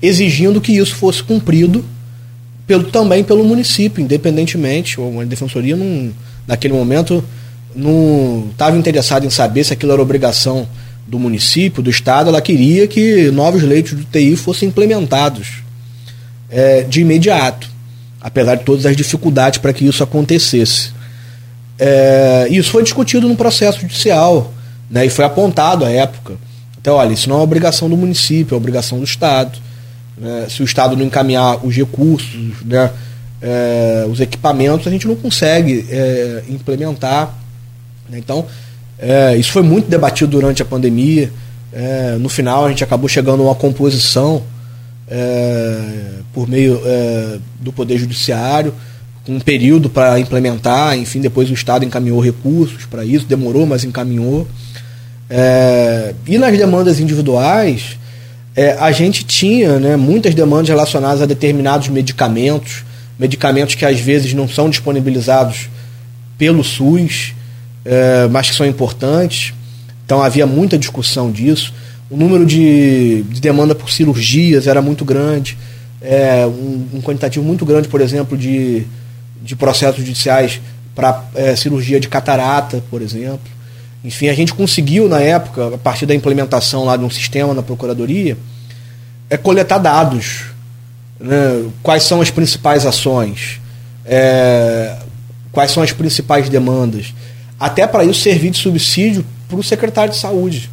exigindo 0.00 0.60
que 0.60 0.72
isso 0.72 0.94
fosse 0.94 1.22
cumprido 1.22 1.84
pelo, 2.66 2.84
também 2.84 3.22
pelo 3.22 3.44
município, 3.44 4.02
independentemente. 4.02 4.96
A 5.00 5.24
Defensoria, 5.24 5.76
não, 5.76 6.10
naquele 6.46 6.72
momento, 6.72 7.22
não 7.74 8.48
estava 8.50 8.76
interessada 8.76 9.26
em 9.26 9.30
saber 9.30 9.64
se 9.64 9.72
aquilo 9.72 9.92
era 9.92 10.00
obrigação 10.00 10.66
do 11.06 11.18
município, 11.18 11.82
do 11.82 11.90
Estado, 11.90 12.30
ela 12.30 12.40
queria 12.40 12.86
que 12.86 13.30
novos 13.30 13.62
leitos 13.62 13.94
de 13.94 14.02
UTI 14.02 14.36
fossem 14.36 14.68
implementados 14.68 15.62
é, 16.48 16.82
de 16.82 17.02
imediato, 17.02 17.68
apesar 18.20 18.54
de 18.54 18.64
todas 18.64 18.86
as 18.86 18.96
dificuldades 18.96 19.58
para 19.58 19.72
que 19.74 19.84
isso 19.84 20.02
acontecesse. 20.02 20.92
É, 21.78 22.46
isso 22.50 22.70
foi 22.70 22.82
discutido 22.82 23.28
no 23.28 23.36
processo 23.36 23.80
judicial 23.80 24.54
né, 24.90 25.06
e 25.06 25.10
foi 25.10 25.24
apontado 25.24 25.84
à 25.84 25.90
época. 25.90 26.34
Então, 26.80 26.96
olha, 26.96 27.12
isso 27.12 27.28
não 27.28 27.40
é 27.40 27.42
obrigação 27.42 27.88
do 27.88 27.96
município, 27.96 28.54
é 28.54 28.56
obrigação 28.58 28.98
do 28.98 29.04
Estado. 29.04 29.58
Né? 30.18 30.46
Se 30.50 30.62
o 30.62 30.64
Estado 30.64 30.96
não 30.96 31.04
encaminhar 31.04 31.64
os 31.64 31.74
recursos, 31.74 32.62
né, 32.64 32.90
é, 33.40 34.06
os 34.08 34.20
equipamentos, 34.20 34.86
a 34.86 34.90
gente 34.90 35.06
não 35.06 35.16
consegue 35.16 35.86
é, 35.90 36.44
implementar. 36.48 37.34
Né? 38.08 38.18
Então, 38.18 38.46
é, 38.98 39.36
isso 39.36 39.52
foi 39.52 39.62
muito 39.62 39.88
debatido 39.88 40.30
durante 40.30 40.62
a 40.62 40.64
pandemia. 40.64 41.30
No 42.20 42.28
final, 42.28 42.66
a 42.66 42.68
gente 42.68 42.84
acabou 42.84 43.08
chegando 43.08 43.42
a 43.42 43.46
uma 43.46 43.54
composição 43.56 44.44
por 46.32 46.48
meio 46.48 46.80
do 47.58 47.72
Poder 47.72 47.98
Judiciário, 47.98 48.72
com 49.26 49.34
um 49.34 49.40
período 49.40 49.90
para 49.90 50.20
implementar. 50.20 50.96
Enfim, 50.96 51.20
depois 51.20 51.50
o 51.50 51.52
Estado 51.52 51.84
encaminhou 51.84 52.20
recursos 52.20 52.86
para 52.86 53.04
isso, 53.04 53.26
demorou, 53.26 53.66
mas 53.66 53.82
encaminhou. 53.82 54.46
É, 55.28 56.14
e 56.26 56.38
nas 56.38 56.56
demandas 56.56 57.00
individuais, 57.00 57.98
é, 58.54 58.72
a 58.72 58.92
gente 58.92 59.24
tinha 59.24 59.78
né, 59.78 59.96
muitas 59.96 60.34
demandas 60.34 60.68
relacionadas 60.68 61.22
a 61.22 61.26
determinados 61.26 61.88
medicamentos, 61.88 62.84
medicamentos 63.18 63.74
que 63.74 63.84
às 63.84 63.98
vezes 63.98 64.34
não 64.34 64.48
são 64.48 64.68
disponibilizados 64.68 65.68
pelo 66.36 66.62
SUS 66.62 67.34
é, 67.84 68.26
mas 68.28 68.50
que 68.50 68.56
são 68.56 68.66
importantes. 68.66 69.52
Então 70.04 70.22
havia 70.22 70.46
muita 70.46 70.78
discussão 70.78 71.30
disso. 71.30 71.72
O 72.10 72.16
número 72.16 72.46
de, 72.46 73.22
de 73.24 73.40
demanda 73.40 73.74
por 73.74 73.90
cirurgias 73.90 74.66
era 74.66 74.80
muito 74.80 75.04
grande. 75.04 75.56
É, 76.00 76.46
um, 76.46 76.86
um, 76.94 77.00
quantitativo 77.00 77.44
muito 77.44 77.64
grande, 77.64 77.88
por 77.88 78.00
exemplo, 78.00 78.36
de, 78.36 78.84
de 79.42 79.56
processos 79.56 79.96
judiciais 79.96 80.60
para 80.94 81.24
é, 81.34 81.56
cirurgia 81.56 81.98
de 81.98 82.08
catarata, 82.08 82.82
por 82.90 83.00
exemplo. 83.00 83.53
Enfim, 84.04 84.28
a 84.28 84.34
gente 84.34 84.52
conseguiu, 84.52 85.08
na 85.08 85.20
época, 85.20 85.74
a 85.74 85.78
partir 85.78 86.04
da 86.04 86.14
implementação 86.14 86.84
lá 86.84 86.96
de 86.96 87.04
um 87.04 87.10
sistema 87.10 87.54
na 87.54 87.62
Procuradoria, 87.62 88.36
é 89.30 89.36
coletar 89.36 89.78
dados. 89.78 90.44
Né? 91.18 91.64
Quais 91.82 92.02
são 92.02 92.20
as 92.20 92.30
principais 92.30 92.84
ações? 92.84 93.60
É, 94.04 94.98
quais 95.50 95.70
são 95.70 95.82
as 95.82 95.92
principais 95.92 96.50
demandas? 96.50 97.14
até 97.58 97.86
para 97.86 98.04
isso 98.04 98.20
servir 98.20 98.50
de 98.50 98.58
subsídio 98.58 99.24
para 99.48 99.58
o 99.58 99.62
secretário 99.62 100.12
de 100.12 100.18
saúde. 100.18 100.70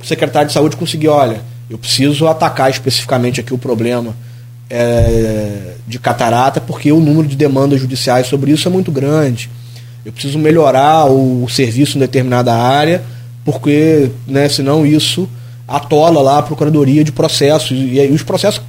O 0.00 0.06
secretário 0.06 0.48
de 0.48 0.54
saúde 0.54 0.76
conseguir, 0.76 1.08
olha, 1.08 1.42
eu 1.68 1.78
preciso 1.78 2.26
atacar 2.26 2.70
especificamente 2.70 3.40
aqui 3.40 3.54
o 3.54 3.58
problema 3.58 4.14
é, 4.68 5.74
de 5.86 5.98
catarata, 5.98 6.60
porque 6.60 6.92
o 6.92 7.00
número 7.00 7.26
de 7.26 7.36
demandas 7.36 7.80
judiciais 7.80 8.26
sobre 8.26 8.52
isso 8.52 8.68
é 8.68 8.70
muito 8.70 8.92
grande. 8.92 9.50
Eu 10.04 10.12
preciso 10.12 10.38
melhorar 10.38 11.06
o, 11.06 11.48
serviço 11.48 11.96
em 11.96 12.00
determinada 12.00 12.54
área, 12.54 13.02
porque 13.44 14.10
né, 14.26 14.48
senão 14.48 14.86
isso 14.86 15.28
atola 15.66 16.20
lá 16.20 16.38
a 16.38 16.42
procuradoria 16.42 17.02
de 17.02 17.12
processos. 17.12 17.70
E 17.72 17.98
aí 17.98 18.12
os 18.12 18.22
processos 18.22 18.62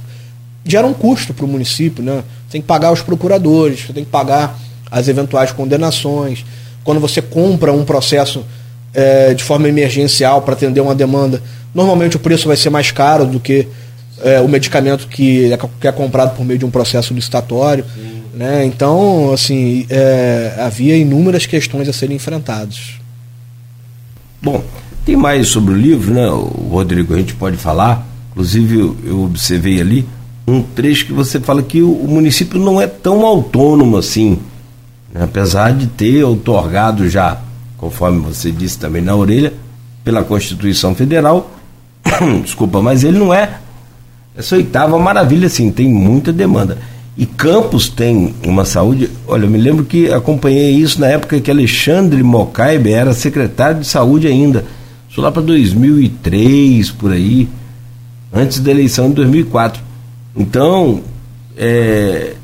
geram 0.64 0.94
custo 0.94 1.34
para 1.34 1.44
o 1.44 1.48
município. 1.48 2.02
Né? 2.02 2.22
Você 2.46 2.52
tem 2.52 2.60
que 2.60 2.66
pagar 2.66 2.92
os 2.92 3.02
procuradores, 3.02 3.86
você 3.86 3.92
tem 3.92 4.04
que 4.04 4.10
pagar 4.10 4.58
as 4.90 5.08
eventuais 5.08 5.52
condenações 5.52 6.44
quando 6.86 7.00
você 7.00 7.20
compra 7.20 7.72
um 7.72 7.84
processo 7.84 8.44
é, 8.94 9.34
de 9.34 9.42
forma 9.42 9.68
emergencial 9.68 10.40
para 10.42 10.54
atender 10.54 10.80
uma 10.80 10.94
demanda, 10.94 11.42
normalmente 11.74 12.16
o 12.16 12.20
preço 12.20 12.46
vai 12.46 12.56
ser 12.56 12.70
mais 12.70 12.92
caro 12.92 13.26
do 13.26 13.40
que 13.40 13.66
é, 14.22 14.40
o 14.40 14.48
medicamento 14.48 15.08
que 15.08 15.52
é, 15.52 15.58
que 15.80 15.88
é, 15.88 15.92
comprado 15.92 16.36
por 16.36 16.46
meio 16.46 16.60
de 16.60 16.64
um 16.64 16.70
processo 16.70 17.12
licitatório. 17.12 17.84
Né? 18.36 18.66
Então, 18.66 19.32
assim, 19.32 19.86
é, 19.88 20.54
havia 20.58 20.94
inúmeras 20.96 21.46
questões 21.46 21.88
a 21.88 21.92
serem 21.92 22.16
enfrentadas. 22.16 23.00
Bom, 24.42 24.62
tem 25.06 25.16
mais 25.16 25.48
sobre 25.48 25.72
o 25.72 25.76
livro, 25.76 26.12
né, 26.12 26.28
o 26.28 26.68
Rodrigo? 26.70 27.14
A 27.14 27.16
gente 27.16 27.34
pode 27.34 27.56
falar. 27.56 28.06
Inclusive, 28.32 28.76
eu, 29.04 29.22
observei 29.22 29.80
ali 29.80 30.06
um 30.46 30.60
trecho 30.62 31.06
que 31.06 31.12
você 31.14 31.40
fala 31.40 31.62
que 31.62 31.80
o, 31.80 31.90
o 31.90 32.06
município 32.06 32.60
não 32.60 32.78
é 32.78 32.86
tão 32.86 33.24
autônomo 33.24 33.96
assim 33.96 34.38
né? 35.16 35.24
apesar 35.24 35.72
de 35.72 35.86
ter 35.86 36.22
otorgado 36.22 37.08
já, 37.08 37.40
conforme 37.78 38.20
você 38.20 38.52
disse 38.52 38.78
também 38.78 39.00
na 39.00 39.14
orelha, 39.16 39.54
pela 40.04 40.22
Constituição 40.22 40.94
Federal, 40.94 41.50
desculpa, 42.44 42.82
mas 42.82 43.02
ele 43.02 43.18
não 43.18 43.32
é 43.32 43.58
essa 44.36 44.54
oitava 44.54 44.98
maravilha, 44.98 45.46
assim, 45.46 45.70
tem 45.70 45.88
muita 45.88 46.30
demanda. 46.30 46.76
E 47.16 47.24
Campos 47.24 47.88
tem 47.88 48.34
uma 48.44 48.64
saúde. 48.64 49.10
Olha, 49.26 49.44
eu 49.44 49.50
me 49.50 49.58
lembro 49.58 49.84
que 49.84 50.12
acompanhei 50.12 50.70
isso 50.72 51.00
na 51.00 51.06
época 51.06 51.40
que 51.40 51.50
Alexandre 51.50 52.22
Mocaibe 52.22 52.92
era 52.92 53.14
secretário 53.14 53.80
de 53.80 53.86
saúde 53.86 54.26
ainda. 54.26 54.64
Isso 55.08 55.20
lá 55.22 55.32
para 55.32 55.40
2003, 55.40 56.90
por 56.90 57.12
aí, 57.12 57.48
antes 58.32 58.60
da 58.60 58.70
eleição 58.70 59.08
de 59.08 59.14
2004. 59.14 59.82
Então, 60.36 61.00
é, 61.56 62.34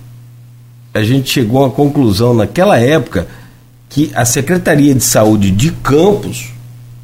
a 0.95 1.03
gente 1.03 1.29
chegou 1.29 1.61
uma 1.61 1.71
conclusão 1.71 2.33
naquela 2.33 2.79
época 2.79 3.27
que 3.91 4.11
a 4.15 4.25
Secretaria 4.25 4.95
de 4.95 5.05
Saúde 5.05 5.51
de 5.51 5.71
Campos, 5.71 6.47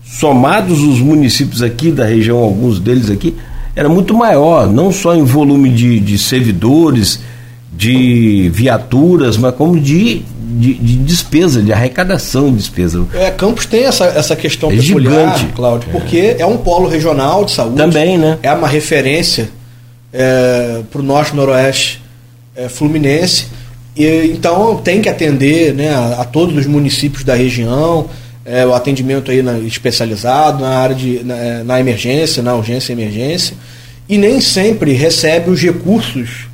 somados 0.03 0.81
os 0.81 1.01
municípios 1.01 1.61
aqui 1.61 1.93
da 1.93 2.07
região, 2.07 2.39
alguns 2.39 2.81
deles 2.81 3.11
aqui, 3.11 3.37
era 3.77 3.91
muito 3.91 4.15
maior, 4.15 4.67
não 4.67 4.91
só 4.91 5.15
em 5.15 5.23
volume 5.23 5.71
de, 5.71 6.01
de 6.01 6.17
servidores, 6.17 7.21
de 7.79 8.51
viaturas, 8.53 9.37
mas 9.37 9.55
como 9.55 9.79
de, 9.79 10.25
de, 10.59 10.75
de, 10.75 10.97
despesa, 10.97 11.63
de 11.63 11.73
arrecadação 11.73 12.51
de 12.51 12.57
despesa. 12.57 13.07
É, 13.15 13.31
Campos 13.31 13.67
tem 13.67 13.85
essa, 13.85 14.07
essa 14.07 14.35
questão 14.35 14.73
é 14.73 14.77
peculiar, 14.77 15.39
gigante. 15.39 15.55
Cláudio, 15.55 15.89
porque 15.93 16.17
é. 16.17 16.41
é. 16.41 16.47
um 16.47 16.57
polo 16.57 16.89
regional 16.89 17.45
de 17.45 17.53
saúde. 17.53 17.77
Também, 17.77 18.19
né? 18.19 18.37
É 18.43 18.53
uma 18.53 18.67
referência 18.67 19.49
é, 20.13 20.81
para 20.91 21.01
o 21.01 21.05
norte 21.05 21.37
noroeste 21.37 22.03
é, 22.57 22.69
fluminense 22.69 23.47
e, 23.97 24.33
então 24.33 24.79
tem 24.79 25.01
que 25.01 25.09
atender 25.09 25.73
né, 25.73 25.91
a, 25.91 26.23
a 26.23 26.25
todos 26.25 26.57
os 26.57 26.67
municípios 26.67 27.23
da 27.23 27.37
região, 27.37 28.11
é, 28.45 28.67
o 28.67 28.75
atendimento 28.75 29.31
aí 29.31 29.41
na, 29.41 29.57
especializado 29.61 30.61
na 30.61 30.71
área 30.71 30.97
de 30.97 31.23
na, 31.23 31.37
é, 31.37 31.63
na, 31.63 31.79
emergência, 31.79 32.43
na 32.43 32.57
urgência 32.57 32.91
e 32.91 32.97
emergência, 32.97 33.57
e 34.09 34.19
nem 34.19 34.41
sempre 34.41 34.95
recebe 34.95 35.49
os 35.49 35.63
recursos 35.63 36.49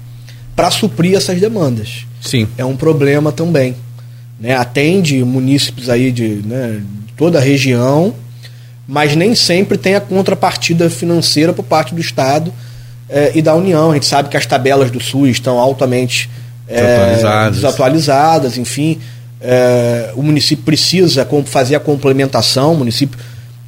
para 0.55 0.71
suprir 0.71 1.17
essas 1.17 1.41
demandas. 1.41 2.07
Sim. 2.21 2.47
É 2.57 2.65
um 2.65 2.77
problema 2.77 3.33
também. 3.33 3.75
Né? 4.41 4.57
Atende 4.57 5.23
munícipes 5.25 5.89
aí 5.89 6.11
de 6.13 6.41
né, 6.45 6.81
toda 7.17 7.39
a 7.39 7.41
região, 7.41 8.15
mas 8.87 9.15
nem 9.17 9.35
sempre 9.35 9.79
tem 9.79 9.95
a 9.95 10.01
contrapartida 10.01 10.89
financeira 10.91 11.53
por 11.53 11.65
parte 11.65 11.95
do 11.95 12.01
Estado 12.01 12.53
é, 13.09 13.33
e 13.35 13.43
da 13.43 13.55
União. 13.55 13.91
A 13.91 13.95
gente 13.95 14.07
sabe 14.07 14.29
que 14.29 14.37
as 14.37 14.47
tabelas 14.47 14.91
do 14.91 15.01
SUS 15.03 15.31
estão 15.31 15.59
altamente 15.59 16.29
desatualizadas, 16.67 17.47
é, 17.47 17.51
desatualizadas 17.61 18.59
enfim. 18.59 18.99
é, 19.41 20.13
o 20.17 20.23
município 20.23 20.65
precisa 20.65 21.27
fazer 21.45 21.75
a 21.77 21.81
complementação, 21.81 22.73
o 22.73 22.77
município 22.79 23.19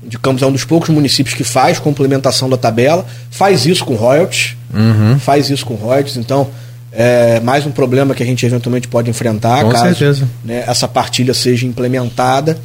de 0.07 0.19
Campos 0.19 0.43
é 0.43 0.47
um 0.47 0.53
dos 0.53 0.65
poucos 0.65 0.89
municípios 0.89 1.35
que 1.35 1.43
faz 1.45 1.79
complementação 1.81 2.49
da 2.49 2.57
tabela, 2.57 3.05
faz 3.31 3.67
isso 3.67 3.85
com 3.85 3.95
royalties, 3.95 4.57
Uhum. 4.73 5.19
faz 5.19 5.49
isso 5.51 5.65
com 5.67 5.75
royalties, 5.75 6.17
então 6.17 6.49
é 6.93 7.41
mais 7.41 7.67
um 7.67 7.71
problema 7.71 8.15
que 8.15 8.23
a 8.23 8.27
gente 8.27 8.45
eventualmente 8.47 8.89
pode 8.89 9.11
enfrentar 9.11 9.63
Com 9.63 9.71
caso 9.71 9.85
certeza. 9.85 10.29
né, 10.45 10.65
essa 10.67 10.89
partilha 10.89 11.35
seja 11.35 11.67
implementada. 11.67 12.57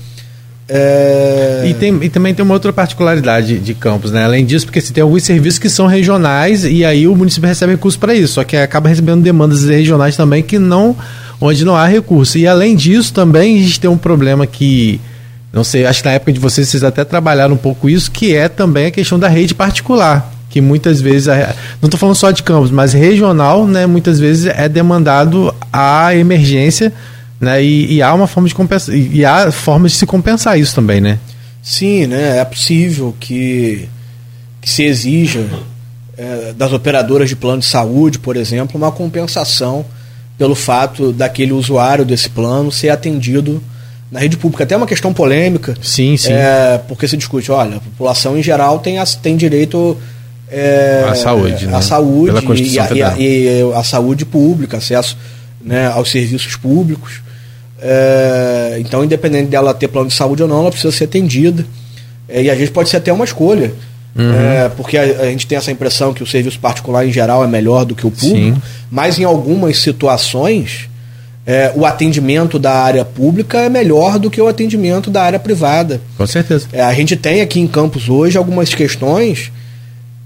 É, 0.74 1.66
E, 1.68 1.74
tem, 1.74 2.00
e 2.02 2.10
também 2.10 2.34
tem 2.34 2.46
uma 2.46 2.54
outra 2.54 2.72
particularidade 2.72 3.60
de 3.60 3.74
Campos, 3.74 4.10
né? 4.12 4.24
Além 4.24 4.46
disso, 4.46 4.66
porque 4.66 4.80
se 4.80 4.94
tem 4.94 5.02
alguns 5.02 5.24
serviços 5.24 5.60
que 5.60 5.70
são 5.70 5.86
regionais 5.86 6.64
e 6.64 6.86
aí 6.86 7.08
o 7.08 7.16
município 7.16 7.48
recebe 7.48 7.74
recurso 7.74 8.00
para 8.00 8.14
isso, 8.16 8.36
só 8.36 8.44
que 8.46 8.56
acaba 8.56 8.88
recebendo 8.88 9.22
demandas 9.22 9.66
regionais 9.66 10.16
também 10.16 10.42
que 10.42 10.58
não, 10.58 10.96
onde 11.42 11.66
não 11.66 11.76
há 11.76 11.86
recurso. 11.88 12.38
E 12.38 12.48
além 12.48 12.74
disso, 12.74 13.14
também 13.14 13.60
a 13.60 13.64
gente 13.64 13.82
tem 13.82 13.90
um 13.90 13.98
problema 13.98 14.48
que, 14.48 15.02
não 15.52 15.64
sei, 15.64 15.86
acho 15.86 16.02
que 16.02 16.08
na 16.08 16.14
época 16.14 16.32
de 16.32 16.40
vocês 16.40 16.70
vocês 16.70 16.86
até 16.86 17.04
trabalharam 17.04 17.56
um 17.56 17.58
pouco 17.58 17.90
isso, 17.90 18.10
que 18.10 18.34
é 18.34 18.48
também 18.48 18.86
a 18.86 18.92
questão 18.92 19.20
da 19.20 19.28
rede 19.28 19.54
particular, 19.54 20.32
que 20.52 20.62
muitas 20.62 21.02
vezes, 21.02 21.28
a- 21.28 21.56
não 21.82 21.88
estou 21.88 22.00
falando 22.00 22.16
só 22.16 22.30
de 22.30 22.44
Campos, 22.44 22.70
mas 22.70 22.94
regional, 22.94 23.66
né? 23.66 23.88
Muitas 23.88 24.20
vezes 24.20 24.46
é 24.46 24.70
demandado 24.70 25.52
a 25.74 26.14
emergência. 26.16 26.94
Né, 27.40 27.64
e, 27.64 27.96
e 27.96 28.02
há 28.04 28.14
uma 28.14 28.28
forma 28.28 28.48
de 28.48 28.54
compensar, 28.54 28.94
e 28.96 29.26
há 29.26 29.52
formas 29.52 29.94
de 29.94 29.98
se 29.98 30.06
compensar 30.06 30.60
isso 30.60 30.76
também, 30.76 31.02
né? 31.02 31.18
Sim, 31.64 32.06
né? 32.06 32.38
É 32.38 32.46
possível 32.46 33.16
que, 33.20 33.90
que 34.62 34.70
se 34.70 34.84
exija 34.84 35.44
é, 36.16 36.54
das 36.56 36.72
operadoras 36.72 37.28
de 37.30 37.36
plano 37.36 37.58
de 37.62 37.66
saúde, 37.66 38.20
por 38.20 38.38
exemplo, 38.38 38.78
uma 38.78 38.92
compensação 38.92 39.84
pelo 40.38 40.54
fato 40.54 41.12
daquele 41.12 41.52
usuário 41.52 42.06
desse 42.06 42.30
plano 42.30 42.72
ser 42.72 42.90
atendido 42.90 43.60
na 44.12 44.20
rede 44.20 44.38
pública. 44.38 44.64
Até 44.64 44.78
uma 44.78 44.86
questão 44.86 45.12
polêmica, 45.12 45.76
Sim, 45.82 46.16
sim. 46.18 46.34
é, 46.34 46.80
porque 46.88 47.08
se 47.08 47.18
discute, 47.18 47.52
olha, 47.52 47.78
a 47.78 47.80
população 47.80 48.38
em 48.38 48.44
geral 48.44 48.78
tem, 48.78 48.98
tem 49.20 49.36
direito 49.36 49.98
é, 50.52 51.06
À 51.08 51.16
saúde, 51.16 51.66
né? 51.68 51.76
à 51.76 51.82
saúde 51.82 52.64
e, 52.64 52.80
a, 52.80 52.94
e, 52.94 53.02
a, 53.02 53.16
e 53.18 53.74
a 53.74 53.84
saúde 53.84 54.26
pública, 54.26 54.78
acesso 54.78 55.18
né, 55.64 55.88
aos 55.88 56.12
serviços 56.12 56.56
públicos. 56.56 57.22
É, 57.82 58.78
então, 58.80 59.04
independente 59.04 59.50
dela 59.50 59.74
ter 59.74 59.88
plano 59.88 60.10
de 60.10 60.14
saúde 60.14 60.44
ou 60.44 60.50
não, 60.50 60.60
ela 60.60 60.72
precisa 60.72 60.92
ser 60.92 61.06
atendida. 61.06 61.66
É, 62.28 62.44
e 62.44 62.50
às 62.50 62.58
vezes 62.58 62.72
pode 62.72 62.90
ser 62.90 62.98
até 62.98 63.12
uma 63.12 63.26
escolha. 63.26 63.74
Uhum. 64.16 64.34
É, 64.34 64.70
porque 64.70 64.98
a, 64.98 65.04
a 65.04 65.26
gente 65.28 65.48
tem 65.48 65.58
essa 65.58 65.72
impressão 65.72 66.14
que 66.14 66.22
o 66.22 66.28
serviço 66.28 66.60
particular 66.60 67.08
em 67.08 67.12
geral 67.12 67.44
é 67.44 67.48
melhor 67.48 67.86
do 67.86 67.96
que 67.96 68.06
o 68.06 68.12
público, 68.12 68.58
Sim. 68.58 68.62
mas 68.90 69.18
em 69.18 69.24
algumas 69.24 69.78
situações 69.78 70.90
é, 71.46 71.72
o 71.76 71.86
atendimento 71.86 72.60
da 72.60 72.74
área 72.74 73.06
pública 73.06 73.62
é 73.62 73.70
melhor 73.70 74.20
do 74.20 74.30
que 74.30 74.42
o 74.42 74.48
atendimento 74.48 75.10
da 75.10 75.24
área 75.24 75.40
privada. 75.40 76.02
Com 76.18 76.28
certeza. 76.28 76.68
É, 76.74 76.82
a 76.82 76.94
gente 76.94 77.16
tem 77.16 77.42
aqui 77.42 77.60
em 77.60 77.68
Campos 77.68 78.10
hoje 78.10 78.38
algumas 78.38 78.74
questões 78.74 79.52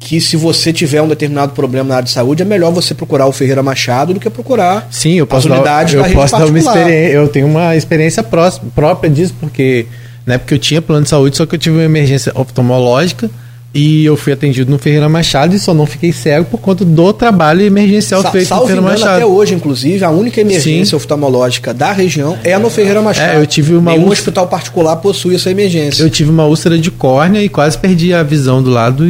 que 0.06 0.22
se 0.22 0.38
você 0.38 0.72
tiver 0.72 1.02
um 1.02 1.08
determinado 1.08 1.54
problema 1.54 1.90
na 1.90 1.96
área 1.96 2.06
de 2.06 2.12
saúde, 2.12 2.44
é 2.44 2.46
melhor 2.46 2.72
você 2.72 2.94
procurar 2.94 3.26
o 3.26 3.32
Ferreira 3.32 3.64
Machado 3.64 4.14
do 4.14 4.20
que 4.20 4.30
procurar 4.30 4.88
Sim, 4.92 5.14
eu 5.14 5.26
posso 5.26 5.48
as 5.48 5.52
dar, 5.52 5.56
unidades 5.56 5.94
eu 5.96 6.02
da 6.02 6.08
rede 6.08 6.20
posso 6.20 6.38
dar 6.38 6.46
uma 6.46 6.60
experiência, 6.60 7.12
eu 7.12 7.28
tenho 7.28 7.48
uma 7.48 7.76
experiência 7.76 8.22
próxima, 8.22 8.68
própria 8.76 9.10
disso, 9.10 9.34
porque 9.40 9.88
na 10.24 10.36
época 10.36 10.54
eu 10.54 10.60
tinha 10.60 10.80
plano 10.80 11.02
de 11.02 11.10
saúde, 11.10 11.36
só 11.36 11.48
que 11.48 11.56
eu 11.56 11.60
tive 11.60 11.78
uma 11.78 11.84
emergência 11.84 12.32
oftalmológica 12.36 13.32
e 13.74 14.06
eu 14.06 14.16
fui 14.16 14.32
atendido 14.32 14.70
no 14.70 14.78
Ferreira 14.78 15.10
Machado 15.10 15.56
e 15.56 15.60
só 15.60 15.74
não 15.74 15.88
fiquei 15.88 16.14
cego 16.14 16.46
por 16.46 16.60
conta 16.60 16.86
do 16.86 17.12
trabalho 17.12 17.64
emergencial 17.64 18.22
Sa 18.22 18.30
feito 18.30 18.54
no 18.54 18.62
Ferreira 18.62 18.82
engano, 18.82 19.00
Machado. 19.00 19.16
até 19.16 19.26
hoje, 19.26 19.56
inclusive, 19.56 20.06
a 20.06 20.12
única 20.12 20.40
emergência 20.40 20.92
Sim. 20.92 20.96
oftalmológica 20.96 21.74
da 21.74 21.92
região 21.92 22.38
é 22.44 22.56
no 22.60 22.70
Ferreira 22.70 23.02
Machado. 23.02 23.32
É, 23.32 23.42
eu 23.42 23.48
tive 23.48 23.74
uma 23.74 23.92
Nenhum 23.94 24.10
hospital 24.10 24.48
particular 24.48 24.98
possui 24.98 25.34
essa 25.34 25.50
emergência. 25.50 26.04
Eu 26.04 26.12
tive 26.12 26.30
uma 26.30 26.46
úlcera 26.46 26.78
de 26.78 26.92
córnea 26.92 27.42
e 27.42 27.50
quase 27.50 27.76
perdi 27.76 28.14
a 28.14 28.22
visão 28.22 28.62
do 28.62 28.70
lado 28.70 29.10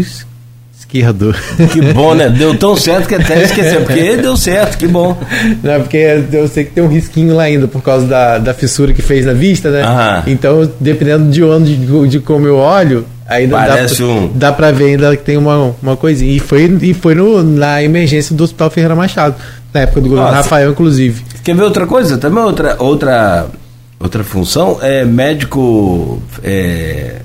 esquerdo. 0.85 1.33
Que 1.71 1.81
bom, 1.93 2.13
né? 2.13 2.29
Deu 2.29 2.55
tão 2.57 2.75
certo 2.75 3.07
que 3.07 3.15
até 3.15 3.43
esqueceu. 3.43 3.81
Porque 3.81 4.17
deu 4.17 4.37
certo, 4.37 4.77
que 4.77 4.87
bom. 4.87 5.17
Não, 5.63 5.81
porque 5.81 6.23
eu 6.31 6.47
sei 6.47 6.63
que 6.65 6.71
tem 6.71 6.83
um 6.83 6.87
risquinho 6.87 7.35
lá 7.35 7.43
ainda 7.43 7.67
por 7.67 7.81
causa 7.81 8.05
da, 8.05 8.37
da 8.37 8.53
fissura 8.53 8.93
que 8.93 9.01
fez 9.01 9.25
na 9.25 9.33
vista, 9.33 9.69
né? 9.71 9.81
Aham. 9.83 10.23
Então, 10.27 10.71
dependendo 10.79 11.29
de 11.29 11.43
onde 11.43 11.75
de, 11.75 12.07
de 12.07 12.19
como 12.19 12.45
eu 12.47 12.57
olho, 12.57 13.05
ainda 13.27 13.57
Parece 13.57 14.01
dá, 14.01 14.07
um- 14.07 14.31
dá 14.33 14.51
pra 14.51 14.71
ver 14.71 14.85
ainda 14.91 15.15
que 15.17 15.23
tem 15.23 15.37
uma, 15.37 15.75
uma 15.81 15.97
coisinha. 15.97 16.31
E 16.31 16.39
foi, 16.39 16.65
e 16.81 16.93
foi 16.93 17.15
no, 17.15 17.43
na 17.43 17.81
emergência 17.83 18.35
do 18.35 18.43
Hospital 18.43 18.69
Ferreira 18.69 18.95
Machado, 18.95 19.35
na 19.73 19.81
época 19.81 20.01
do 20.01 20.09
governo 20.09 20.29
Nossa. 20.29 20.43
Rafael, 20.43 20.71
inclusive. 20.71 21.23
Quer 21.43 21.55
ver 21.55 21.63
outra 21.63 21.85
coisa? 21.87 22.17
Também 22.17 22.43
outra, 22.43 22.75
outra, 22.79 23.47
outra 23.99 24.23
função 24.23 24.79
é 24.81 25.03
médico 25.05 26.21
é, 26.43 27.17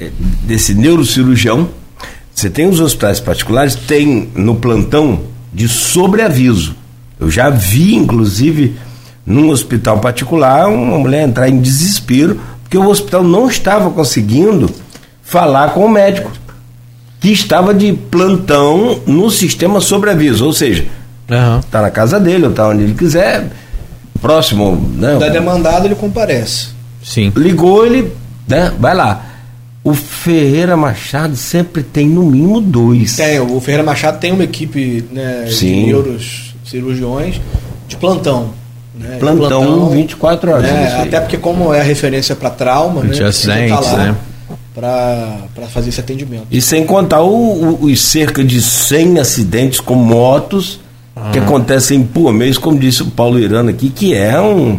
é, 0.00 0.08
desse 0.44 0.74
neurocirurgião. 0.74 1.68
Você 2.38 2.48
tem 2.48 2.68
os 2.68 2.78
hospitais 2.78 3.18
particulares, 3.18 3.74
tem 3.74 4.30
no 4.36 4.54
plantão 4.54 5.22
de 5.52 5.66
sobreaviso. 5.66 6.76
Eu 7.18 7.28
já 7.28 7.50
vi, 7.50 7.96
inclusive, 7.96 8.76
num 9.26 9.48
hospital 9.48 9.98
particular, 9.98 10.68
uma 10.68 11.00
mulher 11.00 11.26
entrar 11.26 11.48
em 11.48 11.60
desespero, 11.60 12.40
porque 12.62 12.78
o 12.78 12.88
hospital 12.88 13.24
não 13.24 13.48
estava 13.48 13.90
conseguindo 13.90 14.70
falar 15.20 15.74
com 15.74 15.84
o 15.84 15.88
médico, 15.88 16.30
que 17.18 17.32
estava 17.32 17.74
de 17.74 17.92
plantão 17.92 19.00
no 19.04 19.28
sistema 19.30 19.80
sobreaviso. 19.80 20.46
Ou 20.46 20.52
seja, 20.52 20.86
Aham. 21.28 21.60
tá 21.68 21.82
na 21.82 21.90
casa 21.90 22.20
dele, 22.20 22.46
ou 22.46 22.52
tá 22.52 22.68
onde 22.68 22.84
ele 22.84 22.94
quiser, 22.94 23.50
próximo, 24.22 24.76
né? 24.94 25.16
Da 25.16 25.28
demandada, 25.28 25.86
ele 25.86 25.96
comparece. 25.96 26.68
Sim. 27.02 27.32
Ligou, 27.34 27.84
ele, 27.84 28.12
né? 28.46 28.72
Vai 28.78 28.94
lá. 28.94 29.27
O 29.84 29.94
Ferreira 29.94 30.76
Machado 30.76 31.36
sempre 31.36 31.82
tem 31.82 32.08
no 32.08 32.24
mínimo 32.24 32.60
dois. 32.60 33.16
Tem, 33.16 33.38
o 33.40 33.60
Ferreira 33.60 33.82
Machado 33.84 34.18
tem 34.18 34.32
uma 34.32 34.44
equipe 34.44 35.04
né, 35.10 35.44
de 35.44 35.54
Sim. 35.54 35.86
neurocirurgiões 35.86 37.40
de 37.86 37.96
plantão. 37.96 38.50
Né, 38.94 39.14
de 39.14 39.20
Plantão 39.20 39.90
24 39.90 40.50
horas. 40.50 40.64
né, 40.64 41.00
até 41.02 41.20
porque 41.20 41.36
como 41.36 41.72
é 41.72 41.80
referência 41.82 42.34
para 42.34 42.50
trauma, 42.50 43.02
né, 43.04 43.16
acidentes, 43.24 43.70
tá 43.86 43.92
lá 43.92 43.96
né? 43.96 44.16
Para 44.74 45.66
fazer 45.72 45.88
esse 45.90 46.00
atendimento. 46.00 46.46
E 46.50 46.60
sem 46.60 46.84
contar 46.84 47.22
o- 47.22 47.30
o- 47.80 47.84
os 47.84 48.00
cerca 48.00 48.42
de 48.44 48.60
100 48.60 49.18
acidentes 49.20 49.78
com 49.80 49.94
motos 49.94 50.80
que 51.32 51.38
acontecem 51.38 52.02
por 52.02 52.32
mês, 52.32 52.58
como 52.58 52.78
disse 52.78 53.02
o 53.02 53.06
Paulo 53.06 53.38
Irano 53.40 53.70
aqui, 53.70 53.88
que 53.90 54.14
é 54.14 54.40
um 54.40 54.78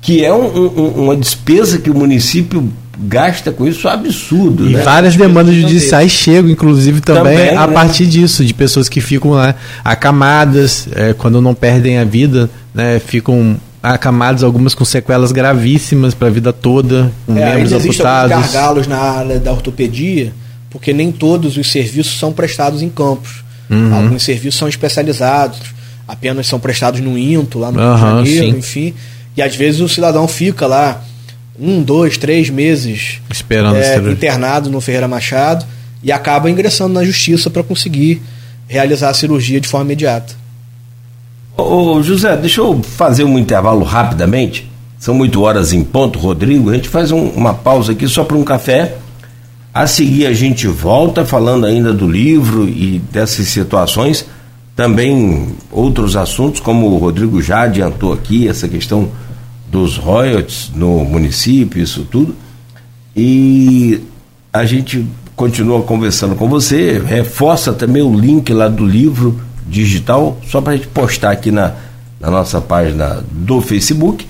que 0.00 0.22
é 0.22 0.32
um- 0.32 0.54
um- 0.54 1.02
uma 1.04 1.16
despesa 1.16 1.78
que 1.78 1.88
o 1.90 1.94
município 1.94 2.70
gasta 2.98 3.50
com 3.52 3.66
isso 3.66 3.88
absurdo, 3.88 4.68
E 4.68 4.74
né? 4.74 4.82
várias 4.82 5.16
demandas 5.16 5.54
judiciais 5.54 6.10
chegam, 6.12 6.50
inclusive, 6.50 7.00
também, 7.00 7.36
Também, 7.36 7.56
a 7.56 7.66
né? 7.66 7.72
partir 7.72 8.06
disso, 8.06 8.44
de 8.44 8.54
pessoas 8.54 8.88
que 8.88 9.00
ficam 9.00 9.32
lá 9.32 9.54
acamadas, 9.84 10.86
é, 10.94 11.12
quando 11.12 11.40
não 11.40 11.54
perdem 11.54 11.98
a 11.98 12.04
vida, 12.04 12.48
né, 12.74 13.00
ficam 13.04 13.56
acamadas, 13.82 14.42
algumas 14.42 14.74
com 14.74 14.84
sequelas 14.84 15.32
gravíssimas 15.32 16.14
para 16.14 16.28
a 16.28 16.30
vida 16.30 16.52
toda, 16.52 17.12
com 17.26 17.32
É, 17.32 17.40
membros 17.40 17.72
ainda 17.72 17.76
existem 17.76 18.06
alguns 18.06 18.24
amputados. 18.24 18.52
gargalos 18.52 18.86
na 18.86 18.98
área 18.98 19.38
da 19.40 19.52
ortopedia, 19.52 20.32
porque 20.70 20.92
nem 20.92 21.12
todos 21.12 21.56
os 21.56 21.70
serviços 21.70 22.18
são 22.18 22.32
prestados 22.32 22.80
em 22.82 22.88
campos. 22.88 23.44
Uhum. 23.68 23.94
Alguns 23.94 24.22
serviços 24.22 24.58
são 24.58 24.68
especializados, 24.68 25.58
apenas 26.06 26.46
são 26.46 26.58
prestados 26.58 27.00
no 27.00 27.18
INTO, 27.18 27.58
lá 27.58 27.70
no 27.72 27.78
Rio 27.80 27.94
de 27.94 28.00
Janeiro, 28.00 28.52
sim. 28.52 28.58
enfim. 28.58 28.94
E 29.36 29.42
às 29.42 29.54
vezes 29.56 29.80
o 29.80 29.88
cidadão 29.88 30.26
fica 30.28 30.66
lá 30.66 31.02
um, 31.58 31.82
dois, 31.82 32.16
três 32.18 32.50
meses 32.50 33.20
Esperando 33.30 33.76
é, 33.76 33.96
internado 34.10 34.70
no 34.70 34.80
Ferreira 34.80 35.06
Machado 35.08 35.64
e 36.02 36.10
acaba 36.12 36.50
ingressando 36.50 36.94
na 36.94 37.04
justiça 37.04 37.48
para 37.48 37.62
conseguir 37.62 38.20
realizar 38.68 39.10
a 39.10 39.14
cirurgia 39.14 39.60
de 39.60 39.68
forma 39.68 39.86
imediata. 39.86 40.34
Ô, 41.56 41.94
ô, 41.94 42.02
José, 42.02 42.36
deixa 42.36 42.60
eu 42.60 42.82
fazer 42.82 43.24
um 43.24 43.38
intervalo 43.38 43.84
rapidamente. 43.84 44.70
São 44.98 45.18
8 45.20 45.40
horas 45.42 45.72
em 45.72 45.84
ponto, 45.84 46.18
Rodrigo. 46.18 46.70
A 46.70 46.74
gente 46.74 46.88
faz 46.88 47.10
um- 47.12 47.28
uma 47.28 47.54
pausa 47.54 47.92
aqui 47.92 48.08
só 48.08 48.24
para 48.24 48.36
um 48.36 48.42
café. 48.44 48.96
A 49.72 49.86
seguir 49.86 50.26
a 50.26 50.32
gente 50.32 50.66
volta 50.66 51.24
falando 51.24 51.66
ainda 51.66 51.92
do 51.92 52.08
livro 52.10 52.68
e 52.68 53.00
dessas 53.12 53.46
situações. 53.48 54.24
Também 54.74 55.48
outros 55.70 56.16
assuntos, 56.16 56.60
como 56.60 56.86
o 56.88 56.98
Rodrigo 56.98 57.40
já 57.40 57.62
adiantou 57.62 58.12
aqui, 58.12 58.48
essa 58.48 58.66
questão 58.68 59.08
dos 59.70 59.96
royalties 59.96 60.70
no 60.74 61.04
município, 61.04 61.82
isso 61.82 62.06
tudo. 62.10 62.34
E 63.16 64.00
a 64.52 64.64
gente 64.64 65.06
continua 65.36 65.82
conversando 65.82 66.34
com 66.34 66.48
você, 66.48 67.02
reforça 67.04 67.72
também 67.72 68.02
o 68.02 68.14
link 68.14 68.52
lá 68.52 68.68
do 68.68 68.86
livro 68.86 69.40
digital, 69.66 70.38
só 70.48 70.60
para 70.60 70.74
a 70.74 70.76
gente 70.76 70.88
postar 70.88 71.30
aqui 71.30 71.50
na, 71.50 71.72
na 72.20 72.30
nossa 72.30 72.60
página 72.60 73.24
do 73.30 73.60
Facebook. 73.60 74.26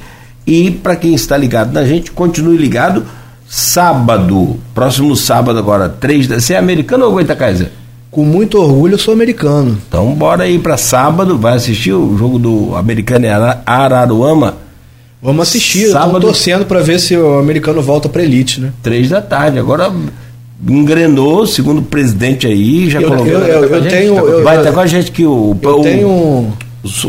E 0.47 0.71
para 0.71 0.97
quem 0.97 1.15
está 1.15 1.37
ligado 1.37 1.73
na 1.73 1.85
gente, 1.85 2.11
continue 2.11 2.57
ligado. 2.57 3.05
Sábado, 3.47 4.59
próximo 4.75 5.15
sábado 5.15 5.59
agora, 5.59 5.89
três 5.89 6.27
da. 6.27 6.41
Você 6.41 6.55
é 6.55 6.59
americano 6.59 7.05
ou 7.05 7.13
Goitacaiza? 7.13 7.71
Com 8.11 8.25
muito 8.25 8.59
orgulho, 8.59 8.95
eu 8.95 8.99
sou 8.99 9.13
americano. 9.13 9.79
Então 9.89 10.15
bora 10.15 10.45
aí 10.45 10.59
para 10.59 10.77
sábado, 10.77 11.39
vai 11.39 11.55
assistir 11.55 11.93
o 11.93 12.17
jogo 12.17 12.39
do 12.39 12.75
americano 12.77 13.27
Araruama. 13.67 14.64
Vamos 15.25 15.49
assistir, 15.49 15.87
Sábado- 15.89 16.07
Sábado... 16.09 16.27
torcendo 16.27 16.67
para 16.67 16.81
ver 16.81 17.01
se 17.01 17.17
o 17.17 17.39
americano 17.39 17.81
volta 17.83 18.09
para 18.11 18.23
elite, 18.23 18.61
né? 18.61 18.71
Três 18.83 19.09
da 19.09 19.21
tarde. 19.23 19.59
Agora 19.59 19.91
engrenou, 20.69 21.47
segundo 21.47 21.79
o 21.79 21.83
presidente 21.83 22.47
aí, 22.47 22.89
já 22.91 23.01
Eu, 23.01 23.09
colocou. 23.09 23.27
eu, 23.33 23.39
eu, 23.41 23.65
eu 23.65 23.89
tenho. 23.89 24.17
eu- 24.17 24.45
Vai 24.45 24.57
eu- 24.57 24.61
estar 24.61 24.73
com 24.73 24.81
a 24.81 24.87
gente 24.87 25.11
que 25.11 25.25
o. 25.25 25.57
eu 25.61 25.79
o, 25.81 25.83
tenho 25.83 26.09
um- 26.09 26.53
o, 26.85 27.07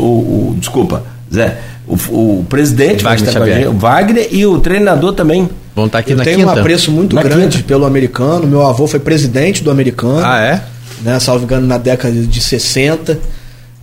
o- 0.50 0.56
Desculpa, 0.58 1.02
Zé. 1.32 1.58
O, 1.86 1.94
o 2.40 2.46
presidente 2.48 3.04
vai 3.04 3.12
Wagner 3.16 3.28
estar 3.28 3.40
com 3.40 3.46
a 3.46 3.48
gente, 3.54 3.68
o 3.68 3.72
Wagner 3.74 4.28
e 4.32 4.44
o 4.46 4.58
treinador 4.58 5.12
também. 5.12 5.48
Vão 5.74 5.86
estar 5.86 5.98
aqui 6.00 6.12
eu 6.12 6.16
na 6.16 6.24
tenho 6.24 6.38
quinta. 6.38 6.50
um 6.54 6.58
apreço 6.58 6.90
muito 6.90 7.14
Na 7.14 7.22
grande 7.22 7.58
quinta. 7.58 7.68
pelo 7.68 7.84
americano. 7.84 8.46
Meu 8.46 8.66
avô 8.66 8.86
foi 8.88 8.98
presidente 8.98 9.62
do 9.62 9.70
americano. 9.70 10.20
Ah, 10.24 10.40
é? 10.40 10.62
né, 11.02 11.20
salvo 11.20 11.44
engano, 11.44 11.66
na 11.66 11.76
década 11.78 12.12
de 12.14 12.40
60, 12.40 13.18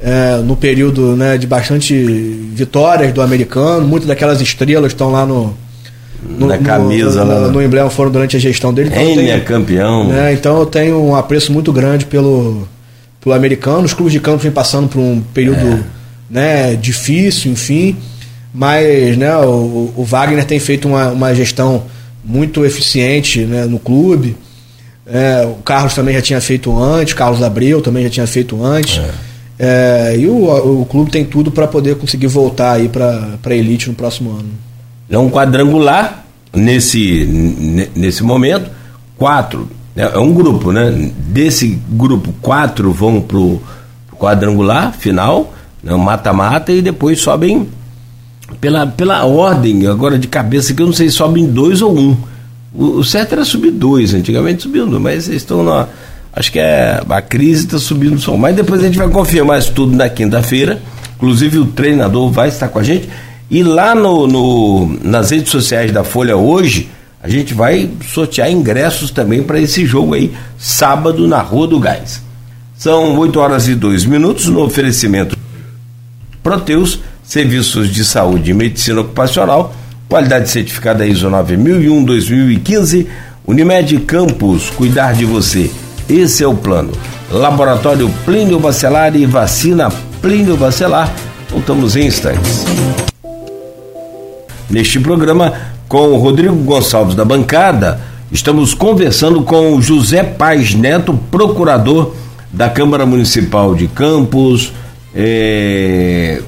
é, 0.03 0.37
no 0.43 0.55
período 0.57 1.15
né, 1.15 1.37
de 1.37 1.47
bastante 1.47 1.95
vitórias 2.53 3.13
do 3.13 3.21
americano. 3.21 3.87
Muitas 3.87 4.07
daquelas 4.07 4.41
estrelas 4.41 4.91
estão 4.91 5.11
lá 5.11 5.25
no, 5.25 5.55
no- 6.37 6.47
Na 6.47 6.57
no- 6.57 6.63
camisa 6.63 7.23
no, 7.23 7.31
lá. 7.31 7.47
no 7.47 7.61
emblema, 7.61 7.89
foram 7.89 8.11
durante 8.11 8.35
a 8.35 8.39
gestão 8.39 8.73
dele. 8.73 8.89
Então, 8.91 9.01
Ele 9.01 9.29
é 9.29 9.39
campeão. 9.39 10.07
né, 10.09 10.33
então 10.33 10.59
eu 10.59 10.65
tenho 10.65 11.01
um 11.01 11.15
apreço 11.15 11.51
muito 11.53 11.71
grande 11.71 12.05
pelo, 12.05 12.67
pelo 13.21 13.33
americano. 13.33 13.85
Os 13.85 13.93
clubes 13.93 14.11
de 14.11 14.19
campo 14.19 14.39
vêm 14.39 14.51
passando 14.51 14.89
por 14.89 14.99
um 14.99 15.21
período 15.33 15.83
né, 16.29 16.75
difícil, 16.75 17.51
enfim. 17.51 17.95
Mas 18.53 19.17
né, 19.17 19.35
o, 19.37 19.91
o 19.95 20.03
Wagner 20.03 20.43
tem 20.45 20.59
feito 20.59 20.87
uma, 20.87 21.07
uma 21.09 21.33
gestão 21.33 21.83
muito 22.23 22.63
eficiente 22.65 23.39
né, 23.45 23.65
no 23.65 23.79
clube. 23.79 24.35
É, 25.07 25.45
o 25.45 25.55
Carlos 25.63 25.93
também 25.95 26.13
já 26.15 26.21
tinha 26.21 26.39
feito 26.39 26.77
antes, 26.77 27.13
Carlos 27.13 27.41
Abreu 27.41 27.81
também 27.81 28.03
já 28.03 28.09
tinha 28.09 28.27
feito 28.27 28.63
antes. 28.63 28.99
É, 28.99 29.09
e 30.17 30.27
o, 30.27 30.81
o 30.81 30.85
clube 30.85 31.11
tem 31.11 31.23
tudo 31.23 31.51
para 31.51 31.67
poder 31.67 31.95
conseguir 31.95 32.27
voltar 32.27 32.73
aí 32.73 32.89
para 32.89 33.37
a 33.43 33.55
elite 33.55 33.87
no 33.89 33.95
próximo 33.95 34.31
ano. 34.31 34.49
É 35.09 35.17
um 35.17 35.29
quadrangular 35.29 36.25
nesse, 36.53 37.25
ne- 37.25 37.89
nesse 37.95 38.23
momento. 38.23 38.69
Quatro. 39.17 39.69
É, 39.95 40.03
é 40.03 40.17
um 40.19 40.33
grupo, 40.33 40.71
né? 40.71 41.11
Desse 41.27 41.79
grupo, 41.89 42.33
quatro 42.41 42.91
vão 42.91 43.21
pro, 43.21 43.61
pro 44.07 44.17
quadrangular 44.17 44.93
final, 44.93 45.53
né? 45.83 45.95
mata-mata, 45.95 46.71
e 46.71 46.81
depois 46.81 47.19
sobem 47.19 47.67
pela, 48.59 48.87
pela 48.87 49.23
ordem, 49.25 49.87
agora 49.87 50.17
de 50.17 50.27
cabeça, 50.27 50.73
que 50.73 50.81
eu 50.81 50.87
não 50.87 50.93
sei 50.93 51.09
se 51.09 51.15
sobem 51.15 51.45
dois 51.45 51.81
ou 51.81 51.97
um. 51.97 52.17
O, 52.73 52.85
o 52.97 53.03
certo 53.03 53.33
era 53.33 53.45
subir 53.45 53.71
dois, 53.71 54.13
antigamente 54.13 54.63
subiu 54.63 54.87
mas 54.99 55.27
eles 55.27 55.41
estão 55.41 55.63
na. 55.63 55.87
Acho 56.35 56.51
que 56.51 56.59
é, 56.59 57.01
a 57.07 57.21
crise 57.21 57.65
está 57.65 57.77
subindo 57.77 58.15
o 58.15 58.19
som. 58.19 58.35
Mas 58.37 58.55
depois 58.55 58.81
a 58.81 58.85
gente 58.85 58.97
vai 58.97 59.07
confirmar 59.09 59.59
isso 59.59 59.71
tudo 59.73 59.95
na 59.95 60.09
quinta-feira. 60.09 60.81
Inclusive 61.15 61.59
o 61.59 61.65
treinador 61.65 62.29
vai 62.31 62.49
estar 62.49 62.67
com 62.69 62.79
a 62.79 62.83
gente. 62.83 63.07
E 63.51 63.61
lá 63.61 63.93
no, 63.93 64.25
no- 64.27 64.97
nas 65.03 65.29
redes 65.29 65.51
sociais 65.51 65.91
da 65.91 66.03
Folha 66.03 66.35
hoje, 66.35 66.89
a 67.21 67.29
gente 67.29 67.53
vai 67.53 67.89
sortear 68.11 68.49
ingressos 68.51 69.11
também 69.11 69.43
para 69.43 69.59
esse 69.59 69.85
jogo 69.85 70.15
aí, 70.15 70.33
sábado 70.57 71.27
na 71.27 71.39
Rua 71.39 71.67
do 71.67 71.79
Gás. 71.79 72.21
São 72.75 73.15
8 73.17 73.39
horas 73.39 73.67
e 73.67 73.75
2 73.75 74.03
minutos 74.05 74.47
no 74.47 74.61
oferecimento 74.63 75.37
Proteus, 76.41 76.99
serviços 77.23 77.89
de 77.89 78.03
saúde 78.03 78.51
e 78.51 78.53
medicina 78.53 78.99
ocupacional, 79.01 79.73
qualidade 80.09 80.49
certificada 80.49 81.05
ISO 81.05 81.29
9001-2015, 81.29 83.07
Unimed 83.47 83.97
Campos, 84.01 84.69
cuidar 84.71 85.13
de 85.13 85.23
você. 85.25 85.71
Esse 86.09 86.43
é 86.43 86.47
o 86.47 86.55
plano. 86.55 86.91
Laboratório 87.31 88.09
Plínio 88.25 88.59
Bacelar 88.59 89.15
e 89.15 89.25
vacina 89.25 89.91
Plínio 90.21 90.57
Bacelar. 90.57 91.13
Voltamos 91.49 91.95
em 91.95 92.07
instantes. 92.07 92.65
Neste 94.69 94.99
programa, 94.99 95.53
com 95.87 96.09
o 96.09 96.17
Rodrigo 96.17 96.55
Gonçalves 96.55 97.15
da 97.15 97.23
bancada, 97.23 98.01
estamos 98.31 98.73
conversando 98.73 99.43
com 99.43 99.75
o 99.75 99.81
José 99.81 100.23
Paz 100.23 100.73
Neto, 100.73 101.13
procurador 101.29 102.13
da 102.51 102.69
Câmara 102.69 103.05
Municipal 103.05 103.75
de 103.75 103.87
Campos, 103.87 104.73
eh, 105.15 106.41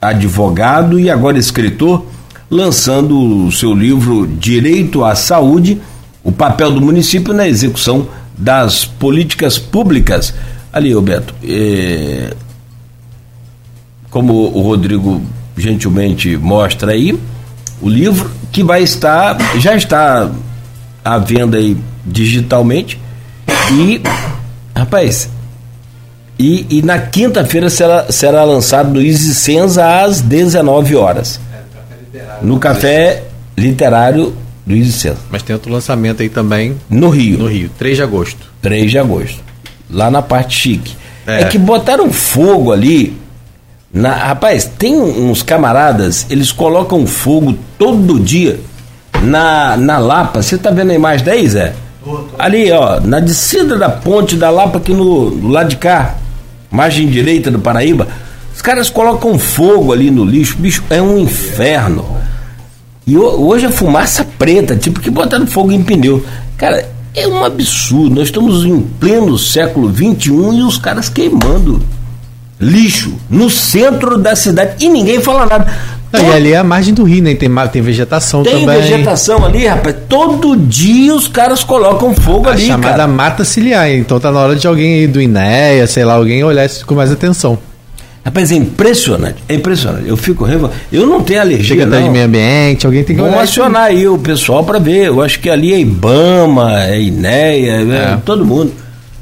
advogado 0.00 1.00
e 1.00 1.10
agora 1.10 1.38
escritor, 1.38 2.04
lançando 2.50 3.46
o 3.46 3.52
seu 3.52 3.74
livro 3.74 4.26
Direito 4.26 5.04
à 5.04 5.14
Saúde, 5.14 5.80
o 6.22 6.30
papel 6.30 6.70
do 6.70 6.80
município 6.80 7.32
na 7.32 7.48
execução 7.48 8.06
das 8.40 8.84
políticas 8.84 9.58
públicas. 9.58 10.34
Ali, 10.72 10.92
Roberto, 10.92 11.34
eh, 11.44 12.34
como 14.08 14.34
o 14.34 14.62
Rodrigo 14.62 15.22
gentilmente 15.56 16.36
mostra 16.36 16.92
aí, 16.92 17.18
o 17.82 17.88
livro 17.88 18.30
que 18.50 18.62
vai 18.62 18.82
estar, 18.82 19.36
já 19.58 19.76
está 19.76 20.30
à 21.04 21.18
venda 21.18 21.58
aí 21.58 21.76
digitalmente 22.04 22.98
e, 23.72 24.00
rapaz, 24.76 25.28
e, 26.38 26.66
e 26.70 26.82
na 26.82 26.98
quinta-feira 26.98 27.68
será, 27.68 28.10
será 28.10 28.44
lançado 28.44 28.90
no 28.90 29.00
Easy 29.00 29.34
Senza 29.34 30.02
às 30.02 30.20
19 30.20 30.96
horas. 30.96 31.38
No 32.42 32.58
Café 32.58 33.24
Literário 33.56 34.34
do 34.66 34.74
Easy 34.76 34.92
Senza, 34.92 35.18
Mas 35.30 35.42
tem 35.42 35.54
outro 35.54 35.72
lançamento 35.72 36.22
aí 36.22 36.28
também 36.28 36.76
no 36.88 37.08
Rio. 37.08 37.38
no 37.38 37.46
Rio, 37.46 37.70
3 37.78 37.96
de 37.96 38.02
agosto. 38.02 38.38
3 38.62 38.90
de 38.90 38.98
agosto. 38.98 39.40
Lá 39.90 40.10
na 40.10 40.22
parte 40.22 40.56
chique. 40.56 40.94
É, 41.26 41.42
É. 41.42 41.44
que 41.44 41.58
botaram 41.58 42.10
fogo 42.12 42.72
ali. 42.72 43.16
Na, 43.92 44.14
rapaz, 44.14 44.64
tem 44.78 44.94
uns 45.00 45.42
camaradas, 45.42 46.24
eles 46.30 46.52
colocam 46.52 47.04
fogo 47.06 47.56
todo 47.76 48.20
dia 48.20 48.60
na, 49.22 49.76
na 49.76 49.98
Lapa. 49.98 50.42
Você 50.42 50.56
tá 50.56 50.70
vendo 50.70 50.90
a 50.92 50.94
imagem 50.94 51.24
daí, 51.26 51.48
Zé? 51.48 51.72
Ali, 52.38 52.70
ó, 52.70 53.00
na 53.00 53.18
descida 53.20 53.76
da 53.76 53.88
ponte 53.90 54.36
da 54.36 54.48
Lapa, 54.48 54.78
aqui 54.78 54.92
no, 54.92 55.30
do 55.30 55.48
lado 55.48 55.70
de 55.70 55.76
cá, 55.76 56.14
margem 56.70 57.08
direita 57.08 57.50
do 57.50 57.58
Paraíba. 57.58 58.06
Os 58.54 58.62
caras 58.62 58.88
colocam 58.88 59.38
fogo 59.38 59.92
ali 59.92 60.10
no 60.10 60.24
lixo. 60.24 60.56
Bicho, 60.58 60.82
é 60.88 61.02
um 61.02 61.18
inferno. 61.18 62.04
E 63.10 63.16
ho- 63.16 63.46
hoje 63.48 63.66
a 63.66 63.70
fumaça 63.70 64.24
preta, 64.38 64.76
tipo 64.76 65.00
que 65.00 65.10
botaram 65.10 65.46
fogo 65.46 65.72
em 65.72 65.82
pneu. 65.82 66.24
Cara, 66.56 66.88
é 67.14 67.26
um 67.26 67.44
absurdo. 67.44 68.14
Nós 68.14 68.26
estamos 68.26 68.64
em 68.64 68.80
pleno 68.80 69.36
século 69.36 69.92
XXI 69.92 70.30
e 70.58 70.62
os 70.62 70.76
caras 70.78 71.08
queimando 71.08 71.82
lixo 72.60 73.14
no 73.28 73.48
centro 73.48 74.18
da 74.18 74.36
cidade 74.36 74.84
e 74.84 74.88
ninguém 74.88 75.20
fala 75.20 75.46
nada. 75.46 75.66
Não, 76.12 76.20
e 76.28 76.32
ali 76.32 76.52
é 76.52 76.56
a 76.56 76.64
margem 76.64 76.92
do 76.92 77.04
rio, 77.04 77.22
né? 77.22 77.34
Tem, 77.34 77.48
tem 77.72 77.82
vegetação 77.82 78.42
Tem 78.42 78.60
também. 78.66 78.80
vegetação 78.82 79.44
ali, 79.44 79.66
rapaz. 79.66 79.94
Todo 80.08 80.56
dia 80.56 81.14
os 81.14 81.28
caras 81.28 81.62
colocam 81.62 82.12
fogo 82.14 82.48
A 82.48 82.52
ali, 82.52 82.66
chamada 82.66 82.90
cara. 82.90 83.06
mata 83.08 83.44
ciliar. 83.44 83.88
Então 83.90 84.18
tá 84.18 84.30
na 84.32 84.40
hora 84.40 84.56
de 84.56 84.66
alguém 84.66 84.94
aí 85.00 85.06
do 85.06 85.20
INEA, 85.20 85.86
sei 85.86 86.04
lá, 86.04 86.14
alguém 86.14 86.42
olhar 86.44 86.64
isso 86.66 86.84
com 86.84 86.94
mais 86.96 87.10
atenção. 87.12 87.56
Rapaz, 88.24 88.52
é 88.52 88.56
impressionante. 88.56 89.36
É 89.48 89.54
impressionante. 89.54 90.06
Eu 90.08 90.16
fico 90.16 90.44
revoltado. 90.44 90.78
Eu 90.92 91.06
não 91.06 91.22
tenho 91.22 91.40
alergia, 91.40 91.74
Secretaria 91.74 92.06
de. 92.06 92.10
Meio 92.12 92.26
Ambiente, 92.26 92.84
alguém 92.84 93.02
tem 93.02 93.16
que 93.16 93.22
Vamos 93.22 93.34
isso. 93.36 93.42
acionar 93.62 93.84
aí 93.84 94.06
o 94.06 94.18
pessoal 94.18 94.62
para 94.62 94.78
ver. 94.78 95.06
Eu 95.06 95.22
acho 95.22 95.40
que 95.40 95.48
ali 95.48 95.72
é 95.72 95.80
Ibama, 95.80 96.82
é 96.84 97.00
INEA, 97.00 97.80
é 97.80 98.12
É. 98.12 98.18
todo 98.24 98.44
mundo. 98.44 98.72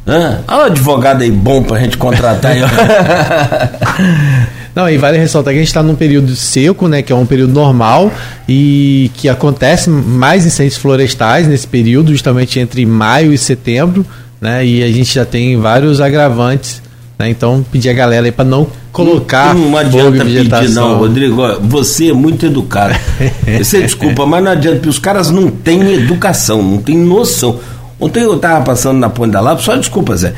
Ah, 0.07 0.39
olha 0.49 0.63
o 0.63 0.67
advogado 0.67 1.23
aí 1.23 1.31
bom 1.31 1.63
pra 1.63 1.79
gente 1.79 1.97
contratar. 1.99 2.55
Não, 4.75 4.89
e 4.89 4.97
vale 4.97 5.19
ressaltar 5.19 5.53
que 5.53 5.59
a 5.59 5.63
gente 5.63 5.69
está 5.69 5.83
num 5.83 5.97
período 5.97 6.37
seco, 6.37 6.87
né? 6.87 7.03
Que 7.03 7.13
é 7.13 7.17
um 7.17 7.27
período 7.27 7.53
normal 7.53 8.13
e 8.49 9.11
que 9.15 9.29
acontece 9.29 9.91
mais 9.91 10.47
incêndios 10.47 10.77
florestais 10.77 11.49
nesse 11.49 11.67
período, 11.67 12.13
justamente 12.13 12.61
entre 12.61 12.87
maio 12.87 13.33
e 13.33 13.39
setembro, 13.39 14.07
né? 14.41 14.65
E 14.65 14.83
a 14.85 14.89
gente 14.89 15.13
já 15.15 15.25
tem 15.25 15.57
vários 15.57 16.01
agravantes, 16.01 16.81
né? 17.19 17.29
Então 17.29 17.65
pedir 17.73 17.91
a 17.91 17.93
galera 17.93 18.27
aí 18.27 18.33
para 18.33 18.45
não 18.45 18.69
colocar 19.05 19.55
não, 19.55 19.63
fogo 19.65 19.79
adianta 19.79 20.25
pedir, 20.61 20.75
não, 20.75 20.99
Rodrigo. 20.99 21.37
Você 21.63 22.11
é 22.11 22.13
muito 22.13 22.47
educado. 22.47 22.95
Você 23.59 23.83
desculpa, 23.83 24.27
mas 24.27 24.43
não 24.45 24.51
adianta, 24.53 24.77
porque 24.77 24.89
os 24.89 24.99
caras 24.99 25.31
não 25.31 25.49
têm 25.49 25.81
educação, 25.95 26.63
não 26.63 26.79
têm 26.79 26.97
noção. 26.97 27.59
Ontem 28.01 28.23
eu 28.23 28.39
tava 28.39 28.65
passando 28.65 28.99
na 28.99 29.09
ponte 29.09 29.33
da 29.33 29.41
Lapa, 29.41 29.61
só 29.63 29.77
desculpa, 29.77 30.17
Zé. 30.17 30.31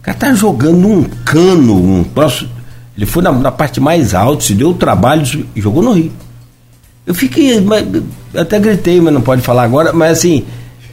O 0.00 0.02
cara 0.02 0.16
tá 0.16 0.32
jogando 0.34 0.86
um 0.88 1.04
cano, 1.24 1.74
um 1.74 2.04
troço. 2.04 2.48
Ele 2.96 3.06
foi 3.06 3.22
na, 3.22 3.30
na 3.32 3.52
parte 3.52 3.80
mais 3.80 4.14
alta, 4.14 4.42
se 4.42 4.54
deu 4.54 4.70
o 4.70 4.74
trabalho 4.74 5.46
e 5.54 5.60
jogou 5.60 5.82
no 5.82 5.92
rio. 5.92 6.10
Eu 7.06 7.14
fiquei. 7.14 7.60
mas- 7.60 7.84
até 8.34 8.58
gritei, 8.58 9.00
mas 9.00 9.12
não 9.14 9.20
pode 9.20 9.42
falar 9.42 9.62
agora, 9.62 9.92
mas 9.92 10.18
assim. 10.18 10.44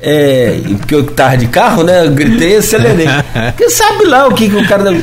É, 0.08 0.62
porque 0.78 0.94
eu 0.94 1.04
tava 1.04 1.36
de 1.36 1.48
carro, 1.48 1.82
né? 1.82 2.06
Eu 2.06 2.12
gritei 2.12 2.54
e 2.54 2.58
acelerei. 2.58 3.08
Porque 3.58 3.72
sabe 3.72 4.06
lá 4.06 4.28
o 4.28 4.36
que, 4.36 4.48
que 4.48 4.56
o 4.56 4.68
cara. 4.68 4.96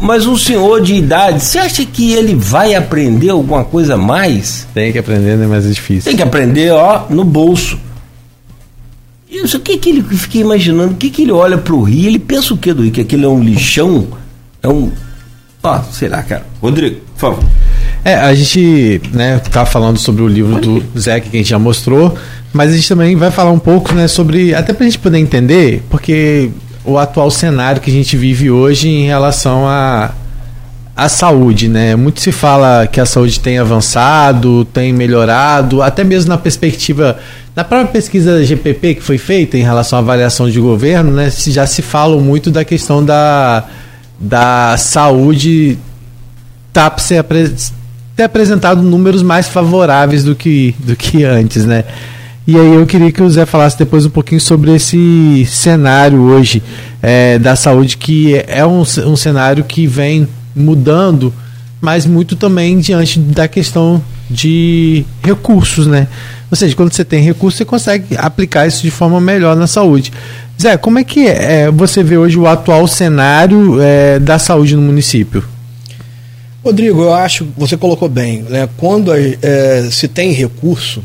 Mas 0.00 0.24
um 0.24 0.38
senhor 0.38 0.80
de 0.80 0.94
idade, 0.94 1.44
você 1.44 1.58
acha 1.58 1.84
que 1.84 2.14
ele 2.14 2.34
vai 2.34 2.74
aprender 2.74 3.28
alguma 3.28 3.62
coisa 3.62 3.92
a 3.92 3.96
mais? 3.98 4.66
Tem 4.72 4.90
que 4.90 4.98
aprender, 4.98 5.36
né? 5.36 5.46
Mas 5.46 5.66
é 5.66 5.68
difícil. 5.68 6.04
Tem 6.04 6.16
que 6.16 6.22
aprender, 6.22 6.72
ó, 6.72 7.04
no 7.10 7.24
bolso. 7.24 7.78
Isso, 9.30 9.58
o 9.58 9.60
que 9.60 9.76
que 9.76 9.90
ele 9.90 10.00
eu 10.10 10.16
fiquei 10.16 10.40
imaginando? 10.40 10.94
O 10.94 10.96
que 10.96 11.10
que 11.10 11.22
ele 11.22 11.32
olha 11.32 11.58
pro 11.58 11.82
rio? 11.82 12.08
Ele 12.08 12.18
pensa 12.18 12.54
o 12.54 12.56
que 12.56 12.72
do 12.72 12.82
rio? 12.82 12.90
Que 12.90 13.02
aquilo 13.02 13.26
é 13.26 13.28
um 13.28 13.42
lixão? 13.42 14.08
É 14.62 14.68
um. 14.68 14.90
Ó, 15.62 15.82
sei 15.92 16.08
lá, 16.08 16.22
cara. 16.22 16.46
Rodrigo, 16.62 17.02
por 17.14 17.20
favor. 17.20 17.44
É, 18.04 18.14
a 18.14 18.34
gente 18.34 19.00
né, 19.12 19.38
tá 19.38 19.66
falando 19.66 19.98
sobre 19.98 20.22
o 20.22 20.28
livro 20.28 20.60
do 20.60 20.98
Zé 20.98 21.20
que 21.20 21.28
a 21.28 21.38
gente 21.38 21.50
já 21.50 21.58
mostrou, 21.58 22.16
mas 22.52 22.72
a 22.72 22.76
gente 22.76 22.88
também 22.88 23.16
vai 23.16 23.30
falar 23.30 23.50
um 23.50 23.58
pouco 23.58 23.92
né, 23.94 24.08
sobre. 24.08 24.54
Até 24.54 24.72
para 24.72 24.84
a 24.84 24.88
gente 24.88 24.98
poder 24.98 25.18
entender, 25.18 25.82
porque 25.90 26.50
o 26.84 26.96
atual 26.96 27.30
cenário 27.30 27.80
que 27.80 27.90
a 27.90 27.92
gente 27.92 28.16
vive 28.16 28.50
hoje 28.50 28.88
em 28.88 29.06
relação 29.06 29.66
a 29.66 30.12
a 30.98 31.08
saúde, 31.08 31.68
né? 31.68 31.94
Muito 31.94 32.20
se 32.20 32.32
fala 32.32 32.84
que 32.88 33.00
a 33.00 33.06
saúde 33.06 33.38
tem 33.38 33.56
avançado, 33.56 34.64
tem 34.64 34.92
melhorado, 34.92 35.80
até 35.80 36.02
mesmo 36.02 36.28
na 36.28 36.36
perspectiva 36.36 37.16
na 37.54 37.62
própria 37.62 37.92
pesquisa 37.92 38.44
GPP 38.44 38.96
que 38.96 39.00
foi 39.00 39.16
feita 39.16 39.56
em 39.56 39.62
relação 39.62 39.96
à 39.96 40.02
avaliação 40.02 40.50
de 40.50 40.58
governo, 40.58 41.12
né? 41.12 41.30
Já 41.30 41.68
se 41.68 41.82
fala 41.82 42.20
muito 42.20 42.50
da 42.50 42.64
questão 42.64 43.04
da, 43.04 43.62
da 44.18 44.76
saúde 44.76 45.78
tá 46.72 46.90
ter 48.18 48.24
apresentado 48.24 48.82
números 48.82 49.22
mais 49.22 49.46
favoráveis 49.46 50.24
do 50.24 50.34
que, 50.34 50.74
do 50.80 50.96
que 50.96 51.22
antes, 51.22 51.64
né? 51.64 51.84
E 52.44 52.56
aí 52.56 52.74
eu 52.74 52.84
queria 52.84 53.12
que 53.12 53.22
o 53.22 53.30
Zé 53.30 53.46
falasse 53.46 53.78
depois 53.78 54.04
um 54.06 54.10
pouquinho 54.10 54.40
sobre 54.40 54.74
esse 54.74 55.46
cenário 55.46 56.22
hoje 56.22 56.60
é, 57.00 57.38
da 57.38 57.54
saúde, 57.54 57.96
que 57.96 58.34
é 58.48 58.66
um, 58.66 58.80
um 58.80 59.14
cenário 59.14 59.62
que 59.62 59.86
vem 59.86 60.26
mudando, 60.52 61.32
mas 61.80 62.06
muito 62.06 62.34
também 62.34 62.80
diante 62.80 63.20
da 63.20 63.46
questão 63.46 64.02
de 64.28 65.04
recursos, 65.22 65.86
né? 65.86 66.08
Ou 66.50 66.56
seja, 66.56 66.74
quando 66.74 66.92
você 66.92 67.04
tem 67.04 67.22
recursos, 67.22 67.58
você 67.58 67.64
consegue 67.64 68.16
aplicar 68.16 68.66
isso 68.66 68.82
de 68.82 68.90
forma 68.90 69.20
melhor 69.20 69.54
na 69.54 69.68
saúde. 69.68 70.12
Zé, 70.60 70.76
como 70.76 70.98
é 70.98 71.04
que 71.04 71.28
é, 71.28 71.70
você 71.70 72.02
vê 72.02 72.18
hoje 72.18 72.36
o 72.36 72.48
atual 72.48 72.88
cenário 72.88 73.80
é, 73.80 74.18
da 74.18 74.40
saúde 74.40 74.74
no 74.74 74.82
município? 74.82 75.44
Rodrigo, 76.64 77.02
eu 77.02 77.14
acho 77.14 77.44
que 77.44 77.52
você 77.56 77.76
colocou 77.76 78.08
bem. 78.08 78.42
Né? 78.42 78.68
Quando 78.76 79.12
é, 79.14 79.88
se 79.90 80.08
tem 80.08 80.32
recurso, 80.32 81.02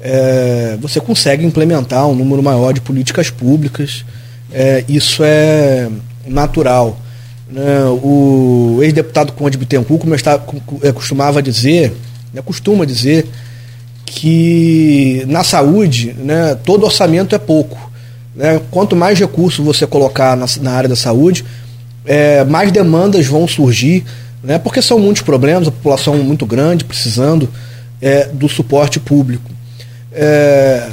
é, 0.00 0.76
você 0.80 1.00
consegue 1.00 1.44
implementar 1.44 2.06
um 2.08 2.14
número 2.14 2.42
maior 2.42 2.72
de 2.72 2.80
políticas 2.80 3.30
públicas. 3.30 4.04
É, 4.52 4.84
isso 4.88 5.22
é 5.24 5.88
natural. 6.26 6.98
Né? 7.50 7.84
O 8.02 8.80
ex-deputado 8.82 9.32
Conde 9.32 9.58
Bittencourt 9.58 10.00
como 10.00 10.14
está, 10.14 10.40
é, 10.82 10.90
costumava 10.90 11.42
dizer, 11.42 11.94
né, 12.32 12.40
costuma 12.42 12.86
dizer, 12.86 13.26
que 14.06 15.24
na 15.28 15.44
saúde 15.44 16.14
né, 16.18 16.56
todo 16.64 16.84
orçamento 16.84 17.34
é 17.34 17.38
pouco. 17.38 17.92
Né? 18.34 18.60
Quanto 18.70 18.96
mais 18.96 19.18
recurso 19.18 19.62
você 19.62 19.86
colocar 19.86 20.36
na, 20.36 20.46
na 20.60 20.72
área 20.72 20.88
da 20.88 20.96
saúde, 20.96 21.44
é, 22.04 22.42
mais 22.44 22.72
demandas 22.72 23.26
vão 23.26 23.46
surgir, 23.46 24.04
né? 24.42 24.58
porque 24.58 24.82
são 24.82 24.98
muitos 24.98 25.22
problemas, 25.22 25.68
a 25.68 25.70
população 25.70 26.16
muito 26.18 26.44
grande, 26.44 26.84
precisando 26.84 27.48
é, 28.00 28.26
do 28.26 28.48
suporte 28.48 28.98
público. 28.98 29.50
É, 30.12 30.90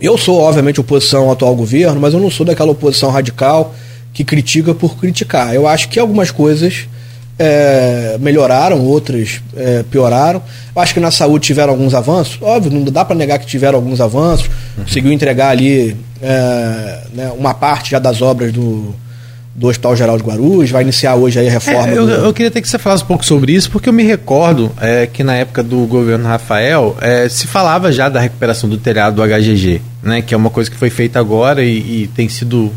eu 0.00 0.16
sou, 0.16 0.40
obviamente, 0.40 0.80
oposição 0.80 1.24
ao 1.24 1.32
atual 1.32 1.54
governo, 1.54 2.00
mas 2.00 2.14
eu 2.14 2.20
não 2.20 2.30
sou 2.30 2.46
daquela 2.46 2.70
oposição 2.70 3.10
radical 3.10 3.74
que 4.12 4.24
critica 4.24 4.74
por 4.74 4.96
criticar. 4.96 5.54
Eu 5.54 5.66
acho 5.66 5.88
que 5.88 5.98
algumas 5.98 6.30
coisas 6.30 6.88
é, 7.38 8.16
melhoraram, 8.20 8.84
outras 8.84 9.40
é, 9.56 9.84
pioraram. 9.84 10.42
Eu 10.74 10.82
acho 10.82 10.94
que 10.94 11.00
na 11.00 11.10
saúde 11.10 11.46
tiveram 11.46 11.72
alguns 11.72 11.94
avanços. 11.94 12.38
Óbvio, 12.40 12.70
não 12.70 12.84
dá 12.84 13.04
para 13.04 13.16
negar 13.16 13.38
que 13.38 13.46
tiveram 13.46 13.76
alguns 13.76 14.00
avanços. 14.00 14.48
Uhum. 14.76 14.84
Conseguiu 14.84 15.12
entregar 15.12 15.50
ali 15.50 15.96
é, 16.22 17.00
né, 17.12 17.32
uma 17.36 17.54
parte 17.54 17.90
já 17.90 17.98
das 17.98 18.22
obras 18.22 18.52
do, 18.52 18.94
do 19.58 19.66
Hospital 19.66 19.96
Geral 19.96 20.16
de 20.16 20.22
Guarulhos, 20.22 20.70
vai 20.70 20.82
iniciar 20.82 21.16
hoje 21.16 21.40
a 21.40 21.50
reforma. 21.50 21.88
É, 21.88 21.98
eu, 21.98 22.06
do... 22.06 22.12
eu, 22.12 22.32
queria 22.32 22.48
até 22.48 22.60
que 22.60 22.68
você 22.68 22.78
falasse 22.78 23.02
um 23.02 23.06
pouco 23.06 23.24
sobre 23.24 23.52
isso, 23.52 23.68
porque 23.72 23.88
eu 23.88 23.92
me 23.92 24.04
recordo 24.04 24.70
é, 24.80 25.04
que 25.04 25.24
na 25.24 25.34
época 25.34 25.64
do 25.64 25.84
governo 25.86 26.28
Rafael 26.28 26.96
é, 27.00 27.28
se 27.28 27.48
falava 27.48 27.90
já 27.90 28.08
da 28.08 28.20
recuperação 28.20 28.70
do 28.70 28.78
telhado 28.78 29.16
do 29.16 29.22
HGG, 29.22 29.82
né, 30.00 30.22
que 30.22 30.32
é 30.32 30.36
uma 30.36 30.48
coisa 30.48 30.70
que 30.70 30.76
foi 30.76 30.90
feita 30.90 31.18
agora 31.18 31.64
e, 31.64 32.02
e 32.02 32.06
tem 32.14 32.28
sido 32.28 32.72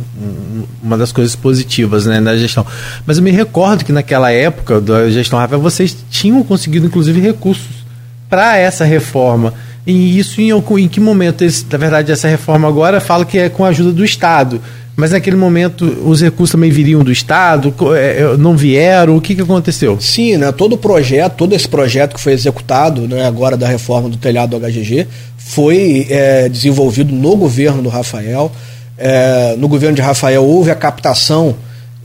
uma 0.81 0.97
das 0.97 1.11
coisas 1.11 1.35
positivas 1.35 2.07
né, 2.07 2.19
na 2.19 2.35
gestão. 2.35 2.65
Mas 3.05 3.17
eu 3.17 3.23
me 3.23 3.29
recordo 3.29 3.85
que 3.85 3.91
naquela 3.91 4.31
época 4.31 4.81
da 4.81 5.07
gestão 5.11 5.37
Rafael 5.37 5.61
vocês 5.61 5.95
tinham 6.09 6.43
conseguido 6.43 6.87
inclusive 6.87 7.21
recursos 7.21 7.85
para 8.27 8.57
essa 8.57 8.83
reforma. 8.85 9.53
E 9.85 10.17
isso 10.17 10.41
em, 10.41 10.51
em 10.51 10.87
que 10.87 10.99
momento? 10.99 11.43
Esse, 11.43 11.65
na 11.69 11.77
verdade, 11.77 12.11
essa 12.11 12.27
reforma 12.27 12.67
agora 12.67 12.99
fala 12.99 13.25
que 13.25 13.37
é 13.37 13.49
com 13.49 13.65
a 13.65 13.69
ajuda 13.69 13.91
do 13.91 14.05
Estado. 14.05 14.61
Mas 14.95 15.11
naquele 15.11 15.35
momento 15.35 15.85
os 16.05 16.21
recursos 16.21 16.51
também 16.51 16.69
viriam 16.69 17.03
do 17.03 17.11
Estado, 17.11 17.73
é, 17.95 18.19
é, 18.19 18.37
não 18.37 18.55
vieram, 18.55 19.15
o 19.15 19.21
que, 19.21 19.33
que 19.33 19.41
aconteceu? 19.41 19.99
Sim, 19.99 20.37
né, 20.37 20.51
todo 20.51 20.73
o 20.73 20.77
projeto, 20.77 21.35
todo 21.37 21.53
esse 21.53 21.67
projeto 21.67 22.13
que 22.15 22.21
foi 22.21 22.33
executado 22.33 23.07
né, 23.07 23.25
agora 23.25 23.55
da 23.55 23.67
reforma 23.67 24.09
do 24.09 24.17
telhado 24.17 24.59
do 24.59 24.65
HGG 24.65 25.07
foi 25.37 26.07
é, 26.09 26.49
desenvolvido 26.49 27.13
no 27.13 27.35
governo 27.35 27.81
do 27.81 27.89
Rafael. 27.89 28.51
É, 28.97 29.55
no 29.57 29.67
governo 29.67 29.95
de 29.95 30.01
Rafael 30.01 30.43
houve 30.43 30.69
a 30.69 30.75
captação 30.75 31.55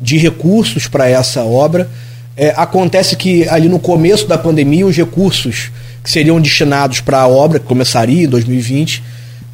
de 0.00 0.16
recursos 0.16 0.86
para 0.86 1.08
essa 1.08 1.42
obra. 1.42 1.88
É, 2.36 2.54
acontece 2.56 3.16
que 3.16 3.48
ali 3.48 3.68
no 3.68 3.78
começo 3.78 4.26
da 4.26 4.38
pandemia 4.38 4.86
os 4.86 4.96
recursos 4.96 5.70
que 6.02 6.10
seriam 6.10 6.40
destinados 6.40 7.00
para 7.00 7.20
a 7.20 7.26
obra, 7.26 7.58
que 7.58 7.66
começaria 7.66 8.24
em 8.24 8.28
2020, 8.28 9.02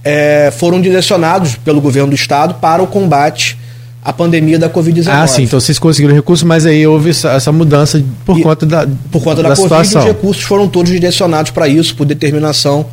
é, 0.05 0.53
foram 0.57 0.80
direcionados 0.80 1.57
pelo 1.57 1.80
governo 1.80 2.11
do 2.11 2.14
estado 2.14 2.55
para 2.55 2.82
o 2.82 2.86
combate 2.86 3.59
à 4.05 4.12
pandemia 4.12 4.59
da 4.59 4.68
Covid-19. 4.68 5.09
Ah, 5.09 5.26
sim, 5.26 5.44
então 5.44 5.61
vocês 5.61 5.78
conseguiram 5.78 6.14
recursos, 6.14 6.42
mas 6.42 6.66
aí 6.66 6.86
houve 6.86 7.11
essa, 7.11 7.53
mudança 7.53 8.03
por 8.24 8.38
e, 8.38 8.42
conta 8.42 8.66
da 8.66 8.86
Por 9.11 9.22
conta 9.22 9.42
da, 9.42 9.50
da 9.50 9.57
Covid, 9.57 9.62
situação. 9.62 10.00
os 10.00 10.07
recursos 10.07 10.42
foram 10.42 10.66
todos 10.66 10.90
direcionados 10.90 11.53
para 11.53 11.68
isso, 11.68 11.94
por 11.94 12.05
determinação 12.05 12.86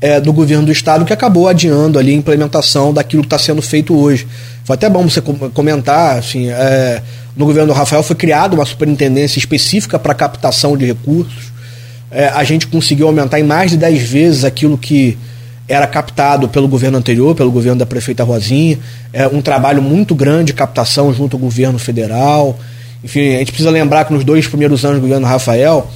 é, 0.00 0.20
do 0.20 0.32
governo 0.32 0.64
do 0.64 0.72
estado, 0.72 1.04
que 1.04 1.12
acabou 1.12 1.48
adiando 1.48 1.98
ali 1.98 2.12
a 2.12 2.14
implementação 2.14 2.92
daquilo 2.92 3.22
que 3.22 3.26
está 3.26 3.38
sendo 3.38 3.60
feito 3.60 3.94
hoje. 3.94 4.26
Foi 4.64 4.74
até 4.74 4.88
bom 4.88 5.08
você 5.08 5.20
comentar, 5.20 6.18
assim, 6.18 6.48
é, 6.48 7.02
no 7.36 7.44
governo 7.44 7.72
do 7.72 7.76
Rafael 7.76 8.02
foi 8.02 8.16
criada 8.16 8.54
uma 8.54 8.64
superintendência 8.64 9.38
específica 9.38 9.98
para 9.98 10.14
captação 10.14 10.76
de 10.76 10.86
recursos. 10.86 11.52
É, 12.10 12.28
a 12.28 12.44
gente 12.44 12.66
conseguiu 12.66 13.06
aumentar 13.06 13.38
em 13.38 13.42
mais 13.42 13.72
de 13.72 13.76
10 13.76 14.02
vezes 14.02 14.44
aquilo 14.44 14.78
que 14.78 15.18
era 15.68 15.86
captado 15.86 16.48
pelo 16.48 16.68
governo 16.68 16.98
anterior, 16.98 17.34
pelo 17.34 17.50
governo 17.50 17.78
da 17.78 17.86
prefeita 17.86 18.22
Rosinha, 18.22 18.78
é 19.12 19.26
um 19.26 19.42
trabalho 19.42 19.82
muito 19.82 20.14
grande 20.14 20.46
de 20.46 20.54
captação 20.54 21.12
junto 21.12 21.36
ao 21.36 21.40
governo 21.40 21.78
federal. 21.78 22.58
Enfim, 23.02 23.34
a 23.34 23.38
gente 23.38 23.50
precisa 23.50 23.70
lembrar 23.70 24.04
que 24.04 24.12
nos 24.12 24.24
dois 24.24 24.46
primeiros 24.46 24.84
anos 24.84 24.98
do 24.98 25.02
governo 25.02 25.26
Rafael, 25.26 25.90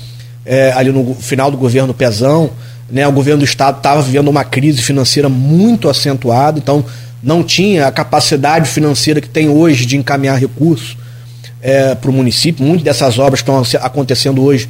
é, 0.45 0.73
ali 0.73 0.91
no 0.91 1.15
final 1.15 1.51
do 1.51 1.57
governo 1.57 1.95
Pezão, 1.95 2.51
né, 2.91 3.07
o 3.07 3.13
governo 3.13 3.41
do 3.41 3.45
estado 3.45 3.77
estava 3.77 4.03
vivendo 4.03 4.29
uma 4.29 4.45
crise 4.45 4.83
financeira 4.83 5.29
muito 5.29 5.89
acentuada, 5.89 6.59
então 6.59 6.85
não 7.23 7.45
tinha 7.45 7.87
a 7.87 7.93
capacidade 7.93 8.69
financeira 8.69 9.21
que 9.21 9.29
tem 9.29 9.49
hoje 9.49 9.87
de 9.87 9.97
encaminhar 9.97 10.37
recursos 10.37 10.97
é, 11.63 11.95
para 11.95 12.11
o 12.11 12.13
município. 12.13 12.65
Muitas 12.65 12.83
dessas 12.83 13.19
obras 13.21 13.41
que 13.41 13.49
estão 13.49 13.81
acontecendo 13.81 14.43
hoje 14.43 14.69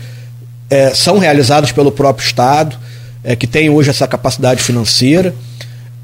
é, 0.69 0.91
são 0.95 1.19
realizadas 1.19 1.73
pelo 1.73 1.91
próprio 1.91 2.27
estado 2.27 2.77
é, 3.23 3.37
que 3.37 3.47
tem 3.47 3.71
hoje 3.71 3.91
essa 3.91 4.07
capacidade 4.07 4.63
financeira, 4.63 5.35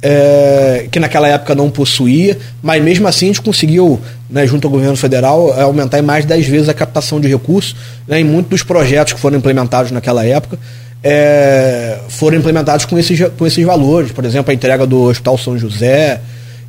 é, 0.03 0.87
que 0.91 1.01
naquela 1.01 1.29
época 1.29 1.55
não 1.55 1.71
possuía, 1.71 2.39
mas 2.63 2.83
mesmo 2.83 3.09
assim 3.09 3.27
a 3.27 3.29
gente 3.29 3.41
conseguiu, 3.41 4.01
né, 4.29 4.47
junto 4.47 4.67
ao 4.67 4.71
governo 4.71 4.97
federal, 4.97 5.55
é, 5.57 5.63
aumentar 5.63 5.99
em 5.99 6.03
mais 6.03 6.25
de 6.25 6.29
10 6.29 6.47
vezes 6.47 6.69
a 6.69 6.75
captação 6.75 7.21
de 7.21 7.29
recursos 7.29 7.75
né, 8.07 8.21
em 8.21 8.25
muitos 8.25 8.51
dos 8.51 8.63
projetos 8.63 9.15
que 9.15 9.21
foram 9.21 9.39
implementados 9.39 9.91
naquela 9.91 10.25
época. 10.25 10.59
É, 11.03 11.99
foram 12.09 12.39
implementados 12.39 12.85
com 12.85 12.99
esses, 12.99 13.21
com 13.39 13.47
esses 13.47 13.65
valores, 13.65 14.11
por 14.13 14.25
exemplo, 14.25 14.51
a 14.51 14.55
entrega 14.55 14.87
do 14.87 15.03
Hospital 15.03 15.39
São 15.39 15.59
José, 15.59 16.21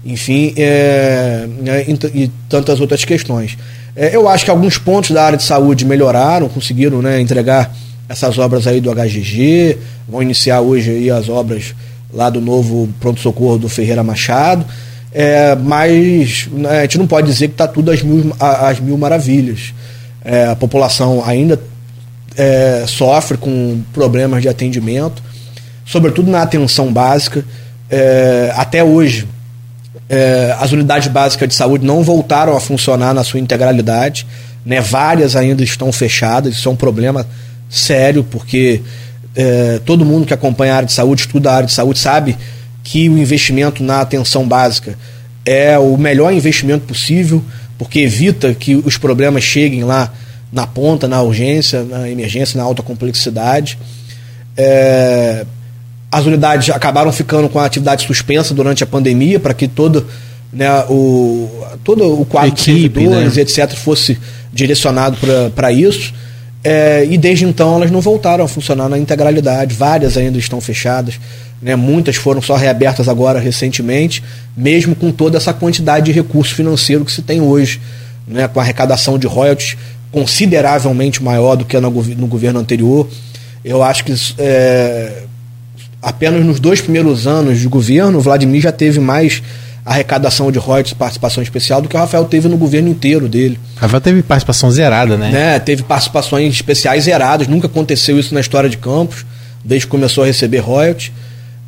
enfim, 0.05 0.53
é, 0.55 1.47
né, 1.59 1.85
e, 2.13 2.31
tantas 2.47 2.79
outras 2.79 3.03
questões. 3.03 3.57
É, 3.95 4.15
eu 4.15 4.29
acho 4.29 4.45
que 4.45 4.51
alguns 4.51 4.77
pontos 4.77 5.11
da 5.11 5.23
área 5.23 5.37
de 5.37 5.43
saúde 5.43 5.85
melhoraram, 5.85 6.47
conseguiram 6.47 7.01
né, 7.01 7.19
entregar 7.19 7.73
essas 8.09 8.37
obras 8.37 8.67
aí 8.67 8.79
do 8.79 8.93
HGG, 8.93 9.77
vão 10.07 10.21
iniciar 10.21 10.61
hoje 10.61 10.91
aí 10.91 11.11
as 11.11 11.29
obras 11.29 11.75
lá 12.13 12.29
do 12.29 12.39
novo 12.39 12.89
pronto-socorro 12.99 13.57
do 13.57 13.67
Ferreira 13.67 14.03
Machado, 14.03 14.65
é, 15.11 15.55
mas 15.55 16.47
né, 16.51 16.79
a 16.79 16.81
gente 16.83 16.97
não 16.97 17.07
pode 17.07 17.27
dizer 17.27 17.47
que 17.47 17.53
está 17.53 17.67
tudo 17.67 17.91
às 17.91 18.01
mil, 18.01 18.33
às 18.39 18.79
mil 18.79 18.97
maravilhas. 18.97 19.73
É, 20.23 20.47
a 20.47 20.55
população 20.55 21.23
ainda 21.25 21.59
é, 22.35 22.85
sofre 22.87 23.37
com 23.37 23.81
problemas 23.93 24.41
de 24.41 24.49
atendimento, 24.49 25.21
sobretudo 25.85 26.29
na 26.29 26.41
atenção 26.41 26.91
básica. 26.91 27.43
É, 27.89 28.51
até 28.55 28.83
hoje, 28.83 29.27
é, 30.09 30.55
as 30.59 30.71
unidades 30.71 31.07
básicas 31.07 31.47
de 31.47 31.55
saúde 31.55 31.85
não 31.85 32.03
voltaram 32.03 32.55
a 32.55 32.59
funcionar 32.59 33.13
na 33.13 33.23
sua 33.23 33.39
integralidade, 33.39 34.27
né? 34.65 34.81
várias 34.81 35.35
ainda 35.35 35.63
estão 35.63 35.91
fechadas, 35.91 36.53
isso 36.53 36.69
é 36.69 36.71
um 36.71 36.75
problema 36.75 37.25
sério, 37.69 38.23
porque 38.23 38.81
é, 39.35 39.79
todo 39.85 40.05
mundo 40.05 40.25
que 40.25 40.33
acompanha 40.33 40.73
a 40.73 40.77
área 40.77 40.87
de 40.87 40.93
saúde, 40.93 41.21
estuda 41.21 41.51
a 41.51 41.55
área 41.55 41.67
de 41.67 41.73
saúde, 41.73 41.99
sabe 41.99 42.37
que 42.83 43.09
o 43.09 43.17
investimento 43.17 43.83
na 43.83 44.01
atenção 44.01 44.47
básica 44.47 44.97
é 45.45 45.77
o 45.77 45.97
melhor 45.97 46.33
investimento 46.33 46.85
possível, 46.85 47.43
porque 47.77 47.99
evita 47.99 48.53
que 48.53 48.75
os 48.75 48.97
problemas 48.97 49.43
cheguem 49.43 49.83
lá 49.83 50.11
na 50.51 50.65
ponta, 50.65 51.07
na 51.07 51.21
urgência, 51.21 51.83
na 51.83 52.09
emergência, 52.09 52.57
na 52.57 52.63
alta 52.63 52.81
complexidade. 52.81 53.77
É, 54.55 55.45
as 56.11 56.25
unidades 56.25 56.69
acabaram 56.69 57.11
ficando 57.11 57.49
com 57.49 57.59
a 57.59 57.65
atividade 57.65 58.05
suspensa 58.05 58.53
durante 58.53 58.83
a 58.83 58.87
pandemia 58.87 59.39
para 59.39 59.53
que 59.53 59.67
todo, 59.67 60.07
né, 60.51 60.69
o, 60.89 61.49
todo 61.83 62.21
o 62.21 62.25
quadro 62.25 62.49
Equipe, 62.49 62.89
de 62.89 63.03
servidores, 63.05 63.35
né? 63.35 63.41
etc., 63.41 63.75
fosse 63.75 64.17
direcionado 64.51 65.17
para 65.53 65.71
isso. 65.71 66.13
É, 66.63 67.05
e 67.09 67.17
desde 67.17 67.45
então 67.45 67.75
elas 67.75 67.91
não 67.91 68.01
voltaram 68.01 68.43
a 68.43 68.47
funcionar 68.47 68.89
na 68.89 68.97
integralidade, 68.97 69.75
várias 69.75 70.17
ainda 70.17 70.37
estão 70.37 70.59
fechadas, 70.59 71.19
né, 71.61 71.75
muitas 71.75 72.15
foram 72.15 72.41
só 72.41 72.55
reabertas 72.55 73.07
agora 73.07 73.39
recentemente, 73.39 74.23
mesmo 74.55 74.95
com 74.95 75.11
toda 75.11 75.37
essa 75.37 75.53
quantidade 75.53 76.07
de 76.07 76.11
recurso 76.11 76.53
financeiro 76.53 77.05
que 77.05 77.11
se 77.11 77.21
tem 77.21 77.41
hoje, 77.41 77.79
né, 78.27 78.47
com 78.47 78.59
a 78.59 78.63
arrecadação 78.63 79.17
de 79.17 79.27
royalties 79.27 79.77
consideravelmente 80.11 81.21
maior 81.23 81.55
do 81.55 81.65
que 81.65 81.79
no, 81.79 81.89
no 81.89 82.27
governo 82.27 82.59
anterior. 82.59 83.07
Eu 83.63 83.83
acho 83.83 84.03
que 84.03 84.13
é, 84.37 85.23
apenas 86.01 86.45
nos 86.45 86.59
dois 86.59 86.81
primeiros 86.81 87.27
anos 87.27 87.59
de 87.59 87.67
governo, 87.67 88.17
o 88.17 88.21
Vladimir 88.21 88.61
já 88.61 88.71
teve 88.71 88.99
mais 88.99 89.43
arrecadação 89.87 90.51
de 90.51 90.59
royalties 90.59 90.93
participação 90.93 91.41
especial 91.41 91.81
do 91.81 91.87
que 91.87 91.95
o 91.95 91.99
Rafael 91.99 92.25
teve 92.25 92.49
no 92.49 92.57
governo 92.57 92.89
inteiro 92.89 93.29
dele. 93.29 93.57
Rafael 93.77 94.01
teve 94.01 94.21
participação 94.21 94.69
zerada, 94.69 95.15
né? 95.15 95.31
né? 95.31 95.59
Teve 95.59 95.81
participações 95.81 96.53
especiais 96.53 97.05
zeradas, 97.05 97.47
nunca 97.47 97.67
aconteceu 97.67 98.19
isso 98.19 98.33
na 98.33 98.41
história 98.41 98.69
de 98.69 98.77
Campos, 98.77 99.25
desde 99.63 99.87
que 99.87 99.91
começou 99.91 100.25
a 100.25 100.27
receber 100.27 100.59
royalties. 100.59 101.13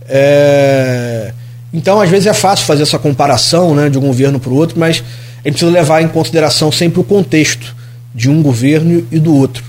É... 0.05 1.31
Então, 1.71 2.01
às 2.01 2.09
vezes 2.09 2.27
é 2.27 2.33
fácil 2.33 2.65
fazer 2.65 2.83
essa 2.83 2.99
comparação 2.99 3.73
né, 3.73 3.89
de 3.89 3.97
um 3.97 4.01
governo 4.01 4.37
para 4.37 4.51
o 4.51 4.55
outro, 4.55 4.77
mas 4.77 4.97
a 5.43 5.47
gente 5.47 5.53
precisa 5.53 5.71
levar 5.71 6.01
em 6.01 6.07
consideração 6.09 6.71
sempre 6.73 6.99
o 6.99 7.03
contexto 7.03 7.73
de 8.13 8.29
um 8.29 8.41
governo 8.41 9.07
e 9.09 9.19
do 9.19 9.33
outro. 9.33 9.63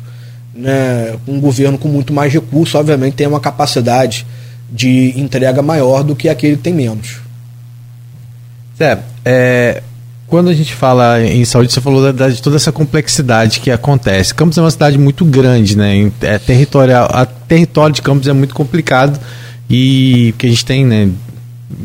Né? 0.52 1.14
Um 1.28 1.38
governo 1.38 1.78
com 1.78 1.86
muito 1.86 2.12
mais 2.12 2.32
recursos, 2.32 2.74
obviamente, 2.74 3.14
tem 3.14 3.28
uma 3.28 3.38
capacidade 3.38 4.26
de 4.68 5.12
entrega 5.16 5.62
maior 5.62 6.02
do 6.02 6.16
que 6.16 6.28
aquele 6.28 6.56
que 6.56 6.62
tem 6.62 6.74
menos. 6.74 7.29
Zé, 8.80 8.98
é, 9.26 9.82
quando 10.26 10.48
a 10.48 10.54
gente 10.54 10.74
fala 10.74 11.22
em 11.22 11.44
saúde, 11.44 11.70
você 11.70 11.80
falou 11.82 12.12
da, 12.12 12.30
de 12.30 12.40
toda 12.40 12.56
essa 12.56 12.72
complexidade 12.72 13.60
que 13.60 13.70
acontece. 13.70 14.34
Campos 14.34 14.56
é 14.56 14.62
uma 14.62 14.70
cidade 14.70 14.96
muito 14.96 15.22
grande, 15.24 15.76
né? 15.76 16.10
É 16.22 16.38
territorial, 16.38 17.10
a 17.12 17.26
território 17.26 17.94
de 17.94 18.00
Campos 18.00 18.26
é 18.26 18.32
muito 18.32 18.54
complicado 18.54 19.20
e 19.68 20.34
que 20.38 20.46
a 20.46 20.48
gente 20.48 20.64
tem, 20.64 20.86
né? 20.86 21.10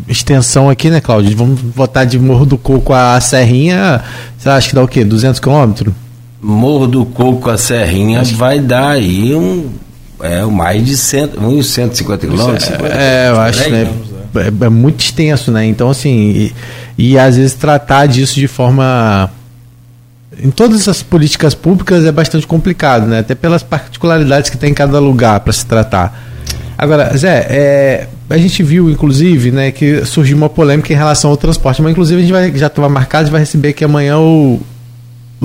Extensão 0.08 0.70
aqui, 0.70 0.90
né, 0.90 1.02
Cláudio? 1.02 1.36
Vamos 1.36 1.60
botar 1.60 2.06
de 2.06 2.18
Morro 2.18 2.46
do 2.46 2.58
Coco 2.58 2.94
a 2.94 3.20
Serrinha, 3.20 4.02
você 4.38 4.50
acha 4.50 4.70
que 4.70 4.76
dá 4.76 4.84
o 4.84 4.88
quê? 4.88 5.04
200 5.04 5.40
quilômetros? 5.40 5.94
Morro 6.42 6.88
do 6.88 7.06
Coco 7.06 7.50
a 7.50 7.58
Serrinha 7.58 8.24
vai 8.24 8.60
dar 8.60 8.92
aí 8.92 9.36
um. 9.36 9.70
É, 10.22 10.46
mais 10.46 10.86
de 10.86 10.96
cento, 10.96 11.40
uns 11.42 11.68
150 11.68 12.26
quilômetros. 12.26 12.70
É, 12.90 13.30
eu 13.30 13.40
acho, 13.40 13.70
né? 13.70 13.86
É, 14.40 14.66
é 14.66 14.70
muito 14.70 15.02
extenso, 15.02 15.52
né? 15.52 15.66
Então, 15.66 15.90
assim, 15.90 16.52
e, 16.98 17.12
e 17.12 17.18
às 17.20 17.38
vezes 17.38 17.54
tratar 17.54 18.06
disso 18.08 18.36
de 18.36 18.48
forma. 18.48 19.30
Em 20.38 20.52
todas 20.52 20.82
essas 20.82 21.02
políticas 21.02 21.56
públicas 21.56 22.04
é 22.04 22.12
bastante 22.12 22.46
complicado, 22.46 23.06
né? 23.08 23.20
Até 23.20 23.36
pelas 23.36 23.64
particularidades 23.64 24.50
que 24.50 24.58
tem 24.58 24.72
em 24.72 24.74
cada 24.74 25.00
lugar 25.00 25.40
para 25.40 25.54
se 25.54 25.66
tratar. 25.66 26.22
Agora, 26.78 27.16
Zé, 27.16 27.48
é, 27.50 28.08
a 28.30 28.38
gente 28.38 28.62
viu, 28.62 28.90
inclusive, 28.90 29.50
né, 29.50 29.72
que 29.72 30.04
surgiu 30.06 30.36
uma 30.36 30.50
polêmica 30.50 30.92
em 30.92 30.96
relação 30.96 31.32
ao 31.32 31.38
transporte, 31.38 31.82
mas 31.82 31.92
inclusive 31.92 32.20
a 32.20 32.22
gente 32.22 32.34
vai, 32.34 32.58
já 32.58 32.68
estava 32.68 32.90
marcado 32.90 33.30
e 33.30 33.32
vai 33.32 33.40
receber 33.40 33.70
aqui 33.70 33.86
amanhã 33.86 34.20
o, 34.20 34.60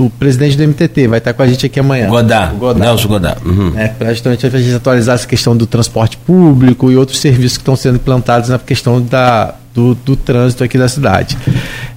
o 0.07 0.11
presidente 0.11 0.57
do 0.57 0.62
MTT, 0.66 1.09
vai 1.09 1.18
estar 1.18 1.32
com 1.32 1.42
a 1.42 1.46
gente 1.46 1.66
aqui 1.66 1.78
amanhã. 1.80 2.09
Godard, 2.09 2.55
O. 2.59 2.74
Nelson 2.74 3.09
Godard. 3.09 3.40
Uhum. 3.46 3.72
É, 3.76 3.88
para 3.88 4.12
justamente 4.12 4.46
a 4.46 4.51
gente 4.51 4.74
atualizar 4.74 5.14
essa 5.14 5.26
questão 5.26 5.57
do 5.57 5.66
transporte 5.66 6.16
público 6.16 6.90
e 6.90 6.96
outros 6.96 7.18
serviços 7.20 7.59
que 7.59 7.62
estão 7.62 7.76
sendo 7.76 7.96
implantados 7.96 8.48
na 8.48 8.59
questão 8.59 9.01
da, 9.01 9.55
do, 9.74 9.94
do 9.94 10.16
trânsito 10.16 10.64
aqui 10.64 10.76
da 10.78 10.88
cidade. 10.88 11.36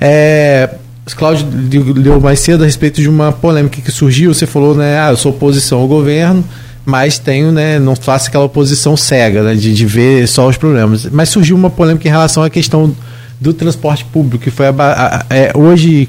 É, 0.01 0.69
Cláudio 1.15 1.47
leu 1.95 2.19
mais 2.21 2.39
cedo 2.39 2.61
a 2.63 2.65
respeito 2.65 3.01
de 3.01 3.09
uma 3.09 3.31
polêmica 3.31 3.81
que 3.81 3.91
surgiu. 3.91 4.33
Você 4.33 4.45
falou, 4.45 4.73
né? 4.75 4.99
Ah, 4.99 5.11
eu 5.11 5.17
sou 5.17 5.31
oposição 5.31 5.79
ao 5.79 5.87
governo, 5.87 6.43
mas 6.85 7.19
tenho, 7.19 7.51
né? 7.51 7.77
Não 7.79 7.95
faço 7.95 8.29
aquela 8.29 8.45
oposição 8.45 8.95
cega, 8.95 9.43
né, 9.43 9.53
de, 9.55 9.73
de 9.73 9.85
ver 9.85 10.27
só 10.27 10.47
os 10.47 10.55
problemas. 10.57 11.05
Mas 11.11 11.29
surgiu 11.29 11.55
uma 11.55 11.69
polêmica 11.69 12.07
em 12.07 12.11
relação 12.11 12.41
à 12.43 12.49
questão 12.49 12.95
do 13.39 13.53
transporte 13.53 14.05
público, 14.05 14.43
que 14.45 14.51
foi 14.51 14.67
a, 14.67 14.71
ba- 14.71 14.93
a- 15.29 15.33
é, 15.35 15.51
hoje. 15.55 16.07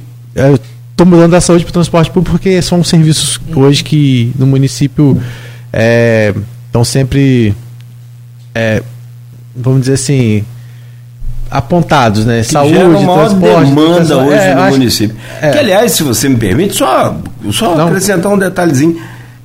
Estou 0.94 1.04
mudando 1.06 1.32
da 1.32 1.40
saúde 1.40 1.64
para 1.64 1.70
o 1.70 1.72
transporte 1.72 2.08
público 2.10 2.30
porque 2.38 2.62
são 2.62 2.84
serviços 2.84 3.40
hoje 3.54 3.82
que 3.82 4.32
no 4.38 4.46
município 4.46 5.20
estão 6.68 6.84
sempre, 6.84 7.52
é, 8.54 8.80
vamos 9.56 9.80
dizer 9.80 9.94
assim, 9.94 10.44
apontados, 11.50 12.24
né? 12.24 12.42
Que 12.42 12.52
Saúde, 12.52 12.74
maior 12.74 13.28
transporte. 13.28 13.68
demanda 13.68 13.96
educação. 13.96 14.26
hoje 14.28 14.36
É, 14.38 14.54
no 14.54 14.70
município. 14.70 15.16
é. 15.40 15.50
Que, 15.50 15.58
aliás, 15.58 15.92
se 15.92 16.02
você 16.04 16.28
me 16.28 16.36
permite, 16.36 16.74
só, 16.76 17.16
só 17.50 17.74
Não. 17.76 17.86
acrescentar 17.88 18.32
um 18.32 18.38
detalhezinho. 18.38 18.96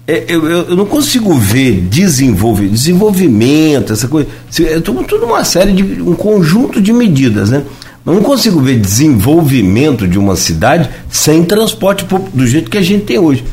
É, 0.08 0.26
Eu, 0.28 0.48
eu- 0.50 0.76
não 0.76 0.86
consigo 0.86 1.36
ver 1.36 1.82
desenvolve, 1.82 2.68
desenvolvimento, 2.68 3.94
essa 3.94 4.08
coisa. 4.08 4.28
É 4.60 4.80
tudo 4.80 5.26
uma 5.26 5.44
série 5.44 5.72
de. 5.72 6.02
um 6.02 6.14
conjunto 6.16 6.82
de 6.82 6.92
medidas, 6.94 7.50
né? 7.52 7.62
Não 8.06 8.22
consigo 8.22 8.60
ver 8.60 8.78
desenvolvimento 8.80 10.08
de 10.08 10.18
uma 10.18 10.36
cidade 10.36 10.90
sem 11.10 11.44
transporte 11.44 12.06
público, 12.06 12.36
do 12.36 12.48
jeito 12.48 12.70
que 12.72 12.78
a 12.78 12.82
gente 12.82 13.06
tem 13.06 13.20
hoje. 13.20 13.44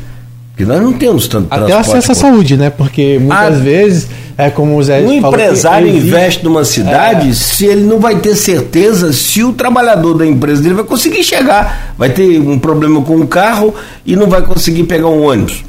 Porque 0.51 0.65
nós 0.65 0.81
não 0.81 0.93
temos 0.93 1.27
tanto 1.27 1.47
Até 1.51 1.65
transporte. 1.67 1.97
acesso 1.99 2.11
à 2.13 2.15
saúde, 2.15 2.57
né? 2.57 2.69
Porque 2.71 3.19
muitas 3.19 3.57
Ah. 3.57 3.59
vezes, 3.59 4.07
é 4.35 4.49
como 4.49 4.75
o 4.75 4.83
Zé 4.83 5.01
Um 5.01 5.13
empresário 5.13 5.87
existe- 5.87 6.07
investe 6.07 6.43
numa 6.43 6.65
cidade 6.65 7.29
É. 7.29 7.33
se 7.33 7.65
ele 7.65 7.83
não 7.83 7.99
vai 7.99 8.15
ter 8.19 8.35
certeza 8.35 9.13
se 9.13 9.43
o 9.43 9.53
trabalhador 9.53 10.17
da 10.17 10.25
empresa 10.25 10.61
dele 10.63 10.73
vai 10.73 10.83
conseguir 10.83 11.23
chegar. 11.23 11.93
Vai 11.95 12.09
ter 12.09 12.39
um 12.39 12.57
problema 12.57 13.01
com 13.03 13.17
o 13.17 13.27
carro 13.27 13.75
e 14.03 14.15
não 14.15 14.27
vai 14.27 14.41
conseguir 14.41 14.83
pegar 14.85 15.07
um 15.07 15.21
ônibus. 15.27 15.63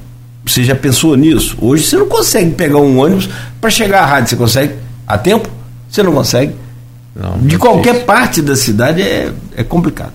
Você 0.46 0.64
já 0.64 0.74
pensou 0.74 1.14
nisso? 1.16 1.54
Hoje 1.60 1.84
você 1.84 1.96
não 1.98 2.06
consegue 2.06 2.52
pegar 2.52 2.78
um 2.78 2.98
ônibus 2.98 3.28
para 3.60 3.68
chegar 3.68 4.04
à 4.04 4.06
rádio. 4.06 4.30
Você 4.30 4.36
consegue? 4.36 4.72
A 5.06 5.18
tempo? 5.18 5.50
Você 5.90 6.02
não 6.02 6.12
consegue. 6.12 6.54
Não, 7.20 7.38
De 7.38 7.58
qualquer 7.58 8.04
parte 8.04 8.40
da 8.40 8.54
cidade 8.54 9.02
é, 9.02 9.32
é 9.56 9.64
complicado. 9.64 10.12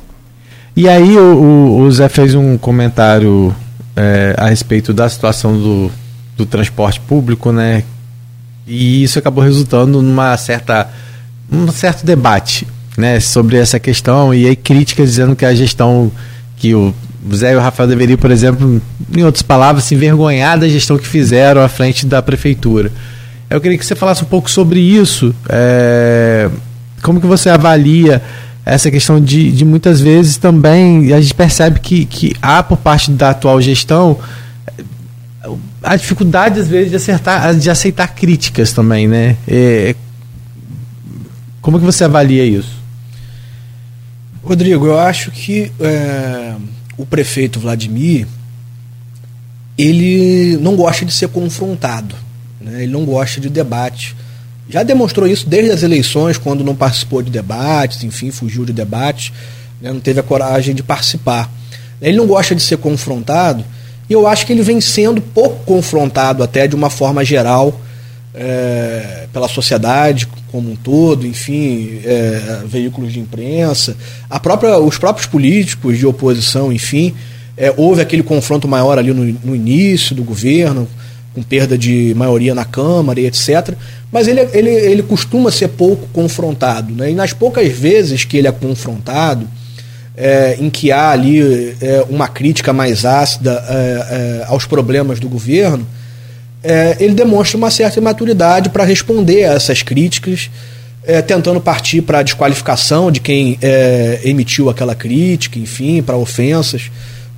E 0.76 0.88
aí 0.88 1.18
o, 1.18 1.22
o- 1.36 1.78
o 1.82 1.92
Zé 1.92 2.08
fez 2.10 2.34
um 2.34 2.58
comentário 2.58 3.54
é, 3.96 4.34
a 4.38 4.48
respeito 4.48 4.94
da 4.94 5.08
situação 5.10 5.54
do, 5.54 5.92
do 6.38 6.46
transporte 6.46 7.00
público, 7.02 7.52
né? 7.52 7.84
E 8.66 9.04
isso 9.04 9.20
acabou 9.20 9.44
resultando 9.44 10.02
numa 10.02 10.36
certa 10.38 10.90
um 11.52 11.70
certo 11.72 12.06
debate, 12.06 12.66
né, 12.98 13.20
sobre 13.20 13.58
essa 13.58 13.78
questão 13.80 14.34
e 14.34 14.48
aí 14.48 14.56
críticas 14.56 15.10
dizendo 15.10 15.36
que 15.36 15.46
a 15.46 15.54
gestão 15.54 16.10
que 16.56 16.74
o 16.74 16.94
Zé 17.36 17.52
e 17.54 17.56
o 17.56 17.60
Rafael 17.60 17.88
deveriam, 17.90 18.18
por 18.18 18.32
exemplo, 18.32 18.82
em 19.16 19.24
outras 19.24 19.42
palavras, 19.42 19.84
se 19.84 19.94
envergonhar 19.96 20.58
da 20.58 20.68
gestão 20.70 20.98
que 20.98 21.06
fizeram 21.08 21.62
à 21.62 21.68
frente 21.68 22.06
da 22.06 22.22
prefeitura. 22.22 22.92
Eu 23.50 23.60
queria 23.62 23.78
que 23.78 23.86
você 23.86 23.96
falasse 23.96 24.24
um 24.24 24.28
pouco 24.28 24.50
sobre 24.50 24.80
isso. 24.80 25.36
é, 25.50 26.50
como 27.04 27.22
que 27.22 27.28
você 27.28 27.50
avalia 27.50 28.22
essa 28.66 28.90
questão 28.90 29.20
de, 29.20 29.52
de 29.52 29.66
muitas 29.66 30.00
vezes 30.00 30.38
também 30.38 31.14
a 31.14 31.22
gente 31.22 31.34
percebe 31.34 31.80
que, 31.80 32.06
que 32.06 32.36
há 32.42 32.64
por 32.64 32.78
parte 32.78 33.12
da 33.12 33.32
atual 33.32 33.62
gestão 33.62 34.18
eh, 34.78 34.84
a 35.84 35.96
dificuldade 35.96 36.60
às 36.60 36.68
vezes 36.68 36.90
de 36.90 36.96
acertar 36.96 37.54
de 37.56 37.70
aceitar 37.70 38.08
críticas 38.08 38.72
também 38.72 39.08
né 39.08 39.38
É, 39.48 39.96
como 41.62 41.78
que 41.78 41.86
você 41.86 42.06
avalia 42.06 42.46
isso 42.46 42.84
Rodrigo, 44.44 44.86
eu 44.86 45.00
acho 45.00 45.32
que 45.32 45.72
é, 45.80 46.54
o 46.98 47.06
prefeito 47.06 47.62
Vladimir 47.62 48.28
ele 49.78 50.58
não 50.58 50.76
gosta 50.76 51.06
de 51.06 51.14
ser 51.14 51.30
confrontado, 51.30 52.14
né? 52.60 52.84
ele 52.84 52.92
não 52.92 53.06
gosta 53.06 53.40
de 53.40 53.50
debate. 53.50 54.16
Já 54.70 54.84
demonstrou 54.84 55.28
isso 55.28 55.48
desde 55.48 55.72
as 55.72 55.84
eleições, 55.84 56.38
quando 56.38 56.64
não 56.64 56.76
participou 56.76 57.22
de 57.22 57.30
debates, 57.30 58.04
enfim, 58.04 58.32
fugiu 58.32 58.66
de 58.66 58.74
debates, 58.74 59.32
né? 59.82 59.92
não 59.92 60.00
teve 60.00 60.20
a 60.20 60.24
coragem 60.24 60.74
de 60.74 60.82
participar. 60.82 61.52
Ele 62.02 62.18
não 62.18 62.28
gosta 62.28 62.56
de 62.56 62.62
ser 62.62 62.78
confrontado 62.78 63.64
e 64.10 64.14
eu 64.14 64.28
acho 64.28 64.46
que 64.46 64.54
ele 64.54 64.62
vem 64.62 64.82
sendo 64.82 65.22
pouco 65.22 65.64
confrontado, 65.66 66.44
até 66.44 66.68
de 66.68 66.76
uma 66.76 66.90
forma 66.90 67.24
geral, 67.24 67.80
é, 68.34 69.28
pela 69.32 69.48
sociedade 69.48 70.28
como 70.52 70.72
um 70.72 70.76
todo, 70.76 71.26
enfim, 71.26 72.00
é, 72.04 72.62
veículos 72.66 73.14
de 73.14 73.20
imprensa, 73.20 73.96
a 74.30 74.40
própria, 74.40 74.78
os 74.78 74.98
próprios 74.98 75.26
políticos 75.26 75.98
de 75.98 76.06
oposição, 76.06 76.72
enfim, 76.72 77.16
é, 77.58 77.74
houve 77.76 78.02
aquele 78.02 78.22
confronto 78.22 78.68
maior 78.68 79.00
ali 79.00 79.12
no, 79.14 79.24
no 79.44 79.56
início 79.56 80.16
do 80.16 80.24
governo, 80.24 80.88
com 81.34 81.42
perda 81.42 81.76
de 81.76 82.14
maioria 82.16 82.54
na 82.54 82.66
Câmara 82.66 83.20
e 83.20 83.26
etc. 83.26 83.76
Mas 84.14 84.28
ele, 84.28 84.48
ele, 84.54 84.70
ele 84.70 85.02
costuma 85.02 85.50
ser 85.50 85.70
pouco 85.70 86.08
confrontado. 86.14 86.94
Né? 86.94 87.10
E 87.10 87.16
nas 87.16 87.34
poucas 87.34 87.68
vezes 87.68 88.24
que 88.24 88.38
ele 88.38 88.48
é 88.48 88.52
confrontado, 88.52 89.48
é, 90.16 90.56
em 90.60 90.70
que 90.70 90.92
há 90.92 91.10
ali 91.10 91.76
é, 91.82 92.06
uma 92.08 92.28
crítica 92.28 92.72
mais 92.72 93.06
ácida 93.06 93.66
é, 93.68 93.74
é, 93.74 94.46
aos 94.48 94.68
problemas 94.68 95.20
do 95.20 95.28
governo, 95.28 95.88
é, 96.64 96.96
ele 97.00 97.16
demonstra 97.16 97.58
uma 97.58 97.72
certa 97.72 97.98
imaturidade 97.98 98.70
para 98.70 98.84
responder 98.84 99.46
a 99.46 99.54
essas 99.54 99.82
críticas, 99.82 100.52
tentando 101.28 101.60
partir 101.60 102.02
para 102.02 102.20
a 102.20 102.24
desqualificação 102.24 103.12
de 103.12 103.20
quem 103.20 103.60
emitiu 104.24 104.70
aquela 104.70 104.96
crítica, 104.96 105.60
enfim, 105.60 106.02
para 106.02 106.16
ofensas 106.16 106.90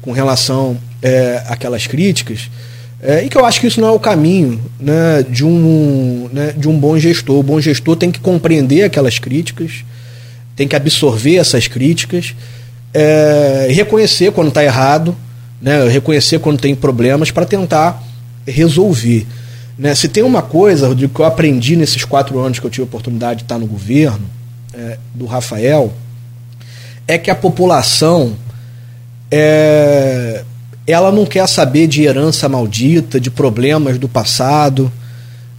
com 0.04 0.12
relação 0.12 0.78
àquelas 1.48 1.88
críticas. 1.88 2.48
E 3.02 3.30
que 3.30 3.38
eu 3.38 3.46
acho 3.46 3.60
que 3.60 3.68
isso 3.68 3.82
não 3.82 3.90
é 3.90 3.92
o 3.92 4.00
caminho 4.00 4.60
né, 4.80 5.24
de, 5.30 5.46
um, 5.46 6.30
né, 6.32 6.54
de 6.58 6.68
um 6.68 6.78
bom 6.78 6.98
gestor. 6.98 7.40
O 7.40 7.44
bom 7.44 7.60
gestor 7.60 7.96
tem 7.96 8.12
que 8.12 8.20
compreender 8.20 8.84
aquelas 8.84 9.20
críticas, 9.20 9.84
tem 10.56 10.68
que 10.68 10.76
absorver 10.76 11.36
essas 11.36 11.68
críticas 11.68 12.34
é, 12.96 13.68
reconhecer 13.72 14.32
quando 14.32 14.48
está 14.48 14.64
errado, 14.64 15.16
né, 15.62 15.86
reconhecer 15.90 16.40
quando 16.40 16.60
tem 16.60 16.74
problemas 16.74 17.30
para 17.30 17.46
tentar 17.46 18.02
resolver. 18.48 19.28
Né? 19.78 19.94
Se 19.94 20.08
tem 20.08 20.24
uma 20.24 20.42
coisa 20.42 20.96
que 20.96 21.20
eu 21.20 21.26
aprendi 21.26 21.76
nesses 21.76 22.06
quatro 22.06 22.40
anos 22.40 22.60
que 22.60 22.66
eu 22.66 22.70
tive 22.70 22.84
a 22.84 22.86
oportunidade 22.86 23.40
de 23.40 23.44
estar 23.44 23.58
no 23.58 23.68
governo 23.68 24.26
é, 24.74 24.98
do 25.14 25.26
Rafael, 25.26 25.94
é 27.06 27.18
que 27.18 27.30
a 27.30 27.36
população 27.36 28.38
é, 29.30 30.44
ela 30.88 31.12
não 31.12 31.26
quer 31.26 31.48
saber 31.48 31.88
de 31.88 32.04
herança 32.04 32.48
maldita, 32.48 33.20
de 33.20 33.32
problemas 33.32 33.98
do 33.98 34.08
passado, 34.08 34.92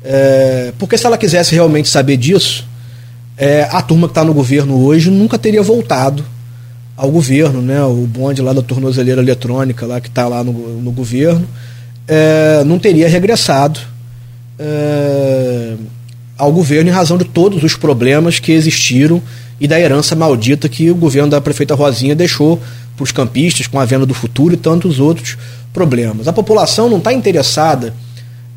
é, 0.04 0.72
porque 0.78 0.96
se 0.96 1.06
ela 1.06 1.18
quisesse 1.18 1.54
realmente 1.54 1.88
saber 1.88 2.16
disso, 2.16 2.66
é, 3.36 3.68
a 3.70 3.82
turma 3.82 4.06
que 4.06 4.12
está 4.12 4.24
no 4.24 4.32
governo 4.32 4.84
hoje 4.84 5.10
nunca 5.10 5.38
teria 5.38 5.62
voltado 5.62 6.24
ao 6.96 7.10
governo, 7.10 7.60
né? 7.60 7.82
O 7.82 8.06
bonde 8.06 8.40
lá 8.40 8.52
da 8.52 8.62
tornozeleira 8.62 9.20
eletrônica 9.20 9.84
lá 9.84 10.00
que 10.00 10.08
está 10.08 10.26
lá 10.26 10.42
no, 10.42 10.52
no 10.80 10.90
governo 10.92 11.46
é, 12.08 12.62
não 12.64 12.78
teria 12.78 13.08
regressado 13.08 13.80
é, 14.58 15.74
ao 16.38 16.52
governo 16.52 16.88
em 16.88 16.92
razão 16.92 17.18
de 17.18 17.24
todos 17.24 17.62
os 17.62 17.76
problemas 17.76 18.38
que 18.38 18.52
existiram 18.52 19.20
e 19.60 19.66
da 19.66 19.80
herança 19.80 20.14
maldita 20.14 20.68
que 20.68 20.90
o 20.90 20.94
governo 20.94 21.30
da 21.30 21.40
prefeita 21.40 21.74
Rosinha 21.74 22.14
deixou 22.14 22.60
para 22.96 23.04
os 23.04 23.12
campistas 23.12 23.66
com 23.66 23.78
a 23.78 23.84
venda 23.84 24.06
do 24.06 24.14
futuro 24.14 24.54
e 24.54 24.56
tantos 24.56 24.98
outros 24.98 25.36
problemas. 25.72 26.28
A 26.28 26.32
população 26.32 26.88
não 26.88 26.98
está 26.98 27.12
interessada 27.12 27.94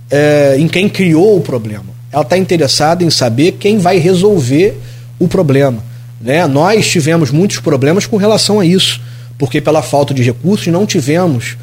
é, 0.09 0.55
em 0.57 0.67
quem 0.67 0.89
criou 0.89 1.37
o 1.37 1.41
problema. 1.41 1.85
Ela 2.11 2.23
está 2.23 2.37
interessada 2.37 3.03
em 3.03 3.09
saber 3.09 3.53
quem 3.53 3.77
vai 3.77 3.97
resolver 3.97 4.77
o 5.19 5.27
problema. 5.27 5.83
Né? 6.19 6.45
Nós 6.47 6.87
tivemos 6.87 7.31
muitos 7.31 7.59
problemas 7.59 8.05
com 8.05 8.17
relação 8.17 8.59
a 8.59 8.65
isso, 8.65 8.99
porque 9.37 9.61
pela 9.61 9.81
falta 9.81 10.13
de 10.13 10.23
recursos 10.23 10.67
não 10.67 10.85
tivemos 10.85 11.57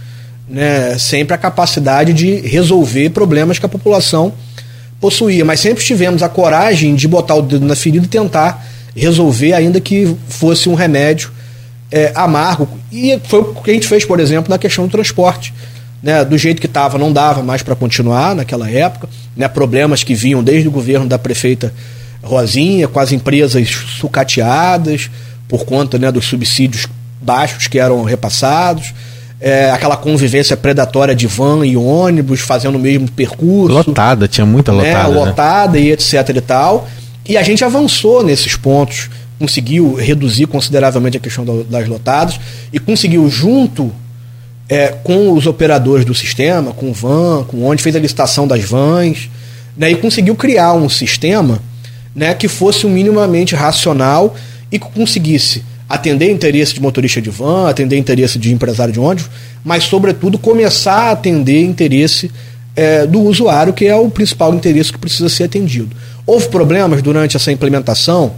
né, 0.48 0.96
sempre 0.98 1.34
a 1.34 1.38
capacidade 1.38 2.12
de 2.12 2.36
resolver 2.40 3.10
problemas 3.10 3.58
que 3.58 3.66
a 3.66 3.68
população 3.68 4.32
possuía, 5.00 5.44
mas 5.44 5.60
sempre 5.60 5.84
tivemos 5.84 6.22
a 6.22 6.28
coragem 6.28 6.94
de 6.94 7.06
botar 7.08 7.34
o 7.34 7.42
dedo 7.42 7.66
na 7.66 7.76
ferida 7.76 8.06
e 8.06 8.08
tentar 8.08 8.64
resolver, 8.96 9.52
ainda 9.52 9.80
que 9.80 10.16
fosse 10.28 10.68
um 10.68 10.74
remédio 10.74 11.30
é, 11.92 12.12
amargo. 12.14 12.68
E 12.90 13.20
foi 13.24 13.40
o 13.40 13.54
que 13.54 13.70
a 13.70 13.74
gente 13.74 13.86
fez, 13.86 14.04
por 14.04 14.18
exemplo, 14.18 14.50
na 14.50 14.58
questão 14.58 14.86
do 14.86 14.90
transporte. 14.90 15.52
Né, 16.02 16.24
do 16.24 16.36
jeito 16.36 16.60
que 16.60 16.66
estava, 16.66 16.98
não 16.98 17.12
dava 17.12 17.42
mais 17.42 17.62
para 17.62 17.74
continuar 17.74 18.34
naquela 18.34 18.70
época. 18.70 19.08
Né, 19.36 19.48
problemas 19.48 20.04
que 20.04 20.14
vinham 20.14 20.42
desde 20.42 20.68
o 20.68 20.70
governo 20.70 21.06
da 21.06 21.18
prefeita 21.18 21.72
Rosinha, 22.22 22.88
com 22.88 22.98
as 22.98 23.12
empresas 23.12 23.68
sucateadas 23.98 25.10
por 25.48 25.64
conta 25.64 25.98
né, 25.98 26.10
dos 26.10 26.26
subsídios 26.26 26.86
baixos 27.20 27.66
que 27.66 27.78
eram 27.78 28.02
repassados. 28.02 28.92
É, 29.38 29.70
aquela 29.70 29.96
convivência 29.96 30.56
predatória 30.56 31.14
de 31.14 31.26
van 31.26 31.64
e 31.66 31.76
ônibus 31.76 32.40
fazendo 32.40 32.76
o 32.76 32.78
mesmo 32.78 33.10
percurso. 33.10 33.76
Lotada, 33.76 34.26
tinha 34.26 34.46
muita 34.46 34.72
né, 34.72 34.78
lotada. 34.78 35.08
Né, 35.08 35.14
lotada 35.14 35.72
né? 35.72 35.80
e 35.80 35.92
etc 35.92 36.28
e 36.34 36.40
tal. 36.40 36.88
E 37.28 37.36
a 37.36 37.42
gente 37.42 37.64
avançou 37.64 38.22
nesses 38.22 38.56
pontos, 38.56 39.10
conseguiu 39.38 39.94
reduzir 39.94 40.46
consideravelmente 40.46 41.16
a 41.16 41.20
questão 41.20 41.44
das 41.68 41.88
lotadas 41.88 42.38
e 42.72 42.78
conseguiu, 42.78 43.28
junto 43.28 43.92
é, 44.68 44.88
com 44.88 45.32
os 45.32 45.46
operadores 45.46 46.04
do 46.04 46.14
sistema, 46.14 46.72
com 46.72 46.90
o 46.90 46.92
van, 46.92 47.44
com 47.44 47.64
onde 47.64 47.82
fez 47.82 47.94
a 47.94 47.98
licitação 47.98 48.46
das 48.46 48.64
vans, 48.64 49.28
né, 49.76 49.90
e 49.90 49.96
conseguiu 49.96 50.34
criar 50.34 50.72
um 50.72 50.88
sistema 50.88 51.60
né, 52.14 52.34
que 52.34 52.48
fosse 52.48 52.86
minimamente 52.86 53.54
racional 53.54 54.34
e 54.70 54.78
que 54.78 54.86
conseguisse 54.86 55.62
atender 55.88 56.30
interesse 56.30 56.74
de 56.74 56.80
motorista 56.80 57.20
de 57.20 57.30
van, 57.30 57.68
atender 57.68 57.96
interesse 57.96 58.38
de 58.38 58.52
empresário 58.52 58.92
de 58.92 58.98
ônibus, 58.98 59.28
mas, 59.64 59.84
sobretudo, 59.84 60.38
começar 60.38 61.08
a 61.08 61.10
atender 61.12 61.62
interesse 61.62 62.30
é, 62.76 63.06
do 63.06 63.22
usuário, 63.22 63.72
que 63.72 63.86
é 63.86 63.96
o 63.96 64.10
principal 64.10 64.54
interesse 64.54 64.92
que 64.92 64.98
precisa 64.98 65.28
ser 65.28 65.44
atendido. 65.44 65.96
Houve 66.26 66.48
problemas 66.48 67.00
durante 67.00 67.36
essa 67.36 67.50
implementação? 67.50 68.34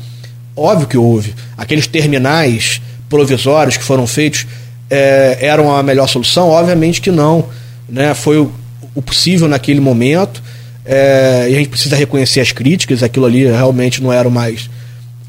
Óbvio 0.57 0.87
que 0.87 0.97
houve. 0.97 1.35
Aqueles 1.57 1.87
terminais 1.87 2.81
provisórios 3.09 3.77
que 3.77 3.83
foram 3.83 4.07
feitos 4.07 4.47
é, 4.89 5.39
eram 5.41 5.75
a 5.75 5.83
melhor 5.83 6.07
solução? 6.09 6.49
Obviamente 6.49 7.01
que 7.01 7.11
não. 7.11 7.47
Né? 7.89 8.15
Foi 8.15 8.39
o, 8.39 8.53
o 8.95 9.03
possível 9.03 9.49
naquele 9.49 9.81
momento. 9.81 10.43
É, 10.85 11.49
e 11.51 11.55
a 11.55 11.59
gente 11.59 11.69
precisa 11.69 11.97
reconhecer 11.97 12.41
as 12.41 12.53
críticas, 12.53 13.03
aquilo 13.03 13.27
ali 13.27 13.45
realmente 13.45 14.03
não 14.03 14.11
era 14.11 14.27
o 14.27 14.31
mais 14.31 14.71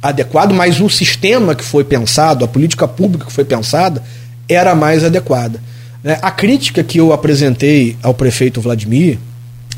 adequado, 0.01 0.53
mas 0.53 0.79
o 0.79 0.89
sistema 0.89 1.53
que 1.53 1.63
foi 1.63 1.83
pensado, 1.83 2.45
a 2.45 2.47
política 2.47 2.87
pública 2.87 3.25
que 3.25 3.33
foi 3.33 3.43
pensada, 3.43 4.01
era 4.47 4.73
mais 4.73 5.03
adequada. 5.03 5.59
Né? 6.03 6.17
A 6.21 6.31
crítica 6.31 6.83
que 6.83 6.99
eu 6.99 7.11
apresentei 7.11 7.97
ao 8.01 8.13
prefeito 8.13 8.61
Vladimir, 8.61 9.17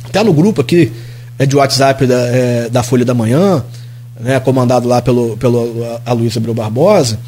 até 0.06 0.24
no 0.24 0.34
grupo 0.34 0.62
aqui 0.62 0.92
é, 1.38 1.46
de 1.46 1.56
WhatsApp 1.56 2.06
da, 2.06 2.22
é, 2.28 2.70
da 2.70 2.84
Folha 2.84 3.06
da 3.06 3.14
Manhã, 3.14 3.64
né, 4.20 4.40
comandado 4.40 4.88
lá 4.88 5.02
pelo, 5.02 5.36
pelo 5.38 6.00
Aloysio 6.06 6.40
Abreu 6.40 6.54
Barbosa, 6.54 7.20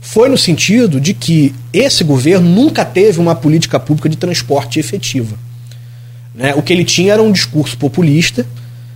foi 0.00 0.28
no 0.28 0.38
sentido 0.38 1.00
de 1.00 1.12
que 1.12 1.54
esse 1.72 2.02
governo 2.02 2.48
nunca 2.48 2.84
teve 2.84 3.20
uma 3.20 3.34
política 3.34 3.78
pública 3.78 4.08
de 4.08 4.16
transporte 4.16 4.80
efetiva. 4.80 5.36
Né? 6.34 6.54
O 6.54 6.62
que 6.62 6.72
ele 6.72 6.84
tinha 6.84 7.12
era 7.12 7.22
um 7.22 7.30
discurso 7.30 7.76
populista 7.76 8.46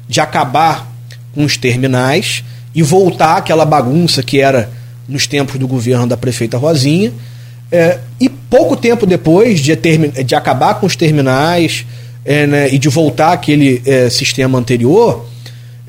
de 0.09 0.21
acabar 0.21 0.91
com 1.35 1.45
os 1.45 1.57
terminais 1.57 2.43
e 2.75 2.83
voltar 2.83 3.37
àquela 3.37 3.65
bagunça 3.65 4.23
que 4.23 4.41
era 4.41 4.71
nos 5.09 5.27
tempos 5.27 5.59
do 5.59 5.69
governo 5.69 6.07
da 6.07 6.17
prefeita 6.17 6.57
Rosinha. 6.57 7.13
É, 7.75 7.99
e 8.21 8.29
pouco 8.29 8.77
tempo 8.77 9.05
depois 9.05 9.59
de, 9.59 9.75
de 9.75 10.35
acabar 10.35 10.75
com 10.75 10.87
os 10.87 10.95
terminais 10.95 11.85
é, 12.25 12.47
né, 12.47 12.73
e 12.73 12.79
de 12.79 12.89
voltar 12.89 13.33
àquele 13.33 13.83
é, 13.85 14.09
sistema 14.09 14.59
anterior, 14.59 15.27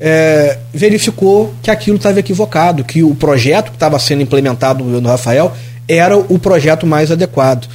é, 0.00 0.58
verificou 0.74 1.54
que 1.62 1.70
aquilo 1.70 1.96
estava 1.96 2.18
equivocado, 2.18 2.82
que 2.82 3.04
o 3.04 3.14
projeto 3.14 3.70
que 3.70 3.76
estava 3.76 3.98
sendo 3.98 4.22
implementado 4.22 4.80
no 4.80 4.86
governo 4.86 5.08
Rafael 5.08 5.52
era 5.88 6.16
o 6.16 6.38
projeto 6.38 6.86
mais 6.86 7.12
adequado. 7.12 7.68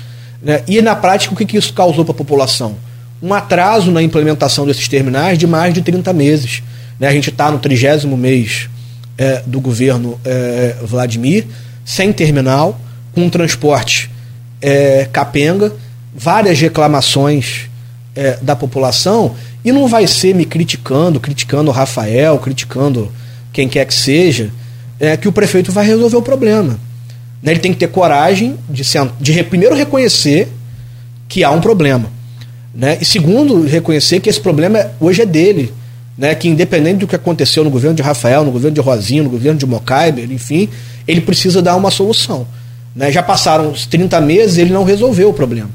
Né? 0.44 0.62
E 0.68 0.82
na 0.82 0.96
prática, 0.96 1.34
o 1.34 1.38
que, 1.38 1.46
que 1.46 1.58
isso 1.58 1.74
causou 1.74 2.04
para 2.04 2.14
a 2.14 2.18
população? 2.18 2.76
um 3.22 3.34
atraso 3.34 3.92
na 3.92 4.02
implementação 4.02 4.66
desses 4.66 4.88
terminais 4.88 5.38
de 5.38 5.46
mais 5.46 5.74
de 5.74 5.82
30 5.82 6.12
meses. 6.12 6.64
Né? 7.00 7.08
A 7.08 7.12
gente 7.12 7.30
está 7.30 7.52
no 7.52 7.60
trigésimo 7.60 8.18
mês 8.18 8.68
é, 9.18 9.44
do 9.46 9.62
governo 9.62 10.20
é, 10.26 10.76
Vladimir, 10.82 11.46
sem 11.86 12.12
terminal, 12.12 12.80
com 13.14 13.30
transporte 13.30 14.10
é, 14.62 15.08
capenga, 15.12 15.74
várias 16.14 16.60
reclamações 16.60 17.70
é, 18.16 18.38
da 18.42 18.56
população, 18.56 19.36
e 19.64 19.72
não 19.72 19.88
vai 19.88 20.08
ser 20.08 20.34
me 20.34 20.46
criticando, 20.46 21.20
criticando 21.20 21.70
o 21.70 21.74
Rafael, 21.74 22.38
criticando 22.40 23.12
quem 23.54 23.68
quer 23.68 23.86
que 23.86 23.94
seja, 23.94 24.50
é, 25.00 25.16
que 25.16 25.28
o 25.28 25.32
prefeito 25.32 25.72
vai 25.72 25.86
resolver 25.86 26.18
o 26.18 26.22
problema. 26.22 26.80
Né? 27.42 27.52
Ele 27.52 27.60
tem 27.60 27.74
que 27.74 27.80
ter 27.80 27.88
coragem 27.88 28.58
de, 28.70 28.84
de 29.20 29.44
primeiro 29.44 29.76
reconhecer 29.76 30.48
que 31.28 31.44
há 31.44 31.52
um 31.52 31.62
problema 31.62 32.10
né? 32.74 32.98
E 33.02 33.06
segundo, 33.06 33.64
reconhecer 33.64 34.20
que 34.20 34.30
esse 34.30 34.40
problema 34.40 34.92
hoje 35.00 35.22
é 35.22 35.26
dele. 35.26 35.74
Né? 36.18 36.34
Que 36.36 36.48
independente 36.48 37.00
do 37.00 37.08
que 37.08 37.16
aconteceu 37.16 37.64
no 37.64 37.70
governo 37.70 37.96
de 37.96 38.02
Rafael, 38.02 38.44
no 38.44 38.52
governo 38.52 38.76
de 38.76 38.82
Rosinho, 38.82 39.24
no 39.24 39.30
governo 39.30 39.60
de 39.60 39.66
Mocaiber, 39.66 40.32
enfim, 40.32 40.70
ele 41.08 41.22
precisa 41.22 41.62
dar 41.62 41.76
uma 41.76 41.92
solução. 41.92 42.48
Né? 42.96 43.12
Já 43.12 43.24
passaram 43.24 43.70
uns 43.70 43.86
30 43.86 44.20
meses 44.22 44.58
e 44.58 44.62
ele 44.62 44.74
não 44.74 44.84
resolveu 44.84 45.30
o 45.30 45.34
problema. 45.34 45.70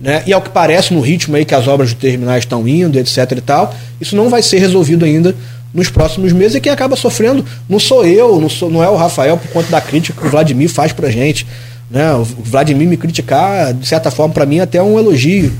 Né? 0.00 0.22
E 0.26 0.32
ao 0.32 0.40
que 0.40 0.50
parece, 0.50 0.94
no 0.94 1.00
ritmo 1.00 1.36
aí 1.36 1.44
que 1.44 1.54
as 1.54 1.66
obras 1.66 1.90
de 1.90 1.96
terminais 1.96 2.44
estão 2.44 2.66
indo, 2.66 2.98
etc 2.98 3.32
e 3.32 3.40
tal, 3.40 3.74
isso 4.00 4.14
não 4.14 4.28
vai 4.28 4.42
ser 4.42 4.58
resolvido 4.58 5.04
ainda 5.04 5.34
nos 5.74 5.90
próximos 5.90 6.32
meses 6.32 6.54
e 6.54 6.60
quem 6.60 6.72
acaba 6.72 6.96
sofrendo 6.96 7.44
não 7.68 7.78
sou 7.78 8.06
eu, 8.06 8.40
não, 8.40 8.48
sou, 8.48 8.70
não 8.70 8.82
é 8.82 8.88
o 8.88 8.96
Rafael 8.96 9.36
por 9.36 9.50
conta 9.50 9.70
da 9.70 9.80
crítica 9.80 10.20
que 10.20 10.26
o 10.26 10.30
Vladimir 10.30 10.68
faz 10.68 10.92
pra 10.92 11.10
gente. 11.10 11.46
Né? 11.90 12.12
O 12.14 12.24
Vladimir 12.24 12.88
me 12.88 12.96
criticar, 12.96 13.74
de 13.74 13.86
certa 13.86 14.10
forma, 14.10 14.32
para 14.32 14.46
mim, 14.46 14.58
é 14.58 14.62
até 14.62 14.82
um 14.82 14.98
elogio 14.98 15.52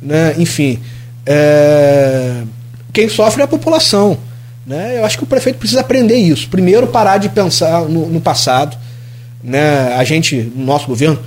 né? 0.00 0.34
enfim. 0.38 0.78
É... 1.26 2.42
Quem 2.92 3.08
sofre 3.08 3.42
é 3.42 3.44
a 3.44 3.48
população. 3.48 4.16
Né? 4.66 4.98
Eu 4.98 5.04
acho 5.04 5.16
que 5.18 5.24
o 5.24 5.26
prefeito 5.26 5.58
precisa 5.58 5.80
aprender 5.80 6.16
isso. 6.16 6.48
Primeiro, 6.48 6.86
parar 6.86 7.18
de 7.18 7.28
pensar 7.28 7.82
no, 7.82 8.06
no 8.08 8.20
passado, 8.20 8.76
né, 9.42 9.94
a 9.94 10.04
gente, 10.04 10.36
no 10.54 10.64
nosso 10.64 10.86
governo, 10.86 11.18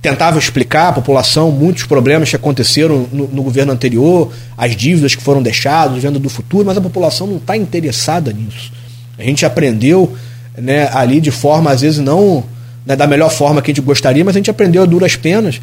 tentava 0.00 0.38
explicar 0.38 0.88
à 0.88 0.92
população 0.92 1.52
muitos 1.52 1.84
problemas 1.84 2.28
que 2.28 2.36
aconteceram 2.36 3.06
no, 3.12 3.28
no 3.28 3.42
governo 3.42 3.72
anterior, 3.72 4.32
as 4.56 4.74
dívidas 4.74 5.14
que 5.14 5.22
foram 5.22 5.40
deixadas, 5.40 6.02
venda 6.02 6.18
do 6.18 6.28
futuro, 6.28 6.66
mas 6.66 6.76
a 6.76 6.80
população 6.80 7.26
não 7.26 7.36
está 7.36 7.56
interessada 7.56 8.32
nisso. 8.32 8.72
A 9.16 9.22
gente 9.22 9.46
aprendeu 9.46 10.12
né, 10.58 10.88
ali 10.92 11.20
de 11.20 11.30
forma, 11.30 11.70
às 11.70 11.82
vezes, 11.82 12.00
não 12.00 12.42
né, 12.84 12.96
da 12.96 13.06
melhor 13.06 13.30
forma 13.30 13.62
que 13.62 13.70
a 13.70 13.74
gente 13.74 13.84
gostaria, 13.84 14.24
mas 14.24 14.34
a 14.34 14.38
gente 14.38 14.50
aprendeu 14.50 14.82
a 14.82 14.86
duras 14.86 15.14
penas 15.14 15.60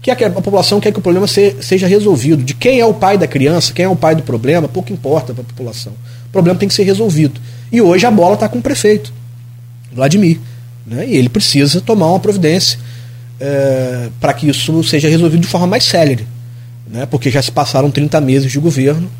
que 0.00 0.10
a, 0.10 0.14
a 0.14 0.30
população 0.30 0.80
quer 0.80 0.92
que 0.92 0.98
o 0.98 1.02
problema 1.02 1.26
se, 1.26 1.56
seja 1.60 1.86
resolvido. 1.86 2.42
De 2.42 2.54
quem 2.54 2.80
é 2.80 2.86
o 2.86 2.94
pai 2.94 3.18
da 3.18 3.26
criança, 3.26 3.72
quem 3.72 3.84
é 3.84 3.88
o 3.88 3.96
pai 3.96 4.14
do 4.14 4.22
problema, 4.22 4.68
pouco 4.68 4.92
importa 4.92 5.34
para 5.34 5.42
a 5.42 5.46
população. 5.46 5.92
O 6.28 6.32
problema 6.32 6.58
tem 6.58 6.68
que 6.68 6.74
ser 6.74 6.84
resolvido. 6.84 7.40
E 7.70 7.80
hoje 7.80 8.06
a 8.06 8.10
bola 8.10 8.34
está 8.34 8.48
com 8.48 8.58
o 8.58 8.62
prefeito, 8.62 9.12
Vladimir. 9.92 10.38
Né, 10.86 11.06
e 11.08 11.16
ele 11.16 11.28
precisa 11.28 11.80
tomar 11.80 12.06
uma 12.06 12.20
providência 12.20 12.78
é, 13.40 14.08
para 14.20 14.32
que 14.32 14.48
isso 14.48 14.84
seja 14.84 15.08
resolvido 15.08 15.40
de 15.40 15.48
forma 15.48 15.66
mais 15.66 15.84
célere. 15.84 16.26
Né, 16.88 17.06
porque 17.06 17.30
já 17.30 17.42
se 17.42 17.50
passaram 17.50 17.90
30 17.90 18.20
meses 18.20 18.50
de 18.50 18.58
governo 18.58 19.10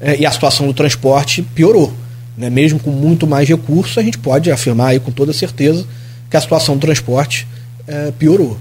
é, 0.00 0.18
e 0.18 0.24
a 0.24 0.30
situação 0.30 0.66
do 0.66 0.74
transporte 0.74 1.42
piorou. 1.42 1.92
Né, 2.36 2.48
mesmo 2.48 2.78
com 2.80 2.90
muito 2.90 3.26
mais 3.26 3.48
recursos, 3.48 3.98
a 3.98 4.02
gente 4.02 4.18
pode 4.18 4.50
afirmar 4.50 4.88
aí 4.88 5.00
com 5.00 5.10
toda 5.10 5.32
certeza 5.32 5.84
que 6.30 6.36
a 6.36 6.40
situação 6.40 6.76
do 6.76 6.80
transporte 6.80 7.46
é, 7.86 8.12
piorou. 8.12 8.58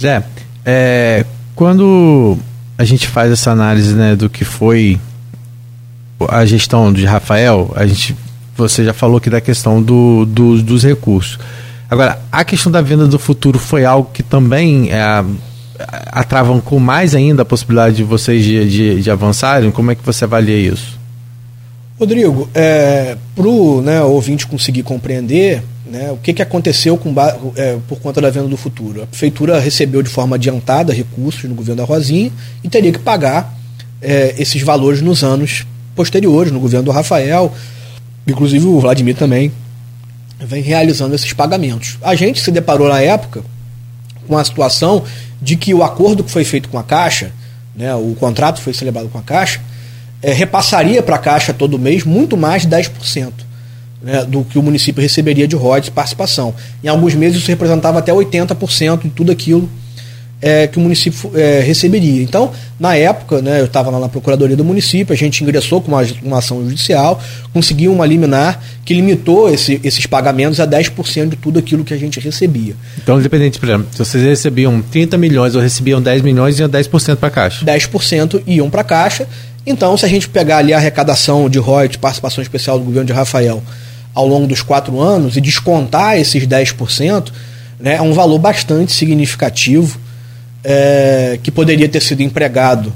Zé, 0.00 0.22
é, 0.64 1.24
quando 1.54 2.38
a 2.78 2.84
gente 2.84 3.06
faz 3.06 3.30
essa 3.30 3.50
análise 3.50 3.94
né, 3.94 4.16
do 4.16 4.30
que 4.30 4.44
foi 4.44 4.98
a 6.28 6.44
gestão 6.46 6.92
de 6.92 7.04
Rafael, 7.04 7.72
a 7.74 7.86
gente, 7.86 8.16
você 8.56 8.84
já 8.84 8.92
falou 8.92 9.20
que 9.20 9.30
da 9.30 9.40
questão 9.40 9.82
do, 9.82 10.24
do, 10.26 10.62
dos 10.62 10.84
recursos. 10.84 11.38
Agora, 11.90 12.20
a 12.30 12.44
questão 12.44 12.72
da 12.72 12.80
venda 12.80 13.06
do 13.06 13.18
futuro 13.18 13.58
foi 13.58 13.84
algo 13.84 14.10
que 14.12 14.22
também 14.22 14.90
é, 14.90 15.24
atravancou 16.06 16.80
mais 16.80 17.14
ainda 17.14 17.42
a 17.42 17.44
possibilidade 17.44 17.96
de 17.96 18.02
vocês 18.02 18.44
de, 18.44 18.68
de, 18.68 19.02
de 19.02 19.10
avançarem? 19.10 19.70
Como 19.70 19.90
é 19.90 19.94
que 19.94 20.04
você 20.04 20.24
avalia 20.24 20.56
isso? 20.56 20.98
Rodrigo, 21.98 22.48
é, 22.54 23.16
para 23.34 23.46
o 23.46 23.80
né, 23.80 24.02
ouvinte 24.02 24.46
conseguir 24.46 24.82
compreender, 24.82 25.62
né, 25.86 26.10
o 26.10 26.16
que, 26.16 26.32
que 26.32 26.42
aconteceu 26.42 26.96
com, 26.96 27.14
é, 27.56 27.78
por 27.86 28.00
conta 28.00 28.20
da 28.20 28.30
venda 28.30 28.48
do 28.48 28.56
futuro? 28.56 29.02
A 29.02 29.06
prefeitura 29.06 29.60
recebeu 29.60 30.02
de 30.02 30.08
forma 30.08 30.36
adiantada 30.36 30.92
recursos 30.92 31.44
no 31.44 31.54
governo 31.54 31.82
da 31.82 31.86
Rosinha 31.86 32.32
e 32.64 32.68
teria 32.68 32.92
que 32.92 32.98
pagar 32.98 33.54
é, 34.00 34.34
esses 34.38 34.62
valores 34.62 35.00
nos 35.00 35.22
anos 35.22 35.66
posteriores, 35.94 36.50
no 36.50 36.58
governo 36.58 36.86
do 36.86 36.90
Rafael. 36.90 37.52
Inclusive 38.26 38.66
o 38.66 38.80
Vladimir 38.80 39.16
também 39.16 39.52
vem 40.38 40.62
realizando 40.62 41.14
esses 41.14 41.32
pagamentos. 41.32 41.98
A 42.02 42.14
gente 42.14 42.40
se 42.40 42.50
deparou 42.50 42.88
na 42.88 43.00
época 43.00 43.42
com 44.26 44.36
a 44.36 44.44
situação 44.44 45.04
de 45.40 45.56
que 45.56 45.74
o 45.74 45.82
acordo 45.82 46.22
que 46.22 46.30
foi 46.30 46.44
feito 46.44 46.68
com 46.68 46.78
a 46.78 46.82
Caixa, 46.82 47.32
né, 47.74 47.94
o 47.94 48.14
contrato 48.18 48.60
foi 48.60 48.72
celebrado 48.72 49.08
com 49.08 49.18
a 49.18 49.22
Caixa, 49.22 49.60
é, 50.20 50.32
repassaria 50.32 51.02
para 51.02 51.16
a 51.16 51.18
Caixa 51.18 51.52
todo 51.52 51.78
mês 51.78 52.04
muito 52.04 52.36
mais 52.36 52.62
de 52.62 52.68
10% 52.68 53.32
né, 54.02 54.24
do 54.24 54.44
que 54.44 54.58
o 54.58 54.62
município 54.62 55.00
receberia 55.00 55.46
de 55.46 55.56
royalties 55.56 55.90
participação. 55.90 56.54
Em 56.82 56.88
alguns 56.88 57.14
meses 57.14 57.38
isso 57.38 57.48
representava 57.48 57.98
até 57.98 58.12
80% 58.12 59.02
de 59.02 59.10
tudo 59.10 59.32
aquilo 59.32 59.68
é, 60.42 60.66
que 60.66 60.76
o 60.76 60.80
município 60.80 61.30
é, 61.36 61.60
receberia. 61.60 62.20
Então, 62.20 62.50
na 62.78 62.96
época, 62.96 63.40
né, 63.40 63.60
eu 63.60 63.66
estava 63.66 63.90
lá 63.90 64.00
na 64.00 64.08
Procuradoria 64.08 64.56
do 64.56 64.64
município, 64.64 65.14
a 65.14 65.16
gente 65.16 65.42
ingressou 65.44 65.80
com 65.80 65.92
uma, 65.92 66.04
uma 66.20 66.38
ação 66.38 66.60
judicial, 66.64 67.22
conseguiu 67.52 67.92
uma 67.92 68.04
liminar 68.04 68.60
que 68.84 68.92
limitou 68.92 69.48
esse, 69.48 69.80
esses 69.84 70.04
pagamentos 70.04 70.58
a 70.58 70.66
10% 70.66 71.28
de 71.28 71.36
tudo 71.36 71.60
aquilo 71.60 71.84
que 71.84 71.94
a 71.94 71.96
gente 71.96 72.18
recebia. 72.18 72.74
Então, 73.00 73.20
independente, 73.20 73.60
por 73.60 73.68
exemplo, 73.68 73.86
se 73.92 73.98
vocês 73.98 74.24
recebiam 74.24 74.82
30 74.82 75.16
milhões 75.16 75.54
ou 75.54 75.62
recebiam 75.62 76.02
10 76.02 76.22
milhões, 76.22 76.58
iam 76.58 76.68
10% 76.68 77.16
para 77.16 77.28
a 77.28 77.30
Caixa? 77.30 77.64
10% 77.64 78.42
iam 78.44 78.68
para 78.68 78.80
a 78.80 78.84
Caixa. 78.84 79.28
Então, 79.64 79.96
se 79.96 80.04
a 80.04 80.08
gente 80.08 80.28
pegar 80.28 80.58
ali 80.58 80.74
a 80.74 80.78
arrecadação 80.78 81.48
de 81.48 81.60
royalties, 81.60 81.96
participação 81.96 82.42
especial 82.42 82.80
do 82.80 82.84
governo 82.84 83.06
de 83.06 83.12
Rafael, 83.12 83.62
ao 84.12 84.26
longo 84.26 84.48
dos 84.48 84.60
quatro 84.60 85.00
anos 85.00 85.36
e 85.36 85.40
descontar 85.40 86.18
esses 86.18 86.44
10%, 86.44 87.30
né, 87.78 87.94
é 87.94 88.02
um 88.02 88.12
valor 88.12 88.38
bastante 88.40 88.92
significativo 88.92 90.01
é, 90.64 91.38
que 91.42 91.50
poderia 91.50 91.88
ter 91.88 92.00
sido 92.00 92.22
empregado 92.22 92.92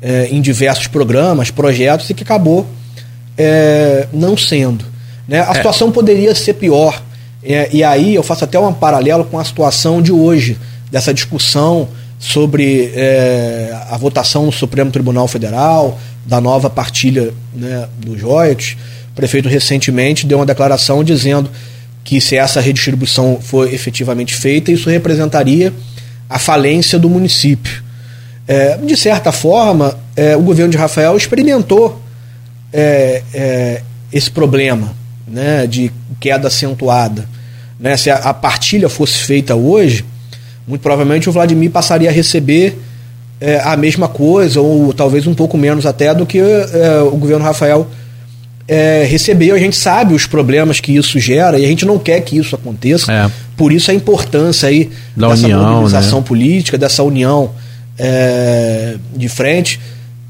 é, 0.00 0.28
em 0.30 0.40
diversos 0.40 0.86
programas, 0.86 1.50
projetos 1.50 2.10
e 2.10 2.14
que 2.14 2.22
acabou 2.22 2.66
é, 3.36 4.06
não 4.12 4.36
sendo. 4.36 4.84
Né? 5.26 5.40
A 5.40 5.50
é. 5.50 5.54
situação 5.54 5.90
poderia 5.90 6.34
ser 6.34 6.54
pior. 6.54 7.02
É, 7.42 7.68
e 7.72 7.82
aí 7.84 8.14
eu 8.14 8.22
faço 8.22 8.44
até 8.44 8.58
um 8.58 8.72
paralelo 8.72 9.24
com 9.24 9.38
a 9.38 9.44
situação 9.44 10.00
de 10.00 10.12
hoje, 10.12 10.58
dessa 10.90 11.12
discussão 11.12 11.88
sobre 12.18 12.92
é, 12.94 13.76
a 13.90 13.96
votação 13.96 14.46
no 14.46 14.52
Supremo 14.52 14.90
Tribunal 14.90 15.28
Federal, 15.28 15.98
da 16.24 16.40
nova 16.40 16.70
partilha 16.70 17.34
né, 17.54 17.86
dos 17.98 18.22
royalties 18.22 18.76
o 19.14 19.16
prefeito 19.16 19.48
recentemente 19.48 20.26
deu 20.26 20.38
uma 20.38 20.46
declaração 20.46 21.04
dizendo 21.04 21.48
que 22.02 22.20
se 22.20 22.36
essa 22.36 22.60
redistribuição 22.60 23.38
for 23.40 23.72
efetivamente 23.72 24.34
feita, 24.34 24.72
isso 24.72 24.90
representaria 24.90 25.72
a 26.28 26.38
falência 26.38 26.98
do 26.98 27.08
município. 27.08 27.82
É, 28.46 28.76
de 28.76 28.96
certa 28.96 29.32
forma, 29.32 29.96
é, 30.16 30.36
o 30.36 30.42
governo 30.42 30.70
de 30.70 30.76
Rafael 30.76 31.16
experimentou 31.16 32.00
é, 32.72 33.22
é 33.32 33.82
esse 34.12 34.30
problema 34.30 34.94
né, 35.26 35.66
de 35.66 35.90
queda 36.20 36.48
acentuada. 36.48 37.28
Né? 37.78 37.96
Se 37.96 38.10
a, 38.10 38.16
a, 38.16 38.34
partilha 38.34 38.88
fosse 38.88 39.18
feita 39.18 39.54
hoje, 39.54 40.04
muito 40.66 40.80
provavelmente 40.80 41.28
o 41.28 41.32
Vladimir 41.32 41.70
passaria 41.70 42.08
a 42.08 42.12
receber 42.12 42.78
é, 43.40 43.60
a 43.60 43.76
mesma 43.76 44.08
coisa, 44.08 44.60
ou 44.60 44.92
talvez 44.92 45.26
um 45.26 45.34
pouco 45.34 45.58
menos 45.58 45.84
até, 45.84 46.14
do 46.14 46.24
que 46.24 46.38
é, 46.38 47.00
o 47.02 47.16
governo 47.16 47.44
Rafael 47.44 47.88
é, 48.66 49.04
recebeu, 49.04 49.54
a 49.54 49.58
gente 49.58 49.76
sabe 49.76 50.14
os 50.14 50.26
problemas 50.26 50.80
que 50.80 50.96
isso 50.96 51.18
gera 51.18 51.58
e 51.58 51.64
a 51.64 51.68
gente 51.68 51.84
não 51.84 51.98
quer 51.98 52.20
que 52.20 52.38
isso 52.38 52.54
aconteça. 52.54 53.12
É. 53.12 53.30
Por 53.56 53.72
isso 53.72 53.90
a 53.90 53.94
importância 53.94 54.68
aí 54.68 54.90
da 55.14 55.28
dessa 55.28 55.44
união, 55.44 55.72
mobilização 55.72 56.20
né? 56.20 56.26
política, 56.26 56.78
dessa 56.78 57.02
união 57.02 57.50
é, 57.98 58.96
de 59.14 59.28
frente 59.28 59.78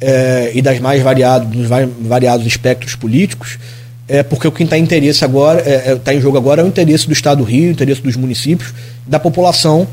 é, 0.00 0.50
e 0.54 0.60
das 0.60 0.80
mais 0.80 1.02
variados, 1.02 1.48
dos 1.48 1.68
variados 2.00 2.46
espectros 2.46 2.96
políticos. 2.96 3.58
É 4.06 4.22
porque 4.22 4.46
o 4.46 4.52
que 4.52 4.62
está 4.62 4.76
em 4.76 4.82
interesse 4.82 5.24
agora, 5.24 5.60
está 5.60 6.12
é, 6.12 6.14
é, 6.14 6.18
em 6.18 6.20
jogo 6.20 6.36
agora 6.36 6.60
é 6.60 6.64
o 6.64 6.68
interesse 6.68 7.06
do 7.06 7.12
Estado 7.12 7.38
do 7.38 7.44
Rio, 7.44 7.68
o 7.68 7.72
interesse 7.72 8.02
dos 8.02 8.16
municípios, 8.16 8.74
da 9.06 9.18
população 9.18 9.86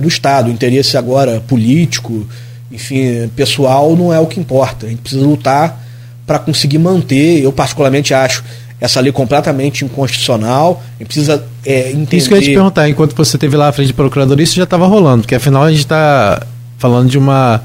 do 0.00 0.06
Estado. 0.06 0.48
O 0.48 0.52
interesse 0.52 0.96
agora 0.96 1.40
político, 1.40 2.24
enfim, 2.70 3.28
pessoal, 3.34 3.96
não 3.96 4.14
é 4.14 4.20
o 4.20 4.26
que 4.26 4.38
importa. 4.38 4.86
A 4.86 4.88
gente 4.88 5.00
precisa 5.00 5.26
lutar 5.26 5.87
para 6.28 6.38
conseguir 6.38 6.76
manter, 6.76 7.42
eu 7.42 7.50
particularmente 7.50 8.12
acho 8.12 8.44
essa 8.78 9.00
lei 9.00 9.10
completamente 9.10 9.82
inconstitucional. 9.82 10.82
Gente 10.98 11.08
precisa 11.08 11.42
é, 11.64 11.90
entender. 11.90 12.18
Isso 12.18 12.28
que 12.28 12.34
eu 12.34 12.38
ia 12.38 12.44
te 12.44 12.52
perguntar, 12.52 12.86
enquanto 12.86 13.16
você 13.16 13.36
esteve 13.36 13.56
lá 13.56 13.68
à 13.68 13.72
frente 13.72 13.88
de 13.88 13.94
procuradoria, 13.94 14.44
isso 14.44 14.54
já 14.54 14.64
estava 14.64 14.86
rolando, 14.86 15.22
porque 15.22 15.34
afinal 15.34 15.64
a 15.64 15.70
gente 15.70 15.80
está 15.80 16.46
falando 16.76 17.08
de 17.08 17.16
uma, 17.16 17.62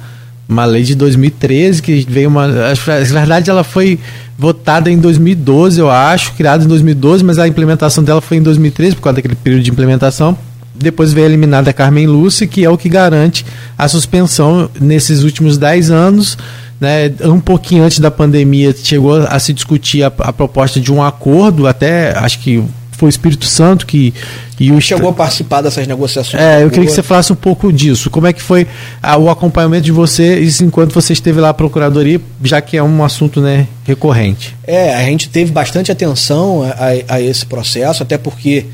uma 0.47 0.63
lei 0.63 0.81
de 0.81 0.95
2013 0.95 1.81
que 1.81 2.05
veio 2.09 2.29
uma. 2.29 2.47
Na 2.47 3.19
verdade, 3.19 3.49
ela 3.49 3.65
foi 3.65 3.99
votada 4.39 4.89
em 4.89 4.97
2012, 4.97 5.79
eu 5.79 5.91
acho, 5.91 6.31
criada 6.33 6.63
em 6.63 6.67
2012, 6.67 7.21
mas 7.21 7.37
a 7.37 7.47
implementação 7.47 8.01
dela 8.01 8.21
foi 8.21 8.37
em 8.37 8.41
2013, 8.41 8.95
por 8.95 9.01
causa 9.01 9.17
daquele 9.17 9.35
período 9.35 9.61
de 9.61 9.69
implementação. 9.69 10.37
Depois 10.73 11.13
veio 11.13 11.25
eliminada 11.25 11.69
a 11.69 11.73
Carmen 11.73 12.07
Lúcia, 12.07 12.47
que 12.47 12.63
é 12.63 12.69
o 12.69 12.77
que 12.77 12.89
garante 12.89 13.45
a 13.77 13.87
suspensão 13.89 14.69
nesses 14.79 15.21
últimos 15.21 15.57
10 15.57 15.91
anos 15.91 16.37
né, 16.83 17.13
um 17.23 17.39
pouquinho 17.39 17.83
antes 17.85 17.99
da 17.99 18.11
pandemia 18.11 18.75
chegou 18.75 19.15
a 19.15 19.39
se 19.39 19.53
discutir 19.53 20.03
a, 20.03 20.07
a 20.19 20.33
proposta 20.33 20.81
de 20.81 20.91
um 20.91 21.01
acordo, 21.01 21.65
até 21.65 22.11
acho 22.17 22.39
que 22.39 22.61
foi 22.91 23.07
o 23.07 23.09
Espírito 23.09 23.45
Santo 23.45 23.87
que 23.87 24.13
e 24.59 24.69
o 24.69 24.81
chegou 24.81 25.09
a 25.09 25.13
participar 25.13 25.61
dessas 25.61 25.87
negociações. 25.87 26.41
É, 26.43 26.61
eu 26.61 26.69
queria 26.69 26.85
que 26.85 26.91
você 26.91 27.01
falasse 27.01 27.31
um 27.31 27.37
pouco 27.37 27.71
disso. 27.71 28.09
Como 28.09 28.27
é 28.27 28.33
que 28.33 28.41
foi 28.41 28.67
a, 29.01 29.17
o 29.17 29.29
acompanhamento 29.29 29.85
de 29.85 29.93
vocês 29.93 30.59
enquanto 30.59 30.93
você 30.93 31.13
esteve 31.13 31.39
lá 31.39 31.49
à 31.49 31.53
procuradoria, 31.53 32.19
já 32.43 32.61
que 32.61 32.75
é 32.75 32.83
um 32.83 33.03
assunto 33.03 33.39
né, 33.39 33.65
recorrente? 33.85 34.53
É, 34.67 34.93
a 34.93 35.03
gente 35.03 35.29
teve 35.29 35.51
bastante 35.53 35.89
atenção 35.89 36.63
a, 36.63 37.15
a 37.15 37.21
esse 37.21 37.45
processo, 37.45 38.03
até 38.03 38.17
porque 38.17 38.65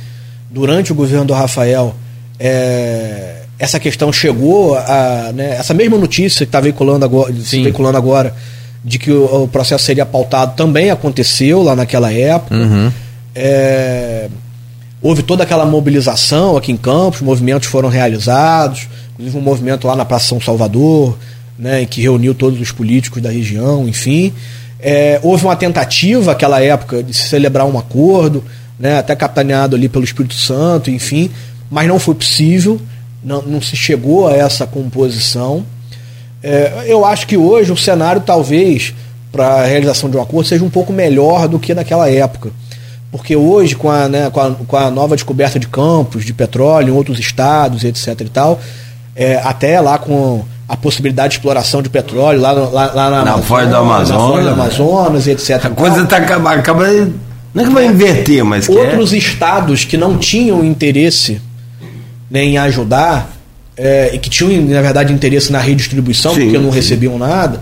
durante 0.49 0.91
o 0.91 0.95
governo 0.95 1.26
do 1.26 1.34
Rafael 1.34 1.95
é, 2.40 3.39
essa 3.60 3.80
questão 3.80 4.11
chegou 4.11 4.76
a. 4.76 5.31
Né, 5.36 5.57
essa 5.57 5.73
mesma 5.73 5.98
notícia 5.98 6.45
que 6.45 6.49
está 6.49 6.61
veiculando 6.61 7.03
agora, 7.03 7.31
veiculando 7.34 7.98
agora 7.98 8.34
de 8.84 8.98
que 8.98 9.11
o, 9.11 9.44
o, 9.44 9.48
processo 9.48 9.84
seria 9.84 10.06
pautado 10.06 10.56
também 10.56 10.90
aconteceu 10.90 11.61
lá 11.61 11.76
naquela 11.76 12.11
época. 12.11 12.56
Uhum. 12.56 12.91
É, 13.36 14.30
houve 15.02 15.22
toda 15.22 15.44
aquela 15.44 15.65
mobilização 15.65 16.56
aqui 16.56 16.72
em 16.72 16.77
Campos, 16.77 17.22
movimentos 17.22 17.68
foram 17.68 17.90
realizados, 17.90 18.88
inclusive 19.14 19.38
um 19.38 19.41
movimento 19.41 19.86
lá 19.86 19.95
na 19.95 20.06
Praça 20.06 20.27
São 20.27 20.40
Salvador, 20.40 21.18
né, 21.57 21.86
que 21.86 22.02
reuniu 22.02 22.34
todos 22.34 22.60
os 22.60 22.72
políticos 22.72 23.22
da 23.22 23.30
região, 23.30 23.88
enfim. 23.88 24.34
É, 24.80 25.19
houve 25.22 25.44
uma 25.44 25.57
tentativa 25.57 26.31
naquela 26.31 26.61
época 26.61 27.03
de 27.03 27.14
se 27.14 27.27
celebrar 27.27 27.65
um 27.65 27.77
acordo, 27.77 28.44
né, 28.80 28.98
até 28.98 29.14
capitaneado 29.14 29.76
ali 29.76 29.90
pelo 29.90 30.06
Espírito 30.06 30.36
Santo, 30.36 30.90
enfim, 30.90 31.30
mas 31.69 31.86
não 31.86 31.99
foi 31.99 32.15
possível, 32.15 32.80
não, 33.24 33.41
não 33.41 33.62
se 33.62 33.76
chegou 33.76 34.28
a 34.28 34.34
essa 34.34 34.66
composição. 34.66 35.66
É, 36.41 36.86
eu 36.88 37.06
acho 37.06 37.28
que 37.28 37.38
hoje 37.38 37.72
o 37.72 37.78
cenário 37.78 38.22
talvez 38.26 38.94
para 39.32 39.46
a 39.46 39.66
realização 39.66 40.10
de 40.10 40.18
um 40.18 40.22
acordo 40.22 40.48
seja 40.48 40.64
um 40.64 40.70
pouco 40.70 40.91
melhor 40.91 41.48
do 41.48 41.60
que 41.60 41.74
naquela 41.74 42.10
época. 42.10 42.52
Porque 43.12 43.36
hoje, 43.36 43.76
com 43.76 43.90
a, 43.90 44.08
né, 44.08 44.30
com 44.30 44.40
a, 44.40 44.52
com 44.52 44.78
a 44.78 44.91
nova 44.91 45.16
descoberta 45.16 45.60
de 45.60 45.68
campos 45.68 46.24
de 46.24 46.34
petróleo 46.34 46.90
em 46.90 46.96
outros 46.96 47.20
estados, 47.20 47.84
etc. 47.84 48.22
e 48.22 48.30
tal, 48.30 48.60
é, 49.16 49.36
até 49.44 49.80
lá 49.82 49.98
com 49.98 50.44
a 50.68 50.78
possibilidade 50.78 51.30
de 51.30 51.40
exploração 51.40 51.82
de 51.82 51.90
petróleo 51.90 52.40
lá, 52.40 52.52
lá, 52.52 52.91
lá 52.94 53.10
na, 53.10 53.26
na 53.26 53.38
Foz 53.40 53.68
do 53.68 53.76
Amazonas, 53.76 54.10
na 54.10 54.18
Foz 54.20 54.44
do 54.44 54.50
Amazonas, 54.50 55.28
etc. 55.28 55.66
A 55.66 55.70
coisa 55.72 56.04
está 56.04 56.18
acabando, 56.18 56.60
acaba, 56.60 56.86
não 57.54 57.64
é 57.64 57.68
que 57.68 57.74
vai 57.74 57.86
inverter, 57.88 58.46
mas 58.46 58.70
outros 58.70 59.12
estados 59.12 59.84
que 59.84 59.98
não 59.98 60.18
tinham 60.18 60.64
interesse 60.64 61.41
né, 62.30 62.43
em 62.43 62.57
ajudar 62.57 63.34
é, 63.77 64.11
e 64.14 64.19
que 64.19 64.30
tinham 64.30 64.64
na 64.65 64.81
verdade 64.81 65.14
interesse 65.14 65.51
na 65.51 65.60
redistribuição 65.60 66.34
sim, 66.34 66.43
porque 66.43 66.57
não 66.57 66.69
sim. 66.69 66.76
recebiam 66.76 67.18
nada, 67.18 67.61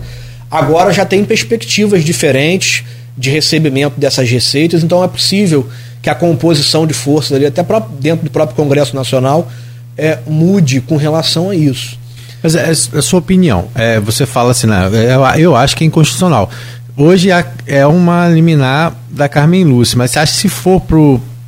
agora 0.50 0.92
já 0.92 1.04
tem 1.04 1.24
perspectivas 1.24 2.04
diferentes 2.04 2.84
de 3.16 3.30
recebimento 3.30 3.98
dessas 3.98 4.28
receitas, 4.30 4.82
então 4.84 5.02
é 5.02 5.08
possível 5.08 5.68
que 6.00 6.08
a 6.08 6.14
composição 6.14 6.86
de 6.86 6.94
forças 6.94 7.32
ali, 7.32 7.46
até 7.46 7.64
dentro 8.00 8.24
do 8.24 8.30
próprio 8.30 8.56
Congresso 8.56 8.94
Nacional, 8.94 9.50
é, 9.96 10.18
mude 10.26 10.80
com 10.80 10.96
relação 10.96 11.50
a 11.50 11.54
isso. 11.56 11.98
Mas 12.42 12.54
é, 12.54 12.68
é 12.68 12.70
a 12.70 13.02
sua 13.02 13.18
opinião. 13.18 13.68
É, 13.74 13.98
você 13.98 14.24
fala 14.24 14.52
assim, 14.52 14.68
né, 14.68 14.88
eu, 14.92 15.40
eu 15.40 15.56
acho 15.56 15.76
que 15.76 15.82
é 15.82 15.86
inconstitucional. 15.86 16.48
Hoje 16.96 17.30
é, 17.66 17.86
uma 17.86 18.28
liminar 18.28 18.92
da 19.10 19.28
Carmen 19.28 19.64
Lúcia, 19.64 19.96
mas 19.98 20.12
você 20.12 20.18
acha 20.20 20.32
que 20.32 20.38
se 20.38 20.48
for 20.48 20.80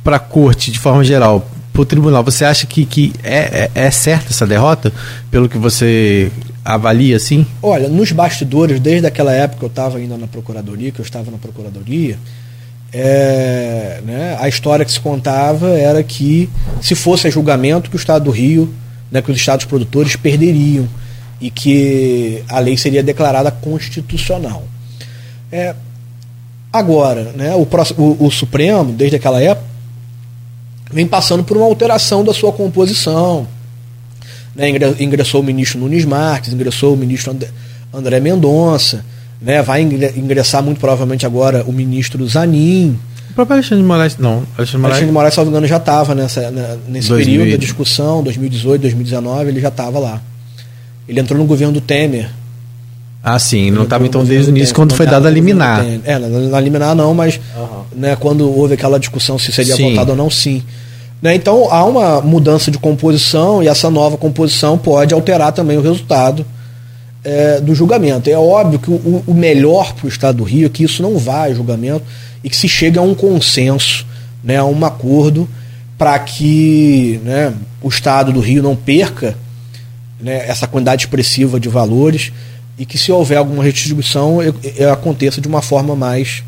para 0.03 0.15
a 0.15 0.19
corte 0.19 0.71
de 0.71 0.79
forma 0.79 1.03
geral, 1.03 1.49
para 1.71 1.81
o 1.81 1.85
tribunal, 1.85 2.23
você 2.23 2.43
acha 2.43 2.67
que, 2.67 2.85
que 2.85 3.13
é, 3.23 3.69
é, 3.75 3.85
é 3.85 3.91
certa 3.91 4.29
essa 4.29 4.45
derrota? 4.45 4.91
Pelo 5.29 5.47
que 5.47 5.57
você 5.57 6.31
avalia 6.63 7.15
assim? 7.15 7.45
Olha, 7.61 7.87
nos 7.87 8.11
bastidores, 8.11 8.79
desde 8.79 9.07
aquela 9.07 9.31
época 9.31 9.59
que 9.59 9.65
eu 9.65 9.69
estava 9.69 9.97
ainda 9.97 10.17
na 10.17 10.27
Procuradoria, 10.27 10.91
que 10.91 10.99
eu 10.99 11.05
estava 11.05 11.31
na 11.31 11.37
Procuradoria, 11.37 12.17
é, 12.93 14.01
né, 14.05 14.37
a 14.39 14.49
história 14.49 14.83
que 14.83 14.91
se 14.91 14.99
contava 14.99 15.69
era 15.69 16.03
que 16.03 16.49
se 16.81 16.93
fosse 16.93 17.27
a 17.27 17.29
julgamento 17.29 17.89
que 17.89 17.95
o 17.95 17.97
Estado 17.97 18.25
do 18.25 18.31
Rio, 18.31 18.73
né, 19.09 19.21
que 19.21 19.31
os 19.31 19.37
estados 19.37 19.65
produtores 19.65 20.15
perderiam 20.15 20.87
e 21.39 21.49
que 21.49 22.43
a 22.49 22.59
lei 22.59 22.77
seria 22.77 23.01
declarada 23.01 23.49
constitucional. 23.49 24.63
É, 25.49 25.73
agora, 26.71 27.31
né, 27.33 27.55
o, 27.55 27.67
o, 27.97 28.27
o 28.27 28.31
Supremo, 28.31 28.91
desde 28.91 29.15
aquela 29.15 29.41
época, 29.41 29.70
vem 30.91 31.07
passando 31.07 31.43
por 31.43 31.57
uma 31.57 31.65
alteração 31.65 32.23
da 32.23 32.33
sua 32.33 32.51
composição. 32.51 33.47
Né, 34.55 34.69
ingressou 34.99 35.39
o 35.39 35.43
ministro 35.43 35.79
Nunes 35.79 36.03
Marques, 36.03 36.51
ingressou 36.51 36.93
o 36.93 36.97
ministro 36.97 37.35
André 37.93 38.19
Mendonça, 38.19 39.03
né? 39.41 39.61
Vai 39.61 39.81
ingressar 39.81 40.61
muito 40.61 40.79
provavelmente 40.79 41.25
agora 41.25 41.63
o 41.65 41.71
ministro 41.71 42.27
Zanin. 42.27 42.99
O 43.29 43.33
próprio 43.33 43.55
Alexandre 43.55 43.81
de 43.81 43.87
Moraes, 43.87 44.17
não. 44.17 44.43
Alexandre 44.57 44.65
de 44.65 44.77
Moraes, 44.77 44.83
Alexandre 44.83 45.05
de 45.05 45.13
Moraes 45.13 45.33
salvo 45.33 45.49
engano, 45.49 45.67
já 45.67 45.77
estava 45.77 46.13
nessa, 46.13 46.51
né, 46.51 46.77
nesse 46.87 47.07
2000. 47.07 47.39
período 47.39 47.57
da 47.57 47.57
discussão, 47.57 48.21
2018, 48.23 48.81
2019, 48.81 49.49
ele 49.49 49.61
já 49.61 49.69
estava 49.69 49.97
lá. 49.99 50.21
Ele 51.07 51.19
entrou 51.19 51.39
no 51.39 51.45
governo 51.45 51.73
do 51.73 51.81
Temer. 51.81 52.29
Ah, 53.23 53.37
sim, 53.37 53.69
não 53.69 53.83
estava 53.83 54.05
então 54.05 54.25
desde 54.25 54.49
o 54.49 54.55
início, 54.55 54.73
quando 54.73 54.95
foi 54.95 55.05
dada 55.05 55.27
a 55.27 55.31
liminar. 55.31 55.85
É, 56.03 56.17
na 56.17 56.59
liminar 56.59 56.95
não, 56.95 57.13
mas 57.13 57.39
uhum. 57.55 57.83
né, 57.95 58.15
quando 58.15 58.49
houve 58.49 58.73
aquela 58.73 58.99
discussão 58.99 59.37
se 59.37 59.51
seria 59.51 59.75
sim. 59.75 59.91
votado 59.91 60.11
ou 60.11 60.17
não, 60.17 60.29
sim. 60.29 60.63
Né, 61.21 61.35
então 61.35 61.71
há 61.71 61.85
uma 61.85 62.19
mudança 62.19 62.71
de 62.71 62.79
composição 62.79 63.61
e 63.61 63.67
essa 63.67 63.91
nova 63.91 64.17
composição 64.17 64.75
pode 64.75 65.13
alterar 65.13 65.51
também 65.51 65.77
o 65.77 65.81
resultado 65.81 66.43
é, 67.23 67.61
do 67.61 67.75
julgamento. 67.75 68.27
É 68.27 68.37
óbvio 68.37 68.79
que 68.79 68.89
o, 68.89 69.23
o 69.27 69.33
melhor 69.35 69.93
para 69.93 70.07
o 70.07 70.09
Estado 70.09 70.37
do 70.37 70.43
Rio 70.43 70.65
é 70.65 70.69
que 70.69 70.83
isso 70.83 71.03
não 71.03 71.19
vá 71.19 71.43
a 71.43 71.53
julgamento 71.53 72.03
e 72.43 72.49
que 72.49 72.57
se 72.57 72.67
chegue 72.67 72.97
a 72.97 73.03
um 73.03 73.13
consenso, 73.13 74.03
né, 74.43 74.57
a 74.57 74.65
um 74.65 74.83
acordo 74.83 75.47
para 75.95 76.17
que 76.17 77.21
né, 77.23 77.53
o 77.83 77.89
Estado 77.89 78.33
do 78.33 78.39
Rio 78.39 78.63
não 78.63 78.75
perca 78.75 79.35
né, 80.19 80.43
essa 80.47 80.65
quantidade 80.65 81.03
expressiva 81.03 81.59
de 81.59 81.69
valores 81.69 82.31
e 82.77 82.85
que 82.85 82.97
se 82.97 83.11
houver 83.11 83.37
alguma 83.37 83.63
redistribuição 83.63 84.39
aconteça 84.91 85.39
de 85.39 85.47
uma 85.47 85.61
forma 85.61 85.95
mais 85.95 86.43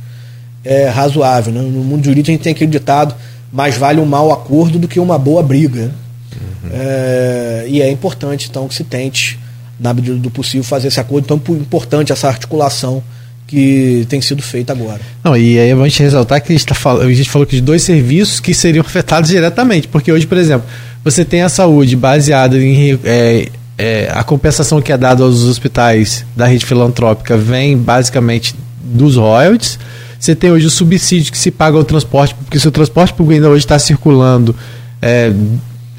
é, 0.64 0.88
razoável. 0.88 1.54
Né? 1.54 1.62
No 1.62 1.84
mundo 1.84 2.04
jurídico 2.04 2.32
a 2.32 2.34
gente 2.34 2.44
tem 2.44 2.54
aquele 2.54 2.72
ditado 2.72 3.16
mais 3.52 3.78
vale 3.78 4.00
um 4.00 4.06
mau 4.06 4.32
acordo 4.32 4.80
do 4.80 4.88
que 4.88 5.00
uma 5.00 5.18
boa 5.18 5.44
briga. 5.44 5.92
Uhum. 6.36 6.70
É, 6.74 7.66
e 7.68 7.82
é 7.82 7.92
importante 7.92 8.48
então 8.50 8.68
que 8.68 8.74
se 8.74 8.84
tente 8.84 9.40
na 9.80 9.94
medida 9.94 10.16
do 10.16 10.32
possível, 10.32 10.64
fazer 10.64 10.88
esse 10.88 11.00
acordo. 11.00 11.26
Então, 11.26 11.56
importante 11.56 12.12
essa 12.12 12.28
articulação 12.28 13.04
que 13.46 14.06
tem 14.10 14.22
sido 14.22 14.42
feita 14.42 14.74
agora. 14.74 15.02
Não, 15.24 15.36
e 15.36 15.60
aí 15.60 15.76
gente 15.84 16.02
ressaltar 16.02 16.42
que 16.42 16.52
a 16.52 16.56
gente, 16.56 16.66
tá 16.66 16.74
falando, 16.74 17.08
a 17.08 17.14
gente 17.14 17.30
falou 17.30 17.46
que 17.46 17.58
de 17.58 17.62
dois 17.62 17.84
serviços 17.84 18.40
que 18.40 18.54
seriam 18.54 18.84
afetados 18.84 19.30
diretamente, 19.30 19.88
porque 19.88 20.12
hoje, 20.12 20.26
por 20.26 20.38
exemplo, 20.38 20.68
você 21.04 21.24
tem 21.26 21.42
a 21.42 21.50
saúde 21.50 21.96
baseada 21.96 22.58
em 22.58 22.98
é, 23.04 23.50
é, 23.78 24.12
a 24.14 24.24
compensação 24.24 24.82
que 24.82 24.92
é 24.92 24.98
dada 24.98 25.24
aos 25.24 25.44
hospitais 25.44 26.26
da 26.36 26.46
rede 26.46 26.66
filantrópica 26.66 27.38
vem 27.38 27.78
basicamente 27.78 28.56
dos 28.84 29.16
royalties. 29.16 29.80
Você 30.20 30.36
tem 30.36 30.52
hoje 30.52 30.68
o 30.68 30.70
subsídio 30.70 31.32
que 31.32 31.38
se 31.38 31.52
paga 31.52 31.78
ao 31.78 31.84
transporte, 31.84 32.36
porque 32.36 32.60
se 32.60 32.68
o 32.68 32.72
transporte 32.72 33.14
público 33.14 33.34
ainda 33.34 33.50
hoje 33.50 33.66
está 33.66 33.78
circulando 33.78 34.56
é, 35.02 35.34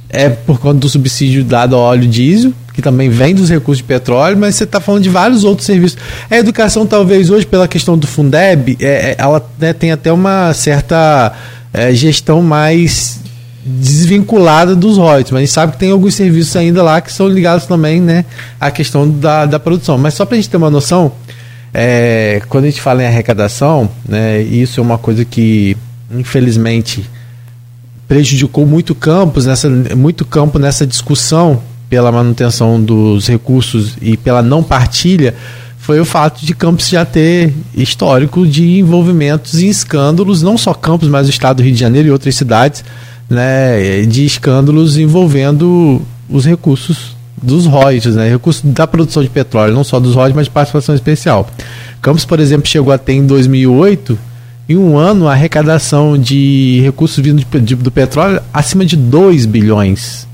é 0.08 0.30
por 0.30 0.58
conta 0.58 0.78
do 0.78 0.88
subsídio 0.88 1.44
dado 1.44 1.74
ao 1.74 1.82
óleo 1.82 2.08
diesel 2.08 2.52
que 2.74 2.82
também 2.82 3.08
vem 3.08 3.32
dos 3.34 3.48
recursos 3.48 3.78
de 3.78 3.84
petróleo, 3.84 4.36
mas 4.36 4.56
você 4.56 4.64
está 4.64 4.80
falando 4.80 5.04
de 5.04 5.08
vários 5.08 5.44
outros 5.44 5.64
serviços. 5.64 5.96
A 6.28 6.36
educação, 6.36 6.84
talvez 6.84 7.30
hoje, 7.30 7.46
pela 7.46 7.68
questão 7.68 7.96
do 7.96 8.04
Fundeb, 8.04 8.76
é, 8.80 8.86
é, 8.86 9.14
ela 9.16 9.48
né, 9.60 9.72
tem 9.72 9.92
até 9.92 10.12
uma 10.12 10.52
certa 10.52 11.32
é, 11.72 11.94
gestão 11.94 12.42
mais 12.42 13.20
desvinculada 13.64 14.76
dos 14.76 14.98
royalties, 14.98 15.30
mas 15.30 15.38
a 15.38 15.40
gente 15.40 15.52
sabe 15.52 15.72
que 15.72 15.78
tem 15.78 15.90
alguns 15.90 16.14
serviços 16.14 16.54
ainda 16.54 16.82
lá 16.82 17.00
que 17.00 17.12
são 17.12 17.26
ligados 17.28 17.66
também 17.66 18.00
né, 18.00 18.24
à 18.60 18.70
questão 18.70 19.08
da, 19.08 19.46
da 19.46 19.58
produção. 19.58 19.96
Mas 19.96 20.14
só 20.14 20.26
para 20.26 20.34
a 20.34 20.36
gente 20.36 20.50
ter 20.50 20.56
uma 20.56 20.70
noção, 20.70 21.12
é, 21.72 22.42
quando 22.48 22.64
a 22.64 22.66
gente 22.68 22.80
fala 22.80 23.02
em 23.02 23.06
arrecadação, 23.06 23.88
né, 24.06 24.42
isso 24.42 24.80
é 24.80 24.82
uma 24.82 24.98
coisa 24.98 25.24
que, 25.24 25.76
infelizmente, 26.10 27.08
prejudicou 28.06 28.66
muito 28.66 28.94
campos 28.94 29.46
nessa, 29.46 29.70
muito 29.96 30.24
campo 30.24 30.58
nessa 30.58 30.86
discussão 30.86 31.62
pela 31.88 32.12
manutenção 32.12 32.82
dos 32.82 33.26
recursos 33.26 33.96
e 34.02 34.16
pela 34.16 34.42
não 34.42 34.62
partilha 34.62 35.34
foi 35.84 36.00
o 36.00 36.04
fato 36.06 36.46
de 36.46 36.54
Campos 36.54 36.88
já 36.88 37.04
ter 37.04 37.52
histórico 37.74 38.46
de 38.46 38.78
envolvimentos 38.78 39.60
em 39.60 39.68
escândalos, 39.68 40.40
não 40.40 40.56
só 40.56 40.72
Campos, 40.72 41.08
mas 41.08 41.26
o 41.26 41.30
estado 41.30 41.58
do 41.58 41.62
Rio 41.62 41.74
de 41.74 41.78
Janeiro 41.78 42.08
e 42.08 42.10
outras 42.10 42.34
cidades, 42.34 42.82
né, 43.28 44.02
de 44.02 44.24
escândalos 44.24 44.96
envolvendo 44.96 46.02
os 46.28 46.44
recursos 46.44 47.16
dos 47.42 47.66
royalties, 47.66 48.16
né, 48.16 48.28
recursos 48.28 48.62
da 48.64 48.86
produção 48.86 49.22
de 49.22 49.28
petróleo, 49.28 49.74
não 49.74 49.84
só 49.84 50.00
dos 50.00 50.14
royalties, 50.14 50.36
mas 50.36 50.46
de 50.46 50.50
participação 50.50 50.94
especial. 50.94 51.48
Campos, 52.00 52.24
por 52.24 52.40
exemplo, 52.40 52.66
chegou 52.66 52.92
a 52.92 52.98
ter 52.98 53.14
em 53.14 53.26
2008, 53.26 54.18
em 54.68 54.76
um 54.76 54.96
ano, 54.96 55.28
a 55.28 55.32
arrecadação 55.32 56.16
de 56.16 56.80
recursos 56.82 57.22
vindos 57.22 57.44
do 57.78 57.90
petróleo 57.90 58.40
acima 58.52 58.84
de 58.84 58.96
2 58.96 59.44
bilhões 59.46 60.26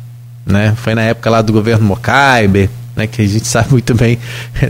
né? 0.50 0.74
Foi 0.76 0.94
na 0.94 1.02
época 1.02 1.30
lá 1.30 1.40
do 1.40 1.52
governo 1.52 1.84
Mocaibe, 1.84 2.68
né, 2.96 3.06
que 3.06 3.22
a 3.22 3.26
gente 3.26 3.46
sabe 3.48 3.72
muito 3.72 3.94
bem 3.94 4.18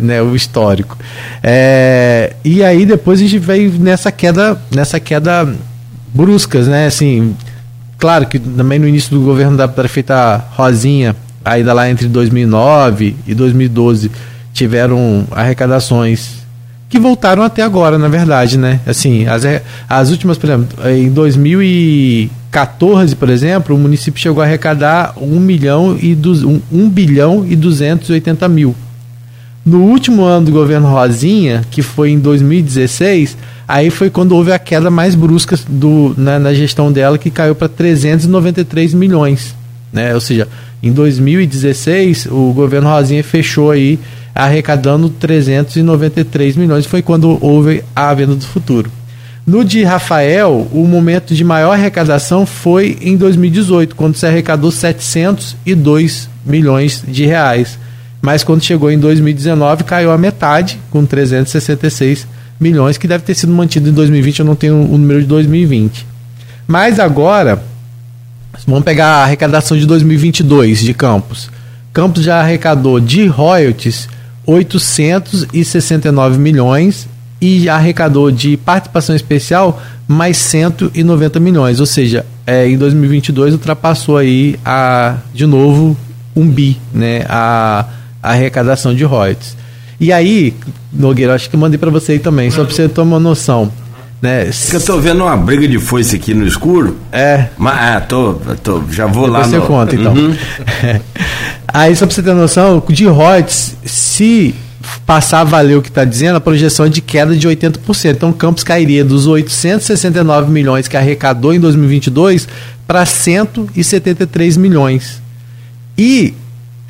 né, 0.01 0.23
o 0.23 0.37
histórico. 0.37 0.97
É, 1.43 2.35
e 2.45 2.63
aí 2.63 2.85
depois 2.85 3.19
a 3.19 3.23
gente 3.23 3.39
veio 3.39 3.73
nessa 3.73 4.13
queda, 4.13 4.61
nessa 4.71 5.01
queda 5.01 5.53
bruscas, 6.15 6.69
né? 6.69 6.87
Assim, 6.87 7.35
claro 8.01 8.27
que 8.27 8.39
também 8.39 8.79
no 8.79 8.89
início 8.89 9.11
do 9.11 9.21
governo 9.25 9.57
da 9.57 9.69
prefeita 9.69 10.43
Rosinha, 10.57 11.15
ainda 11.45 11.73
lá 11.73 11.89
entre 11.89 12.09
2009 12.09 13.15
e 13.27 13.35
2012, 13.35 14.11
tiveram 14.53 15.27
arrecadações 15.31 16.41
que 16.89 16.99
voltaram 16.99 17.45
até 17.45 17.63
agora, 17.63 17.97
na 17.97 18.09
verdade, 18.09 18.59
né? 18.59 18.81
Assim, 18.85 19.25
as, 19.27 19.45
as 19.89 20.11
últimas, 20.11 20.37
por 20.37 20.51
exemplo, 20.51 20.89
em 20.91 21.09
2000 21.09 21.63
e 21.63 22.31
14, 22.51 23.15
por 23.15 23.31
exemplo, 23.31 23.77
o 23.77 23.79
município 23.79 24.21
chegou 24.21 24.43
a 24.43 24.47
arrecadar 24.47 25.15
1 25.17 25.39
milhão 25.39 25.97
e 26.01 26.15
1, 26.17 26.61
1 26.73 26.91
bilhão 26.91 27.47
e 27.49 27.55
280 27.55 28.49
mil. 28.49 28.75
No 29.65 29.83
último 29.85 30.25
ano 30.25 30.47
do 30.47 30.53
governo 30.53 30.91
Rosinha, 30.91 31.63
que 31.71 31.81
foi 31.81 32.11
em 32.11 32.19
2016, 32.19 33.37
aí 33.71 33.89
foi 33.89 34.11
quando 34.11 34.33
houve 34.33 34.51
a 34.51 34.59
queda 34.59 34.91
mais 34.91 35.15
brusca 35.15 35.57
do, 35.69 36.13
na, 36.19 36.41
na 36.41 36.53
gestão 36.53 36.91
dela, 36.91 37.17
que 37.17 37.31
caiu 37.31 37.55
para 37.55 37.69
393 37.69 38.93
milhões. 38.95 39.55
Né? 39.93 40.13
Ou 40.13 40.21
seja, 40.21 40.49
em 40.83 40.91
2016, 40.93 42.27
o 42.27 42.53
governo 42.53 42.89
Rosinha 42.89 43.23
fechou 43.23 43.71
aí 43.71 43.99
arrecadando 44.35 45.09
393 45.09 46.57
milhões, 46.57 46.85
foi 46.85 47.01
quando 47.01 47.39
houve 47.41 47.85
a 47.95 48.13
venda 48.13 48.35
do 48.35 48.45
futuro. 48.45 48.91
No 49.47 49.65
de 49.65 49.85
Rafael, 49.85 50.69
o 50.73 50.87
momento 50.87 51.33
de 51.35 51.45
maior 51.45 51.73
arrecadação 51.73 52.45
foi 52.45 52.99
em 53.01 53.17
2018, 53.17 53.95
quando 53.95 54.17
se 54.17 54.27
arrecadou 54.27 54.73
702 54.73 56.29
milhões 56.45 57.05
de 57.07 57.25
reais. 57.25 57.79
Mas 58.21 58.43
quando 58.43 58.63
chegou 58.63 58.91
em 58.91 58.99
2019, 58.99 59.85
caiu 59.85 60.11
a 60.11 60.19
metade, 60.19 60.79
com 60.91 61.05
366 61.05 62.27
milhões, 62.27 62.40
que 62.99 63.09
deve 63.09 63.25
ter 63.25 63.35
sido 63.35 63.53
mantido 63.53 63.89
em 63.89 63.93
2020, 63.93 64.41
eu 64.41 64.45
não 64.45 64.55
tenho 64.55 64.75
o 64.77 64.99
número 64.99 65.21
de 65.21 65.27
2020. 65.27 66.07
Mas 66.67 67.01
agora, 67.01 67.63
vamos 68.67 68.85
pegar 68.85 69.07
a 69.07 69.23
arrecadação 69.25 69.77
de 69.77 69.87
2022 69.87 70.81
de 70.81 70.93
Campos. 70.95 71.51
Campos 71.93 72.23
já 72.23 72.41
arrecadou 72.41 73.01
de 73.01 73.27
royalties 73.27 74.09
869 74.47 76.39
milhões 76.39 77.09
e 77.41 77.69
arrecadou 77.69 78.31
de 78.31 78.57
participação 78.57 79.17
especial 79.17 79.81
mais 80.07 80.37
190 80.37 81.41
milhões, 81.41 81.81
ou 81.81 81.87
seja, 81.87 82.27
é, 82.47 82.69
em 82.69 82.77
2022 82.77 83.55
ultrapassou 83.55 84.17
aí 84.17 84.59
a 84.65 85.17
de 85.33 85.47
novo 85.47 85.97
um 86.35 86.47
bi, 86.49 86.79
né, 86.93 87.25
a, 87.29 87.87
a 88.23 88.31
arrecadação 88.31 88.95
de 88.95 89.05
royalties. 89.05 89.57
E 90.01 90.11
aí, 90.11 90.55
Nogueira, 90.91 91.35
acho 91.35 91.51
que 91.51 91.55
eu 91.55 91.61
mandei 91.61 91.77
para 91.77 91.91
você 91.91 92.13
aí 92.13 92.19
também, 92.19 92.51
só 92.51 92.65
para 92.65 92.75
você 92.75 92.89
ter 92.89 93.01
uma 93.03 93.21
noção. 93.21 93.71
Né? 94.23 94.51
Que 94.69 94.77
eu 94.77 94.81
tô 94.81 94.99
vendo 94.99 95.23
uma 95.23 95.37
briga 95.37 95.69
de 95.69 95.79
foice 95.79 96.17
aqui 96.17 96.33
no 96.33 96.47
escuro. 96.47 96.97
É. 97.13 97.49
Mas, 97.59 97.79
ah, 97.79 98.01
tô, 98.01 98.35
tô, 98.63 98.83
já 98.91 99.07
vou 99.07 99.27
Depois 99.27 99.33
lá 99.33 99.45
você 99.45 99.57
no... 99.59 99.67
conta, 99.67 99.95
então. 99.95 100.15
Uhum. 100.15 100.35
Aí, 101.69 101.95
só 101.95 102.07
para 102.07 102.15
você 102.15 102.23
ter 102.23 102.35
noção, 102.35 102.83
de 102.89 103.07
royalties, 103.07 103.77
se 103.85 104.55
passar 105.07 105.41
a 105.41 105.45
valer 105.45 105.77
o 105.77 105.83
que 105.83 105.89
está 105.89 106.05
dizendo, 106.05 106.37
a 106.37 106.41
projeção 106.41 106.87
é 106.87 106.89
de 106.89 107.01
queda 107.01 107.37
de 107.37 107.47
80%. 107.47 108.11
Então, 108.11 108.31
o 108.31 108.35
Campos 108.35 108.65
cairia 108.65 109.05
dos 109.05 109.27
869 109.27 110.51
milhões 110.51 110.89
que 110.89 110.97
arrecadou 110.97 111.53
em 111.53 111.61
2022 111.61 112.49
para 112.87 113.05
173 113.05 114.57
milhões. 114.57 115.23
E 115.97 116.35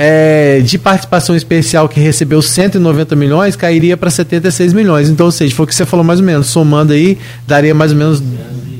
é, 0.03 0.61
de 0.61 0.79
participação 0.79 1.37
especial 1.37 1.87
que 1.87 2.01
recebeu 2.01 2.41
190 2.41 3.15
milhões, 3.15 3.55
cairia 3.55 3.99
para 3.99 4.09
76 4.09 4.73
milhões. 4.73 5.11
Então, 5.11 5.27
ou 5.27 5.33
seja, 5.33 5.55
foi 5.55 5.65
o 5.65 5.67
que 5.67 5.75
você 5.75 5.85
falou 5.85 6.03
mais 6.03 6.21
ou 6.21 6.25
menos, 6.25 6.47
somando 6.47 6.95
aí, 6.95 7.19
daria 7.47 7.75
mais 7.75 7.93
ou 7.93 7.99
menos 7.99 8.23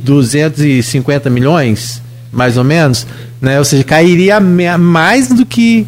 250 0.03 1.29
milhões, 1.29 2.01
mais 2.33 2.57
ou 2.57 2.65
menos, 2.65 3.07
né? 3.39 3.59
Ou 3.59 3.65
seja, 3.67 3.85
cairia 3.85 4.41
mais 4.41 5.29
do 5.29 5.45
que 5.45 5.87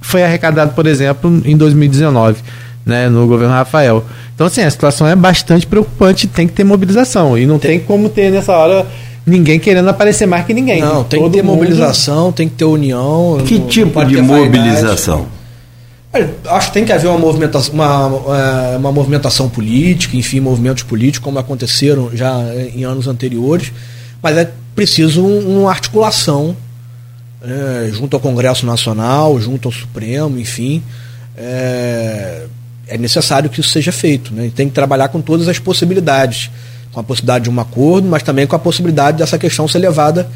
foi 0.00 0.24
arrecadado, 0.24 0.72
por 0.72 0.88
exemplo, 0.88 1.40
em 1.44 1.56
2019, 1.56 2.42
né, 2.84 3.08
no 3.08 3.24
governo 3.28 3.54
Rafael. 3.54 4.04
Então, 4.34 4.48
assim, 4.48 4.62
a 4.62 4.70
situação 4.70 5.06
é 5.06 5.14
bastante 5.14 5.64
preocupante, 5.64 6.26
tem 6.26 6.48
que 6.48 6.54
ter 6.54 6.64
mobilização 6.64 7.38
e 7.38 7.46
não 7.46 7.56
tem, 7.56 7.78
tem 7.78 7.86
como 7.86 8.08
ter 8.08 8.32
nessa 8.32 8.52
hora 8.56 8.84
ninguém 9.26 9.58
querendo 9.60 9.88
aparecer 9.88 10.26
mais 10.26 10.44
que 10.46 10.52
ninguém. 10.54 10.80
Não, 10.80 11.04
tem 11.04 11.20
Todo 11.20 11.30
que 11.30 11.36
ter 11.38 11.42
mundo... 11.42 11.56
mobilização, 11.56 12.32
tem 12.32 12.48
que 12.48 12.54
ter 12.56 12.64
união. 12.64 13.38
Que 13.46 13.58
não- 13.58 13.66
tipo 13.68 14.00
não 14.00 14.08
de 14.08 14.20
mobilização? 14.22 15.26
Olha, 16.14 16.34
Acho 16.46 16.68
que 16.68 16.74
tem 16.74 16.84
que 16.84 16.92
haver 16.92 17.08
uma 17.08 17.18
movimentação, 17.18 17.72
uma, 17.72 18.10
é, 18.74 18.76
uma 18.76 18.92
movimentação 18.92 19.48
política, 19.48 20.14
enfim, 20.16 20.40
movimentos 20.40 20.82
políticos, 20.82 21.24
como 21.24 21.38
aconteceram 21.38 22.10
já 22.14 22.34
em 22.74 22.84
anos 22.84 23.08
anteriores, 23.08 23.72
mas 24.22 24.36
é 24.36 24.50
preciso 24.74 25.24
um- 25.24 25.62
uma 25.62 25.70
articulação 25.70 26.54
é, 27.44 27.90
junto 27.92 28.14
ao 28.14 28.20
Congresso 28.20 28.64
Nacional, 28.64 29.40
junto 29.40 29.66
ao 29.68 29.72
Supremo, 29.72 30.38
enfim. 30.38 30.80
É, 31.36 32.44
é 32.86 32.98
necessário 32.98 33.50
que 33.50 33.58
isso 33.60 33.70
seja 33.70 33.90
feito. 33.90 34.32
Né? 34.34 34.46
E 34.46 34.50
Tem 34.50 34.68
que 34.68 34.74
trabalhar 34.74 35.08
com 35.08 35.20
todas 35.20 35.48
as 35.48 35.58
possibilidades, 35.58 36.50
com 36.92 37.00
a 37.00 37.02
possibilidade 37.02 37.44
de 37.44 37.50
um 37.50 37.58
acordo, 37.58 38.08
mas 38.08 38.22
também 38.22 38.46
com 38.46 38.54
a 38.54 38.58
possibilidade 38.58 39.18
dessa 39.18 39.38
questão 39.38 39.66
ser 39.66 39.78
levada 39.78 40.28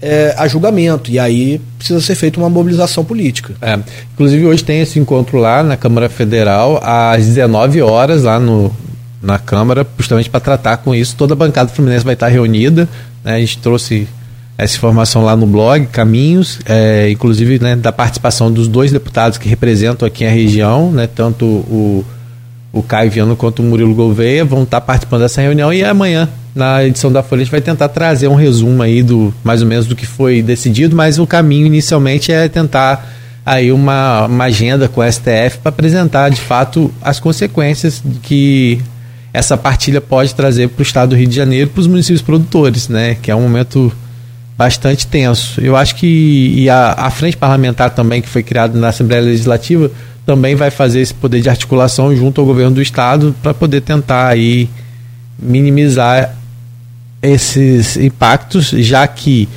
é, 0.00 0.34
a 0.38 0.48
julgamento. 0.48 1.10
E 1.10 1.18
aí 1.18 1.60
precisa 1.76 2.00
ser 2.00 2.14
feita 2.14 2.38
uma 2.40 2.48
mobilização 2.48 3.04
política. 3.04 3.54
É, 3.60 3.78
inclusive 4.14 4.46
hoje 4.46 4.64
tem 4.64 4.80
esse 4.80 4.98
encontro 4.98 5.38
lá 5.38 5.62
na 5.62 5.76
Câmara 5.76 6.08
Federal 6.08 6.80
às 6.82 7.26
19 7.26 7.82
horas 7.82 8.22
lá 8.22 8.40
no, 8.40 8.74
na 9.22 9.38
Câmara, 9.38 9.86
justamente 9.96 10.30
para 10.30 10.40
tratar 10.40 10.78
com 10.78 10.94
isso. 10.94 11.14
Toda 11.16 11.34
a 11.34 11.36
bancada 11.36 11.70
fluminense 11.70 12.04
vai 12.04 12.14
estar 12.14 12.28
reunida. 12.28 12.88
né, 13.24 13.34
a 13.34 13.40
gente 13.40 13.58
trouxe 13.58 14.08
essa 14.56 14.76
informação 14.76 15.24
lá 15.24 15.36
no 15.36 15.46
blog, 15.46 15.86
Caminhos, 15.86 16.58
é, 16.66 17.08
inclusive 17.10 17.60
né, 17.60 17.76
da 17.76 17.92
participação 17.92 18.50
dos 18.50 18.66
dois 18.66 18.90
deputados 18.90 19.38
que 19.38 19.48
representam 19.48 20.06
aqui 20.06 20.24
a 20.24 20.30
região, 20.30 20.90
né, 20.90 21.06
tanto 21.06 21.44
o, 21.44 22.04
o 22.72 22.82
Caio 22.82 23.10
Viano 23.10 23.36
quanto 23.36 23.60
o 23.60 23.64
Murilo 23.64 23.94
Gouveia 23.94 24.44
vão 24.44 24.62
estar 24.62 24.80
participando 24.80 25.22
dessa 25.22 25.40
reunião 25.40 25.72
e 25.72 25.82
amanhã, 25.82 26.28
na 26.54 26.84
edição 26.84 27.10
da 27.10 27.22
Folha, 27.22 27.40
a 27.40 27.44
gente 27.44 27.52
vai 27.52 27.60
tentar 27.60 27.88
trazer 27.88 28.28
um 28.28 28.34
resumo 28.34 28.82
aí 28.82 29.02
do 29.02 29.32
mais 29.42 29.62
ou 29.62 29.68
menos 29.68 29.86
do 29.86 29.96
que 29.96 30.06
foi 30.06 30.42
decidido, 30.42 30.94
mas 30.94 31.18
o 31.18 31.26
caminho 31.26 31.66
inicialmente 31.66 32.32
é 32.32 32.48
tentar 32.48 33.08
aí 33.44 33.72
uma, 33.72 34.26
uma 34.26 34.44
agenda 34.44 34.88
com 34.88 35.00
o 35.00 35.12
STF 35.12 35.58
para 35.62 35.70
apresentar 35.70 36.28
de 36.28 36.40
fato 36.40 36.92
as 37.00 37.18
consequências 37.18 38.02
que 38.22 38.80
essa 39.32 39.56
partilha 39.56 40.00
pode 40.00 40.34
trazer 40.34 40.68
para 40.68 40.80
o 40.80 40.82
estado 40.82 41.10
do 41.10 41.16
Rio 41.16 41.28
de 41.28 41.36
Janeiro 41.36 41.70
para 41.70 41.80
os 41.80 41.86
municípios 41.86 42.22
produtores, 42.22 42.88
né? 42.88 43.16
Que 43.20 43.30
é 43.30 43.36
um 43.36 43.42
momento 43.42 43.92
bastante 44.58 45.06
tenso. 45.06 45.60
Eu 45.60 45.76
acho 45.76 45.94
que 45.94 46.68
a, 46.68 47.06
a 47.06 47.10
frente 47.10 47.36
parlamentar 47.36 47.90
também 47.90 48.20
que 48.20 48.28
foi 48.28 48.42
criada 48.42 48.76
na 48.76 48.88
Assembleia 48.88 49.22
Legislativa 49.22 49.88
também 50.26 50.56
vai 50.56 50.68
fazer 50.68 51.00
esse 51.00 51.14
poder 51.14 51.40
de 51.40 51.48
articulação 51.48 52.14
junto 52.14 52.40
ao 52.40 52.46
governo 52.46 52.74
do 52.74 52.82
estado 52.82 53.34
para 53.40 53.54
poder 53.54 53.82
tentar 53.82 54.26
aí 54.26 54.68
minimizar 55.38 56.34
esses 57.22 57.96
impactos, 57.96 58.70
já 58.70 59.06
que 59.06 59.48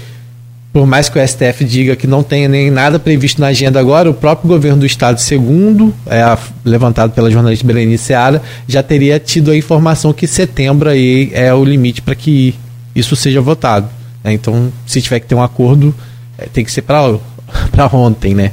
por 0.72 0.86
mais 0.88 1.10
que 1.10 1.19
o 1.19 1.28
STF 1.28 1.65
diga 1.65 1.95
que 1.95 2.07
não 2.07 2.23
tenha 2.23 2.48
nem 2.48 2.72
nada 2.72 2.98
previsto 2.98 3.41
na 3.41 3.48
agenda 3.48 3.80
agora, 3.80 4.10
o 4.10 4.14
próprio 4.14 4.48
governo 4.48 4.80
do 4.80 4.86
estado, 4.86 5.19
segundo 5.19 5.94
é 6.06 6.22
levantado 6.64 7.11
pela 7.11 7.30
jornalista 7.30 7.65
Berenice 7.68 8.06
Seara, 8.06 8.41
já 8.68 8.82
teria 8.82 9.19
tido 9.19 9.52
a 9.52 9.57
informação 9.57 10.14
que 10.14 10.26
setembro 10.28 10.90
aí 10.90 11.30
é 11.34 11.53
o 11.53 11.65
limite 11.65 12.02
para 12.02 12.15
que 12.15 12.56
isso 12.95 13.15
seja 13.15 13.41
votado. 13.41 14.01
Né? 14.23 14.34
Então, 14.34 14.72
se 14.85 15.02
tiver 15.02 15.19
que 15.19 15.27
ter 15.27 15.35
um 15.35 15.43
acordo, 15.43 15.93
é, 16.38 16.45
tem 16.45 16.64
que 16.64 16.72
ser 16.72 16.81
para 16.81 17.19
ontem, 17.93 18.34
né? 18.34 18.52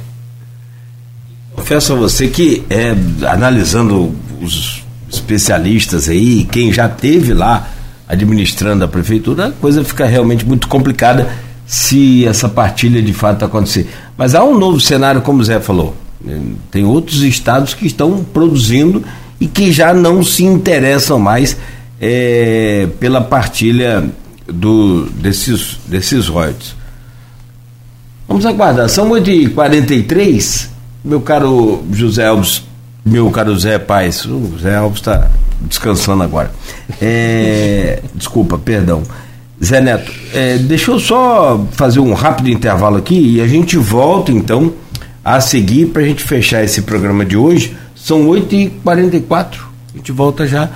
Confesso 1.55 1.93
a 1.93 1.95
você 1.95 2.27
que, 2.27 2.63
é, 2.69 2.95
analisando 3.27 4.15
os 4.41 4.83
especialistas 5.11 6.07
aí, 6.07 6.47
quem 6.51 6.71
já 6.71 6.87
teve 6.87 7.33
lá 7.33 7.69
administrando 8.07 8.83
a 8.83 8.87
prefeitura, 8.87 9.47
a 9.47 9.51
coisa 9.51 9.83
fica 9.83 10.05
realmente 10.05 10.45
muito 10.45 10.67
complicada 10.67 11.29
se 11.65 12.25
essa 12.25 12.49
partilha 12.49 13.01
de 13.01 13.13
fato 13.13 13.45
acontecer. 13.45 13.87
Mas 14.17 14.33
há 14.33 14.43
um 14.43 14.57
novo 14.57 14.79
cenário, 14.79 15.21
como 15.21 15.41
o 15.41 15.43
Zé 15.43 15.59
falou. 15.59 15.95
né? 16.19 16.41
Tem 16.71 16.83
outros 16.83 17.21
estados 17.21 17.73
que 17.73 17.85
estão 17.85 18.23
produzindo 18.23 19.03
e 19.39 19.47
que 19.47 19.71
já 19.71 19.93
não 19.93 20.23
se 20.23 20.43
interessam 20.43 21.19
mais 21.19 21.55
é, 22.01 22.87
pela 22.99 23.21
partilha 23.21 24.09
do, 24.51 25.05
desses, 25.11 25.77
desses 25.87 26.27
royalties. 26.27 26.75
Vamos 28.27 28.45
aguardar. 28.45 28.87
São 28.89 29.09
8h43. 29.09 30.67
Meu 31.03 31.21
caro 31.21 31.83
José 31.91 32.27
Alves, 32.27 32.63
meu 33.05 33.31
caro 33.31 33.57
Zé 33.57 33.79
Paz, 33.79 34.25
o 34.25 34.57
Zé 34.61 34.75
Alves 34.75 34.99
está 34.99 35.31
descansando 35.61 36.23
agora. 36.23 36.51
É, 37.01 38.01
desculpa, 38.13 38.57
perdão. 38.57 39.01
Zé 39.63 39.81
Neto, 39.81 40.11
é, 40.33 40.57
deixa 40.57 40.91
eu 40.91 40.99
só 40.99 41.65
fazer 41.71 41.99
um 41.99 42.13
rápido 42.13 42.49
intervalo 42.49 42.97
aqui 42.97 43.35
e 43.35 43.41
a 43.41 43.47
gente 43.47 43.77
volta 43.77 44.31
então 44.31 44.73
a 45.23 45.41
seguir 45.41 45.87
para 45.87 46.01
a 46.01 46.05
gente 46.05 46.23
fechar 46.23 46.63
esse 46.63 46.83
programa 46.83 47.25
de 47.25 47.35
hoje. 47.35 47.75
São 47.95 48.27
8h44. 48.27 49.45
A 49.93 49.97
gente 49.97 50.11
volta 50.11 50.47
já. 50.47 50.69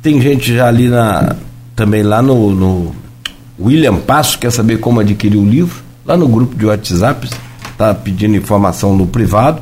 Tem 0.00 0.20
gente 0.20 0.54
já 0.54 0.68
ali 0.68 0.88
na. 0.88 1.36
Também 1.76 2.02
lá 2.02 2.22
no, 2.22 2.50
no 2.54 2.94
William 3.60 3.96
Passo, 3.96 4.38
quer 4.38 4.50
saber 4.50 4.78
como 4.78 5.00
adquirir 5.00 5.36
o 5.38 5.44
livro? 5.44 5.82
Lá 6.06 6.16
no 6.16 6.26
grupo 6.26 6.56
de 6.56 6.66
WhatsApp, 6.66 7.28
está 7.72 7.94
pedindo 7.94 8.36
informação 8.36 8.96
no 8.96 9.06
privado. 9.06 9.60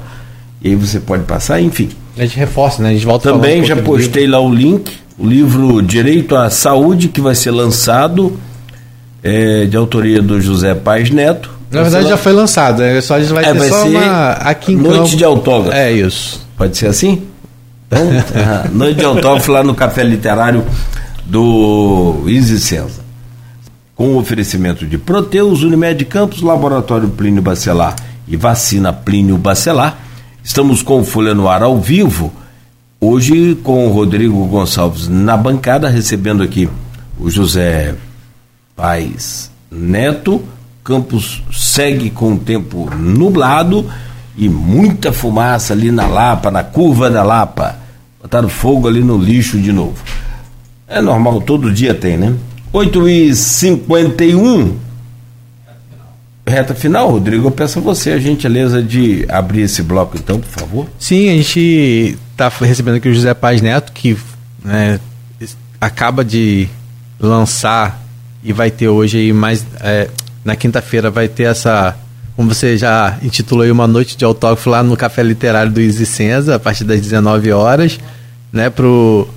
E 0.63 0.69
aí 0.69 0.75
você 0.75 1.01
pode 1.01 1.25
passar, 1.25 1.61
enfim. 1.61 1.89
A 2.17 2.23
gente 2.23 2.37
reforça, 2.37 2.83
né? 2.83 2.91
A 2.91 2.93
gente 2.93 3.07
volta 3.07 3.31
Também 3.33 3.65
já 3.65 3.77
postei 3.77 4.27
lá 4.27 4.41
o 4.41 4.53
link, 4.53 4.91
o 5.19 5.27
livro 5.27 5.81
Direito 5.83 6.35
à 6.37 6.51
Saúde, 6.51 7.09
que 7.09 7.21
vai 7.21 7.35
ser 7.35 7.51
lançado, 7.53 8.37
é, 9.23 9.67
de 9.67 9.77
autoria 9.77 10.21
do 10.23 10.41
José 10.41 10.75
Paz 10.75 11.11
Neto. 11.11 11.51
Na 11.71 11.83
verdade 11.83 12.05
Vai 12.05 12.13
já 12.13 12.17
foi 12.17 12.33
lançado, 12.33 12.79
né? 12.81 13.01
Só 13.01 13.15
a 13.17 13.21
gente 13.21 13.33
vai 13.33 13.45
É, 13.45 13.53
ter 13.53 13.59
vai 13.59 13.69
só 13.69 13.83
ser 13.83 13.89
uma 13.91 14.31
aqui 14.33 14.73
em 14.73 14.77
noite 14.77 14.97
Campos. 14.97 15.17
de 15.17 15.25
autógrafo. 15.25 15.77
É 15.77 15.93
isso. 15.93 16.47
Pode 16.57 16.77
ser 16.77 16.87
assim? 16.87 17.23
Então, 17.87 18.01
ah, 18.35 18.67
noite 18.73 18.99
de 18.99 19.05
autógrafo 19.05 19.53
lá 19.53 19.63
no 19.63 19.75
Café 19.75 20.03
Literário 20.03 20.65
do 21.27 22.25
Easy 22.27 22.59
Senza. 22.59 23.07
Com 23.99 24.11
o 24.11 24.19
oferecimento 24.19 24.87
de 24.87 24.97
Proteus, 24.97 25.65
Unimed 25.65 26.05
Campos, 26.05 26.41
Laboratório 26.41 27.09
Plínio 27.09 27.43
Bacelar 27.43 27.97
e 28.29 28.37
Vacina 28.37 28.93
Plínio 28.93 29.37
Bacelar. 29.37 29.99
Estamos 30.41 30.83
com 30.83 31.01
o 31.01 31.05
Folha 31.05 31.35
no 31.35 31.49
Ar 31.49 31.65
ao 31.65 31.81
vivo. 31.81 32.33
Hoje 33.01 33.57
com 33.57 33.89
o 33.89 33.91
Rodrigo 33.91 34.47
Gonçalves 34.47 35.09
na 35.09 35.37
bancada, 35.37 35.89
recebendo 35.89 36.45
aqui 36.45 36.71
o 37.19 37.29
José 37.29 37.97
Paz 38.77 39.51
Neto. 39.69 40.45
Campos 40.85 41.43
segue 41.53 42.09
com 42.09 42.35
o 42.35 42.39
tempo 42.39 42.89
nublado 42.95 43.85
e 44.37 44.49
muita 44.49 45.13
fumaça 45.13 45.73
ali 45.73 45.91
na 45.91 46.07
Lapa, 46.07 46.53
na 46.53 46.63
curva 46.63 47.11
da 47.11 47.25
Lapa. 47.25 47.77
Botaram 48.23 48.49
fogo 48.49 48.87
ali 48.87 49.03
no 49.03 49.19
lixo 49.19 49.59
de 49.59 49.73
novo. 49.73 49.97
É 50.87 51.01
normal, 51.01 51.41
todo 51.41 51.73
dia 51.73 51.93
tem, 51.95 52.17
né? 52.17 52.37
8 52.73 53.09
e 53.09 53.35
51 53.35 54.89
Reta 56.49 56.75
final, 56.75 57.11
Rodrigo, 57.11 57.47
eu 57.47 57.51
peço 57.51 57.79
a 57.79 57.83
você 57.83 58.13
a 58.13 58.19
gentileza 58.19 58.83
de 58.83 59.27
abrir 59.29 59.63
esse 59.63 59.83
bloco 59.83 60.17
então, 60.17 60.41
por 60.41 60.49
favor. 60.49 60.89
Sim, 60.99 61.29
a 61.29 61.33
gente 61.35 62.17
está 62.33 62.49
recebendo 62.49 62.97
aqui 62.97 63.09
o 63.09 63.15
José 63.15 63.35
Paz 63.35 63.61
Neto, 63.61 63.93
que 63.93 64.17
né, 64.65 64.99
acaba 65.81 66.25
de 66.25 66.69
lançar 67.21 68.03
e 68.43 68.53
vai 68.53 68.71
ter 68.71 68.89
hoje 68.89 69.19
aí 69.19 69.33
mais. 69.33 69.65
É, 69.81 70.09
na 70.45 70.57
quinta-feira 70.57 71.11
vai 71.11 71.29
ter 71.29 71.45
essa. 71.45 71.95
Como 72.35 72.55
você 72.55 72.79
já 72.79 73.19
intitulou 73.23 73.65
aí, 73.65 73.71
uma 73.71 73.87
noite 73.87 74.17
de 74.17 74.25
autógrafo 74.25 74.71
lá 74.71 74.83
no 74.83 74.97
Café 74.97 75.23
Literário 75.23 75.73
do 75.73 75.81
Easy 75.81 76.07
Senza, 76.07 76.55
a 76.55 76.59
partir 76.59 76.85
das 76.85 77.01
19 77.01 77.51
horas, 77.53 77.99
né, 78.53 78.71
pro 78.71 79.29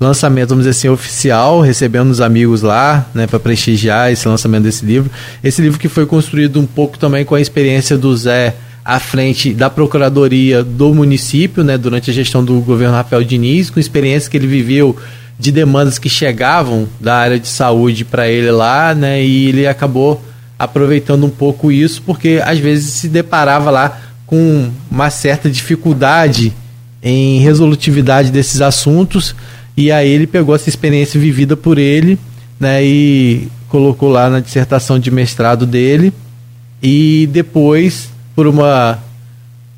lançamento, 0.00 0.50
vamos 0.50 0.64
dizer 0.64 0.78
assim, 0.78 0.88
oficial, 0.88 1.60
recebendo 1.60 2.10
os 2.10 2.20
amigos 2.20 2.62
lá, 2.62 3.06
né, 3.12 3.26
para 3.26 3.40
prestigiar 3.40 4.12
esse 4.12 4.28
lançamento 4.28 4.62
desse 4.62 4.84
livro. 4.84 5.10
Esse 5.42 5.60
livro 5.60 5.78
que 5.78 5.88
foi 5.88 6.06
construído 6.06 6.60
um 6.60 6.66
pouco 6.66 6.98
também 6.98 7.24
com 7.24 7.34
a 7.34 7.40
experiência 7.40 7.98
do 7.98 8.16
Zé 8.16 8.54
à 8.84 8.98
frente 9.00 9.52
da 9.52 9.68
Procuradoria 9.68 10.62
do 10.62 10.94
município, 10.94 11.64
né, 11.64 11.76
durante 11.76 12.10
a 12.10 12.14
gestão 12.14 12.44
do 12.44 12.60
governo 12.60 12.94
Rafael 12.94 13.24
Diniz, 13.24 13.70
com 13.70 13.80
experiência 13.80 14.30
que 14.30 14.36
ele 14.36 14.46
viveu 14.46 14.96
de 15.38 15.52
demandas 15.52 15.98
que 15.98 16.08
chegavam 16.08 16.88
da 17.00 17.16
área 17.16 17.38
de 17.38 17.48
saúde 17.48 18.04
para 18.04 18.28
ele 18.28 18.50
lá, 18.50 18.94
né, 18.94 19.22
e 19.22 19.48
ele 19.48 19.66
acabou 19.66 20.22
aproveitando 20.58 21.24
um 21.24 21.30
pouco 21.30 21.70
isso, 21.70 22.02
porque 22.02 22.40
às 22.44 22.58
vezes 22.58 22.92
se 22.94 23.08
deparava 23.08 23.70
lá 23.70 24.00
com 24.26 24.70
uma 24.90 25.10
certa 25.10 25.48
dificuldade 25.50 26.52
em 27.02 27.38
resolutividade 27.38 28.30
desses 28.30 28.60
assuntos, 28.60 29.34
e 29.78 29.92
aí 29.92 30.08
ele 30.08 30.26
pegou 30.26 30.56
essa 30.56 30.68
experiência 30.68 31.20
vivida 31.20 31.56
por 31.56 31.78
ele, 31.78 32.18
né, 32.58 32.84
e 32.84 33.46
colocou 33.68 34.08
lá 34.08 34.28
na 34.28 34.40
dissertação 34.40 34.98
de 34.98 35.08
mestrado 35.08 35.64
dele, 35.64 36.12
e 36.82 37.28
depois, 37.30 38.10
por 38.34 38.48
uma 38.48 38.98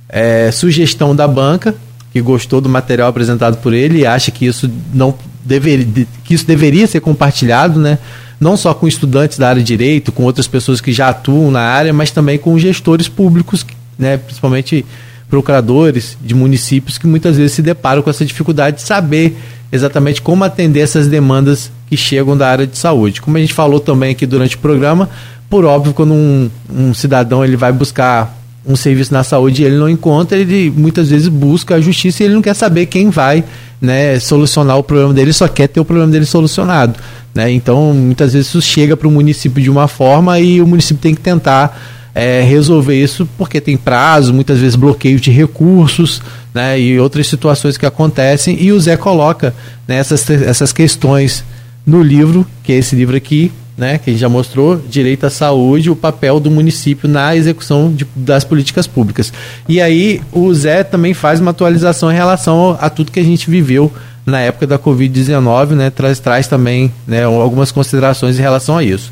é, 0.09 0.51
sugestão 0.53 1.15
da 1.15 1.29
banca, 1.29 1.75
que 2.15 2.21
gostou 2.23 2.63
do 2.63 2.69
material 2.69 3.11
apresentado 3.11 3.59
por 3.59 3.75
ele 3.75 3.99
e 3.99 4.07
acha 4.07 4.31
que 4.31 4.47
isso 4.47 4.71
não 4.95 5.15
deveria, 5.45 6.07
que 6.25 6.33
isso 6.33 6.47
deveria 6.47 6.87
ser 6.87 7.01
compartilhado, 7.01 7.79
né? 7.79 7.99
Não 8.41 8.57
só 8.57 8.73
com 8.73 8.89
estudantes 8.89 9.37
da 9.37 9.51
área 9.51 9.63
de 9.63 9.67
direito, 9.67 10.11
com 10.11 10.25
outras 10.25 10.49
pessoas 10.49 10.81
que 10.81 10.95
já 10.95 11.11
atuam 11.11 11.51
na 11.51 11.61
área, 11.61 11.93
mas 11.93 12.11
também 12.11 12.39
com 12.39 12.59
gestores 12.59 13.07
públicos, 13.07 13.67
né? 13.99 14.17
Principalmente 14.17 14.85
procuradores 15.29 16.17
de 16.23 16.35
municípios 16.35 16.97
que 16.97 17.07
muitas 17.07 17.37
vezes 17.37 17.53
se 17.53 17.63
deparam 17.63 18.01
com 18.01 18.09
essa 18.09 18.25
dificuldade 18.25 18.77
de 18.77 18.83
saber 18.83 19.37
exatamente 19.73 20.21
como 20.21 20.45
atender 20.45 20.81
essas 20.81 21.07
demandas 21.07 21.71
que 21.89 21.97
chegam 21.97 22.37
da 22.37 22.49
área 22.49 22.67
de 22.67 22.77
saúde. 22.77 23.21
Como 23.21 23.37
a 23.37 23.41
gente 23.41 23.55
falou 23.55 23.81
também 23.81 24.13
aqui 24.13 24.27
durante 24.27 24.57
o 24.57 24.59
programa, 24.59 25.09
por 25.49 25.65
óbvio, 25.65 25.93
quando 25.93 26.13
um, 26.13 26.51
um 26.73 26.95
cidadão 26.95 27.45
ele 27.45 27.57
vai 27.57 27.73
buscar 27.73 28.39
um 28.67 28.77
serviço 28.77 29.13
na 29.13 29.25
saúde 29.25 29.63
e 29.63 29.65
ele 29.65 29.77
não 29.77 29.89
encontra, 29.89 30.39
ele 30.39 30.71
muitas 30.71 31.09
vezes 31.09 31.29
busca 31.29 31.77
a 31.77 31.81
justiça 31.81 32.23
e 32.23 32.27
ele 32.27 32.35
não 32.35 32.43
quer 32.43 32.55
saber 32.55 32.87
quem 32.87 33.11
vai 33.11 33.43
né, 33.81 34.19
solucionar 34.21 34.79
o 34.79 34.83
problema 34.83 35.15
dele, 35.15 35.33
só 35.33 35.49
quer 35.49 35.67
ter 35.67 35.81
o 35.81 35.85
problema 35.85 36.11
dele 36.11 36.27
solucionado. 36.27 36.95
Né? 37.35 37.51
Então, 37.51 37.95
muitas 37.95 38.33
vezes 38.33 38.49
isso 38.49 38.61
chega 38.61 38.97
para 38.97 39.09
o 39.09 39.11
município 39.11 39.63
de 39.63 39.71
uma 39.71 39.89
forma 39.89 40.39
e 40.39 40.61
o 40.61 40.67
município 40.67 41.01
tem 41.01 41.15
que 41.15 41.21
tentar 41.21 41.81
é, 42.15 42.43
resolver 42.43 43.01
isso 43.01 43.29
porque 43.39 43.61
tem 43.61 43.77
prazo, 43.77 44.35
muitas 44.35 44.59
vezes 44.59 44.77
bloqueio 44.77 45.21
de 45.21 45.31
recursos 45.31 46.21
né, 46.53 46.79
e 46.81 46.99
outras 46.99 47.27
situações 47.27 47.77
que 47.77 47.87
acontecem. 47.87 48.61
E 48.61 48.73
o 48.73 48.81
Zé 48.81 48.97
coloca 48.97 49.55
né, 49.87 49.97
essas, 49.97 50.29
essas 50.29 50.73
questões 50.73 51.45
no 51.87 52.03
livro, 52.03 52.47
que 52.63 52.73
é 52.73 52.77
esse 52.77 52.95
livro 52.95 53.17
aqui, 53.17 53.53
né, 53.77 53.97
que 53.99 54.11
a 54.11 54.13
gente 54.13 54.21
já 54.21 54.29
mostrou, 54.29 54.77
direito 54.77 55.25
à 55.25 55.31
saúde, 55.31 55.91
o 55.91 55.97
papel 55.97 56.39
do 56.39 56.51
município 56.51 57.09
na 57.09 57.35
execução 57.35 57.91
de, 57.93 58.07
das 58.15 58.45
políticas 58.45 58.87
públicas. 58.87 59.33
E 59.69 59.81
aí 59.81 60.21
o 60.33 60.53
Zé 60.53 60.85
também 60.85 61.15
faz 61.15 61.41
uma 61.41 61.51
atualização 61.53 62.13
em 62.13 62.15
relação 62.15 62.77
a 62.79 62.91
tudo 62.91 63.11
que 63.11 63.21
a 63.21 63.25
gente 63.25 63.51
viveu 63.51 63.91
na 64.27 64.41
época 64.41 64.67
da 64.67 64.79
Covid-19, 64.79 65.71
né, 65.71 65.91
traz, 65.91 66.19
traz 66.19 66.47
também 66.47 66.93
né, 67.07 67.25
algumas 67.25 67.73
considerações 67.73 68.39
em 68.39 68.43
relação 68.43 68.77
a 68.77 68.85
isso. 68.85 69.11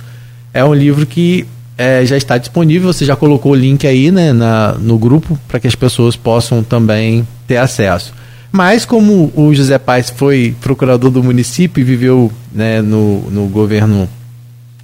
É 0.53 0.63
um 0.63 0.75
livro 0.75 1.07
que 1.07 1.47
é, 1.79 2.05
já 2.05 2.17
está 2.17 2.37
disponível, 2.37 2.93
você 2.93 3.05
já 3.05 3.15
colocou 3.15 3.53
o 3.53 3.55
link 3.55 3.87
aí 3.87 4.11
né, 4.11 4.33
na, 4.33 4.73
no 4.73 4.99
grupo 4.99 5.39
para 5.47 5.61
que 5.61 5.69
as 5.69 5.77
pessoas 5.77 6.17
possam 6.17 6.61
também 6.65 7.27
ter 7.47 7.57
acesso. 7.57 8.13
Mas 8.51 8.85
como 8.85 9.33
o 9.37 9.55
José 9.55 9.79
Paes 9.79 10.11
foi 10.11 10.57
procurador 10.61 11.11
do 11.11 11.23
município 11.23 11.81
e 11.81 11.85
viveu 11.85 12.33
né, 12.53 12.83
no, 12.83 13.21
no 13.31 13.47
governo 13.47 14.09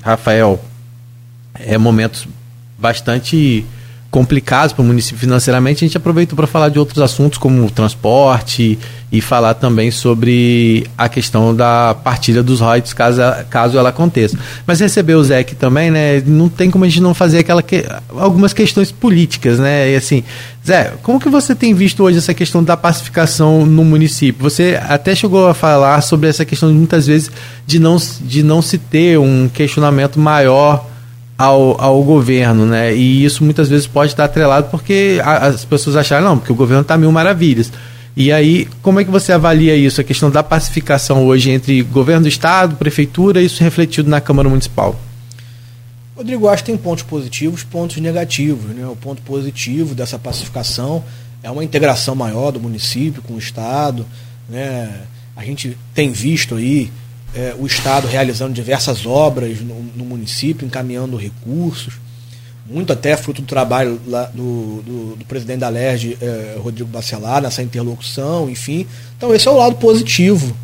Rafael, 0.03 0.63
é 1.55 1.77
momentos 1.77 2.29
bastante 2.79 3.65
complicados 4.15 4.73
para 4.73 4.81
o 4.81 4.85
município 4.85 5.19
financeiramente, 5.19 5.85
a 5.85 5.89
gente 5.89 5.97
aproveitou 5.97 6.37
para 6.37 6.47
falar 6.47 6.69
de 6.69 6.79
outros 6.79 7.03
assuntos 7.03 7.37
como 7.37 7.69
transporte 7.69 8.79
e 9.11 9.21
falar 9.21 9.55
também 9.55 9.91
sobre 9.91 10.87
a 10.97 11.09
questão 11.09 11.53
da 11.53 11.97
partilha 11.97 12.41
dos 12.41 12.61
royalties 12.61 12.93
caso, 12.93 13.21
caso 13.51 13.77
ela 13.77 13.89
aconteça. 13.89 14.39
Mas 14.65 14.79
receber 14.79 15.17
o 15.17 15.25
ZEC 15.25 15.57
também, 15.57 15.91
né, 15.91 16.23
não 16.25 16.49
tem 16.49 16.71
como 16.71 16.85
a 16.85 16.89
gente 16.89 17.01
não 17.01 17.13
fazer 17.13 17.41
aquela 17.41 17.61
que, 17.61 17.85
algumas 18.17 18.53
questões 18.53 18.93
políticas, 18.93 19.59
né? 19.59 19.91
E 19.91 19.97
assim, 19.97 20.23
Zé, 20.65 20.93
como 21.03 21.19
que 21.19 21.29
você 21.29 21.53
tem 21.53 21.75
visto 21.75 22.05
hoje 22.05 22.19
essa 22.19 22.33
questão 22.33 22.63
da 22.63 22.77
pacificação 22.77 23.67
no 23.67 23.85
município? 23.85 24.45
Você 24.45 24.79
até 24.89 25.13
chegou 25.17 25.49
a 25.49 25.55
falar 25.55 26.01
sobre 26.03 26.29
essa 26.29 26.45
questão 26.45 26.73
muitas 26.73 27.09
vezes 27.09 27.33
de 27.67 27.81
não, 27.81 27.97
de 28.21 28.45
não 28.45 28.63
se 28.63 28.79
ter 28.79 29.19
um 29.19 29.49
questionamento 29.53 30.21
maior 30.21 30.94
ao, 31.37 31.81
ao 31.81 32.03
governo, 32.03 32.67
né? 32.67 32.95
E 32.95 33.25
isso 33.25 33.43
muitas 33.45 33.69
vezes 33.69 33.87
pode 33.87 34.13
estar 34.13 34.25
atrelado 34.25 34.69
porque 34.71 35.21
a, 35.23 35.47
as 35.47 35.65
pessoas 35.65 35.97
acharam, 35.97 36.25
não, 36.25 36.39
porque 36.39 36.53
o 36.53 36.57
governo 36.57 36.83
está 36.83 36.97
mil 36.97 37.11
maravilhas. 37.13 37.73
E 38.17 38.31
aí, 38.31 38.69
como 38.81 39.01
é 39.01 39.05
que 39.05 39.11
você 39.11 39.33
avalia 39.33 39.75
isso, 39.75 40.01
a 40.01 40.05
questão 40.05 40.31
da 40.31 40.43
pacificação 40.43 41.27
hoje 41.27 41.51
entre 41.51 41.83
governo 41.83 42.23
do 42.23 42.29
Estado, 42.29 42.77
prefeitura, 42.77 43.43
isso 43.43 43.63
refletido 43.63 44.09
na 44.09 44.21
Câmara 44.21 44.49
Municipal? 44.49 44.99
Rodrigo, 46.17 46.49
acho 46.49 46.63
que 46.63 46.71
tem 46.71 46.79
pontos 46.79 47.03
positivos 47.03 47.65
pontos 47.65 47.97
negativos. 47.97 48.71
Né? 48.75 48.87
O 48.87 48.95
ponto 48.95 49.21
positivo 49.23 49.97
dessa 49.97 50.17
pacificação 50.17 51.05
é 51.43 51.51
uma 51.51 51.65
integração 51.65 52.15
maior 52.15 52.53
do 52.53 52.61
município 52.61 53.21
com 53.21 53.35
o 53.35 53.39
Estado. 53.39 54.07
Né? 54.49 54.93
A 55.35 55.45
gente 55.45 55.77
tem 55.93 56.13
visto 56.13 56.55
aí 56.55 56.93
é, 57.35 57.55
o 57.59 57.67
Estado 57.67 58.07
realizando 58.07 58.53
diversas 58.53 59.05
obras 59.05 59.61
no, 59.61 59.83
no, 59.97 60.05
município, 60.05 60.67
encaminhando 60.67 61.17
recursos, 61.17 61.95
muito 62.67 62.93
até 62.93 63.17
fruto 63.17 63.43
do 63.43 63.47
trabalho 63.47 64.01
do, 64.33 64.83
do, 64.83 65.17
do 65.17 65.25
presidente 65.27 65.59
da 65.59 65.69
LERJ, 65.69 66.17
é, 66.21 66.57
Rodrigo 66.59 66.89
Bacelar, 66.89 67.43
nessa 67.43 67.63
interlocução, 67.63 68.49
enfim. 68.49 68.87
Então, 69.17 69.35
esse 69.35 69.47
é 69.47 69.51
o 69.51 69.57
lado 69.57 69.77
positivo 69.77 70.57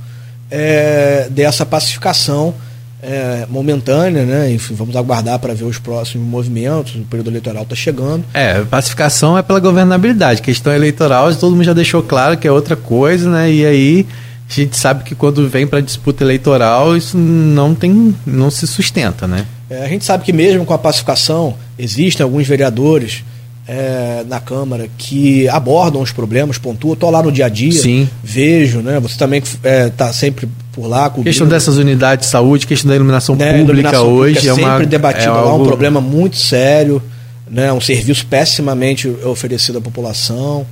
é, 0.51 1.29
dessa 1.31 1.67
pacificação 1.67 2.55
é, 3.03 3.47
momentânea, 3.49 4.25
né? 4.25 4.53
Enfim, 4.53 4.75
vamos 4.75 4.95
aguardar 4.95 5.39
para 5.39 5.55
ver 5.55 5.65
os 5.65 5.79
próximos 5.79 6.27
movimentos. 6.27 6.95
O 6.95 7.05
período 7.05 7.31
eleitoral 7.31 7.63
está 7.63 7.75
chegando. 7.75 8.25
É, 8.33 8.61
pacificação 8.63 9.37
é 9.37 9.43
pela 9.43 9.59
governabilidade. 9.59 10.43
Questão 10.43 10.73
eleitoral, 10.73 11.35
todo 11.35 11.53
mundo 11.53 11.65
já 11.65 11.73
deixou 11.73 12.03
claro 12.03 12.37
que 12.37 12.47
é 12.47 12.53
outra 12.53 12.77
coisa, 12.77 13.29
né? 13.31 13.51
E 13.51 13.65
aí 13.65 14.07
a 14.51 14.65
gente 14.65 14.77
sabe 14.77 15.05
que 15.05 15.15
quando 15.15 15.49
vem 15.49 15.67
para 15.67 15.81
disputa 15.81 16.25
eleitoral 16.25 16.97
isso 16.97 17.17
não 17.17 17.75
tem 17.75 18.15
não 18.27 18.51
se 18.51 18.67
sustenta 18.67 19.27
né 19.27 19.47
é, 19.69 19.85
a 19.85 19.89
gente 19.89 20.05
sabe 20.05 20.25
que 20.25 20.33
mesmo 20.33 20.65
com 20.65 20.75
a 20.75 20.79
pacificação 20.79 21.55
existem 21.79 22.25
alguns 22.25 22.47
vereadores 22.47 23.23
é, 23.71 24.25
na 24.27 24.41
Câmara 24.41 24.89
que 24.99 25.49
abordam 25.49 26.03
os 26.03 26.11
problemas, 26.11 26.59
pontuam. 26.59 26.95
Estou 26.95 27.09
lá 27.09 27.23
no 27.23 27.31
dia 27.31 27.47
a 27.47 27.49
dia, 27.49 27.71
Sim. 27.71 28.09
vejo, 28.21 28.81
né? 28.81 28.99
Você 28.99 29.17
também 29.17 29.39
está 29.39 29.59
é, 29.63 29.89
tá 29.91 30.13
sempre 30.13 30.49
por 30.73 30.89
lá. 30.89 31.09
Cobrindo. 31.09 31.25
Questão 31.25 31.47
dessas 31.47 31.77
unidades 31.77 32.27
de 32.27 32.33
saúde, 32.33 32.67
questão 32.67 32.89
da 32.89 32.97
iluminação 32.97 33.37
né, 33.37 33.53
pública 33.53 33.73
iluminação 33.73 34.09
hoje 34.09 34.35
pública 34.35 34.53
é 34.53 34.55
sempre 34.57 34.71
uma, 34.71 34.87
debatida 34.87 35.27
é 35.27 35.31
lá, 35.31 35.41
algo... 35.41 35.63
um 35.63 35.69
problema 35.69 36.01
muito 36.01 36.37
sério, 36.37 37.01
né? 37.49 37.73
Um 37.73 37.81
serviço 37.81 38.27
pessimamente 38.27 39.09
oferecido 39.25 39.79
à 39.79 39.81
população. 39.81 40.67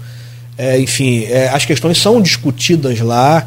É, 0.56 0.80
enfim, 0.80 1.22
é, 1.26 1.50
as 1.50 1.64
questões 1.64 1.98
são 1.98 2.20
discutidas 2.20 2.98
lá 2.98 3.46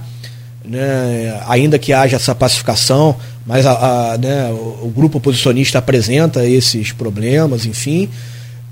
né, 0.64 1.42
ainda 1.48 1.80
que 1.80 1.92
haja 1.92 2.16
essa 2.16 2.36
pacificação, 2.36 3.16
mas 3.46 3.66
a, 3.66 4.14
a, 4.14 4.18
né, 4.18 4.50
o, 4.50 4.86
o, 4.86 4.94
grupo 4.96 5.18
oposicionista 5.18 5.80
apresenta 5.80 6.46
esses 6.46 6.92
problemas, 6.92 7.66
enfim. 7.66 8.10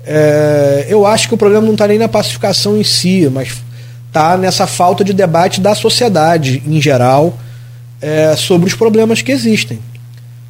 É, 0.04 0.86
eu 0.88 1.04
acho 1.04 1.28
que 1.28 1.34
o 1.34 1.38
problema 1.38 1.66
não 1.66 1.72
está 1.72 1.86
nem 1.86 1.98
na 1.98 2.08
pacificação 2.08 2.78
em 2.78 2.84
si, 2.84 3.28
mas 3.32 3.56
está 4.06 4.36
nessa 4.36 4.66
falta 4.66 5.04
de 5.04 5.12
debate 5.12 5.60
da 5.60 5.74
sociedade 5.74 6.62
em 6.66 6.80
geral 6.80 7.36
é, 8.00 8.34
sobre 8.36 8.68
os 8.68 8.74
problemas 8.74 9.20
que 9.22 9.32
existem. 9.32 9.78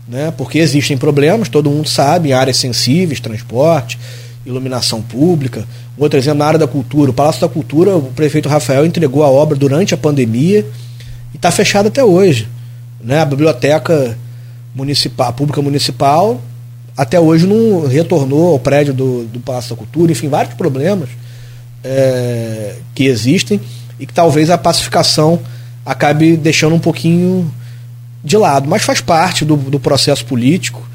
né? 0.07 0.33
porque 0.37 0.59
existem 0.59 0.97
problemas, 0.97 1.49
todo 1.49 1.71
mundo 1.71 1.89
sabe, 1.89 2.33
áreas 2.33 2.57
sensíveis, 2.59 3.21
transporte, 3.21 3.99
iluminação 4.45 5.01
pública. 5.03 5.67
Outro 5.97 6.19
exemplo, 6.19 6.39
na 6.39 6.47
área 6.47 6.59
da 6.59 6.67
cultura, 6.67 7.11
o 7.11 7.15
Palácio 7.15 7.41
da 7.41 7.49
Cultura, 7.49 7.97
o 7.97 8.03
prefeito 8.13 8.49
Rafael 8.49 8.87
entregou 8.87 9.23
a 9.23 9.29
obra 9.29 9.57
durante 9.57 9.95
a 9.95 9.97
pandemia 9.97 10.65
e 11.33 11.37
está 11.37 11.51
fechado 11.51 11.89
até 11.89 12.05
hoje. 12.05 12.49
Né? 13.03 13.21
A 13.21 13.25
biblioteca 13.25 14.17
municipal, 14.75 15.33
pública 15.33 15.61
municipal 15.63 16.41
até 16.97 17.19
hoje 17.19 17.47
não 17.47 17.87
retornou 17.87 18.53
ao 18.53 18.59
prédio 18.59 18.93
do, 18.93 19.25
do 19.25 19.41
Palácio 19.41 19.71
da 19.71 19.77
Cultura, 19.77 20.13
enfim, 20.13 20.29
vários 20.29 20.55
problemas 20.55 21.09
é, 21.83 22.75
que 22.95 23.05
existem 23.05 23.61
e 23.99 24.07
que 24.07 24.13
talvez 24.13 24.51
a 24.51 24.59
pacificação 24.59 25.41
acabe 25.85 26.37
deixando 26.37 26.75
um 26.75 26.79
pouquinho 26.79 27.51
de 28.23 28.37
lado, 28.37 28.69
mas 28.69 28.83
faz 28.83 29.01
parte 29.01 29.45
do, 29.45 29.57
do 29.57 29.81
processo 29.81 30.25
político. 30.27 30.87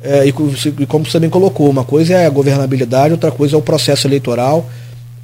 É, 0.00 0.26
e, 0.26 0.28
e, 0.28 0.86
como 0.86 1.04
você 1.04 1.18
bem 1.18 1.28
colocou, 1.28 1.68
uma 1.68 1.82
coisa 1.82 2.14
é 2.14 2.26
a 2.26 2.30
governabilidade, 2.30 3.12
outra 3.12 3.32
coisa 3.32 3.56
é 3.56 3.58
o 3.58 3.62
processo 3.62 4.06
eleitoral. 4.06 4.68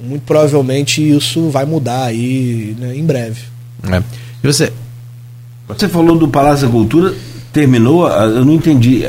Muito 0.01 0.23
provavelmente 0.23 1.01
isso 1.01 1.49
vai 1.49 1.63
mudar 1.63 2.03
aí 2.03 2.75
né, 2.77 2.93
em 2.93 3.05
breve. 3.05 3.41
É. 3.89 4.03
E 4.43 4.47
você? 4.47 4.71
Você 5.67 5.87
falou 5.87 6.17
do 6.17 6.27
Palácio 6.27 6.67
da 6.67 6.71
Cultura, 6.71 7.13
terminou, 7.51 8.07
eu 8.07 8.45
não 8.45 8.53
entendi. 8.53 9.05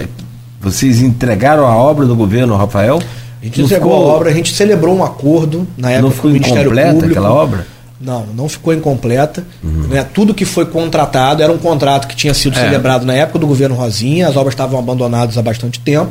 Vocês 0.60 1.02
entregaram 1.02 1.66
a 1.66 1.76
obra 1.76 2.06
do 2.06 2.16
governo, 2.16 2.56
Rafael? 2.56 2.98
A 3.40 3.44
gente 3.44 3.58
não 3.58 3.66
entregou 3.66 3.92
ficou... 3.92 4.10
a 4.10 4.14
obra, 4.14 4.30
a 4.30 4.32
gente 4.32 4.54
celebrou 4.54 4.96
um 4.96 5.04
acordo 5.04 5.66
na 5.76 5.90
época 5.90 6.02
não 6.02 6.10
ficou 6.10 6.30
Ministério 6.30 6.70
Público. 6.70 7.06
aquela 7.06 7.32
obra? 7.32 7.66
Não, 8.00 8.26
não 8.34 8.48
ficou 8.48 8.74
incompleta. 8.74 9.44
Uhum. 9.62 9.88
Né? 9.88 10.04
Tudo 10.04 10.34
que 10.34 10.44
foi 10.44 10.66
contratado 10.66 11.42
era 11.42 11.52
um 11.52 11.58
contrato 11.58 12.06
que 12.08 12.16
tinha 12.16 12.34
sido 12.34 12.58
é. 12.58 12.62
celebrado 12.62 13.06
na 13.06 13.14
época 13.14 13.38
do 13.38 13.46
governo 13.46 13.74
Rosinha, 13.74 14.28
as 14.28 14.36
obras 14.36 14.52
estavam 14.54 14.78
abandonadas 14.78 15.38
há 15.38 15.42
bastante 15.42 15.80
tempo. 15.80 16.10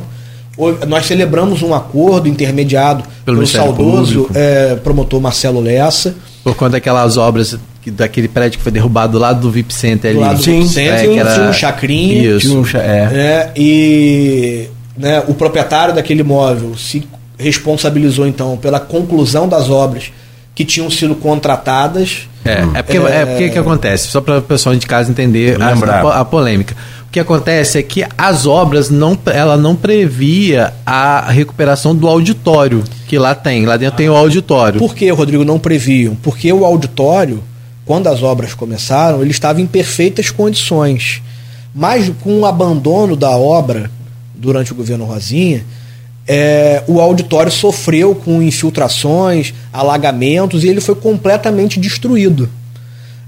Nós 0.88 1.04
celebramos 1.04 1.62
um 1.62 1.74
acordo 1.74 2.28
intermediado 2.28 3.04
pelo, 3.24 3.38
pelo 3.38 3.46
saudoso 3.46 4.30
é, 4.34 4.74
promotor 4.76 5.20
Marcelo 5.20 5.60
Lessa. 5.60 6.14
Por 6.42 6.54
conta 6.54 6.72
daquelas 6.72 7.18
obras 7.18 7.58
daquele 7.90 8.28
prédio 8.28 8.58
que 8.58 8.62
foi 8.62 8.72
derrubado 8.72 9.18
lá 9.18 9.32
do 9.32 9.50
VIP 9.50 9.72
Center 9.72 10.10
ali. 10.10 10.18
Do 10.18 10.24
lado 10.24 10.36
do 10.38 10.42
VIP 10.42 10.68
Center, 10.68 11.10
é, 11.10 11.16
era... 11.16 11.34
tinha 11.34 11.48
um 11.48 11.52
chacrinha. 11.52 12.36
Isso. 12.36 12.48
Tinha 12.48 12.60
um 12.60 12.82
é. 12.82 13.10
Né? 13.10 13.50
E 13.56 14.68
né, 14.96 15.22
o 15.26 15.34
proprietário 15.34 15.94
daquele 15.94 16.20
imóvel 16.20 16.76
se 16.76 17.06
responsabilizou 17.38 18.26
então 18.26 18.56
pela 18.56 18.80
conclusão 18.80 19.48
das 19.48 19.68
obras 19.68 20.10
que 20.54 20.64
tinham 20.64 20.90
sido 20.90 21.14
contratadas. 21.14 22.26
É, 22.42 22.78
é 22.78 22.82
porque, 22.82 22.96
é, 22.96 23.20
é 23.20 23.26
porque 23.26 23.50
que 23.50 23.58
acontece, 23.58 24.08
só 24.08 24.22
para 24.22 24.38
o 24.38 24.42
pessoal 24.42 24.74
de 24.74 24.86
casa 24.86 25.10
entender 25.10 25.60
a, 25.60 26.20
a, 26.20 26.24
polêmica. 26.24 26.74
O 27.06 27.10
que 27.12 27.20
acontece 27.20 27.78
é 27.78 27.82
que 27.82 28.04
as 28.16 28.46
obras 28.46 28.88
não, 28.88 29.18
ela 29.26 29.56
não 29.56 29.76
previa 29.76 30.72
a 30.84 31.30
recuperação 31.30 31.94
do 31.94 32.08
auditório 32.08 32.82
que 33.06 33.18
lá 33.18 33.34
tem. 33.34 33.66
Lá 33.66 33.76
dentro 33.76 33.96
tem 33.96 34.08
o 34.08 34.16
auditório. 34.16 34.78
Por 34.78 34.94
que, 34.94 35.10
Rodrigo, 35.10 35.44
não 35.44 35.58
previam? 35.58 36.16
Porque 36.22 36.50
o 36.52 36.64
auditório, 36.64 37.42
quando 37.86 38.08
as 38.08 38.22
obras 38.22 38.52
começaram, 38.52 39.22
ele 39.22 39.30
estava 39.30 39.60
em 39.60 39.66
perfeitas 39.66 40.30
condições. 40.30 41.22
Mas 41.72 42.10
com 42.20 42.40
o 42.40 42.44
abandono 42.44 43.16
da 43.16 43.30
obra 43.30 43.90
durante 44.34 44.72
o 44.72 44.74
governo 44.74 45.04
Rosinha, 45.04 45.64
é, 46.26 46.82
o 46.88 47.00
auditório 47.00 47.52
sofreu 47.52 48.14
com 48.14 48.42
infiltrações, 48.42 49.54
alagamentos 49.72 50.64
e 50.64 50.68
ele 50.68 50.80
foi 50.80 50.96
completamente 50.96 51.78
destruído. 51.78 52.50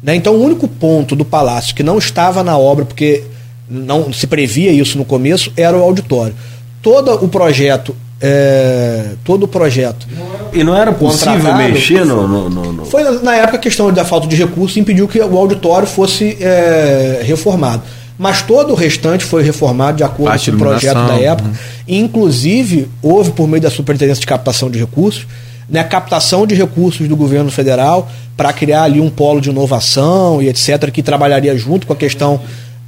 Né? 0.02 0.16
Então, 0.16 0.34
o 0.34 0.42
único 0.42 0.66
ponto 0.66 1.14
do 1.14 1.24
palácio 1.24 1.74
que 1.74 1.84
não 1.84 1.96
estava 1.96 2.42
na 2.42 2.58
obra, 2.58 2.84
porque 2.84 3.22
não 3.70 4.12
se 4.12 4.26
previa 4.26 4.72
isso 4.72 4.98
no 4.98 5.04
começo, 5.04 5.52
era 5.56 5.76
o 5.76 5.82
auditório. 5.82 6.34
Todo 6.82 7.12
o 7.24 7.28
projeto. 7.28 7.94
É, 8.20 9.12
todo 9.24 9.44
o 9.44 9.48
projeto. 9.48 10.06
E 10.52 10.64
não 10.64 10.74
era 10.74 10.90
possível 10.92 11.54
mexer 11.54 12.04
no, 12.04 12.26
no, 12.26 12.72
no, 12.72 12.84
Foi 12.84 13.04
na 13.20 13.36
época 13.36 13.58
a 13.58 13.60
questão 13.60 13.92
da 13.92 14.04
falta 14.04 14.26
de 14.26 14.34
recursos 14.34 14.76
impediu 14.76 15.06
que 15.06 15.20
o 15.20 15.38
auditório 15.38 15.86
fosse 15.86 16.36
é, 16.40 17.22
reformado 17.22 17.82
mas 18.18 18.42
todo 18.42 18.72
o 18.72 18.74
restante 18.74 19.24
foi 19.24 19.44
reformado 19.44 19.98
de 19.98 20.02
acordo 20.02 20.30
Parte 20.30 20.50
com 20.50 20.56
o 20.56 20.58
projeto 20.58 21.06
da 21.06 21.20
época. 21.20 21.48
Né? 21.48 21.56
Inclusive, 21.86 22.90
houve, 23.00 23.30
por 23.30 23.46
meio 23.46 23.62
da 23.62 23.70
Superintendência 23.70 24.20
de 24.20 24.26
Captação 24.26 24.68
de 24.68 24.76
Recursos, 24.76 25.24
né, 25.68 25.84
captação 25.84 26.46
de 26.46 26.54
recursos 26.54 27.06
do 27.06 27.14
governo 27.14 27.50
federal 27.50 28.10
para 28.36 28.52
criar 28.52 28.84
ali 28.84 29.00
um 29.00 29.10
polo 29.10 29.40
de 29.40 29.50
inovação 29.50 30.42
e 30.42 30.48
etc., 30.48 30.90
que 30.90 31.02
trabalharia 31.02 31.56
junto 31.56 31.86
com 31.86 31.92
a 31.92 31.96
questão 31.96 32.40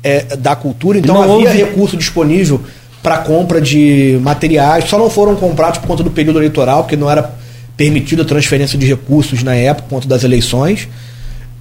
é, 0.02 0.36
da 0.36 0.56
cultura. 0.56 0.98
Então 0.98 1.14
não 1.14 1.22
havia 1.22 1.34
houve... 1.34 1.58
recurso 1.58 1.96
disponível 1.96 2.60
para 3.02 3.18
compra 3.18 3.60
de 3.60 4.18
materiais, 4.22 4.88
só 4.88 4.98
não 4.98 5.08
foram 5.08 5.34
comprados 5.36 5.78
por 5.78 5.86
conta 5.86 6.02
do 6.02 6.10
período 6.10 6.38
eleitoral, 6.38 6.82
porque 6.82 6.96
não 6.96 7.10
era 7.10 7.32
permitida 7.76 8.22
a 8.22 8.24
transferência 8.24 8.78
de 8.78 8.86
recursos 8.86 9.42
na 9.42 9.54
época, 9.54 9.88
por 9.88 9.94
conta 9.96 10.08
das 10.08 10.22
eleições. 10.22 10.86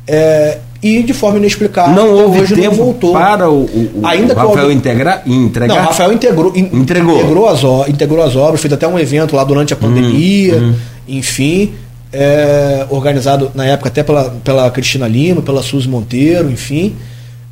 É, 0.05 0.57
e 0.81 1.03
de 1.03 1.13
forma 1.13 1.37
inexplicável 1.37 1.93
não 1.93 2.09
houve 2.11 2.39
hoje 2.39 2.55
tempo 2.55 2.75
não 2.75 2.85
voltou. 2.85 3.13
para 3.13 3.49
o, 3.49 3.65
o, 3.65 4.01
Ainda 4.03 4.33
o 4.33 4.37
Rafael 4.37 4.71
integrar, 4.71 5.21
entregar? 5.25 5.75
Não, 5.75 5.83
o 5.83 5.85
Rafael 5.87 6.13
integrou, 6.13 6.51
in, 6.55 6.69
entregou. 6.73 7.17
Integrou, 7.17 7.47
as, 7.47 7.89
integrou 7.89 8.23
as 8.23 8.35
obras, 8.35 8.61
fez 8.61 8.73
até 8.73 8.87
um 8.87 8.97
evento 8.97 9.35
lá 9.35 9.43
durante 9.43 9.73
a 9.73 9.77
hum, 9.77 9.79
pandemia, 9.79 10.55
hum, 10.55 10.69
hum. 10.69 10.75
enfim, 11.07 11.73
é, 12.11 12.85
organizado 12.89 13.51
na 13.53 13.65
época 13.65 13.89
até 13.89 14.03
pela, 14.03 14.31
pela 14.43 14.71
Cristina 14.71 15.07
Lima, 15.07 15.41
pela 15.41 15.61
Suzy 15.61 15.87
Monteiro, 15.87 16.49
enfim. 16.49 16.95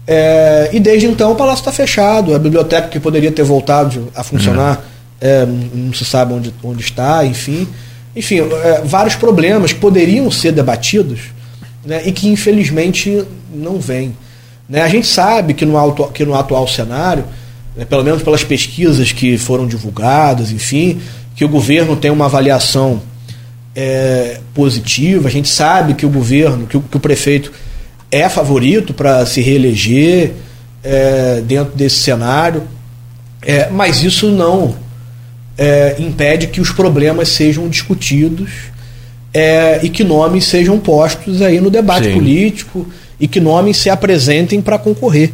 É, 0.07 0.69
e 0.71 0.79
desde 0.79 1.05
então 1.05 1.33
o 1.33 1.35
palácio 1.35 1.61
está 1.61 1.71
fechado, 1.71 2.33
a 2.33 2.39
biblioteca 2.39 2.87
que 2.87 2.99
poderia 2.99 3.31
ter 3.31 3.43
voltado 3.43 4.07
a 4.15 4.23
funcionar 4.23 4.81
é, 5.19 5.45
não 5.45 5.93
se 5.93 6.05
sabe 6.05 6.33
onde, 6.33 6.53
onde 6.63 6.81
está, 6.81 7.25
enfim. 7.25 7.67
Enfim, 8.15 8.39
é, 8.39 8.81
vários 8.85 9.15
problemas 9.15 9.73
poderiam 9.73 10.31
ser 10.31 10.53
debatidos 10.53 11.19
né, 11.85 12.01
e 12.05 12.11
que 12.11 12.27
infelizmente 12.29 13.23
não 13.53 13.79
vem. 13.79 14.15
Né? 14.69 14.81
A 14.81 14.87
gente 14.87 15.07
sabe 15.07 15.53
que 15.53 15.65
no, 15.65 15.77
auto, 15.77 16.07
que 16.07 16.23
no 16.23 16.35
atual 16.35 16.67
cenário, 16.67 17.25
né, 17.75 17.83
pelo 17.83 18.03
menos 18.03 18.23
pelas 18.23 18.43
pesquisas 18.43 19.11
que 19.11 19.37
foram 19.37 19.67
divulgadas, 19.67 20.51
enfim, 20.51 21.01
que 21.35 21.43
o 21.43 21.49
governo 21.49 21.95
tem 21.95 22.11
uma 22.11 22.25
avaliação 22.25 23.01
é, 23.75 24.39
positiva, 24.53 25.27
a 25.27 25.31
gente 25.31 25.49
sabe 25.49 25.93
que 25.93 26.05
o 26.05 26.09
governo, 26.09 26.65
que 26.65 26.77
o, 26.77 26.81
que 26.81 26.97
o 26.97 26.99
prefeito 26.99 27.51
é 28.11 28.27
favorito 28.29 28.93
para 28.93 29.25
se 29.25 29.41
reeleger 29.41 30.33
é, 30.83 31.41
dentro 31.41 31.75
desse 31.75 31.97
cenário, 31.97 32.63
é, 33.41 33.69
mas 33.69 34.03
isso 34.03 34.31
não 34.31 34.75
é, 35.57 35.95
impede 35.99 36.47
que 36.47 36.61
os 36.61 36.71
problemas 36.71 37.29
sejam 37.29 37.67
discutidos 37.67 38.49
é, 39.33 39.79
e 39.83 39.89
que 39.89 40.03
nomes 40.03 40.45
sejam 40.45 40.79
postos 40.79 41.41
aí 41.41 41.59
no 41.59 41.69
debate 41.69 42.07
Sim. 42.07 42.13
político 42.13 42.87
e 43.19 43.27
que 43.27 43.39
nomes 43.39 43.77
se 43.77 43.89
apresentem 43.89 44.61
para 44.61 44.77
concorrer. 44.77 45.31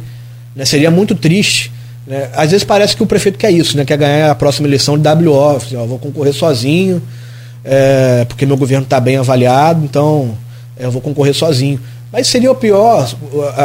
Né? 0.54 0.64
Seria 0.64 0.90
muito 0.90 1.14
triste. 1.14 1.70
Né? 2.06 2.28
Às 2.34 2.50
vezes 2.50 2.64
parece 2.64 2.96
que 2.96 3.02
o 3.02 3.06
prefeito 3.06 3.38
quer 3.38 3.50
isso, 3.50 3.76
né? 3.76 3.84
quer 3.84 3.96
ganhar 3.96 4.30
a 4.30 4.34
próxima 4.34 4.66
eleição 4.66 4.98
de 4.98 5.08
WO, 5.08 5.56
assim, 5.56 5.76
ó, 5.76 5.84
vou 5.84 5.98
concorrer 5.98 6.32
sozinho, 6.32 7.02
é, 7.64 8.24
porque 8.26 8.44
meu 8.44 8.56
governo 8.56 8.84
está 8.84 8.98
bem 9.00 9.16
avaliado, 9.16 9.84
então 9.84 10.36
é, 10.76 10.84
eu 10.84 10.90
vou 10.90 11.00
concorrer 11.00 11.34
sozinho. 11.34 11.80
Mas 12.14 12.28
seria 12.28 12.50
o 12.50 12.54
pior, 12.54 13.12
a, 13.56 13.62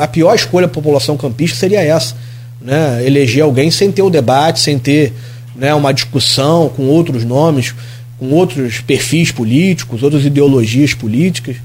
a, 0.00 0.04
a 0.04 0.08
pior 0.08 0.34
escolha 0.34 0.66
da 0.66 0.72
população 0.72 1.16
campista 1.16 1.56
seria 1.56 1.80
essa. 1.80 2.16
Né? 2.60 3.06
Eleger 3.06 3.44
alguém 3.44 3.70
sem 3.70 3.92
ter 3.92 4.02
o 4.02 4.10
debate, 4.10 4.58
sem 4.58 4.80
ter 4.80 5.12
né, 5.54 5.72
uma 5.72 5.94
discussão 5.94 6.68
com 6.68 6.88
outros 6.88 7.24
nomes 7.24 7.72
com 8.18 8.30
outros 8.30 8.80
perfis 8.80 9.30
políticos, 9.30 10.02
outras 10.02 10.24
ideologias 10.24 10.94
políticas, 10.94 11.56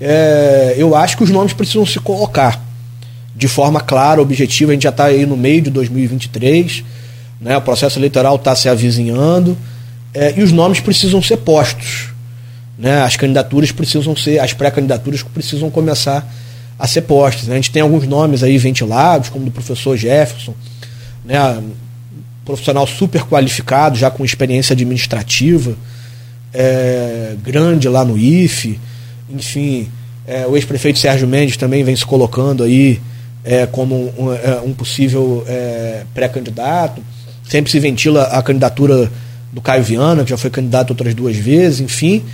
é, 0.00 0.74
eu 0.76 0.96
acho 0.96 1.16
que 1.16 1.22
os 1.22 1.30
nomes 1.30 1.52
precisam 1.52 1.86
se 1.86 1.98
colocar 2.00 2.62
de 3.34 3.48
forma 3.48 3.80
clara, 3.80 4.20
objetiva. 4.20 4.72
A 4.72 4.74
gente 4.74 4.82
já 4.82 4.90
está 4.90 5.04
aí 5.04 5.24
no 5.24 5.36
meio 5.36 5.62
de 5.62 5.70
2023, 5.70 6.84
né, 7.40 7.56
o 7.56 7.62
processo 7.62 7.98
eleitoral 7.98 8.36
está 8.36 8.54
se 8.54 8.68
avizinhando 8.68 9.56
é, 10.12 10.34
e 10.36 10.42
os 10.42 10.52
nomes 10.52 10.80
precisam 10.80 11.22
ser 11.22 11.38
postos. 11.38 12.11
Né, 12.82 13.00
as 13.00 13.16
candidaturas 13.16 13.70
precisam 13.70 14.16
ser, 14.16 14.40
as 14.40 14.52
pré-candidaturas 14.52 15.22
precisam 15.22 15.70
começar 15.70 16.28
a 16.76 16.84
ser 16.84 17.02
postas. 17.02 17.46
Né. 17.46 17.54
A 17.54 17.56
gente 17.56 17.70
tem 17.70 17.80
alguns 17.80 18.08
nomes 18.08 18.42
aí 18.42 18.58
ventilados, 18.58 19.28
como 19.28 19.44
do 19.44 19.52
professor 19.52 19.96
Jefferson, 19.96 20.52
né, 21.24 21.62
profissional 22.44 22.84
super 22.84 23.22
qualificado, 23.22 23.96
já 23.96 24.10
com 24.10 24.24
experiência 24.24 24.72
administrativa, 24.74 25.76
é, 26.52 27.36
grande 27.40 27.88
lá 27.88 28.04
no 28.04 28.18
IFE, 28.18 28.80
enfim, 29.30 29.88
é, 30.26 30.44
o 30.48 30.56
ex-prefeito 30.56 30.98
Sérgio 30.98 31.28
Mendes 31.28 31.56
também 31.56 31.84
vem 31.84 31.94
se 31.94 32.04
colocando 32.04 32.64
aí 32.64 33.00
é, 33.44 33.64
como 33.64 34.12
um, 34.18 34.32
é, 34.32 34.60
um 34.64 34.74
possível 34.74 35.44
é, 35.46 36.02
pré-candidato. 36.12 37.00
Sempre 37.48 37.70
se 37.70 37.78
ventila 37.78 38.24
a 38.24 38.42
candidatura 38.42 39.08
do 39.52 39.60
Caio 39.60 39.84
Viana, 39.84 40.24
que 40.24 40.30
já 40.30 40.36
foi 40.36 40.50
candidato 40.50 40.90
outras 40.90 41.14
duas 41.14 41.36
vezes, 41.36 41.78
enfim. 41.78 42.24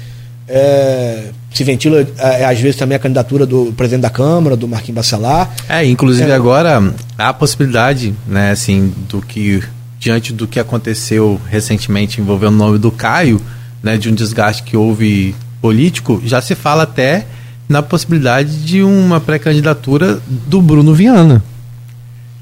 É, 0.49 1.25
se 1.53 1.63
ventila 1.63 2.07
às 2.49 2.59
vezes 2.59 2.77
também 2.77 2.97
a 2.97 2.99
candidatura 2.99 3.45
do 3.45 3.73
presidente 3.77 4.03
da 4.03 4.11
Câmara, 4.11 4.57
do 4.57 4.67
Marquinhos 4.67 4.97
Bacelar. 4.97 5.51
É, 5.69 5.85
inclusive 5.85 6.31
agora 6.33 6.95
há 7.19 7.29
a 7.29 7.35
possibilidade, 7.35 8.15
né, 8.27 8.51
assim, 8.51 8.93
do 9.09 9.21
que 9.21 9.63
diante 9.99 10.33
do 10.33 10.47
que 10.47 10.61
aconteceu 10.61 11.41
recentemente 11.49 12.21
envolvendo 12.21 12.55
o 12.55 12.59
nome 12.59 12.79
do 12.79 12.91
Caio, 12.91 13.41
né, 13.83 13.97
de 13.97 14.09
um 14.09 14.15
desgaste 14.15 14.63
que 14.63 14.77
houve 14.77 15.35
político, 15.61 16.23
já 16.25 16.41
se 16.41 16.55
fala 16.55 16.85
até 16.85 17.27
na 17.69 17.83
possibilidade 17.83 18.65
de 18.65 18.83
uma 18.83 19.21
pré-candidatura 19.21 20.21
do 20.27 20.63
Bruno 20.63 20.95
Viana. 20.95 21.43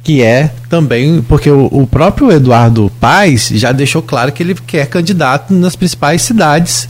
Que 0.05 0.23
é 0.23 0.53
também, 0.69 1.21
porque 1.21 1.51
o, 1.51 1.69
o, 1.73 1.87
próprio 1.87 2.31
Eduardo 2.31 2.93
Paes 3.01 3.49
já 3.55 3.73
deixou 3.73 4.01
claro 4.01 4.31
que 4.31 4.41
ele 4.41 4.55
quer 4.55 4.87
candidato 4.87 5.53
nas 5.53 5.75
principais 5.75 6.23
cidades 6.23 6.89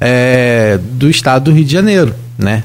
é, 0.00 0.78
do 0.92 1.08
estado 1.08 1.44
do 1.44 1.52
Rio 1.52 1.64
de 1.64 1.72
Janeiro, 1.72 2.14
né? 2.38 2.62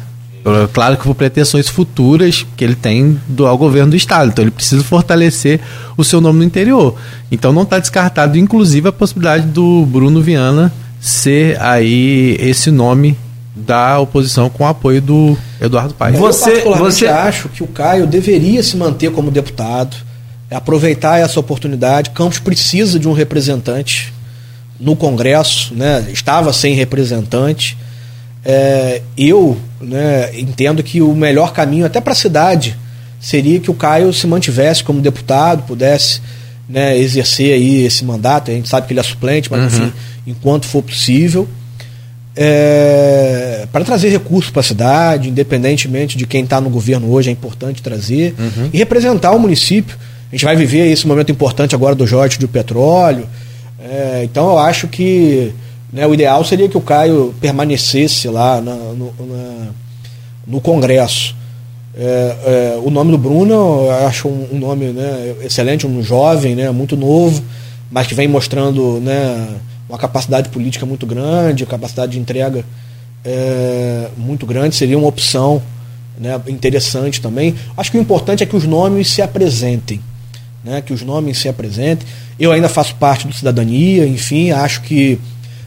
Claro 0.73 0.97
que 0.97 1.03
por 1.03 1.13
pretensões 1.13 1.69
futuras 1.69 2.45
que 2.57 2.63
ele 2.63 2.75
tem 2.75 3.19
do, 3.27 3.45
ao 3.45 3.57
governo 3.57 3.91
do 3.91 3.95
estado. 3.95 4.29
Então 4.29 4.43
ele 4.43 4.51
precisa 4.51 4.83
fortalecer 4.83 5.59
o 5.95 6.03
seu 6.03 6.19
nome 6.19 6.39
no 6.39 6.45
interior. 6.45 6.95
Então 7.31 7.53
não 7.53 7.61
está 7.61 7.77
descartado, 7.77 8.37
inclusive, 8.37 8.89
a 8.89 8.91
possibilidade 8.91 9.45
do 9.45 9.85
Bruno 9.85 10.19
Viana 10.19 10.73
ser 10.99 11.61
aí 11.61 12.37
esse 12.39 12.71
nome 12.71 13.15
da 13.55 13.99
oposição 13.99 14.49
com 14.49 14.63
o 14.63 14.67
apoio 14.67 15.01
do 15.01 15.37
Eduardo 15.59 15.93
Paes. 15.93 16.17
Você, 16.17 16.63
Eu 16.65 16.75
você 16.75 17.07
acho 17.07 17.49
que 17.49 17.63
o 17.63 17.67
Caio 17.67 18.07
deveria 18.07 18.63
se 18.63 18.75
manter 18.77 19.11
como 19.11 19.29
deputado, 19.29 19.95
aproveitar 20.49 21.19
essa 21.19 21.39
oportunidade. 21.39 22.09
Campos 22.11 22.39
precisa 22.39 22.97
de 22.97 23.07
um 23.07 23.13
representante 23.13 24.11
no 24.81 24.95
Congresso, 24.95 25.73
né? 25.75 26.05
Estava 26.11 26.51
sem 26.51 26.73
representante. 26.73 27.77
É, 28.43 29.01
eu 29.15 29.57
né, 29.79 30.31
entendo 30.37 30.81
que 30.81 31.01
o 31.01 31.13
melhor 31.15 31.53
caminho, 31.53 31.85
até 31.85 32.01
para 32.01 32.13
a 32.13 32.15
cidade, 32.15 32.75
seria 33.19 33.59
que 33.59 33.69
o 33.69 33.73
Caio 33.73 34.11
se 34.11 34.25
mantivesse 34.25 34.83
como 34.83 34.99
deputado, 34.99 35.63
pudesse 35.63 36.21
né, 36.67 36.97
exercer 36.97 37.53
aí 37.53 37.85
esse 37.85 38.03
mandato. 38.03 38.49
A 38.49 38.53
gente 38.53 38.67
sabe 38.67 38.87
que 38.87 38.93
ele 38.93 38.99
é 38.99 39.03
suplente, 39.03 39.51
mas 39.51 39.61
uhum. 39.61 39.85
enfim, 39.85 39.93
enquanto 40.25 40.65
for 40.65 40.81
possível 40.81 41.47
é, 42.35 43.67
para 43.71 43.83
trazer 43.83 44.09
recursos 44.09 44.51
para 44.51 44.61
a 44.61 44.63
cidade, 44.63 45.29
independentemente 45.29 46.17
de 46.17 46.25
quem 46.25 46.43
está 46.43 46.61
no 46.61 46.69
governo 46.69 47.11
hoje, 47.11 47.29
é 47.29 47.31
importante 47.31 47.81
trazer 47.81 48.33
uhum. 48.39 48.69
e 48.71 48.77
representar 48.77 49.31
o 49.31 49.39
município. 49.39 49.97
A 50.31 50.35
gente 50.35 50.45
vai 50.45 50.55
viver 50.55 50.89
esse 50.89 51.05
momento 51.05 51.31
importante 51.31 51.75
agora 51.75 51.93
do 51.93 52.07
Jorge 52.07 52.39
do 52.39 52.47
petróleo. 52.47 53.27
É, 53.83 54.21
então 54.23 54.51
eu 54.51 54.59
acho 54.59 54.87
que 54.87 55.53
né, 55.91 56.05
o 56.05 56.13
ideal 56.13 56.43
seria 56.45 56.69
que 56.69 56.77
o 56.77 56.81
Caio 56.81 57.33
permanecesse 57.41 58.27
lá 58.27 58.61
na, 58.61 58.75
no, 58.75 59.13
na, 59.19 59.67
no 60.47 60.61
Congresso. 60.61 61.35
É, 61.93 62.75
é, 62.75 62.79
o 62.81 62.89
nome 62.89 63.11
do 63.11 63.17
Bruno 63.17 63.53
eu 63.53 63.91
acho 64.07 64.27
um, 64.27 64.47
um 64.53 64.59
nome 64.59 64.85
né, 64.87 65.35
excelente, 65.43 65.85
um 65.85 66.01
jovem, 66.01 66.55
né, 66.55 66.71
muito 66.71 66.95
novo, 66.95 67.43
mas 67.89 68.07
que 68.07 68.15
vem 68.15 68.27
mostrando 68.27 68.99
né, 69.01 69.57
uma 69.89 69.97
capacidade 69.97 70.49
política 70.49 70.85
muito 70.85 71.05
grande, 71.05 71.65
capacidade 71.65 72.13
de 72.13 72.19
entrega 72.19 72.63
é, 73.25 74.07
muito 74.17 74.45
grande, 74.45 74.75
seria 74.75 74.97
uma 74.97 75.07
opção 75.07 75.61
né, 76.17 76.39
interessante 76.47 77.19
também. 77.19 77.55
Acho 77.75 77.91
que 77.91 77.97
o 77.97 78.01
importante 78.01 78.43
é 78.43 78.45
que 78.45 78.55
os 78.55 78.65
nomes 78.65 79.09
se 79.09 79.21
apresentem. 79.21 79.99
Né, 80.63 80.81
que 80.81 80.93
os 80.93 81.01
nomes 81.01 81.39
se 81.39 81.49
apresentem. 81.49 82.07
Eu 82.39 82.51
ainda 82.51 82.69
faço 82.69 82.93
parte 82.95 83.27
do 83.27 83.33
Cidadania, 83.33 84.05
enfim, 84.05 84.51
acho 84.51 84.81
que 84.81 85.19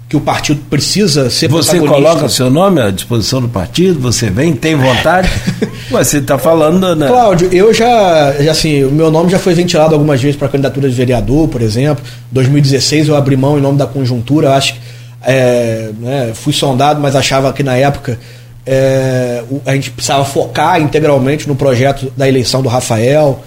que 0.09 0.17
o 0.17 0.21
partido 0.21 0.61
precisa 0.69 1.31
ser 1.31 1.49
Você 1.49 1.79
coloca 1.81 2.27
o 2.27 2.29
seu 2.29 2.51
nome 2.51 2.81
à 2.81 2.91
disposição 2.91 3.41
do 3.41 3.49
partido? 3.49 3.99
Você 4.01 4.31
vem, 4.31 4.53
tem 4.53 4.77
vontade? 4.77 5.29
você 5.91 6.19
está 6.19 6.39
falando, 6.39 6.95
né? 6.95 7.09
Cláudio, 7.09 7.49
eu 7.53 7.73
já, 7.73 8.33
já, 8.41 8.53
assim, 8.53 8.85
o 8.85 8.93
meu 8.93 9.11
nome 9.11 9.31
já 9.31 9.39
foi 9.39 9.55
ventilado 9.55 9.95
algumas 9.95 10.21
vezes 10.21 10.37
para 10.37 10.49
candidatura 10.49 10.89
de 10.89 10.95
vereador, 10.95 11.49
por 11.49 11.63
exemplo. 11.63 12.05
2016 12.31 13.09
eu 13.09 13.17
abri 13.17 13.37
mão 13.37 13.59
em 13.59 13.63
nome 13.63 13.79
da 13.79 13.87
conjuntura, 13.87 14.55
acho 14.55 14.75
que 14.75 14.81
é, 15.23 15.91
né, 15.99 16.33
fui 16.35 16.53
sondado, 16.53 17.01
mas 17.01 17.17
achava 17.17 17.53
que 17.53 17.63
na 17.63 17.75
época 17.75 18.19
é, 18.67 19.43
a 19.65 19.75
gente 19.75 19.91
precisava 19.91 20.25
focar 20.25 20.81
integralmente 20.81 21.49
no 21.49 21.57
projeto 21.57 22.13
da 22.17 22.29
eleição 22.29 22.63
do 22.63 22.69
Rafael, 22.69 23.43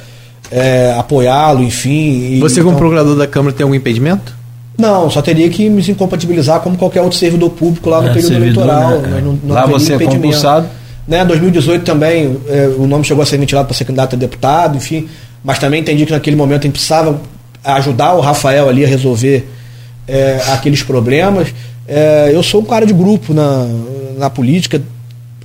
é, 0.52 0.96
apoiá-lo, 0.98 1.64
enfim. 1.64 2.40
Você, 2.40 2.62
como 2.62 2.72
então, 2.72 2.80
procurador 2.80 3.16
da 3.16 3.28
Câmara, 3.28 3.56
tem 3.56 3.64
algum 3.64 3.76
impedimento? 3.76 4.36
Não, 4.78 5.10
só 5.10 5.22
teria 5.22 5.50
que 5.50 5.70
me 5.70 5.82
incompatibilizar 5.82 6.60
como 6.60 6.78
qualquer 6.78 7.02
outro 7.02 7.18
servidor 7.18 7.50
público 7.50 7.90
lá 7.90 8.02
no 8.02 8.10
é, 8.10 8.14
período 8.14 8.36
eleitoral. 8.36 9.00
Né? 9.00 9.22
Não, 9.24 9.40
não 9.44 9.56
lá 9.56 9.66
você 9.66 9.96
é 9.96 10.00
compulsado. 10.00 10.68
Né, 11.08 11.24
2018 11.24 11.86
também 11.86 12.38
é, 12.50 12.68
o 12.78 12.86
nome 12.86 13.06
chegou 13.06 13.24
a 13.24 13.26
ser 13.26 13.38
ventilado 13.38 13.66
para 13.66 13.76
ser 13.76 13.86
candidato 13.86 14.18
a 14.18 14.20
deputado, 14.20 14.76
enfim, 14.76 15.08
mas 15.42 15.58
também 15.58 15.80
entendi 15.80 16.06
que 16.06 16.12
naquele 16.12 16.36
momento 16.36 16.60
a 16.60 16.64
gente 16.64 16.74
precisava 16.74 17.22
ajudar 17.64 18.14
o 18.16 18.20
Rafael 18.20 18.68
ali 18.68 18.84
a 18.84 18.88
resolver 18.88 19.48
é, 20.06 20.42
aqueles 20.50 20.84
problemas. 20.84 21.48
É, 21.88 22.32
eu 22.34 22.44
sou 22.44 22.62
um 22.62 22.66
cara 22.66 22.86
de 22.86 22.94
grupo 22.94 23.34
na, 23.34 23.68
na 24.18 24.30
política, 24.30 24.82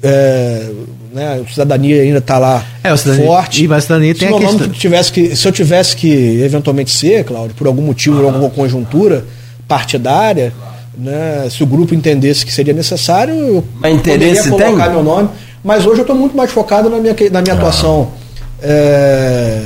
é, 0.03 0.69
né, 1.13 1.41
a 1.45 1.51
cidadania 1.51 2.03
ainda 2.03 2.19
está 2.19 2.39
lá 2.39 2.65
é, 2.83 2.97
forte. 2.97 3.65
E 3.65 3.73
a 3.73 3.81
cidadania 3.81 4.15
tem 4.15 4.29
se, 4.29 4.35
a 4.35 4.39
questão... 4.39 4.69
tivesse 4.71 5.13
que, 5.13 5.37
se 5.37 5.47
eu 5.47 5.53
tivesse 5.53 5.97
que 5.97 6.43
eventualmente 6.43 6.91
ser, 6.91 7.25
Cláudio, 7.25 7.55
por 7.55 7.67
algum 7.67 7.83
motivo, 7.83 8.17
por 8.17 8.27
alguma 8.27 8.51
conjuntura 8.51 9.25
partidária, 9.69 10.53
né, 10.97 11.49
se 11.51 11.63
o 11.63 11.67
grupo 11.67 11.95
entendesse 11.95 12.45
que 12.45 12.53
seria 12.53 12.75
necessário, 12.75 13.35
eu 13.35 13.65
mas 13.81 13.95
interesse 13.95 14.51
poderia 14.51 14.67
colocar 14.67 14.85
tem? 14.85 14.95
meu 14.95 15.05
nome. 15.05 15.29
Mas 15.63 15.87
hoje 15.87 16.01
eu 16.01 16.03
estou 16.03 16.17
muito 16.17 16.37
mais 16.37 16.51
focado 16.51 16.91
na 16.91 16.99
minha, 16.99 17.15
na 17.31 17.41
minha 17.41 17.55
ah. 17.55 17.59
atuação 17.59 18.11
é, 18.63 19.63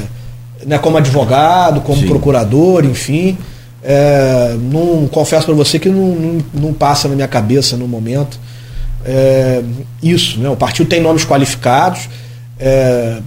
né, 0.64 0.78
como 0.78 0.96
advogado, 0.96 1.80
como 1.80 2.00
Sim. 2.00 2.08
procurador, 2.08 2.84
enfim. 2.84 3.36
É, 3.82 4.56
não 4.72 5.06
confesso 5.06 5.46
para 5.46 5.54
você 5.54 5.78
que 5.78 5.88
não, 5.88 6.08
não, 6.08 6.44
não, 6.54 6.72
passa 6.72 7.08
na 7.08 7.14
minha 7.14 7.28
cabeça 7.28 7.76
no 7.76 7.86
momento 7.86 8.38
é, 9.06 9.62
isso. 10.02 10.38
Né? 10.40 10.48
O 10.48 10.56
partido 10.56 10.88
tem 10.88 11.00
nomes 11.00 11.24
qualificados. 11.24 12.08
É, 12.58 13.18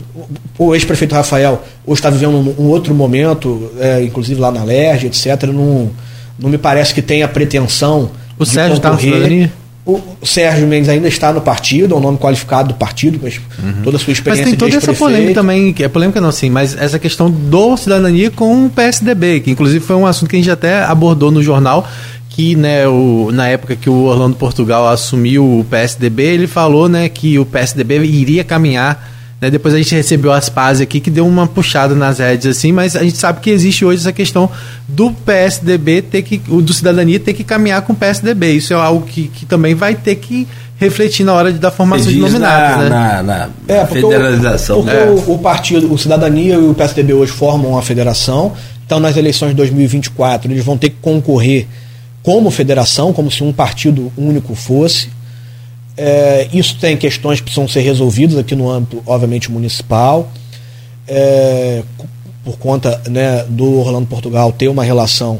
o 0.57 0.73
ex-prefeito 0.73 1.13
Rafael 1.13 1.63
hoje 1.85 1.99
está 1.99 2.09
vivendo 2.09 2.35
um, 2.35 2.63
um, 2.63 2.67
outro 2.67 2.93
momento, 2.93 3.71
é, 3.79 4.03
inclusive 4.03 4.39
lá 4.39 4.51
na 4.51 4.63
LERJ, 4.63 5.07
etc. 5.07 5.43
Não, 5.43 5.91
não 6.37 6.49
me 6.49 6.57
parece 6.57 6.93
que 6.93 7.01
tenha 7.01 7.27
pretensão. 7.27 8.11
O 8.37 8.45
Sérgio 8.45 8.77
está 8.77 8.91
na 8.91 8.97
o 10.21 10.25
Sérgio 10.25 10.67
Mendes 10.67 10.89
ainda 10.89 11.07
está 11.07 11.33
no 11.33 11.41
partido, 11.41 11.95
é 11.95 11.97
um 11.97 12.01
nome 12.01 12.17
qualificado 12.17 12.69
do 12.69 12.73
partido, 12.75 13.19
mas 13.21 13.37
uhum. 13.37 13.81
toda 13.83 13.97
a 13.97 13.99
sua 13.99 14.11
experiência. 14.11 14.45
Mas 14.45 14.51
tem 14.51 14.57
toda 14.57 14.77
essa 14.77 14.93
polêmica 14.93 15.33
também, 15.33 15.73
que 15.73 15.83
é 15.83 15.87
polêmica 15.87 16.21
não, 16.21 16.31
sim, 16.31 16.49
mas 16.49 16.75
essa 16.75 16.99
questão 16.99 17.29
do 17.29 17.75
cidadania 17.77 18.29
com 18.29 18.65
o 18.65 18.69
PSDB, 18.69 19.39
que 19.39 19.51
inclusive 19.51 19.83
foi 19.83 19.95
um 19.95 20.05
assunto 20.05 20.29
que 20.29 20.35
a 20.35 20.39
gente 20.39 20.51
até 20.51 20.83
abordou 20.83 21.31
no 21.31 21.41
jornal, 21.41 21.87
que 22.39 22.55
né, 22.55 22.87
o, 22.87 23.31
na 23.33 23.49
época 23.49 23.75
que 23.75 23.89
o 23.89 24.05
Orlando 24.05 24.37
Portugal 24.37 24.87
assumiu 24.87 25.59
o 25.59 25.65
PSDB, 25.65 26.23
ele 26.23 26.47
falou 26.47 26.87
né, 26.87 27.09
que 27.09 27.37
o 27.37 27.45
PSDB 27.45 28.01
iria 28.05 28.45
caminhar. 28.45 29.11
Né, 29.41 29.51
depois 29.51 29.73
a 29.73 29.77
gente 29.77 29.93
recebeu 29.93 30.31
as 30.31 30.47
pazes 30.47 30.81
aqui 30.81 31.01
que 31.01 31.11
deu 31.11 31.27
uma 31.27 31.45
puxada 31.45 31.93
nas 31.95 32.19
redes 32.19 32.45
assim, 32.47 32.71
mas 32.71 32.95
a 32.95 33.03
gente 33.03 33.17
sabe 33.17 33.41
que 33.41 33.49
existe 33.49 33.83
hoje 33.83 33.99
essa 33.99 34.13
questão 34.13 34.49
do 34.87 35.11
PSDB 35.11 36.01
ter 36.01 36.21
que, 36.21 36.37
do 36.37 36.73
cidadania 36.73 37.19
ter 37.19 37.33
que 37.33 37.43
caminhar 37.43 37.81
com 37.81 37.91
o 37.91 37.95
PSDB. 37.95 38.53
Isso 38.53 38.71
é 38.71 38.77
algo 38.77 39.05
que, 39.05 39.27
que 39.27 39.45
também 39.45 39.75
vai 39.75 39.93
ter 39.93 40.15
que 40.15 40.47
refletir 40.77 41.25
na 41.25 41.33
hora 41.33 41.51
de, 41.51 41.59
da 41.59 41.71
formação 41.71 42.09
de 42.09 42.19
nominados, 42.19 42.77
na, 42.77 42.83
né? 42.83 42.89
Na, 42.89 43.23
na, 43.23 43.49
é, 43.67 43.85
federalização. 43.85 44.79
O, 44.79 44.83
porque 44.83 44.97
é. 44.97 45.09
o, 45.09 45.33
o, 45.33 45.39
partido, 45.39 45.93
o 45.93 45.97
Cidadania 45.97 46.55
e 46.55 46.69
o 46.69 46.73
PSDB 46.73 47.11
hoje 47.11 47.33
formam 47.33 47.71
uma 47.71 47.81
federação. 47.81 48.53
Então, 48.85 48.97
nas 48.97 49.17
eleições 49.17 49.49
de 49.49 49.55
2024, 49.55 50.49
eles 50.49 50.63
vão 50.63 50.77
ter 50.77 50.87
que 50.87 50.95
concorrer 51.01 51.67
como 52.29 52.51
federação, 52.51 53.11
como 53.11 53.31
se 53.31 53.43
um 53.43 53.51
partido 53.51 54.13
único 54.15 54.53
fosse. 54.53 55.09
É, 55.97 56.47
isso 56.53 56.77
tem 56.79 56.95
questões 56.95 57.39
que 57.39 57.45
precisam 57.45 57.67
ser 57.67 57.79
resolvidas 57.79 58.37
aqui 58.37 58.55
no 58.55 58.69
âmbito, 58.69 59.01
obviamente, 59.03 59.51
municipal. 59.51 60.31
É, 61.07 61.81
por 62.45 62.59
conta 62.59 63.01
né, 63.09 63.43
do 63.49 63.79
Orlando 63.79 64.05
Portugal 64.05 64.51
ter 64.51 64.67
uma 64.67 64.83
relação 64.83 65.39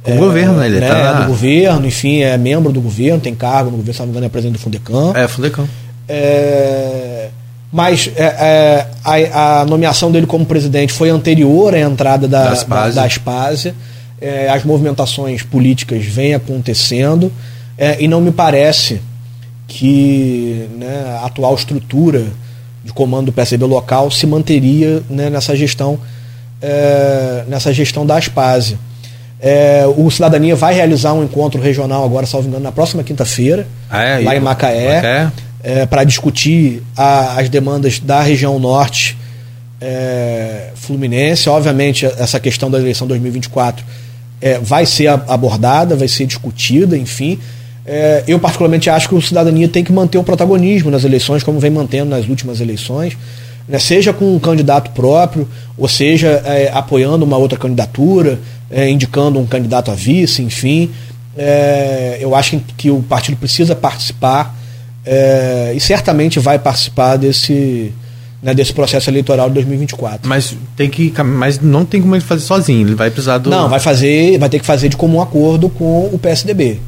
com 0.00 0.12
o 0.12 0.16
governo, 0.16 0.58
né? 0.58 0.66
Ele 0.66 0.78
né, 0.78 0.88
tá... 0.88 1.22
do 1.22 1.26
governo, 1.26 1.84
enfim, 1.84 2.20
é 2.20 2.38
membro 2.38 2.70
do 2.70 2.80
governo, 2.80 3.18
tem 3.18 3.34
cargo 3.34 3.72
no 3.72 3.78
governo, 3.78 3.94
se 3.94 3.98
não 3.98 4.06
me 4.06 4.12
engano, 4.12 4.26
é 4.26 4.28
presidente 4.28 4.58
do 4.58 4.62
Fundecam. 4.62 5.16
É, 5.16 5.26
Fundecam. 5.26 5.68
É, 6.08 7.30
mas 7.72 8.08
é, 8.14 8.22
é, 8.22 8.86
a, 9.04 9.62
a, 9.62 9.64
nomeação 9.64 10.12
dele 10.12 10.24
como 10.24 10.46
presidente 10.46 10.92
foi 10.92 11.10
anterior 11.10 11.74
à 11.74 11.80
entrada 11.80 12.28
da, 12.28 12.54
da. 12.54 12.62
Da, 12.62 12.90
da 12.90 13.04
Aspásia 13.04 13.74
é, 14.20 14.48
as 14.48 14.64
movimentações 14.64 15.42
políticas 15.42 16.04
vêm 16.04 16.34
acontecendo 16.34 17.32
é, 17.76 17.96
e 18.02 18.08
não 18.08 18.20
me 18.20 18.32
parece 18.32 19.00
que 19.66 20.68
né, 20.76 21.18
a 21.20 21.26
atual 21.26 21.54
estrutura 21.54 22.26
de 22.82 22.92
comando 22.92 23.26
do 23.26 23.32
PSB 23.32 23.64
local 23.64 24.10
se 24.10 24.26
manteria 24.26 25.02
né, 25.08 25.28
nessa 25.28 25.54
gestão 25.54 25.98
é, 26.60 27.44
nessa 27.46 27.72
gestão 27.72 28.04
da 28.04 28.16
Aspásia. 28.16 28.78
É, 29.40 29.84
o 29.96 30.10
Cidadania 30.10 30.56
vai 30.56 30.74
realizar 30.74 31.12
um 31.12 31.22
encontro 31.22 31.60
regional 31.60 32.04
agora, 32.04 32.26
salvo 32.26 32.48
engano, 32.48 32.64
na 32.64 32.72
próxima 32.72 33.04
quinta-feira, 33.04 33.68
ah, 33.88 34.02
é, 34.02 34.24
lá 34.24 34.36
em 34.36 34.40
Macaé, 34.40 34.96
Macaé. 34.96 35.32
É, 35.62 35.86
para 35.86 36.02
discutir 36.02 36.82
a, 36.96 37.38
as 37.38 37.48
demandas 37.48 38.00
da 38.00 38.20
região 38.20 38.58
norte 38.58 39.16
é, 39.80 40.70
Fluminense. 40.74 41.48
Obviamente, 41.48 42.06
essa 42.06 42.40
questão 42.40 42.70
da 42.70 42.78
eleição 42.78 43.06
2024 43.06 43.84
é, 44.40 44.58
vai 44.58 44.86
ser 44.86 45.08
abordada, 45.08 45.96
vai 45.96 46.08
ser 46.08 46.26
discutida, 46.26 46.96
enfim. 46.96 47.38
É, 47.84 48.22
eu, 48.28 48.38
particularmente, 48.38 48.90
acho 48.90 49.08
que 49.08 49.14
o 49.14 49.22
cidadania 49.22 49.68
tem 49.68 49.82
que 49.82 49.92
manter 49.92 50.18
o 50.18 50.24
protagonismo 50.24 50.90
nas 50.90 51.04
eleições, 51.04 51.42
como 51.42 51.58
vem 51.58 51.70
mantendo 51.70 52.10
nas 52.10 52.28
últimas 52.28 52.60
eleições, 52.60 53.16
né, 53.66 53.78
seja 53.78 54.12
com 54.12 54.34
um 54.34 54.38
candidato 54.38 54.90
próprio, 54.90 55.48
ou 55.76 55.88
seja 55.88 56.42
é, 56.44 56.70
apoiando 56.72 57.24
uma 57.24 57.36
outra 57.36 57.58
candidatura, 57.58 58.38
é, 58.70 58.88
indicando 58.90 59.38
um 59.38 59.46
candidato 59.46 59.90
a 59.90 59.94
vice, 59.94 60.42
enfim. 60.42 60.90
É, 61.36 62.18
eu 62.20 62.34
acho 62.34 62.60
que 62.76 62.90
o 62.90 63.02
partido 63.02 63.36
precisa 63.36 63.74
participar 63.74 64.54
é, 65.06 65.72
e 65.74 65.80
certamente 65.80 66.38
vai 66.38 66.58
participar 66.58 67.16
desse 67.16 67.92
né, 68.42 68.54
desse 68.54 68.72
processo 68.72 69.10
eleitoral 69.10 69.48
de 69.48 69.54
2024. 69.54 70.28
Mas 70.28 70.56
tem 70.76 70.88
que, 70.88 71.12
mas 71.22 71.60
não 71.60 71.84
tem 71.84 72.00
como 72.00 72.14
ele 72.14 72.24
fazer 72.24 72.42
sozinho. 72.42 72.86
Ele 72.86 72.94
vai 72.94 73.10
precisar 73.10 73.38
do. 73.38 73.50
Não, 73.50 73.68
vai 73.68 73.80
fazer, 73.80 74.38
vai 74.38 74.48
ter 74.48 74.58
que 74.58 74.66
fazer 74.66 74.88
de 74.88 74.96
comum 74.96 75.20
acordo 75.20 75.68
com 75.68 76.08
o 76.12 76.18
PSDB. 76.18 76.78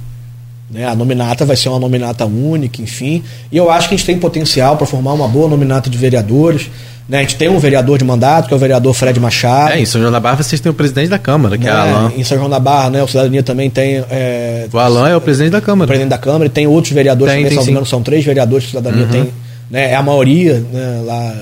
Né, 0.71 0.87
a 0.87 0.95
nominata 0.95 1.45
vai 1.45 1.57
ser 1.57 1.69
uma 1.69 1.81
nominata 1.81 2.25
única, 2.25 2.81
enfim. 2.81 3.25
E 3.51 3.57
eu 3.57 3.71
acho 3.71 3.89
que 3.89 3.95
a 3.95 3.99
gente 3.99 4.07
tem 4.07 4.19
potencial 4.19 4.77
para 4.77 4.87
formar 4.87 5.13
uma 5.13 5.27
boa 5.27 5.49
nominata 5.49 5.91
de 5.91 5.99
vereadores. 5.99 6.71
Né, 7.09 7.19
a 7.19 7.21
gente 7.23 7.35
tem 7.35 7.49
um 7.49 7.59
vereador 7.59 7.99
de 7.99 8.05
mandato, 8.05 8.47
que 8.47 8.55
é 8.55 8.57
o 8.57 8.61
vereador 8.61 8.95
Fred 8.95 9.19
Machado. 9.19 9.73
É, 9.73 9.81
em 9.81 9.85
São 9.85 10.01
João 10.01 10.13
da 10.13 10.21
Barra 10.21 10.45
vocês 10.45 10.61
têm 10.61 10.71
o 10.71 10.75
presidente 10.75 11.09
da 11.09 11.19
Câmara, 11.19 11.59
que 11.59 11.65
né, 11.65 11.71
é 11.71 11.75
Alain. 11.75 12.13
Em 12.17 12.23
São 12.23 12.39
João 12.39 12.49
da 12.49 12.61
Barra, 12.61 12.91
né, 12.91 13.03
o 13.03 13.09
Cidadania 13.09 13.43
também 13.43 13.69
tem. 13.69 14.05
É, 14.09 14.69
o 14.73 14.79
Alain 14.79 15.11
é 15.11 15.17
o 15.17 15.21
presidente 15.21 15.51
da 15.51 15.61
Câmara. 15.61 15.87
O 15.87 15.89
presidente 15.89 16.11
da 16.11 16.19
Câmara, 16.19 16.47
e 16.47 16.49
tem 16.49 16.69
outros 16.69 16.95
vereadores 16.95 17.35
tem, 17.35 17.49
também, 17.49 17.75
tem, 17.75 17.85
são 17.85 18.01
três 18.01 18.25
vereadores 18.25 18.67
que 18.67 18.77
o 18.77 18.79
Cidadania 18.79 19.07
uhum. 19.07 19.11
tem 19.11 19.33
né, 19.71 19.93
é 19.93 19.95
a 19.95 20.03
maioria 20.03 20.65
né, 20.73 21.03
lá. 21.05 21.35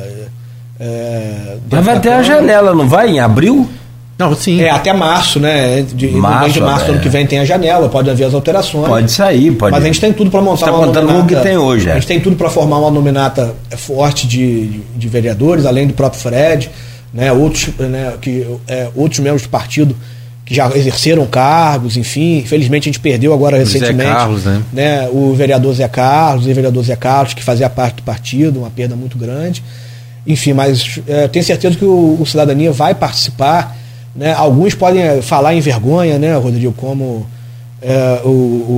É, 0.81 1.57
Mas 1.71 1.85
vai 1.85 2.01
ter 2.01 2.13
a 2.13 2.23
janela, 2.23 2.75
não 2.75 2.89
vai? 2.89 3.09
Em 3.09 3.19
abril? 3.19 3.69
Não, 4.19 4.35
sim. 4.35 4.61
É 4.61 4.71
até 4.71 4.93
março, 4.93 5.39
né? 5.39 5.83
De, 5.83 6.09
março, 6.09 6.51
de 6.51 6.61
março 6.61 6.87
do 6.87 6.93
ano 6.93 7.01
que 7.01 7.09
vem 7.09 7.25
tem 7.25 7.39
a 7.39 7.45
janela, 7.45 7.89
pode 7.89 8.11
haver 8.11 8.25
as 8.25 8.35
alterações. 8.35 8.89
Pode 8.89 9.13
sair, 9.13 9.53
pode. 9.53 9.71
Mas 9.71 9.85
a 9.85 9.87
gente 9.87 10.01
tem 10.01 10.13
tudo 10.13 10.29
para 10.29 10.43
montar 10.43 10.57
Você 10.57 10.65
tá 10.65 10.73
uma 10.73 10.87
contando 10.87 11.07
nominata, 11.07 11.29
com 11.29 11.35
o 11.35 11.37
que 11.37 11.49
tem 11.49 11.57
hoje, 11.57 11.89
é. 11.89 11.93
A 11.93 11.95
gente 11.95 12.07
tem 12.09 12.21
tudo 12.21 12.35
para 12.35 12.51
formar 12.51 12.79
uma 12.79 12.91
nominata 12.91 13.55
forte 13.77 14.27
de, 14.27 14.67
de, 14.67 14.81
de, 14.97 15.09
vereadores, 15.09 15.65
além 15.65 15.87
do 15.87 15.95
próprio 15.95 16.21
Fred, 16.21 16.69
né? 17.15 17.33
Outros, 17.33 17.69
né? 17.79 18.15
Que, 18.21 18.45
é, 18.67 18.89
outros 18.97 19.21
membros 19.21 19.43
do 19.43 19.49
partido 19.51 19.95
que 20.49 20.55
já 20.55 20.67
exerceram 20.75 21.27
cargos, 21.27 21.99
enfim. 21.99 22.39
Infelizmente 22.39 22.85
a 22.85 22.91
gente 22.91 23.01
perdeu 23.01 23.35
agora 23.35 23.59
recentemente. 23.59 24.09
Zé 24.09 24.15
Carlos, 24.15 24.45
né? 24.47 24.63
né? 24.73 25.09
O 25.13 25.35
vereador 25.35 25.75
Zé 25.75 25.87
Carlos, 25.87 26.47
o 26.47 26.55
vereador 26.55 26.83
Zé 26.83 26.97
Carlos, 26.97 27.35
que 27.35 27.45
fazia 27.45 27.69
parte 27.69 27.97
do 27.97 28.03
partido, 28.03 28.61
uma 28.61 28.71
perda 28.71 28.97
muito 28.97 29.19
grande. 29.19 29.63
Enfim, 30.27 30.55
mas 30.55 31.01
é, 31.07 31.29
tenho 31.29 31.45
certeza 31.45 31.77
que 31.77 31.85
o, 31.85 32.17
o, 32.19 32.25
Cidadania 32.25 32.73
vai 32.73 32.95
participar. 32.95 33.77
Né? 34.17 34.33
Alguns 34.33 34.75
podem 34.75 35.03
é, 35.03 35.21
falar 35.21 35.55
em 35.55 35.61
vergonha, 35.61 36.19
né, 36.19 36.35
Rodrigo, 36.35 36.73
como 36.73 37.27
é, 37.83 38.23
o, 38.25 38.29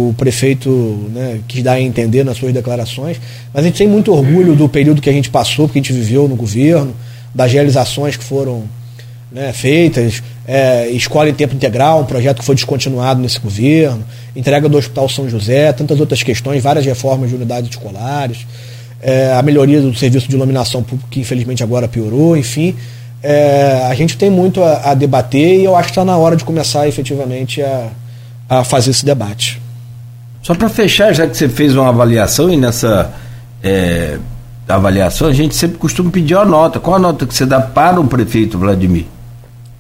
o, 0.09 0.15
prefeito 0.19 0.69
né, 1.15 1.39
quis 1.47 1.63
dar 1.63 1.75
a 1.75 1.81
entender 1.81 2.25
nas 2.25 2.37
suas 2.37 2.53
declarações. 2.53 3.21
Mas 3.55 3.63
a 3.63 3.67
gente 3.69 3.79
tem 3.79 3.87
muito 3.87 4.13
orgulho 4.13 4.57
do 4.57 4.69
período 4.69 5.01
que 5.01 5.09
a 5.09 5.13
gente 5.13 5.31
passou, 5.31 5.69
que 5.69 5.79
a 5.79 5.81
gente 5.81 5.93
viveu 5.93 6.27
no 6.27 6.35
governo, 6.35 6.93
das 7.33 7.53
realizações 7.53 8.17
que 8.17 8.25
foram 8.25 8.65
né, 9.31 9.53
feitas, 9.53 10.21
é, 10.53 10.91
escola 10.91 11.31
em 11.31 11.33
tempo 11.33 11.55
integral, 11.55 12.01
um 12.01 12.05
projeto 12.05 12.41
que 12.41 12.45
foi 12.45 12.57
descontinuado 12.57 13.21
nesse 13.21 13.39
governo, 13.39 14.03
entrega 14.35 14.69
do 14.69 14.77
Hospital 14.77 15.09
São 15.09 15.31
José, 15.31 15.73
tantas 15.73 16.01
outras 16.01 16.25
questões, 16.25 16.61
várias 16.61 16.85
reformas 16.85 17.31
de 17.31 17.37
unidades 17.37 17.71
escolares, 17.71 18.39
é, 19.01 19.33
a 19.33 19.41
melhoria 19.43 19.81
do 19.81 19.95
serviço 19.95 20.29
de 20.29 20.35
iluminação 20.35 20.83
pública, 20.83 21.09
que 21.09 21.21
infelizmente 21.21 21.63
agora 21.63 21.87
piorou, 21.87 22.37
enfim. 22.37 22.75
É, 23.23 23.87
a 23.89 23.95
gente 23.95 24.17
tem 24.17 24.29
muito 24.29 24.61
a, 24.61 24.91
a, 24.91 24.95
debater 24.95 25.61
e 25.61 25.65
eu 25.65 25.77
acho 25.77 25.85
que 25.85 25.93
está 25.93 26.05
na 26.05 26.17
hora 26.17 26.35
de 26.35 26.43
começar 26.43 26.89
efetivamente 26.89 27.63
a, 27.63 27.87
a 28.49 28.65
fazer 28.65 28.91
esse 28.91 29.05
debate. 29.05 29.63
Só 30.43 30.53
para 30.57 30.69
fechar, 30.69 31.15
já 31.15 31.29
que 31.29 31.37
você 31.37 31.49
fez 31.49 31.77
uma 31.77 31.91
avaliação 31.91 32.53
e 32.53 32.57
nessa 32.57 33.13
é, 33.63 34.19
avaliação 34.69 35.29
a 35.29 35.33
gente 35.33 35.55
sempre 35.55 35.79
costuma 35.79 36.11
pedir 36.11 36.37
a 36.37 36.45
nota. 36.45 36.81
Qual 36.81 36.97
a 36.97 36.99
nota 36.99 37.25
que 37.25 37.33
você 37.33 37.47
dá 37.47 37.61
para 37.61 38.01
o 38.01 38.09
prefeito 38.09 38.59
Vladimir? 38.59 39.07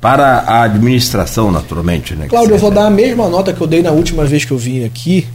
Para 0.00 0.38
a 0.40 0.62
administração, 0.62 1.52
naturalmente. 1.52 2.14
Né, 2.14 2.26
Cláudio, 2.28 2.54
eu 2.54 2.58
vou 2.58 2.70
dar 2.70 2.86
a 2.86 2.90
mesma 2.90 3.28
nota 3.28 3.52
que 3.52 3.60
eu 3.60 3.66
dei 3.66 3.82
na 3.82 3.90
última 3.90 4.24
vez 4.24 4.44
que 4.44 4.50
eu 4.50 4.56
vim 4.56 4.84
aqui, 4.84 5.26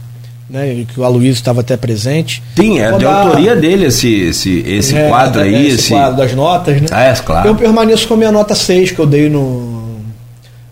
né, 0.50 0.84
que 0.92 0.98
o 0.98 1.04
Aloysio 1.04 1.32
estava 1.32 1.60
até 1.60 1.76
presente. 1.76 2.42
Sim, 2.56 2.80
é 2.80 2.90
de 2.92 3.04
dar... 3.04 3.26
autoria 3.26 3.54
dele 3.54 3.86
esse, 3.86 4.12
esse, 4.12 4.64
esse 4.66 4.96
é, 4.96 5.08
quadro 5.08 5.40
aí. 5.40 5.66
Esse, 5.66 5.76
esse, 5.76 5.90
quadro 5.90 6.16
das 6.16 6.34
notas, 6.34 6.80
né? 6.80 6.88
Ah, 6.90 7.04
é, 7.04 7.14
claro. 7.14 7.48
Eu 7.48 7.54
permaneço 7.54 8.08
com 8.08 8.14
a 8.14 8.16
minha 8.16 8.32
nota 8.32 8.54
6 8.54 8.90
que 8.90 8.98
eu 8.98 9.06
dei 9.06 9.28
no, 9.28 10.00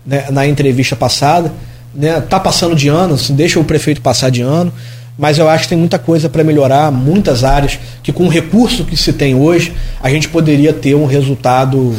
né, 0.05 0.25
na 0.29 0.45
entrevista 0.45 0.95
passada. 0.95 1.51
Né, 1.93 2.19
tá 2.19 2.37
passando 2.37 2.75
de 2.75 2.89
ano, 2.89 3.13
assim, 3.13 3.33
deixa 3.33 3.57
o 3.57 3.63
prefeito 3.63 4.01
passar 4.01 4.29
de 4.29 4.41
ano, 4.41 4.73
mas 5.17 5.37
eu 5.37 5.47
acho 5.47 5.63
que 5.63 5.69
tem 5.69 5.77
muita 5.77 5.97
coisa 5.97 6.27
para 6.27 6.43
melhorar, 6.43 6.91
muitas 6.91 7.45
áreas, 7.45 7.79
que 8.03 8.11
com 8.11 8.25
o 8.25 8.29
recurso 8.29 8.83
que 8.83 8.97
se 8.97 9.13
tem 9.13 9.33
hoje, 9.33 9.71
a 10.03 10.09
gente 10.09 10.27
poderia 10.27 10.73
ter 10.73 10.93
um 10.93 11.05
resultado 11.05 11.95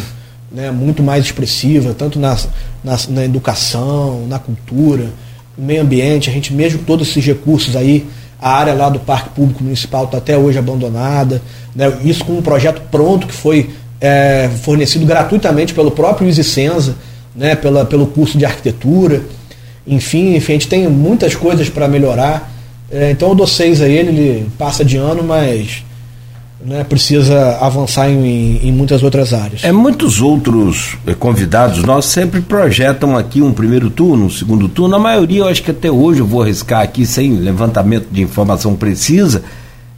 né, 0.57 0.71
muito 0.71 1.03
mais 1.03 1.27
expressiva, 1.27 1.93
tanto 1.93 2.19
na, 2.19 2.35
na, 2.83 2.99
na, 3.11 3.25
educação, 3.27 4.27
na 4.27 4.39
cultura, 4.39 5.11
no 5.57 5.67
meio 5.67 5.83
ambiente, 5.83 6.31
a 6.31 6.33
gente 6.33 6.51
mesmo 6.51 6.79
todos 6.79 7.11
esses 7.11 7.23
recursos 7.27 7.77
aí, 7.77 8.07
a 8.41 8.57
área 8.57 8.73
lá 8.73 8.89
do 8.89 8.99
Parque 8.99 9.29
Público 9.31 9.63
Municipal 9.63 10.07
está 10.07 10.17
até 10.17 10.39
hoje 10.39 10.59
abandonada, 10.59 11.43
né, 11.75 11.93
isso 12.03 12.25
com 12.25 12.39
um 12.39 12.41
projeto 12.41 12.81
pronto 12.91 13.27
que 13.27 13.35
foi 13.35 13.69
é, 14.01 14.49
fornecido 14.63 15.05
gratuitamente 15.05 15.75
pelo 15.75 15.91
próprio 15.91 16.27
Isicenza, 16.27 16.97
né, 17.35 17.55
pela, 17.55 17.85
pelo 17.85 18.07
curso 18.07 18.39
de 18.39 18.47
arquitetura, 18.47 19.23
enfim, 19.87 20.37
enfim, 20.37 20.53
a 20.53 20.55
gente 20.55 20.69
tem 20.69 20.89
muitas 20.89 21.35
coisas 21.35 21.69
para 21.69 21.87
melhorar, 21.87 22.51
é, 22.91 23.11
então 23.11 23.29
eu 23.29 23.35
dou 23.35 23.47
seis 23.47 23.83
a 23.83 23.89
ele, 23.89 24.09
ele 24.09 24.51
passa 24.57 24.83
de 24.83 24.97
ano, 24.97 25.23
mas 25.23 25.85
né, 26.65 26.85
precisa 26.85 27.59
avançar 27.61 28.09
em, 28.09 28.67
em, 28.67 28.73
muitas 28.73 29.03
outras 29.03 29.33
áreas. 29.33 29.63
É, 29.63 29.71
muitos 29.71 30.21
outros 30.21 30.97
eh, 31.07 31.15
convidados 31.15 31.83
nossos 31.83 32.11
sempre 32.11 32.41
projetam 32.41 33.17
aqui 33.17 33.43
um 33.43 33.53
primeiro 33.53 33.91
turno, 33.91 34.27
um 34.27 34.31
segundo 34.31 34.69
turno. 34.69 34.97
A 34.97 34.99
maioria, 34.99 35.41
eu 35.41 35.49
acho 35.49 35.63
que 35.63 35.71
até 35.71 35.91
hoje 35.91 36.21
eu 36.21 36.27
vou 36.27 36.43
arriscar 36.43 36.83
aqui 36.83 37.05
sem 37.05 37.37
levantamento 37.37 38.09
de 38.11 38.23
informação 38.23 38.75
precisa. 38.75 39.43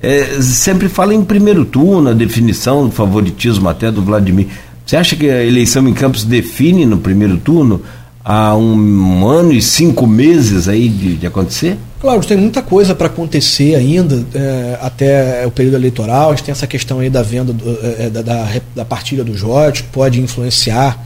É, 0.01 0.41
sempre 0.41 0.89
fala 0.89 1.15
em 1.15 1.25
primeiro 1.25 1.65
turno, 1.65 2.11
a 2.11 2.13
definição 2.13 2.87
do 2.87 2.93
favoritismo 2.93 3.69
até 3.69 3.91
do 3.91 4.03
Vladimir. 4.03 4.49
Você 4.85 4.97
acha 4.97 5.17
que 5.17 5.29
a 5.29 5.45
eleição 5.45 5.87
em 5.87 5.93
Campos 5.93 6.25
define 6.25 6.87
no 6.87 6.99
primeiro 6.99 7.37
turno 7.37 7.83
há 8.29 8.55
um 8.55 9.27
ano 9.27 9.55
e 9.55 9.63
cinco 9.63 10.07
meses 10.07 10.69
aí 10.69 10.87
de, 10.87 11.17
de 11.17 11.27
acontecer? 11.27 11.79
Claro, 11.99 12.21
tem 12.21 12.37
muita 12.37 12.61
coisa 12.61 12.95
para 12.95 13.07
acontecer 13.07 13.75
ainda 13.75 14.23
é, 14.35 14.79
até 14.83 15.47
o 15.47 15.51
período 15.51 15.77
eleitoral. 15.77 16.29
A 16.29 16.35
gente 16.35 16.45
tem 16.45 16.53
essa 16.53 16.67
questão 16.67 16.99
aí 16.99 17.09
da 17.09 17.23
venda, 17.23 17.55
do, 17.55 17.71
é, 17.83 18.05
é 18.05 18.11
da, 18.11 18.21
da, 18.21 18.47
da, 18.77 18.85
partilha 18.85 19.25
do 19.25 19.35
Jorge, 19.35 19.83
que 19.83 19.89
pode 19.89 20.21
influenciar 20.21 21.03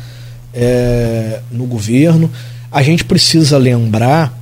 é, 0.53 1.39
no 1.53 1.65
governo. 1.65 2.29
A 2.73 2.83
gente 2.83 3.05
precisa 3.05 3.57
lembrar 3.57 4.37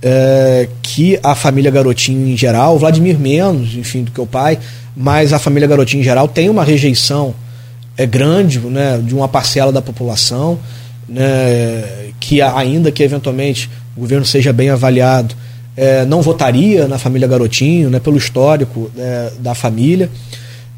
é, 0.00 0.70
que 0.80 1.20
a 1.22 1.34
família 1.34 1.70
Garotinho 1.70 2.26
em 2.26 2.36
geral, 2.36 2.78
Vladimir 2.78 3.18
menos, 3.18 3.74
enfim, 3.74 4.02
do 4.02 4.10
que 4.10 4.20
o 4.20 4.26
pai, 4.26 4.58
mas 4.96 5.34
a 5.34 5.38
família 5.38 5.68
Garotinho 5.68 6.00
em 6.00 6.04
geral 6.04 6.26
tem 6.26 6.48
uma 6.48 6.64
rejeição 6.64 7.34
é 7.98 8.04
grande 8.04 8.58
né, 8.60 9.00
de 9.02 9.14
uma 9.14 9.26
parcela 9.26 9.72
da 9.72 9.80
população, 9.80 10.58
né, 11.08 12.10
que 12.18 12.40
ainda 12.42 12.90
que 12.90 13.02
eventualmente 13.02 13.70
o 13.96 14.00
governo 14.00 14.24
seja 14.24 14.52
bem 14.52 14.70
avaliado, 14.70 15.34
é, 15.76 16.04
não 16.04 16.22
votaria 16.22 16.88
na 16.88 16.98
família 16.98 17.28
Garotinho, 17.28 17.90
né, 17.90 18.00
pelo 18.00 18.16
histórico 18.16 18.90
é, 18.96 19.32
da 19.38 19.54
família. 19.54 20.10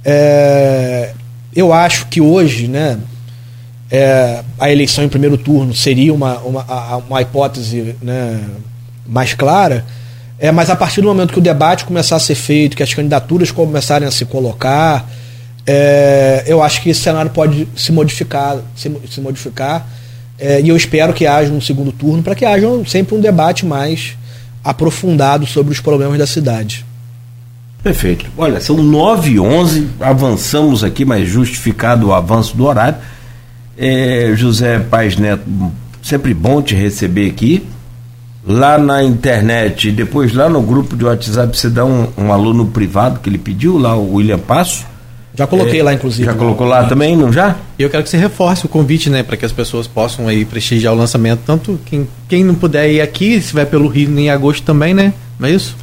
É, 0.04 1.12
eu 1.54 1.72
acho 1.72 2.06
que 2.06 2.20
hoje, 2.20 2.68
né, 2.68 2.98
é, 3.90 4.42
a 4.58 4.70
eleição 4.70 5.04
em 5.04 5.08
primeiro 5.08 5.38
turno 5.38 5.74
seria 5.74 6.12
uma, 6.12 6.38
uma, 6.38 6.96
uma 6.96 7.22
hipótese 7.22 7.96
né, 8.02 8.40
mais 9.06 9.34
clara, 9.34 9.84
é, 10.38 10.52
mas 10.52 10.70
a 10.70 10.76
partir 10.76 11.00
do 11.00 11.08
momento 11.08 11.32
que 11.32 11.38
o 11.38 11.42
debate 11.42 11.84
começar 11.84 12.16
a 12.16 12.20
ser 12.20 12.34
feito, 12.34 12.76
que 12.76 12.82
as 12.82 12.92
candidaturas 12.92 13.50
começarem 13.50 14.06
a 14.06 14.10
se 14.10 14.24
colocar, 14.24 15.08
é, 15.66 16.44
eu 16.46 16.62
acho 16.62 16.82
que 16.82 16.90
esse 16.90 17.00
cenário 17.00 17.30
pode 17.30 17.68
se 17.76 17.92
modificar, 17.92 18.58
se, 18.76 18.90
se 19.10 19.20
modificar 19.20 19.86
é, 20.38 20.60
e 20.60 20.68
eu 20.68 20.76
espero 20.76 21.12
que 21.12 21.26
haja 21.26 21.52
um 21.52 21.60
segundo 21.60 21.90
turno 21.90 22.22
para 22.22 22.34
que 22.34 22.44
haja 22.44 22.66
sempre 22.86 23.16
um 23.16 23.20
debate 23.20 23.66
mais 23.66 24.16
aprofundado 24.62 25.46
sobre 25.46 25.72
os 25.72 25.80
problemas 25.80 26.18
da 26.18 26.26
cidade. 26.26 26.84
Perfeito. 27.82 28.26
Olha, 28.36 28.60
são 28.60 28.76
9 28.76 29.30
e 29.30 29.40
11 29.40 29.88
avançamos 30.00 30.84
aqui, 30.84 31.04
mas 31.04 31.28
justificado 31.28 32.08
o 32.08 32.14
avanço 32.14 32.56
do 32.56 32.64
horário. 32.64 32.98
É, 33.76 34.32
José 34.34 34.78
Paz 34.78 35.16
Neto, 35.16 35.44
sempre 36.02 36.34
bom 36.34 36.60
te 36.60 36.74
receber 36.74 37.30
aqui. 37.30 37.66
Lá 38.46 38.78
na 38.78 39.02
internet, 39.02 39.92
depois 39.92 40.32
lá 40.32 40.48
no 40.48 40.62
grupo 40.62 40.96
de 40.96 41.04
WhatsApp, 41.04 41.56
você 41.56 41.68
dá 41.68 41.84
um, 41.84 42.08
um 42.16 42.32
aluno 42.32 42.66
privado 42.66 43.20
que 43.20 43.28
ele 43.28 43.38
pediu, 43.38 43.76
lá 43.76 43.94
o 43.94 44.14
William 44.14 44.38
Passo. 44.38 44.86
Já 45.38 45.46
coloquei 45.46 45.78
É, 45.78 45.82
lá, 45.84 45.94
inclusive. 45.94 46.24
Já 46.24 46.32
né? 46.32 46.38
colocou 46.38 46.66
lá 46.66 46.84
também, 46.88 47.16
não 47.16 47.32
já? 47.32 47.56
E 47.78 47.82
eu 47.84 47.88
quero 47.88 48.02
que 48.02 48.10
você 48.10 48.16
reforce 48.16 48.66
o 48.66 48.68
convite, 48.68 49.08
né, 49.08 49.22
para 49.22 49.36
que 49.36 49.44
as 49.44 49.52
pessoas 49.52 49.86
possam 49.86 50.26
aí 50.26 50.44
prestigiar 50.44 50.92
o 50.92 50.96
lançamento. 50.96 51.42
Tanto 51.46 51.78
quem, 51.86 52.08
quem 52.28 52.42
não 52.42 52.56
puder 52.56 52.90
ir 52.90 53.00
aqui, 53.00 53.40
se 53.40 53.54
vai 53.54 53.64
pelo 53.64 53.86
Rio 53.86 54.18
em 54.18 54.30
agosto 54.30 54.64
também, 54.64 54.92
né? 54.92 55.12
Não 55.38 55.48
é 55.48 55.52
isso? 55.52 55.76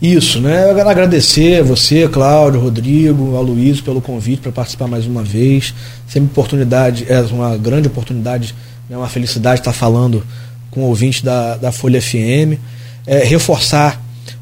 Isso, 0.00 0.40
né? 0.40 0.70
Eu 0.70 0.74
quero 0.74 0.90
agradecer 0.90 1.60
a 1.60 1.62
você, 1.64 2.06
Cláudio, 2.06 2.60
Rodrigo, 2.60 3.34
ao 3.34 3.42
Luiz 3.42 3.80
pelo 3.80 4.02
convite 4.02 4.42
para 4.42 4.52
participar 4.52 4.86
mais 4.86 5.06
uma 5.06 5.22
vez. 5.22 5.72
Sempre 6.06 6.28
oportunidade, 6.30 7.06
é 7.08 7.18
uma 7.32 7.56
grande 7.56 7.88
oportunidade, 7.88 8.54
é 8.90 8.96
uma 8.96 9.08
felicidade 9.08 9.60
estar 9.60 9.72
falando 9.72 10.22
com 10.70 10.82
o 10.82 10.84
ouvinte 10.84 11.24
da, 11.24 11.56
da 11.56 11.72
Folha 11.72 12.00
FM. 12.02 12.60
É, 13.06 13.24
reforçar 13.24 13.98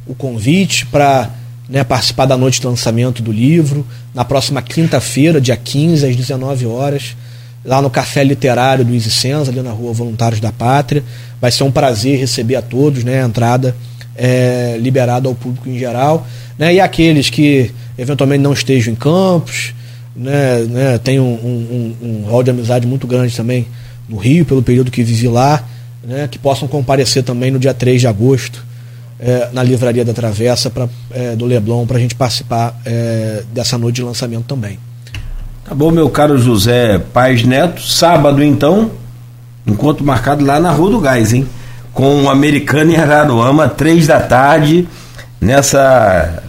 o 0.09 0.14
convite 0.14 0.84
para 0.86 1.30
né, 1.68 1.82
participar 1.82 2.26
da 2.26 2.36
noite 2.36 2.60
de 2.60 2.66
lançamento 2.66 3.22
do 3.22 3.32
livro, 3.32 3.86
na 4.14 4.24
próxima 4.24 4.62
quinta-feira, 4.62 5.40
dia 5.40 5.56
15, 5.56 6.06
às 6.06 6.16
19 6.16 6.66
horas, 6.66 7.16
lá 7.64 7.82
no 7.82 7.90
Café 7.90 8.22
Literário 8.22 8.84
do 8.84 8.94
Isicenza, 8.94 9.51
ali 9.51 9.60
na 9.60 9.72
rua 9.72 9.93
Voluntários 9.93 10.40
da 10.40 10.52
Pátria. 10.52 11.02
Vai 11.40 11.51
ser 11.51 11.64
um 11.64 11.70
prazer 11.70 12.18
receber 12.18 12.56
a 12.56 12.62
todos, 12.62 13.02
né? 13.02 13.22
A 13.22 13.26
entrada 13.26 13.74
é, 14.14 14.78
liberada 14.80 15.28
ao 15.28 15.34
público 15.34 15.68
em 15.68 15.78
geral. 15.78 16.26
Né, 16.59 16.74
e 16.74 16.80
aqueles 16.80 17.28
que 17.28 17.70
eventualmente 17.98 18.43
não 18.43 18.52
estejam 18.52 18.93
em 18.93 18.97
campos, 18.97 19.74
né, 20.14 20.60
né, 20.60 20.98
tem 20.98 21.20
um, 21.20 21.24
um, 21.24 21.94
um, 22.02 22.09
um 22.09 22.30
rol 22.30 22.43
de 22.43 22.51
amizade 22.51 22.86
muito 22.86 23.06
grande 23.06 23.36
também 23.36 23.66
no 24.09 24.16
Rio, 24.16 24.44
pelo 24.47 24.62
período 24.62 24.90
que 24.90 25.02
vivi 25.02 25.28
lá, 25.28 25.62
né, 26.02 26.28
que 26.30 26.38
possam 26.38 26.66
comparecer 26.66 27.22
também 27.22 27.51
no 27.51 27.59
dia 27.59 27.74
3 27.74 28.01
de 28.01 28.06
agosto 28.06 28.64
é, 29.18 29.48
na 29.52 29.62
Livraria 29.62 30.05
da 30.05 30.12
Travessa 30.12 30.70
pra, 30.70 30.88
é, 31.10 31.34
do 31.34 31.44
Leblon 31.44 31.86
para 31.86 31.97
a 31.97 32.01
gente 32.01 32.14
participar 32.14 32.78
é, 32.84 33.43
dessa 33.52 33.78
noite 33.78 33.97
de 33.97 34.02
lançamento 34.02 34.44
também. 34.44 34.78
Tá 35.64 35.74
bom, 35.74 35.90
meu 35.90 36.09
caro 36.09 36.38
José 36.38 36.98
Paz 37.12 37.43
Neto. 37.44 37.82
Sábado, 37.82 38.43
então, 38.43 38.90
encontro 39.66 40.05
marcado 40.05 40.44
lá 40.44 40.60
na 40.60 40.70
Rua 40.70 40.90
do 40.90 41.01
Gás, 41.01 41.32
hein? 41.32 41.47
Com 41.93 42.24
o 42.24 42.30
americano 42.30 42.93
em 42.93 42.97
Araruama, 42.97 43.68
três 43.68 44.06
da 44.06 44.20
tarde, 44.20 44.86
nessa 45.40 46.43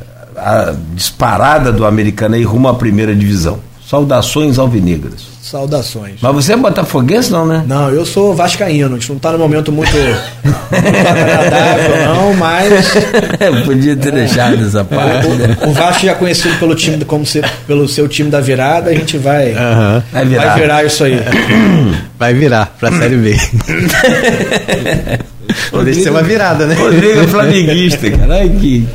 disparada 0.93 1.71
do 1.71 1.85
americano 1.85 2.35
aí 2.35 2.43
rumo 2.43 2.67
à 2.67 2.75
primeira 2.75 3.15
divisão. 3.15 3.59
Saudações 3.89 4.59
alvinegras. 4.59 5.36
Saudações. 5.49 6.15
Mas 6.21 6.33
você 6.33 6.53
é 6.53 6.57
botafoguense, 6.57 7.31
não, 7.31 7.45
né? 7.45 7.63
Não, 7.67 7.89
eu 7.89 8.05
sou 8.05 8.35
vascaíno, 8.35 8.95
a 8.95 8.99
gente 8.99 9.09
não 9.09 9.17
está 9.17 9.31
no 9.31 9.39
momento 9.39 9.71
muito, 9.71 9.91
muito 9.95 10.75
agradável, 10.75 12.05
não, 12.05 12.33
mas 12.33 12.93
Podia 13.65 13.95
ter 13.95 14.11
deixado 14.11 14.65
essa 14.65 14.83
parte, 14.83 15.27
né? 15.29 15.57
o, 15.61 15.69
o 15.69 15.73
Vasco 15.73 16.05
já 16.05 16.11
é 16.11 16.15
conhecido 16.15 16.57
pelo 16.59 16.75
time 16.75 17.03
como 17.05 17.25
se, 17.25 17.41
pelo 17.65 17.87
seu 17.87 18.07
time 18.07 18.29
da 18.29 18.39
virada, 18.41 18.89
a 18.89 18.93
gente 18.93 19.17
vai, 19.17 19.53
Aham. 19.53 20.03
Vai 20.11 20.25
virar. 20.25 20.45
vai 20.45 20.59
virar 20.59 20.83
isso 20.85 21.03
aí. 21.03 21.17
Vai 22.17 22.33
virar 22.33 22.75
pra 22.79 22.91
Série 22.91 23.15
B. 23.15 23.37
Não 25.71 25.83
deixa 25.83 25.99
de 25.99 26.03
ser 26.03 26.09
uma 26.09 26.23
virada, 26.23 26.65
né? 26.65 26.73
Rodrigo 26.73 27.19
é 27.19 27.27
flamenguista, 27.27 28.09
cara. 28.09 28.33
Ai, 28.35 28.49
que. 28.49 28.87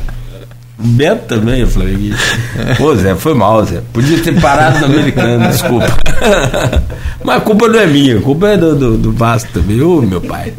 Beto 0.77 1.35
também 1.35 1.61
é 1.61 1.65
flamenguista. 1.65 2.37
Pô, 2.77 2.95
Zé, 2.95 3.15
foi 3.15 3.33
mal, 3.33 3.63
Zé. 3.63 3.81
Podia 3.93 4.19
ter 4.19 4.39
parado 4.41 4.79
no 4.79 4.85
americano, 4.85 5.47
desculpa. 5.47 5.95
Mas 7.23 7.37
a 7.37 7.41
culpa 7.41 7.67
não 7.67 7.79
é 7.79 7.85
minha, 7.85 8.17
a 8.17 8.21
culpa 8.21 8.49
é 8.49 8.57
do, 8.57 8.75
do, 8.75 8.97
do 8.97 9.11
Vasco 9.11 9.51
também, 9.53 9.79
ô 9.81 10.01
meu 10.01 10.19
pai. 10.19 10.51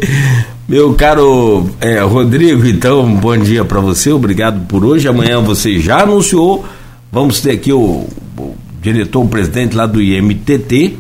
Meu 0.69 0.95
caro 0.95 1.69
é, 1.81 2.01
Rodrigo, 2.01 2.67
então, 2.67 3.13
bom 3.17 3.37
dia 3.37 3.65
para 3.65 3.81
você, 3.81 4.13
obrigado 4.13 4.67
por 4.67 4.85
hoje. 4.85 5.09
Amanhã 5.09 5.41
você 5.41 5.79
já 5.79 6.03
anunciou, 6.03 6.65
vamos 7.13 7.41
ter 7.41 7.51
aqui 7.51 7.73
o, 7.73 8.07
o 8.39 8.55
diretor, 8.81 9.23
o 9.23 9.29
presidente 9.29 9.77
lá 9.77 9.85
do 9.85 10.01
IMTT, 10.01 10.97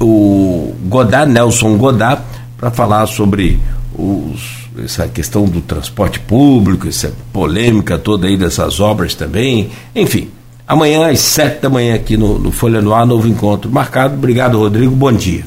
o 0.00 0.74
Godard, 0.84 1.32
Nelson 1.32 1.76
Godard, 1.76 2.22
para 2.56 2.70
falar 2.70 3.06
sobre 3.06 3.58
os, 3.98 4.63
essa 4.82 5.06
questão 5.08 5.44
do 5.44 5.60
transporte 5.60 6.18
público, 6.20 6.88
essa 6.88 7.12
polêmica 7.32 7.98
toda 7.98 8.26
aí 8.26 8.36
dessas 8.36 8.80
obras 8.80 9.14
também. 9.14 9.70
Enfim, 9.94 10.28
amanhã 10.66 11.08
às 11.10 11.20
sete 11.20 11.60
da 11.62 11.68
manhã 11.70 11.94
aqui 11.94 12.16
no, 12.16 12.38
no 12.38 12.50
Folha 12.50 12.80
no 12.82 12.92
Ar, 12.94 13.06
novo 13.06 13.28
encontro 13.28 13.70
marcado. 13.70 14.14
Obrigado, 14.14 14.58
Rodrigo. 14.58 14.94
Bom 14.94 15.12
dia. 15.12 15.44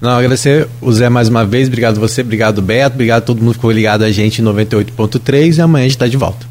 Não, 0.00 0.10
agradecer 0.10 0.68
o 0.80 0.92
Zé 0.92 1.08
mais 1.08 1.28
uma 1.28 1.44
vez, 1.44 1.66
obrigado 1.66 1.98
você, 1.98 2.20
obrigado 2.20 2.62
Beto, 2.62 2.94
obrigado 2.94 3.18
a 3.18 3.26
todo 3.26 3.38
mundo 3.40 3.48
que 3.48 3.54
ficou 3.54 3.72
ligado 3.72 4.04
a 4.04 4.12
gente 4.12 4.40
em 4.40 4.44
98.3 4.44 5.56
e 5.56 5.60
amanhã 5.60 5.82
a 5.84 5.88
gente 5.88 5.96
está 5.96 6.06
de 6.06 6.16
volta. 6.16 6.46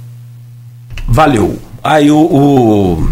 Valeu. 1.07 1.57
Aí 1.83 2.11
o, 2.11 2.17
o- 2.17 3.07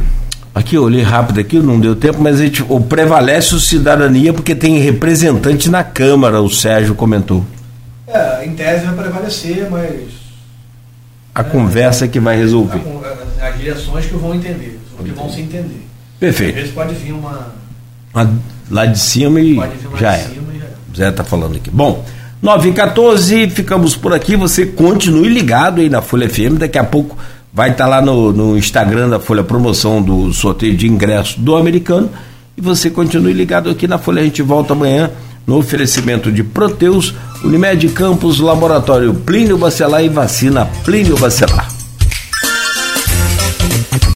Aqui 0.53 0.75
eu 0.75 0.83
olhei 0.83 1.01
rápido 1.01 1.39
aqui, 1.41 1.59
não 1.59 1.77
deu 1.81 1.97
tempo, 1.97 2.21
mas 2.21 2.39
a 2.39 2.43
gente, 2.45 2.63
o 2.69 2.79
prevalece 2.79 3.53
o 3.55 3.59
cidadania 3.59 4.31
porque 4.31 4.55
tem 4.55 4.77
representante 4.79 5.69
na 5.69 5.83
Câmara, 5.83 6.41
o 6.41 6.49
Sérgio 6.49 6.95
comentou. 6.95 7.45
É, 8.07 8.45
em 8.45 8.53
tese 8.53 8.85
vai 8.85 8.95
prevalecer, 8.95 9.67
mas 9.69 10.11
A 11.33 11.43
conversa 11.43 12.07
que 12.07 12.19
vai 12.19 12.37
resolver. 12.37 12.79
as 13.41 13.57
direções 13.57 14.05
que 14.05 14.13
vão 14.15 14.33
entender, 14.35 14.79
que 15.03 15.11
vão 15.11 15.29
se 15.29 15.41
entender. 15.41 15.81
Às 16.13 16.19
Perfeito. 16.19 16.55
vezes 16.55 16.71
pode 16.71 16.93
vir 16.95 17.11
uma. 17.13 17.53
Lá- 18.13 18.29
Lá 18.71 18.85
de 18.87 18.97
cima 18.97 19.39
e 19.39 19.53
uma 19.53 19.67
já 19.99 20.15
de 20.15 20.21
é. 20.21 20.23
cima 20.27 20.53
e 20.55 20.59
já 20.59 20.65
é. 20.65 20.69
O 20.91 20.95
Zé 20.97 21.11
tá 21.11 21.23
falando 21.23 21.55
aqui. 21.57 21.69
Bom, 21.69 22.03
9 22.41 22.69
e 22.69 22.73
14 22.73 23.47
ficamos 23.49 23.95
por 23.95 24.11
aqui. 24.13 24.35
Você 24.35 24.65
continue 24.65 25.29
ligado 25.29 25.81
aí 25.81 25.89
na 25.89 26.01
Folha 26.01 26.27
FM. 26.27 26.57
Daqui 26.57 26.79
a 26.79 26.83
pouco 26.83 27.15
vai 27.53 27.69
estar 27.71 27.85
lá 27.85 28.01
no, 28.01 28.31
no 28.31 28.57
Instagram 28.57 29.09
da 29.09 29.19
Folha 29.19 29.43
promoção 29.43 30.01
do 30.01 30.33
sorteio 30.33 30.75
de 30.75 30.87
ingresso 30.87 31.39
do 31.39 31.55
americano. 31.55 32.09
E 32.57 32.61
você 32.61 32.89
continue 32.89 33.33
ligado 33.33 33.69
aqui 33.69 33.87
na 33.87 33.97
Folha. 33.99 34.21
A 34.21 34.23
gente 34.25 34.41
volta 34.41 34.73
amanhã 34.73 35.11
no 35.45 35.57
oferecimento 35.57 36.31
de 36.31 36.43
Proteus, 36.43 37.13
Unimed 37.43 37.91
Campos, 37.93 38.39
Laboratório 38.39 39.13
Plínio 39.13 39.57
Bacelar 39.57 40.03
e 40.03 40.09
Vacina 40.09 40.65
Plínio 40.83 41.17
Bacelar. 41.17 41.74